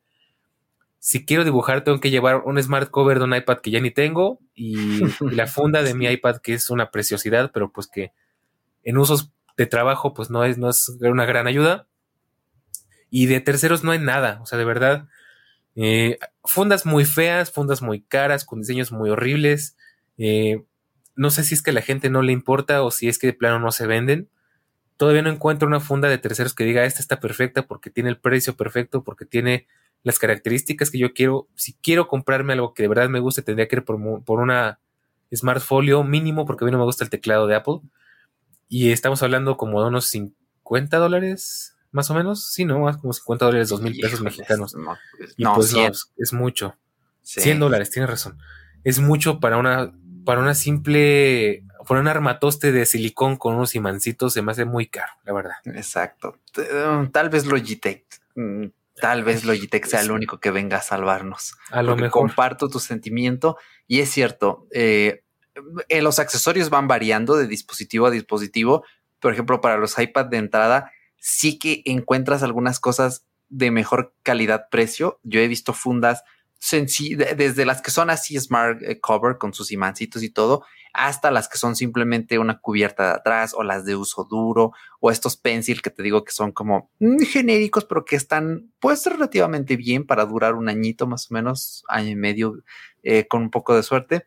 si 0.98 1.24
quiero 1.24 1.44
dibujar, 1.44 1.84
tengo 1.84 2.00
que 2.00 2.10
llevar 2.10 2.42
un 2.44 2.60
smart 2.62 2.90
cover 2.90 3.18
de 3.18 3.24
un 3.24 3.34
iPad 3.34 3.58
que 3.58 3.70
ya 3.70 3.80
ni 3.80 3.90
tengo 3.90 4.40
y, 4.54 5.00
la 5.20 5.46
funda 5.46 5.82
de 5.82 5.94
mi 5.94 6.06
iPad 6.06 6.38
que 6.38 6.54
es 6.54 6.70
una 6.70 6.90
preciosidad, 6.90 7.50
pero 7.52 7.70
pues 7.72 7.86
que 7.86 8.12
en 8.82 8.98
usos 8.98 9.32
de 9.56 9.66
trabajo 9.66 10.14
pues 10.14 10.30
no 10.30 10.44
es, 10.44 10.58
no 10.58 10.70
es 10.70 10.88
una 11.00 11.26
gran 11.26 11.46
ayuda. 11.46 11.86
Y 13.12 13.26
de 13.26 13.40
terceros 13.40 13.82
no 13.82 13.90
hay 13.90 13.98
nada, 13.98 14.38
o 14.40 14.46
sea, 14.46 14.56
de 14.56 14.64
verdad, 14.64 15.08
eh, 15.74 16.18
fundas 16.44 16.86
muy 16.86 17.04
feas, 17.04 17.50
fundas 17.50 17.82
muy 17.82 18.02
caras, 18.02 18.44
con 18.44 18.60
diseños 18.60 18.92
muy 18.92 19.10
horribles. 19.10 19.76
Eh, 20.22 20.62
no 21.16 21.30
sé 21.30 21.44
si 21.44 21.54
es 21.54 21.62
que 21.62 21.70
a 21.70 21.74
la 21.74 21.80
gente 21.80 22.10
no 22.10 22.20
le 22.20 22.32
importa 22.32 22.82
o 22.82 22.90
si 22.90 23.08
es 23.08 23.18
que 23.18 23.26
de 23.26 23.32
plano 23.32 23.58
no 23.58 23.72
se 23.72 23.86
venden. 23.86 24.28
Todavía 24.98 25.22
no 25.22 25.30
encuentro 25.30 25.66
una 25.66 25.80
funda 25.80 26.08
de 26.10 26.18
terceros 26.18 26.54
que 26.54 26.64
diga 26.64 26.84
esta 26.84 27.00
está 27.00 27.20
perfecta 27.20 27.66
porque 27.66 27.88
tiene 27.88 28.10
el 28.10 28.18
precio 28.18 28.54
perfecto, 28.54 29.02
porque 29.02 29.24
tiene 29.24 29.66
las 30.02 30.18
características 30.18 30.90
que 30.90 30.98
yo 30.98 31.14
quiero. 31.14 31.48
Si 31.54 31.72
quiero 31.72 32.06
comprarme 32.06 32.52
algo 32.52 32.74
que 32.74 32.82
de 32.82 32.88
verdad 32.90 33.08
me 33.08 33.18
guste, 33.18 33.40
tendría 33.40 33.66
que 33.66 33.76
ir 33.76 33.84
por, 33.84 33.96
una 33.96 34.78
Smart 35.34 35.62
Folio 35.62 36.04
mínimo 36.04 36.44
porque 36.44 36.64
a 36.64 36.66
mí 36.66 36.70
no 36.70 36.78
me 36.78 36.84
gusta 36.84 37.02
el 37.02 37.10
teclado 37.10 37.46
de 37.46 37.54
Apple. 37.54 37.80
Y 38.68 38.90
estamos 38.90 39.22
hablando 39.22 39.56
como 39.56 39.80
de 39.80 39.88
unos 39.88 40.04
50 40.06 40.98
dólares, 40.98 41.76
más 41.92 42.10
o 42.10 42.14
menos. 42.14 42.52
Sí, 42.52 42.66
no, 42.66 42.80
más 42.80 42.98
como 42.98 43.14
50 43.14 43.46
dólares, 43.46 43.70
2 43.70 43.80
mil 43.80 43.98
pesos 43.98 44.20
mexicanos. 44.20 44.74
No, 44.74 44.98
pues, 45.16 45.34
y 45.38 45.44
pues 45.44 45.72
no, 45.72 45.90
es 46.18 46.32
mucho. 46.34 46.76
100 47.22 47.58
dólares, 47.58 47.90
tienes 47.90 48.10
razón. 48.10 48.38
Es 48.84 48.98
mucho 49.00 49.40
para 49.40 49.56
una 49.56 49.92
para 50.24 50.40
una 50.40 50.54
simple 50.54 51.64
poner 51.86 52.02
un 52.02 52.08
armatoste 52.08 52.70
de 52.70 52.86
silicón 52.86 53.36
con 53.36 53.56
unos 53.56 53.74
imancitos 53.74 54.32
se 54.32 54.42
me 54.42 54.52
hace 54.52 54.64
muy 54.64 54.86
caro, 54.86 55.12
la 55.24 55.32
verdad. 55.32 55.56
Exacto. 55.64 56.38
Um, 56.56 57.10
tal 57.10 57.30
vez 57.30 57.46
Logitech. 57.46 58.04
Mm, 58.36 58.66
tal 58.94 59.24
vez 59.24 59.44
Logitech 59.44 59.86
sea 59.86 60.00
el 60.00 60.12
único 60.12 60.38
que 60.38 60.52
venga 60.52 60.76
a 60.76 60.82
salvarnos. 60.82 61.56
A 61.70 61.82
lo 61.82 61.96
mejor. 61.96 62.10
Comparto 62.10 62.68
tu 62.68 62.78
sentimiento 62.78 63.56
y 63.88 63.98
es 63.98 64.10
cierto. 64.10 64.68
Eh, 64.70 65.24
eh, 65.88 66.00
los 66.00 66.20
accesorios 66.20 66.70
van 66.70 66.86
variando 66.86 67.36
de 67.36 67.48
dispositivo 67.48 68.06
a 68.06 68.10
dispositivo. 68.10 68.84
Por 69.18 69.32
ejemplo, 69.32 69.60
para 69.60 69.76
los 69.76 69.98
iPad 69.98 70.26
de 70.26 70.36
entrada, 70.36 70.92
sí 71.16 71.58
que 71.58 71.82
encuentras 71.86 72.44
algunas 72.44 72.78
cosas 72.78 73.24
de 73.48 73.72
mejor 73.72 74.14
calidad-precio. 74.22 75.18
Yo 75.24 75.40
he 75.40 75.48
visto 75.48 75.72
fundas 75.72 76.22
desde 76.60 77.64
las 77.64 77.80
que 77.80 77.90
son 77.90 78.10
así 78.10 78.38
smart 78.38 78.82
eh, 78.82 79.00
cover 79.00 79.38
con 79.38 79.54
sus 79.54 79.72
imancitos 79.72 80.22
y 80.22 80.30
todo, 80.30 80.64
hasta 80.92 81.30
las 81.30 81.48
que 81.48 81.56
son 81.56 81.74
simplemente 81.74 82.38
una 82.38 82.58
cubierta 82.60 83.04
de 83.04 83.12
atrás 83.12 83.54
o 83.54 83.62
las 83.62 83.84
de 83.84 83.96
uso 83.96 84.24
duro 84.24 84.72
o 85.00 85.10
estos 85.10 85.36
pencil 85.36 85.80
que 85.82 85.90
te 85.90 86.02
digo 86.02 86.24
que 86.24 86.32
son 86.32 86.52
como 86.52 86.90
mm, 86.98 87.22
genéricos, 87.22 87.84
pero 87.86 88.04
que 88.04 88.16
están 88.16 88.70
pues 88.78 89.06
relativamente 89.06 89.76
bien 89.76 90.06
para 90.06 90.26
durar 90.26 90.54
un 90.54 90.68
añito 90.68 91.06
más 91.06 91.30
o 91.30 91.34
menos, 91.34 91.84
año 91.88 92.10
y 92.10 92.16
medio 92.16 92.62
eh, 93.02 93.26
con 93.26 93.42
un 93.42 93.50
poco 93.50 93.74
de 93.74 93.82
suerte. 93.82 94.26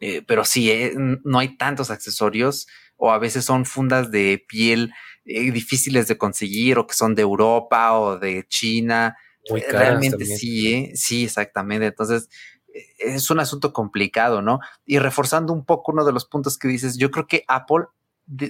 Eh, 0.00 0.22
pero 0.26 0.44
sí, 0.44 0.72
no 0.96 1.38
hay 1.38 1.56
tantos 1.56 1.90
accesorios 1.90 2.66
o 2.96 3.12
a 3.12 3.18
veces 3.18 3.44
son 3.44 3.64
fundas 3.64 4.10
de 4.10 4.44
piel 4.48 4.92
difíciles 5.24 6.08
de 6.08 6.18
conseguir 6.18 6.78
o 6.78 6.88
que 6.88 6.94
son 6.94 7.14
de 7.14 7.22
Europa 7.22 7.92
o 7.92 8.18
de 8.18 8.44
China 8.48 9.16
eh, 9.44 9.64
realmente 9.70 10.24
sí, 10.24 10.72
¿eh? 10.72 10.92
sí, 10.94 11.24
exactamente. 11.24 11.86
Entonces, 11.86 12.28
eh, 12.74 12.86
es 12.98 13.30
un 13.30 13.40
asunto 13.40 13.72
complicado, 13.72 14.42
¿no? 14.42 14.60
Y 14.86 14.98
reforzando 14.98 15.52
un 15.52 15.64
poco 15.64 15.92
uno 15.92 16.04
de 16.04 16.12
los 16.12 16.26
puntos 16.26 16.58
que 16.58 16.68
dices, 16.68 16.96
yo 16.96 17.10
creo 17.10 17.26
que 17.26 17.44
Apple 17.48 17.86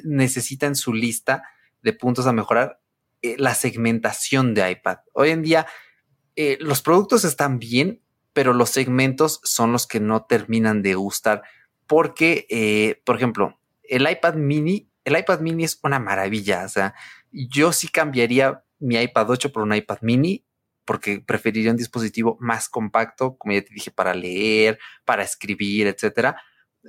necesita 0.05 0.67
en 0.67 0.77
su 0.77 0.93
lista 0.93 1.45
de 1.83 1.93
puntos 1.93 2.27
a 2.27 2.33
mejorar 2.33 2.81
la 3.23 3.55
segmentación 3.55 4.53
de 4.55 4.71
iPad. 4.71 4.99
Hoy 5.13 5.31
en 5.31 5.43
día, 5.43 5.67
los 6.61 6.83
productos 6.83 7.25
están 7.25 7.59
bien, 7.59 8.03
pero 8.33 8.53
los 8.53 8.71
segmentos 8.71 9.41
son 9.45 9.73
los 9.73 9.87
que 9.87 10.01
no 10.01 10.25
terminan 10.25 10.83
de 10.83 10.95
gustar. 10.95 11.43
Porque, 11.87 13.01
por 13.05 13.17
ejemplo, 13.17 13.59
el 13.83 14.09
iPad 14.09 14.35
mini, 14.35 14.91
el 15.05 15.19
iPad 15.19 15.41
mini 15.41 15.65
es 15.65 15.79
una 15.83 15.99
maravilla. 15.99 16.65
O 16.65 16.69
sea, 16.69 16.95
yo 17.31 17.73
sí 17.73 17.89
cambiaría 17.89 18.63
mi 18.79 18.97
iPad 18.97 19.31
8 19.31 19.53
por 19.53 19.63
un 19.63 19.75
iPad 19.75 19.99
mini 20.03 20.45
porque 20.85 21.21
preferiría 21.21 21.71
un 21.71 21.77
dispositivo 21.77 22.37
más 22.41 22.69
compacto, 22.69 23.37
como 23.37 23.55
ya 23.55 23.63
te 23.63 23.75
dije, 23.75 23.91
para 23.91 24.15
leer, 24.15 24.79
para 25.05 25.23
escribir, 25.23 25.87
etcétera. 25.87 26.41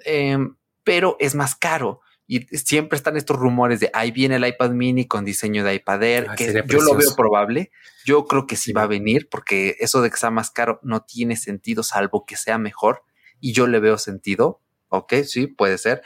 Em, 0.06 0.56
pero 0.84 1.16
es 1.20 1.36
más 1.36 1.56
caro. 1.56 2.02
Y 2.26 2.42
siempre 2.58 2.96
están 2.96 3.18
estos 3.18 3.38
rumores 3.38 3.80
de 3.80 3.90
ahí 3.94 4.12
viene 4.12 4.38
el 4.38 4.48
iPad 4.48 4.72
mini 4.72 5.06
con 5.08 5.26
diseño 5.26 5.64
de 5.64 5.76
iPad 5.76 6.04
Air, 6.04 6.28
ah, 6.30 6.36
que 6.36 6.64
yo 6.68 6.82
lo 6.82 6.96
veo 6.96 7.16
probable. 7.16 7.72
Yo 8.06 8.26
creo 8.26 8.48
que 8.48 8.56
sí 8.56 8.72
va 8.72 8.84
a 8.84 8.88
venir 8.88 9.28
porque 9.30 9.76
eso 9.80 10.02
de 10.02 10.10
que 10.10 10.18
sea 10.18 10.32
más 10.32 10.50
caro 10.50 10.80
no 10.84 11.04
tiene 11.04 11.36
sentido, 11.36 11.84
salvo 11.84 12.26
que 12.26 12.38
sea 12.38 12.58
mejor. 12.58 13.04
Y 13.40 13.54
yo 13.54 13.68
le 13.68 13.80
veo 13.80 13.98
sentido. 13.98 14.62
Ok, 14.88 15.16
sí, 15.26 15.48
puede 15.48 15.78
ser. 15.78 16.02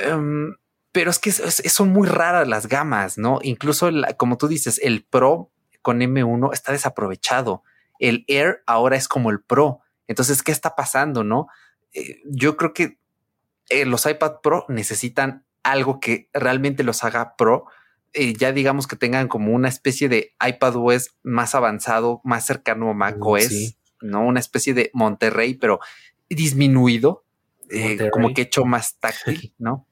Em, 0.00 0.56
pero 0.92 1.10
es 1.10 1.18
que 1.18 1.30
son 1.30 1.90
muy 1.90 2.08
raras 2.08 2.48
las 2.48 2.66
gamas, 2.66 3.18
¿no? 3.18 3.38
Incluso, 3.42 3.90
como 4.16 4.38
tú 4.38 4.48
dices, 4.48 4.80
el 4.82 5.04
Pro 5.04 5.52
con 5.88 6.00
M1 6.00 6.52
está 6.52 6.72
desaprovechado. 6.72 7.62
El 7.98 8.26
Air 8.28 8.62
ahora 8.66 8.94
es 8.94 9.08
como 9.08 9.30
el 9.30 9.40
Pro. 9.40 9.80
Entonces, 10.06 10.42
¿qué 10.42 10.52
está 10.52 10.76
pasando? 10.76 11.24
No, 11.24 11.46
eh, 11.94 12.20
yo 12.26 12.58
creo 12.58 12.74
que 12.74 12.98
eh, 13.70 13.86
los 13.86 14.04
iPad 14.04 14.42
Pro 14.42 14.66
necesitan 14.68 15.46
algo 15.62 15.98
que 15.98 16.28
realmente 16.34 16.82
los 16.82 17.04
haga 17.04 17.36
Pro. 17.36 17.64
Eh, 18.12 18.34
ya 18.34 18.52
digamos 18.52 18.86
que 18.86 18.96
tengan 18.96 19.28
como 19.28 19.54
una 19.54 19.70
especie 19.70 20.10
de 20.10 20.34
iPad 20.46 20.76
OS 20.76 21.14
más 21.22 21.54
avanzado, 21.54 22.20
más 22.22 22.44
cercano 22.44 22.90
a 22.90 22.92
Mac 22.92 23.16
OS, 23.18 23.78
no 24.02 24.26
una 24.26 24.40
especie 24.40 24.74
de 24.74 24.90
Monterrey, 24.92 25.54
pero 25.54 25.80
disminuido, 26.28 27.24
como 28.12 28.34
que 28.34 28.42
hecho 28.42 28.66
más 28.66 28.98
táctil, 29.00 29.54
¿no? 29.58 29.87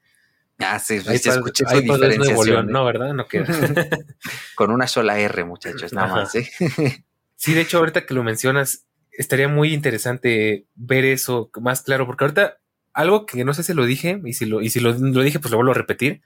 Ah, 0.58 0.78
sí, 0.78 1.00
se 1.00 1.14
escuché 1.14 1.64
su 1.68 1.80
diferenciación. 1.80 2.68
no, 2.68 2.84
¿verdad? 2.84 3.12
No 3.12 3.26
queda. 3.26 3.46
Con 4.54 4.70
una 4.70 4.86
sola 4.86 5.18
R, 5.18 5.44
muchachos, 5.44 5.92
nada 5.92 6.08
más. 6.08 6.34
¿eh? 6.34 6.48
sí, 7.36 7.52
de 7.52 7.60
hecho, 7.60 7.78
ahorita 7.78 8.06
que 8.06 8.14
lo 8.14 8.22
mencionas, 8.22 8.86
estaría 9.12 9.48
muy 9.48 9.74
interesante 9.74 10.66
ver 10.74 11.04
eso 11.04 11.50
más 11.60 11.82
claro, 11.82 12.06
porque 12.06 12.24
ahorita 12.24 12.58
algo 12.94 13.26
que 13.26 13.44
no 13.44 13.52
sé 13.52 13.62
si 13.62 13.74
lo 13.74 13.84
dije, 13.84 14.20
y 14.24 14.32
si 14.32 14.46
lo, 14.46 14.62
y 14.62 14.70
si 14.70 14.80
lo, 14.80 14.94
dije, 14.94 15.38
pues 15.38 15.50
lo 15.50 15.58
vuelvo 15.58 15.72
a 15.72 15.76
repetir. 15.76 16.22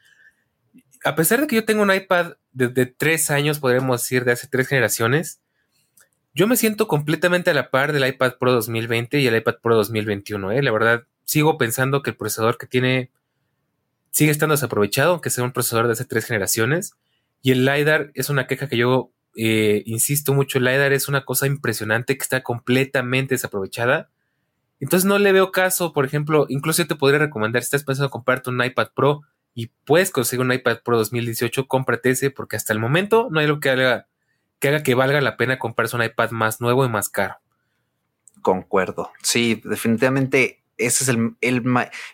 A 1.05 1.16
pesar 1.16 1.41
de 1.41 1.47
que 1.49 1.57
yo 1.57 1.64
tengo 1.64 1.83
un 1.83 1.93
iPad 1.93 2.35
de, 2.53 2.87
tres 2.87 3.31
años, 3.33 3.59
podríamos 3.59 4.03
decir, 4.03 4.24
de 4.24 4.33
hace 4.33 4.47
tres 4.47 4.68
generaciones, 4.68 5.41
yo 6.33 6.47
me 6.47 6.55
siento 6.55 6.87
completamente 6.87 7.51
a 7.51 7.55
la 7.55 7.70
par 7.70 7.93
del 7.93 8.07
iPad 8.07 8.35
Pro 8.39 8.53
2020 8.53 9.18
y 9.18 9.26
el 9.26 9.37
iPad 9.37 9.57
Pro 9.61 9.74
2021. 9.74 10.53
¿eh? 10.53 10.62
La 10.62 10.70
verdad, 10.70 11.03
sigo 11.24 11.59
pensando 11.59 12.05
que 12.05 12.11
el 12.11 12.16
procesador 12.16 12.57
que 12.57 12.66
tiene 12.66 13.11
sigue 14.11 14.30
estando 14.30 14.54
desaprovechado, 14.54 15.12
aunque 15.12 15.30
sea 15.30 15.44
un 15.44 15.52
procesador 15.52 15.86
de 15.86 15.92
hace 15.92 16.04
tres 16.04 16.26
generaciones. 16.26 16.94
Y 17.42 17.52
el 17.52 17.64
LiDAR 17.64 18.11
es 18.14 18.28
una 18.28 18.46
queja 18.46 18.68
que 18.68 18.76
yo 18.76 19.12
eh, 19.36 19.82
insisto 19.86 20.34
mucho, 20.34 20.58
el 20.58 20.64
LiDAR 20.64 20.92
es 20.92 21.08
una 21.08 21.24
cosa 21.24 21.46
impresionante 21.46 22.16
que 22.16 22.22
está 22.22 22.42
completamente 22.42 23.34
desaprovechada. 23.34 24.11
Entonces 24.80 25.06
no 25.06 25.18
le 25.18 25.32
veo 25.32 25.52
caso, 25.52 25.92
por 25.92 26.04
ejemplo, 26.04 26.46
incluso 26.48 26.82
yo 26.82 26.88
te 26.88 26.94
podría 26.94 27.18
recomendar, 27.20 27.62
si 27.62 27.66
estás 27.66 27.84
pensando 27.84 28.06
en 28.06 28.11
comprarte 28.11 28.50
un 28.50 28.64
iPad 28.64 28.88
Pro 28.94 29.22
y 29.54 29.68
puedes 29.84 30.11
conseguir 30.11 30.44
un 30.44 30.52
iPad 30.52 30.78
Pro 30.82 30.96
2018, 30.96 31.68
cómprate 31.68 32.11
ese 32.11 32.30
porque 32.30 32.56
hasta 32.56 32.72
el 32.72 32.78
momento 32.78 33.28
no 33.30 33.40
hay 33.40 33.46
algo 33.46 33.61
que 33.61 33.70
haga 33.70 34.06
que, 34.58 34.68
haga 34.68 34.82
que 34.82 34.94
valga 34.94 35.20
la 35.20 35.36
pena 35.36 35.58
comprarse 35.58 35.96
un 35.96 36.02
iPad 36.02 36.30
más 36.30 36.61
nuevo 36.61 36.84
y 36.84 36.88
más 36.88 37.08
caro. 37.08 37.36
Concuerdo. 38.42 39.11
Sí, 39.22 39.61
definitivamente 39.64 40.59
ese 40.81 41.05
es 41.05 41.09
el, 41.09 41.37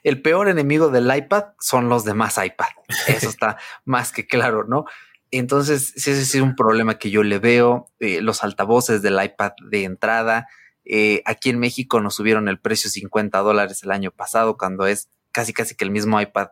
el, 0.03 0.23
peor 0.23 0.49
enemigo 0.49 0.89
del 0.91 1.15
iPad, 1.15 1.45
son 1.61 1.89
los 1.89 2.05
demás 2.05 2.39
iPad. 2.43 2.69
Eso 3.07 3.29
está 3.29 3.57
más 3.85 4.13
que 4.13 4.27
claro, 4.27 4.65
¿no? 4.65 4.85
Entonces, 5.31 5.93
sí, 5.97 6.11
ese 6.11 6.23
es 6.23 6.35
un 6.37 6.55
problema 6.55 6.99
que 6.99 7.11
yo 7.11 7.23
le 7.23 7.39
veo. 7.39 7.91
Eh, 8.01 8.21
los 8.21 8.45
altavoces 8.45 9.03
del 9.03 9.23
iPad 9.23 9.53
de 9.71 9.85
entrada. 9.85 10.49
Eh, 10.85 11.23
aquí 11.25 11.51
en 11.51 11.59
México 11.59 12.01
nos 12.01 12.15
subieron 12.15 12.49
el 12.49 12.61
precio 12.61 12.91
50 12.91 13.39
dólares 13.41 13.83
el 13.83 13.91
año 13.91 14.11
pasado, 14.11 14.57
cuando 14.57 14.87
es 14.87 15.09
casi 15.33 15.53
casi 15.53 15.75
que 15.75 15.85
el 15.85 15.91
mismo 15.91 16.21
iPad 16.21 16.49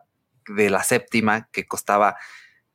de 0.47 0.69
la 0.69 0.83
séptima 0.83 1.49
que 1.51 1.65
costaba 1.65 2.17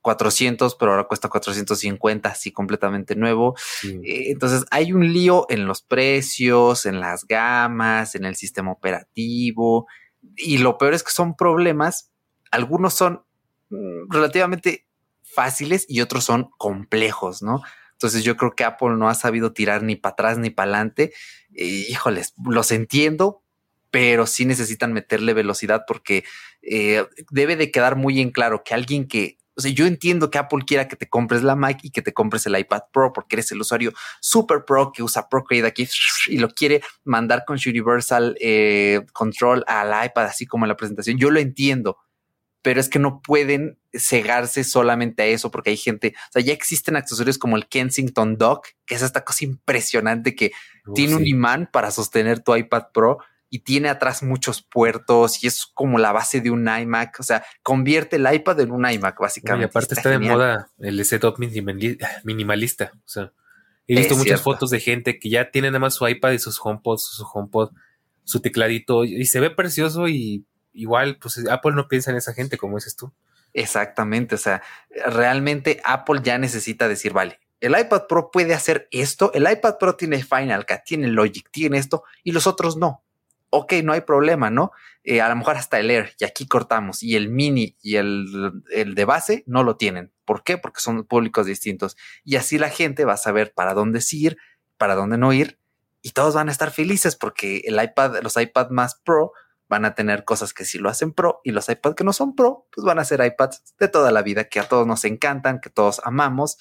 400, 0.02 0.74
pero 0.76 0.92
ahora 0.92 1.04
cuesta 1.04 1.28
450, 1.28 2.28
así 2.28 2.52
completamente 2.52 3.16
nuevo. 3.16 3.56
Eh, 3.84 4.30
entonces 4.30 4.64
hay 4.70 4.92
un 4.92 5.12
lío 5.12 5.46
en 5.48 5.66
los 5.66 5.82
precios, 5.82 6.86
en 6.86 7.00
las 7.00 7.26
gamas, 7.26 8.14
en 8.14 8.24
el 8.24 8.36
sistema 8.36 8.72
operativo. 8.72 9.86
Y 10.36 10.58
lo 10.58 10.78
peor 10.78 10.94
es 10.94 11.02
que 11.02 11.12
son 11.12 11.36
problemas, 11.36 12.12
algunos 12.50 12.94
son 12.94 13.24
mm, 13.70 14.10
relativamente 14.10 14.86
fáciles 15.22 15.86
y 15.88 16.00
otros 16.00 16.24
son 16.24 16.50
complejos, 16.58 17.42
¿no? 17.42 17.62
Entonces 17.92 18.24
yo 18.24 18.36
creo 18.36 18.52
que 18.52 18.64
Apple 18.64 18.96
no 18.96 19.08
ha 19.08 19.14
sabido 19.14 19.52
tirar 19.52 19.82
ni 19.82 19.94
para 19.94 20.12
atrás 20.14 20.38
ni 20.38 20.50
para 20.50 20.70
adelante. 20.70 21.12
híjoles, 21.52 22.32
los 22.42 22.72
entiendo, 22.72 23.42
pero 23.90 24.26
sí 24.26 24.46
necesitan 24.46 24.92
meterle 24.92 25.34
velocidad 25.34 25.84
porque 25.86 26.24
eh, 26.62 27.06
debe 27.30 27.56
de 27.56 27.70
quedar 27.70 27.96
muy 27.96 28.20
en 28.20 28.30
claro 28.30 28.62
que 28.64 28.74
alguien 28.74 29.08
que 29.08 29.38
o 29.56 29.60
sea, 29.60 29.70
yo 29.70 29.86
entiendo 29.86 30.30
que 30.30 30.38
Apple 30.38 30.64
quiera 30.66 30.88
que 30.88 30.96
te 30.96 31.08
compres 31.08 31.42
la 31.42 31.56
Mac 31.56 31.80
y 31.82 31.90
que 31.90 32.02
te 32.02 32.12
compres 32.12 32.46
el 32.46 32.58
iPad 32.58 32.82
Pro 32.92 33.12
porque 33.12 33.36
eres 33.36 33.50
el 33.52 33.60
usuario 33.60 33.92
super 34.20 34.64
pro 34.64 34.92
que 34.92 35.02
usa 35.02 35.28
Procreate 35.28 35.66
aquí 35.66 35.88
y 36.28 36.38
lo 36.38 36.48
quiere 36.50 36.82
mandar 37.04 37.44
con 37.46 37.58
Universal 37.64 38.36
eh, 38.40 39.00
Control 39.12 39.64
al 39.66 40.06
iPad, 40.06 40.26
así 40.26 40.46
como 40.46 40.64
en 40.64 40.68
la 40.68 40.76
presentación. 40.76 41.18
Yo 41.18 41.30
lo 41.30 41.40
entiendo, 41.40 41.98
pero 42.62 42.80
es 42.80 42.88
que 42.88 42.98
no 42.98 43.20
pueden 43.22 43.78
cegarse 43.92 44.64
solamente 44.64 45.22
a 45.22 45.26
eso 45.26 45.50
porque 45.50 45.70
hay 45.70 45.76
gente, 45.76 46.14
o 46.16 46.32
sea, 46.32 46.42
ya 46.42 46.52
existen 46.52 46.96
accesorios 46.96 47.38
como 47.38 47.56
el 47.56 47.68
Kensington 47.68 48.36
Dock, 48.36 48.68
que 48.86 48.94
es 48.94 49.02
esta 49.02 49.24
cosa 49.24 49.44
impresionante 49.44 50.34
que 50.34 50.52
tiene 50.94 51.16
un 51.16 51.26
imán 51.26 51.68
para 51.72 51.90
sostener 51.90 52.40
tu 52.40 52.54
iPad 52.54 52.84
Pro 52.92 53.18
y 53.50 53.58
tiene 53.58 53.88
atrás 53.88 54.22
muchos 54.22 54.62
puertos 54.62 55.42
y 55.42 55.48
es 55.48 55.66
como 55.66 55.98
la 55.98 56.12
base 56.12 56.40
de 56.40 56.50
un 56.50 56.68
iMac. 56.68 57.18
O 57.18 57.24
sea, 57.24 57.44
convierte 57.62 58.16
el 58.16 58.32
iPad 58.32 58.60
en 58.60 58.70
un 58.70 58.88
iMac, 58.88 59.18
básicamente. 59.18 59.66
Y 59.66 59.68
aparte 59.68 59.94
está, 59.94 60.08
de 60.08 60.20
moda 60.20 60.70
el 60.78 61.04
setup 61.04 61.36
minimalista. 61.38 62.92
O 62.94 63.08
sea, 63.08 63.32
he 63.88 63.96
visto 63.96 64.16
muchas 64.16 64.40
fotos 64.40 64.70
de 64.70 64.78
gente 64.78 65.18
que 65.18 65.28
ya 65.28 65.50
tiene 65.50 65.68
nada 65.68 65.80
más 65.80 65.94
su 65.94 66.06
iPad 66.06 66.30
y 66.30 66.38
sus 66.38 66.60
HomePods, 66.62 67.02
su 67.02 67.24
HomePod, 67.24 67.72
su 68.22 68.40
tecladito 68.40 69.04
y 69.04 69.26
se 69.26 69.40
ve 69.40 69.50
precioso 69.50 70.06
y 70.06 70.46
igual, 70.72 71.18
pues 71.20 71.44
Apple 71.50 71.72
no 71.72 71.88
piensa 71.88 72.12
en 72.12 72.18
esa 72.18 72.32
gente, 72.32 72.56
como 72.56 72.76
dices 72.76 72.94
tú. 72.94 73.12
Exactamente. 73.52 74.36
O 74.36 74.38
sea, 74.38 74.62
realmente 75.06 75.80
Apple 75.84 76.20
ya 76.22 76.38
necesita 76.38 76.86
decir, 76.86 77.12
vale, 77.12 77.40
el 77.58 77.76
iPad 77.76 78.06
Pro 78.08 78.30
puede 78.30 78.54
hacer 78.54 78.86
esto, 78.92 79.32
el 79.34 79.50
iPad 79.50 79.76
Pro 79.78 79.96
tiene 79.96 80.22
Final 80.22 80.64
Cut, 80.66 80.84
tiene 80.86 81.08
Logic, 81.08 81.50
tiene 81.50 81.78
esto 81.78 82.04
y 82.22 82.30
los 82.30 82.46
otros 82.46 82.76
no 82.76 83.02
ok, 83.50 83.74
no 83.84 83.92
hay 83.92 84.00
problema, 84.02 84.50
¿no? 84.50 84.72
Eh, 85.02 85.20
a 85.20 85.28
lo 85.28 85.36
mejor 85.36 85.56
hasta 85.56 85.78
el 85.78 85.90
Air 85.90 86.14
y 86.18 86.24
aquí 86.24 86.46
cortamos 86.46 87.02
y 87.02 87.16
el 87.16 87.28
mini 87.28 87.76
y 87.82 87.96
el, 87.96 88.62
el 88.70 88.94
de 88.94 89.04
base 89.04 89.44
no 89.46 89.64
lo 89.64 89.76
tienen. 89.76 90.12
¿Por 90.24 90.42
qué? 90.42 90.58
Porque 90.58 90.80
son 90.80 91.04
públicos 91.04 91.46
distintos. 91.46 91.96
Y 92.24 92.36
así 92.36 92.58
la 92.58 92.70
gente 92.70 93.04
va 93.04 93.14
a 93.14 93.18
saber 93.18 93.52
para 93.52 93.74
dónde 93.74 94.00
ir, 94.12 94.38
para 94.78 94.94
dónde 94.94 95.18
no 95.18 95.32
ir 95.32 95.58
y 96.02 96.10
todos 96.12 96.34
van 96.34 96.48
a 96.48 96.52
estar 96.52 96.70
felices 96.70 97.16
porque 97.16 97.62
el 97.64 97.82
iPad, 97.82 98.22
los 98.22 98.36
iPad 98.36 98.70
más 98.70 98.94
Pro 98.94 99.32
van 99.68 99.84
a 99.84 99.94
tener 99.94 100.24
cosas 100.24 100.52
que 100.52 100.64
sí 100.64 100.78
lo 100.78 100.88
hacen 100.88 101.12
Pro 101.12 101.40
y 101.44 101.52
los 101.52 101.68
iPad 101.68 101.94
que 101.94 102.04
no 102.04 102.12
son 102.12 102.34
Pro, 102.34 102.66
pues 102.74 102.84
van 102.84 102.98
a 102.98 103.04
ser 103.04 103.24
iPads 103.24 103.76
de 103.78 103.88
toda 103.88 104.10
la 104.10 104.22
vida 104.22 104.44
que 104.44 104.60
a 104.60 104.68
todos 104.68 104.86
nos 104.86 105.04
encantan, 105.04 105.60
que 105.60 105.70
todos 105.70 106.00
amamos. 106.04 106.58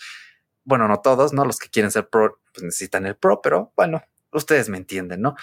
Bueno, 0.63 0.87
no 0.87 0.99
todos, 1.01 1.33
¿no? 1.33 1.45
Los 1.45 1.57
que 1.57 1.69
quieren 1.69 1.91
ser 1.91 2.09
Pro 2.09 2.39
pues 2.53 2.63
necesitan 2.63 3.05
el 3.05 3.15
Pro, 3.15 3.41
pero 3.41 3.73
bueno, 3.75 4.03
ustedes 4.31 4.69
me 4.69 4.77
entienden, 4.77 5.21
¿no? 5.21 5.35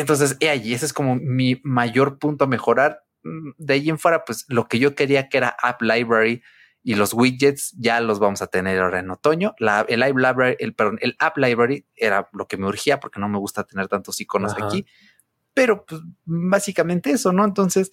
Entonces, 0.00 0.36
he 0.40 0.48
allí, 0.48 0.74
ese 0.74 0.86
es 0.86 0.92
como 0.92 1.16
mi 1.16 1.60
mayor 1.64 2.18
punto 2.18 2.44
a 2.44 2.48
mejorar. 2.48 3.04
Mm, 3.22 3.50
de 3.58 3.74
ahí 3.74 3.90
en 3.90 3.98
fuera, 3.98 4.24
pues 4.24 4.44
lo 4.48 4.68
que 4.68 4.78
yo 4.78 4.94
quería 4.94 5.28
que 5.28 5.38
era 5.38 5.56
App 5.62 5.82
Library 5.82 6.42
y 6.82 6.96
los 6.96 7.14
widgets 7.14 7.74
ya 7.78 8.00
los 8.00 8.18
vamos 8.18 8.42
a 8.42 8.46
tener 8.46 8.78
ahora 8.78 9.00
en 9.00 9.10
otoño. 9.10 9.54
La, 9.58 9.86
el, 9.88 10.00
library, 10.00 10.56
el, 10.58 10.74
perdón, 10.74 10.98
el 11.00 11.16
App 11.18 11.38
Library 11.38 11.86
era 11.96 12.28
lo 12.32 12.46
que 12.46 12.58
me 12.58 12.66
urgía 12.66 13.00
porque 13.00 13.18
no 13.18 13.28
me 13.28 13.38
gusta 13.38 13.64
tener 13.64 13.88
tantos 13.88 14.20
iconos 14.20 14.52
aquí. 14.52 14.86
Pero 15.54 15.86
pues, 15.86 16.02
básicamente 16.26 17.10
eso, 17.10 17.32
¿no? 17.32 17.44
Entonces, 17.44 17.90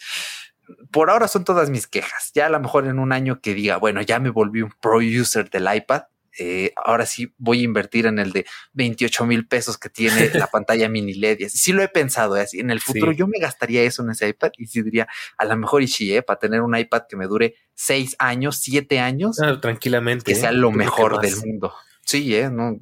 por 0.91 1.09
ahora 1.09 1.29
son 1.29 1.45
todas 1.45 1.69
mis 1.69 1.87
quejas. 1.87 2.31
Ya 2.35 2.47
a 2.47 2.49
lo 2.49 2.59
mejor 2.59 2.85
en 2.85 2.99
un 2.99 3.13
año 3.13 3.39
que 3.39 3.53
diga, 3.53 3.77
bueno, 3.77 4.01
ya 4.01 4.19
me 4.19 4.29
volví 4.29 4.61
un 4.61 4.73
pro 4.81 4.97
user 4.97 5.49
del 5.49 5.73
iPad, 5.73 6.03
eh, 6.39 6.73
ahora 6.75 7.05
sí 7.05 7.33
voy 7.37 7.61
a 7.61 7.63
invertir 7.63 8.05
en 8.05 8.19
el 8.19 8.31
de 8.31 8.45
28 8.73 9.25
mil 9.25 9.47
pesos 9.47 9.77
que 9.77 9.89
tiene 9.89 10.31
la 10.33 10.47
pantalla 10.51 10.89
mini 10.89 11.13
LED. 11.13 11.49
Sí 11.49 11.73
lo 11.73 11.83
he 11.83 11.87
pensado, 11.87 12.37
¿eh? 12.37 12.41
así, 12.41 12.59
en 12.59 12.71
el 12.71 12.79
futuro 12.79 13.11
yo 13.11 13.27
me 13.27 13.39
gastaría 13.39 13.83
eso 13.83 14.03
en 14.03 14.11
ese 14.11 14.29
iPad 14.29 14.51
y 14.57 14.67
sí 14.67 14.81
diría, 14.81 15.07
a 15.37 15.45
lo 15.45 15.57
mejor 15.57 15.81
y 15.83 15.87
sí, 15.87 16.15
¿eh? 16.15 16.21
para 16.21 16.39
tener 16.39 16.61
un 16.61 16.75
iPad 16.75 17.03
que 17.09 17.15
me 17.15 17.27
dure 17.27 17.55
seis 17.73 18.15
años, 18.19 18.57
siete 18.57 18.99
años. 18.99 19.37
tranquilamente. 19.61 20.25
Que 20.25 20.35
sea 20.35 20.51
lo 20.51 20.71
mejor 20.71 21.19
del 21.19 21.35
mundo. 21.37 21.73
Sí, 22.03 22.35
¿eh? 22.35 22.49
No, 22.49 22.77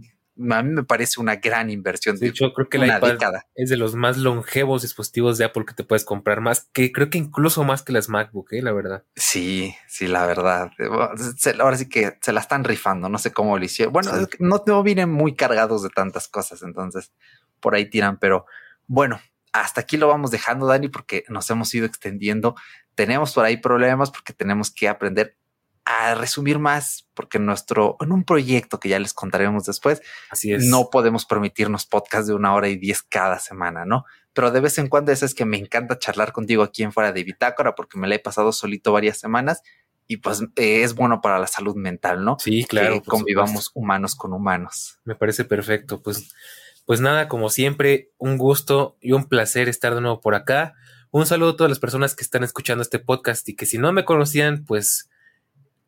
a 0.51 0.63
mí 0.63 0.71
me 0.71 0.83
parece 0.83 1.19
una 1.19 1.35
gran 1.35 1.69
inversión. 1.69 2.17
De 2.17 2.27
hecho, 2.27 2.53
creo 2.53 2.69
que 2.69 2.77
el 2.77 2.85
iPad 2.85 3.17
es 3.55 3.69
de 3.69 3.77
los 3.77 3.95
más 3.95 4.17
longevos 4.17 4.81
dispositivos 4.81 5.37
de 5.37 5.45
Apple 5.45 5.65
que 5.65 5.73
te 5.73 5.83
puedes 5.83 6.05
comprar 6.05 6.41
más, 6.41 6.69
que 6.71 6.91
creo 6.91 7.09
que 7.09 7.17
incluso 7.17 7.63
más 7.63 7.83
que 7.83 7.91
las 7.91 8.09
MacBook, 8.09 8.53
¿eh? 8.53 8.61
la 8.61 8.71
verdad. 8.71 9.03
Sí, 9.15 9.75
sí, 9.87 10.07
la 10.07 10.25
verdad. 10.25 10.71
Ahora 11.59 11.77
sí 11.77 11.89
que 11.89 12.17
se 12.21 12.33
la 12.33 12.39
están 12.39 12.63
rifando, 12.63 13.09
no 13.09 13.17
sé 13.17 13.31
cómo 13.31 13.57
lo 13.57 13.65
hicieron. 13.65 13.93
Bueno, 13.93 14.11
no, 14.39 14.63
no 14.65 14.83
vienen 14.83 15.11
muy 15.11 15.35
cargados 15.35 15.83
de 15.83 15.89
tantas 15.89 16.27
cosas, 16.27 16.63
entonces 16.63 17.11
por 17.59 17.75
ahí 17.75 17.89
tiran, 17.89 18.17
pero 18.17 18.45
bueno, 18.87 19.19
hasta 19.51 19.81
aquí 19.81 19.97
lo 19.97 20.07
vamos 20.07 20.31
dejando, 20.31 20.67
Dani, 20.67 20.89
porque 20.89 21.23
nos 21.27 21.49
hemos 21.49 21.73
ido 21.73 21.85
extendiendo. 21.85 22.55
Tenemos 22.95 23.33
por 23.33 23.45
ahí 23.45 23.57
problemas 23.57 24.11
porque 24.11 24.33
tenemos 24.33 24.71
que 24.71 24.87
aprender 24.87 25.35
a 25.89 26.13
resumir 26.13 26.59
más, 26.59 27.07
porque 27.15 27.39
nuestro, 27.39 27.97
en 27.99 28.11
un 28.11 28.23
proyecto 28.23 28.79
que 28.79 28.89
ya 28.89 28.99
les 28.99 29.11
contaremos 29.11 29.65
después, 29.65 30.03
Así 30.29 30.53
es. 30.53 30.65
no 30.67 30.89
podemos 30.91 31.25
permitirnos 31.25 31.87
podcast 31.87 32.27
de 32.27 32.35
una 32.35 32.53
hora 32.53 32.69
y 32.69 32.77
diez 32.77 33.01
cada 33.01 33.39
semana, 33.39 33.85
¿no? 33.85 34.05
Pero 34.33 34.51
de 34.51 34.59
vez 34.59 34.77
en 34.77 34.87
cuando 34.87 35.11
es, 35.11 35.23
es 35.23 35.33
que 35.33 35.45
me 35.45 35.57
encanta 35.57 35.97
charlar 35.97 36.31
contigo 36.31 36.61
aquí 36.61 36.83
en 36.83 36.93
fuera 36.93 37.11
de 37.11 37.23
Bitácora, 37.23 37.73
porque 37.73 37.97
me 37.97 38.07
la 38.07 38.13
he 38.13 38.19
pasado 38.19 38.51
solito 38.51 38.91
varias 38.91 39.17
semanas 39.17 39.63
y 40.05 40.17
pues 40.17 40.43
eh, 40.57 40.83
es 40.83 40.93
bueno 40.93 41.21
para 41.21 41.39
la 41.39 41.47
salud 41.47 41.75
mental, 41.75 42.23
¿no? 42.23 42.37
Sí, 42.39 42.65
claro. 42.65 43.01
Que 43.01 43.09
convivamos 43.09 43.71
humanos 43.73 44.13
con 44.13 44.31
humanos. 44.33 44.99
Me 45.05 45.15
parece 45.15 45.43
perfecto. 45.43 46.03
Pues, 46.03 46.29
pues 46.85 47.01
nada, 47.01 47.27
como 47.27 47.49
siempre, 47.49 48.11
un 48.19 48.37
gusto 48.37 48.95
y 49.01 49.13
un 49.13 49.25
placer 49.25 49.67
estar 49.67 49.95
de 49.95 50.01
nuevo 50.01 50.21
por 50.21 50.35
acá. 50.35 50.75
Un 51.09 51.25
saludo 51.25 51.49
a 51.49 51.57
todas 51.57 51.71
las 51.71 51.79
personas 51.79 52.13
que 52.13 52.23
están 52.23 52.43
escuchando 52.43 52.83
este 52.83 52.99
podcast 52.99 53.49
y 53.49 53.55
que 53.55 53.65
si 53.65 53.79
no 53.79 53.91
me 53.91 54.05
conocían, 54.05 54.65
pues 54.65 55.08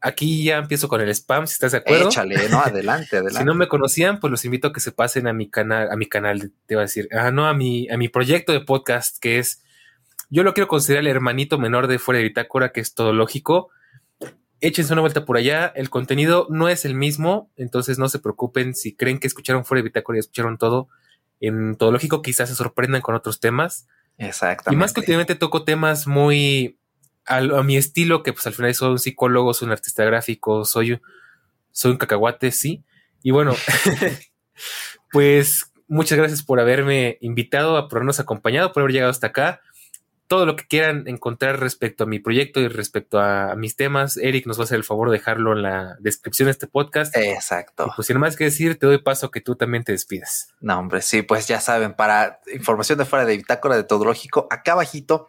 aquí 0.01 0.43
ya 0.43 0.57
empiezo 0.57 0.87
con 0.87 0.99
el 0.99 1.09
spam, 1.09 1.47
si 1.47 1.53
estás 1.53 1.71
de 1.71 1.77
acuerdo. 1.77 2.09
Échale, 2.09 2.49
no, 2.49 2.59
adelante, 2.59 3.17
adelante. 3.17 3.37
si 3.37 3.45
no 3.45 3.53
me 3.53 3.67
conocían, 3.67 4.19
pues 4.19 4.31
los 4.31 4.43
invito 4.43 4.69
a 4.69 4.73
que 4.73 4.79
se 4.79 4.91
pasen 4.91 5.27
a 5.27 5.33
mi 5.33 5.49
canal, 5.49 5.89
a 5.91 5.95
mi 5.95 6.07
canal, 6.07 6.51
te 6.65 6.73
iba 6.73 6.81
a 6.81 6.85
decir, 6.85 7.07
ah, 7.11 7.31
no, 7.31 7.47
a 7.47 7.53
mi, 7.53 7.87
a 7.89 7.97
mi 7.97 8.09
proyecto 8.09 8.51
de 8.51 8.61
podcast, 8.61 9.19
que 9.19 9.39
es, 9.39 9.63
yo 10.29 10.43
lo 10.43 10.53
quiero 10.53 10.67
considerar 10.67 11.03
el 11.03 11.07
hermanito 11.07 11.59
menor 11.59 11.87
de 11.87 11.99
Fuera 11.99 12.17
de 12.17 12.23
Bitácora, 12.23 12.71
que 12.71 12.81
es 12.81 12.93
todo 12.95 13.13
lógico. 13.13 13.69
Échense 14.59 14.93
una 14.93 15.01
vuelta 15.01 15.25
por 15.25 15.37
allá. 15.37 15.71
El 15.75 15.89
contenido 15.89 16.47
no 16.49 16.67
es 16.67 16.85
el 16.85 16.95
mismo, 16.95 17.51
entonces 17.55 17.97
no 17.97 18.09
se 18.09 18.19
preocupen. 18.19 18.75
Si 18.75 18.95
creen 18.95 19.19
que 19.19 19.27
escucharon 19.27 19.65
Fuera 19.65 19.79
de 19.79 19.89
Bitácora 19.89 20.17
y 20.17 20.19
escucharon 20.19 20.57
todo 20.57 20.89
en 21.39 21.75
todo 21.75 21.91
lógico, 21.91 22.21
quizás 22.21 22.49
se 22.49 22.55
sorprendan 22.55 23.01
con 23.01 23.15
otros 23.15 23.39
temas. 23.39 23.87
Exactamente. 24.17 24.75
Y 24.75 24.77
más 24.77 24.93
que 24.93 24.99
últimamente 24.99 25.35
toco 25.35 25.63
temas 25.63 26.05
muy 26.05 26.77
a, 27.31 27.63
mi 27.63 27.77
estilo, 27.77 28.23
que 28.23 28.33
pues 28.33 28.45
al 28.47 28.53
final 28.53 28.73
soy 28.75 28.91
un 28.91 28.99
psicólogo, 28.99 29.53
soy 29.53 29.67
un 29.67 29.71
artista 29.71 30.03
gráfico, 30.03 30.65
soy, 30.65 30.99
soy 31.71 31.91
un 31.91 31.97
cacahuate, 31.97 32.51
sí. 32.51 32.83
Y 33.23 33.31
bueno, 33.31 33.55
pues 35.11 35.71
muchas 35.87 36.17
gracias 36.17 36.43
por 36.43 36.59
haberme 36.59 37.17
invitado, 37.21 37.87
por 37.87 37.99
habernos 37.99 38.19
acompañado, 38.19 38.73
por 38.73 38.81
haber 38.81 38.93
llegado 38.93 39.11
hasta 39.11 39.27
acá. 39.27 39.61
Todo 40.27 40.45
lo 40.45 40.55
que 40.55 40.65
quieran 40.65 41.09
encontrar 41.09 41.59
respecto 41.59 42.05
a 42.05 42.07
mi 42.07 42.19
proyecto 42.19 42.61
y 42.61 42.69
respecto 42.69 43.19
a, 43.19 43.55
mis 43.55 43.75
temas, 43.75 44.15
Eric 44.15 44.45
nos 44.45 44.57
va 44.57 44.63
a 44.63 44.65
hacer 44.65 44.77
el 44.77 44.85
favor 44.85 45.09
de 45.09 45.17
dejarlo 45.17 45.51
en 45.51 45.61
la 45.61 45.97
descripción 45.99 46.45
de 46.45 46.51
este 46.51 46.67
podcast. 46.67 47.15
Exacto. 47.17 47.87
Y 47.87 47.91
pues 47.95 48.07
sin 48.07 48.17
más 48.17 48.37
que 48.37 48.45
decir, 48.45 48.79
te 48.79 48.87
doy 48.87 48.99
paso 48.99 49.27
a 49.27 49.31
que 49.31 49.41
tú 49.41 49.55
también 49.55 49.83
te 49.83 49.91
despidas. 49.91 50.53
No, 50.61 50.79
hombre, 50.79 51.01
sí, 51.01 51.21
pues 51.21 51.47
ya 51.47 51.59
saben, 51.59 51.93
para 51.93 52.39
información 52.53 52.97
de 52.97 53.05
fuera 53.05 53.25
de 53.25 53.35
Bitácora 53.35 53.75
de 53.75 53.83
Todo 53.83 54.05
Lógico, 54.05 54.47
acá 54.49 54.71
abajito 54.71 55.27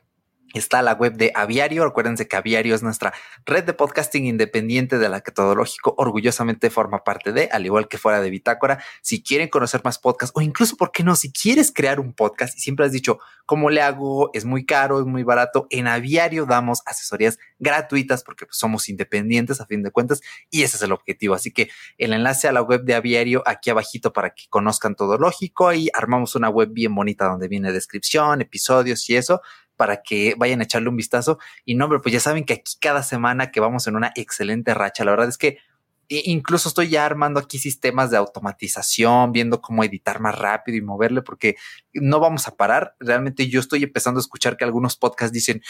Está 0.53 0.83
la 0.83 0.93
web 0.93 1.15
de 1.15 1.33
Aviario. 1.35 1.85
Acuérdense 1.85 2.29
que 2.29 2.37
Aviario 2.37 2.74
es 2.74 2.83
nuestra 2.83 3.15
red 3.47 3.65
de 3.65 3.73
podcasting 3.73 4.27
independiente 4.27 4.99
de 4.99 5.09
la 5.09 5.23
que 5.23 5.33
Todo 5.33 5.55
Lógico 5.55 5.95
orgullosamente 5.97 6.69
forma 6.69 7.05
parte 7.05 7.33
de, 7.33 7.49
al 7.53 7.65
igual 7.65 7.89
que 7.89 7.97
fuera 7.97 8.20
de 8.20 8.29
Bitácora. 8.29 8.83
Si 9.01 9.23
quieren 9.23 9.49
conocer 9.49 9.81
más 9.85 9.99
podcasts 9.99 10.37
o 10.37 10.43
incluso, 10.43 10.77
¿por 10.77 10.93
qué 10.93 11.05
no? 11.05 11.16
Si 11.16 11.33
quieres 11.33 11.73
crear 11.73 12.01
un 12.01 12.12
podcast 12.12 12.57
y 12.57 12.61
siempre 12.61 12.85
has 12.85 12.93
dicho, 12.93 13.19
¿cómo 13.47 13.70
le 13.70 13.81
hago? 13.81 14.31
Es 14.35 14.45
muy 14.45 14.66
caro, 14.66 15.01
es 15.01 15.07
muy 15.07 15.23
barato. 15.23 15.66
En 15.70 15.87
Aviario 15.87 16.45
damos 16.45 16.83
asesorías 16.85 17.39
gratuitas 17.59 18.23
porque 18.23 18.45
pues, 18.45 18.59
somos 18.59 18.89
independientes 18.91 19.61
a 19.61 19.66
fin 19.66 19.83
de 19.83 19.91
cuentas 19.91 20.20
y 20.51 20.65
ese 20.65 20.77
es 20.77 20.83
el 20.83 20.93
objetivo. 20.93 21.35
Así 21.35 21.51
que 21.51 21.70
el 21.97 22.12
enlace 22.12 22.47
a 22.47 22.53
la 22.53 22.61
web 22.61 22.85
de 22.85 22.95
Aviario 22.95 23.43
aquí 23.47 23.70
abajito 23.70 24.12
para 24.12 24.31
que 24.35 24.45
conozcan 24.51 24.97
Todo 24.97 25.16
Lógico 25.16 25.73
y 25.73 25.89
armamos 25.95 26.35
una 26.35 26.51
web 26.51 26.69
bien 26.73 26.95
bonita 26.95 27.27
donde 27.27 27.49
viene 27.49 27.73
descripción, 27.73 28.43
episodios 28.43 29.09
y 29.09 29.16
eso 29.16 29.41
para 29.77 30.03
que 30.03 30.35
vayan 30.36 30.61
a 30.61 30.65
echarle 30.65 30.89
un 30.89 30.97
vistazo. 30.97 31.39
Y 31.65 31.74
no, 31.74 31.85
hombre, 31.85 32.01
pues 32.01 32.12
ya 32.12 32.20
saben 32.20 32.44
que 32.44 32.55
aquí 32.55 32.74
cada 32.81 33.03
semana 33.03 33.51
que 33.51 33.61
vamos 33.61 33.86
en 33.86 33.97
una 33.97 34.12
excelente 34.16 34.74
racha. 34.74 35.05
La 35.05 35.12
verdad 35.12 35.28
es 35.28 35.39
que 35.39 35.59
incluso 36.09 36.69
estoy 36.69 36.89
ya 36.89 37.07
armando 37.07 37.41
aquí 37.41 37.59
sistemas 37.59 38.11
de 38.11 38.16
automatización, 38.16 39.33
viendo 39.33 39.61
cómo 39.61 39.85
editar 39.85 40.20
más 40.20 40.39
rápido 40.39 40.77
y 40.77 40.83
moverle, 40.83 41.23
porque 41.23 41.57
no 41.93 42.20
vamos 42.20 42.49
a 42.49 42.57
parar. 42.57 42.95
Realmente 43.01 43.49
yo 43.49 43.61
estoy 43.61 43.83
empezando 43.83 44.19
a 44.19 44.23
escuchar 44.23 44.57
que 44.57 44.65
algunos 44.65 44.97
podcasts 44.97 45.33
dicen, 45.33 45.62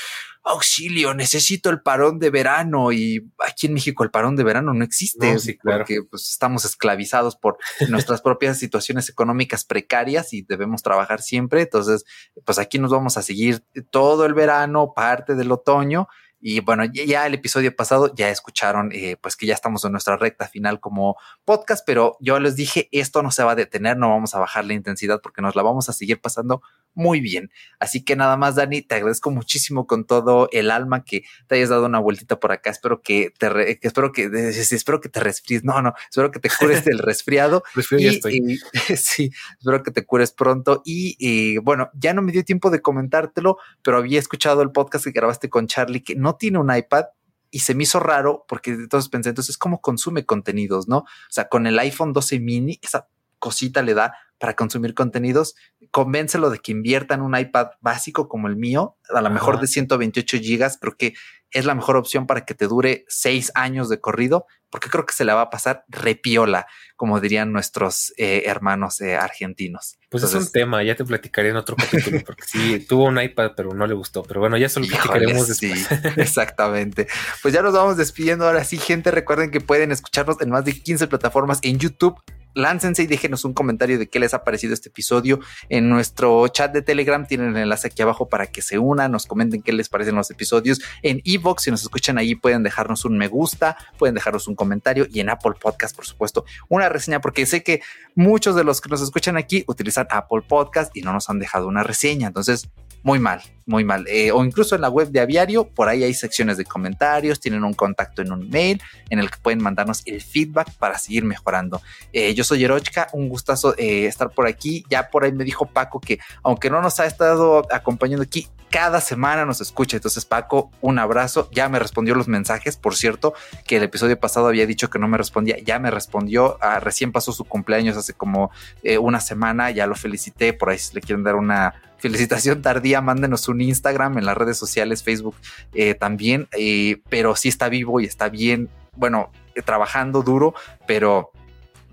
auxilio, 0.43 1.15
necesito 1.15 1.71
el 1.71 1.83
parón 1.83 2.19
de 2.19 2.31
verano. 2.31 2.93
Y 2.93 3.31
aquí 3.47 3.67
en 3.67 3.75
México 3.75 4.05
el 4.05 4.11
parón 4.11 4.37
de 4.37 4.45
verano 4.45 4.75
no 4.75 4.85
existe, 4.85 5.37
porque 5.63 6.01
pues, 6.11 6.31
estamos 6.31 6.65
esclavizados 6.65 7.37
por 7.37 7.59
nuestras 7.89 8.21
propias 8.21 8.59
situaciones 8.59 9.09
económicas 9.09 9.65
precarias 9.65 10.33
y 10.33 10.43
debemos 10.43 10.83
trabajar 10.83 11.23
siempre. 11.23 11.63
Entonces, 11.63 12.05
pues 12.45 12.59
aquí 12.59 12.79
nos 12.79 12.91
vamos 12.91 13.17
a 13.17 13.23
seguir 13.23 13.63
todo 13.91 14.27
el 14.27 14.35
verano, 14.35 14.93
parte 14.95 15.35
del 15.35 15.53
otoño 15.53 16.09
y 16.45 16.59
bueno, 16.59 16.85
ya 16.85 17.25
el 17.25 17.35
episodio 17.35 17.75
pasado 17.75 18.13
ya 18.17 18.29
escucharon, 18.29 18.91
eh, 18.93 19.17
pues 19.21 19.37
que 19.37 19.47
ya 19.47 19.55
estamos 19.55 19.85
en 19.85 19.93
nuestra 19.93 20.17
recta 20.17 20.49
final 20.49 20.81
como 20.81 21.17
podcast, 21.45 21.85
pero 21.87 22.17
yo 22.19 22.41
les 22.41 22.57
dije, 22.57 22.89
esto 22.91 23.23
no 23.23 23.31
se 23.31 23.45
va 23.45 23.53
a 23.53 23.55
detener, 23.55 23.97
no 23.97 24.09
vamos 24.09 24.35
a 24.35 24.41
bajar 24.41 24.65
la 24.65 24.75
intensidad 24.75 25.21
porque 25.23 25.41
nos 25.41 25.55
la 25.55 25.63
vamos 25.63 25.89
a 25.89 25.93
seguir 25.93 26.21
pasando 26.21 26.61
muy 26.95 27.21
bien. 27.21 27.51
Así 27.79 28.05
que 28.05 28.17
nada 28.17 28.37
más, 28.37 28.57
Dani, 28.57 28.83
te 28.83 28.95
agradezco 28.97 29.31
muchísimo 29.31 29.87
con 29.87 30.05
todo 30.05 30.49
el 30.53 30.71
alma 30.71 31.05
que 31.05 31.25
te 31.47 31.57
hayas 31.57 31.71
dado 31.71 31.87
una 31.87 31.99
vueltita 31.99 32.39
por 32.39 32.53
acá. 32.53 32.71
Espero 32.71 33.03
que 33.03 33.33
te, 33.39 33.79
espero 33.87 34.13
que, 34.13 34.31
espero 34.53 35.01
que 35.01 35.09
te 35.09 35.21
resfríes. 35.21 35.65
No, 35.65 35.81
no, 35.83 35.95
espero 36.11 36.31
que 36.31 36.41
te 36.41 36.51
cures 36.51 36.85
del 36.85 36.99
resfriado. 36.99 37.63
y, 37.99 38.59
sí, 38.97 39.31
espero 39.59 39.83
que 39.83 39.91
te 39.91 40.05
cures 40.05 40.33
pronto. 40.33 40.83
Y, 40.85 41.17
y 41.19 41.59
bueno, 41.59 41.91
ya 41.95 42.15
no 42.15 42.23
me 42.23 42.33
dio 42.33 42.45
tiempo 42.45 42.71
de 42.71 42.83
comentártelo, 42.83 43.59
pero 43.83 43.97
había 43.97 44.19
escuchado 44.19 44.63
el 44.63 44.71
podcast 44.71 45.05
que 45.05 45.13
grabaste 45.13 45.49
con 45.49 45.67
Charlie 45.67 46.03
que 46.03 46.15
no 46.15 46.37
tiene 46.37 46.59
un 46.59 46.75
iPad 46.75 47.07
y 47.51 47.61
se 47.61 47.75
me 47.75 47.83
hizo 47.85 48.01
raro 48.01 48.45
porque 48.49 48.71
entonces 48.71 49.11
pensé, 49.11 49.29
entonces, 49.29 49.59
¿cómo 49.59 49.81
consume 49.81 50.25
contenidos, 50.25 50.89
no? 50.89 50.99
O 50.99 51.07
sea, 51.29 51.49
con 51.49 51.67
el 51.67 51.79
iPhone 51.79 52.13
12 52.15 52.41
mini, 52.41 52.81
esa 52.83 53.09
cosita 53.39 53.83
le 53.83 53.95
da 53.95 54.15
para 54.43 54.57
consumir 54.57 54.93
contenidos, 54.95 55.55
convéncelo 55.93 56.51
de 56.51 56.59
que 56.59 56.73
invierta 56.73 57.15
en 57.15 57.21
un 57.21 57.39
iPad 57.39 57.69
básico 57.81 58.29
como 58.29 58.49
el 58.49 58.57
mío, 58.57 58.97
a 59.15 59.21
lo 59.21 59.31
mejor 59.31 59.61
de 59.61 59.69
128 59.69 60.39
gigas, 60.39 60.79
pero 60.81 60.97
que 60.97 61.15
es 61.53 61.65
la 61.65 61.77
mejor 61.77 61.97
opción 61.97 62.27
para 62.27 62.45
que 62.45 62.53
te 62.53 62.67
dure 62.67 63.05
seis 63.07 63.53
años 63.55 63.89
de 63.89 64.01
corrido, 64.01 64.47
porque 64.69 64.91
creo 64.91 65.07
que 65.07 65.15
se 65.15 65.25
la 65.25 65.37
va 65.37 65.43
a 65.43 65.51
pasar 65.51 65.85
repiola, 65.87 66.67
como 66.97 67.21
dirían 67.21 67.53
nuestros 67.53 68.13
eh, 68.17 68.43
hermanos 68.47 69.01
eh, 69.01 69.15
argentinos. 69.15 69.97
Pues 70.09 70.25
es 70.25 70.35
un 70.35 70.51
tema, 70.51 70.83
ya 70.83 70.97
te 70.97 71.05
platicaré 71.05 71.51
en 71.51 71.57
otro 71.57 71.77
capítulo, 71.77 72.21
porque 72.27 72.43
sí, 72.45 72.85
tuvo 72.89 73.05
un 73.05 73.23
iPad, 73.23 73.53
pero 73.57 73.75
no 73.75 73.87
le 73.87 73.95
gustó. 73.95 74.25
Pero 74.25 74.41
bueno, 74.41 74.57
ya 74.57 74.69
solo 74.69 74.89
platicaremos 74.89 75.47
después. 75.47 75.87
exactamente. 76.17 77.07
Pues 77.43 77.55
ya 77.55 77.63
nos 77.63 77.75
vamos 77.75 77.97
despidiendo. 77.97 78.45
Ahora 78.45 78.65
sí, 78.65 78.77
gente, 78.77 79.13
recuerden 79.13 79.53
que 79.53 79.61
pueden 79.61 79.93
escucharnos 79.93 80.41
en 80.41 80.51
más 80.51 80.65
de 80.65 80.73
15 80.73 81.07
plataformas 81.07 81.61
en 81.63 81.79
YouTube, 81.79 82.21
láncense 82.55 83.03
y 83.03 83.07
déjenos 83.07 83.45
un 83.45 83.55
comentario 83.55 83.99
de 83.99 84.09
qué 84.09 84.19
les 84.19 84.35
ha 84.35 84.45
parecido 84.45 84.75
este 84.75 84.89
episodio. 84.89 85.41
En 85.69 85.89
nuestro 85.89 86.47
chat 86.49 86.73
de 86.73 86.83
Telegram 86.83 87.27
tienen 87.27 87.57
el 87.57 87.63
enlace 87.63 87.89
aquí 87.89 88.03
abajo 88.03 88.29
para 88.29 88.47
que 88.47 88.63
se 88.63 88.79
unan, 88.79 89.13
nos 89.13 89.27
comenten 89.27 89.63
qué 89.63 89.73
les 89.73 89.89
parecen 89.89 90.15
los 90.15 90.31
episodios. 90.31 90.81
En 91.03 91.21
Evox, 91.25 91.65
si 91.65 91.71
nos 91.71 91.83
escuchan 91.83 92.19
ahí, 92.19 92.35
pueden 92.35 92.63
dejarnos 92.63 93.05
un 93.05 93.19
me 93.19 93.29
gusta, 93.29 93.77
pueden 93.99 94.15
dejarnos 94.15 94.49
un 94.49 94.55
comentario 94.55 95.07
y 95.11 95.21
en 95.21 95.31
Apple 95.31 95.53
Podcast, 95.61 95.95
por 95.95 96.07
supuesto, 96.07 96.45
una 96.69 96.89
reseña, 96.89 97.21
porque 97.21 97.47
sé 97.47 97.63
que 97.63 97.81
muchos 98.15 98.57
de 98.57 98.65
los 98.65 98.81
que 98.81 98.89
nos 98.89 99.03
escuchan 99.03 99.37
aquí 99.37 99.65
utilizan 99.67 100.07
Apple 100.11 100.43
Podcast 100.47 100.97
y 100.97 101.03
no 101.03 101.13
nos 101.13 101.29
han 101.31 101.39
dejado 101.39 101.69
una 101.69 101.83
reseña. 101.83 102.29
Entonces, 102.29 102.71
muy 103.03 103.19
mal, 103.19 103.43
muy 103.67 103.85
mal. 103.85 104.07
Eh, 104.09 104.31
o 104.31 104.45
incluso 104.45 104.75
en 104.75 104.81
la 104.81 104.89
web 104.89 105.09
de 105.09 105.21
Aviario, 105.21 105.65
por 105.69 105.89
ahí 105.89 106.05
hay 106.05 106.15
secciones 106.15 106.57
de 106.57 106.65
comentarios, 106.65 107.41
tienen 107.41 107.65
un 107.65 107.75
contacto 107.75 108.23
en 108.23 108.33
un 108.33 108.49
mail 108.49 108.81
en 109.11 109.19
el 109.19 109.31
que 109.31 109.39
pueden 109.43 109.63
mandarnos 109.63 110.03
el 110.07 110.21
feedback 110.21 110.73
para 110.75 110.99
seguir 110.99 111.25
mejorando. 111.25 111.83
Eh, 112.13 112.35
yo 112.35 112.45
soy 112.45 112.65
Erochka, 112.65 113.09
un 113.13 113.29
gustazo 113.29 113.75
eh, 113.77 114.07
estar 114.07 114.31
por 114.31 114.47
aquí. 114.47 114.85
Ya 114.89 115.11
por 115.11 115.25
ahí 115.25 115.33
me 115.33 115.45
dijo 115.45 115.67
Paco 115.67 116.01
que 116.01 116.19
aunque 116.43 116.71
no 116.71 116.81
nos 116.81 117.01
ha 117.01 117.07
estado 117.07 117.67
acompañando 117.73 118.23
aquí, 118.23 118.49
cada 118.71 119.01
semana 119.01 119.45
nos 119.45 119.61
escucha. 119.61 119.99
Entonces, 119.99 120.25
Paco, 120.25 120.71
un 120.81 120.99
abrazo. 120.99 121.51
Ya 121.53 121.69
me 121.69 121.79
respondió 121.79 122.15
los 122.15 122.27
mensajes, 122.27 122.79
por 122.79 122.95
cierto, 122.95 123.35
que 123.67 123.77
el 123.77 123.83
episodio 123.83 124.19
pasado 124.19 124.47
había 124.47 124.65
dicho 124.65 124.89
que 124.89 124.99
no 124.99 125.09
me 125.09 125.19
respondía. 125.19 125.59
Ya 125.59 125.79
me 125.79 125.91
respondió. 125.91 126.57
Ah, 126.63 126.81
recién 126.81 127.13
pasó 127.13 127.33
su 127.33 127.45
cumpleaños 127.45 127.99
hace 127.99 128.15
como 128.15 128.51
una 128.99 129.21
semana. 129.21 129.71
Ya 129.73 129.87
lo 129.87 129.95
felicité. 129.95 130.55
Por 130.55 130.71
ahí 130.71 130.79
si 130.79 130.95
le 130.95 131.03
quieren 131.03 131.23
dar 131.23 131.35
una 131.35 131.75
felicitación 132.03 132.63
tardía, 132.63 133.01
mándenos 133.01 133.49
un 133.49 133.61
Instagram 133.61 134.19
en 134.19 134.27
las 134.27 134.37
redes 134.37 134.59
sociales, 134.59 135.05
Facebook 135.05 135.37
eh, 135.73 135.95
también, 135.95 136.49
eh, 136.51 137.01
pero 137.09 137.37
sí 137.37 137.49
está 137.49 137.69
vivo 137.69 138.01
y 138.01 138.07
está 138.07 138.29
bien, 138.29 138.69
bueno, 138.97 139.31
eh, 139.55 139.63
trabajando 139.63 140.23
duro, 140.23 140.53
pero 140.87 141.31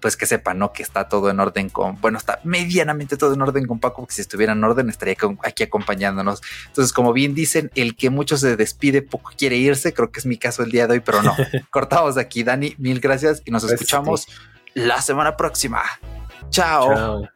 pues 0.02 0.18
que 0.18 0.26
sepan, 0.26 0.58
¿no? 0.58 0.74
Que 0.74 0.82
está 0.82 1.08
todo 1.10 1.30
en 1.30 1.40
orden 1.40 1.70
con, 1.70 2.00
bueno, 2.02 2.18
está 2.18 2.40
medianamente 2.44 3.18
todo 3.18 3.34
en 3.34 3.42
orden 3.42 3.68
con 3.68 3.80
Paco, 3.80 4.02
porque 4.02 4.16
si 4.16 4.22
estuviera 4.22 4.54
en 4.54 4.64
orden 4.64 4.90
estaría 4.90 5.16
aquí 5.44 5.64
acompañándonos. 5.64 6.42
Entonces, 6.68 6.92
como 6.92 7.14
bien 7.14 7.36
dicen, 7.36 7.70
el 7.76 7.96
que 7.96 8.10
mucho 8.10 8.38
se 8.38 8.56
despide, 8.56 9.04
poco 9.04 9.32
quiere 9.38 9.58
irse, 9.58 9.94
creo 9.94 10.12
que 10.12 10.22
es 10.22 10.26
mi 10.26 10.38
caso 10.38 10.64
el 10.64 10.72
día 10.72 10.88
de 10.88 10.94
hoy, 10.94 11.00
pero 11.02 11.22
no. 11.22 11.36
Cortamos 11.70 12.18
aquí, 12.18 12.44
Dani, 12.44 12.74
mil 12.80 13.00
gracias 13.00 13.44
y 13.46 13.52
nos 13.52 13.64
escuchamos 13.64 14.28
la 14.74 15.02
semana 15.02 15.38
próxima. 15.38 15.84
Chao. 16.50 17.30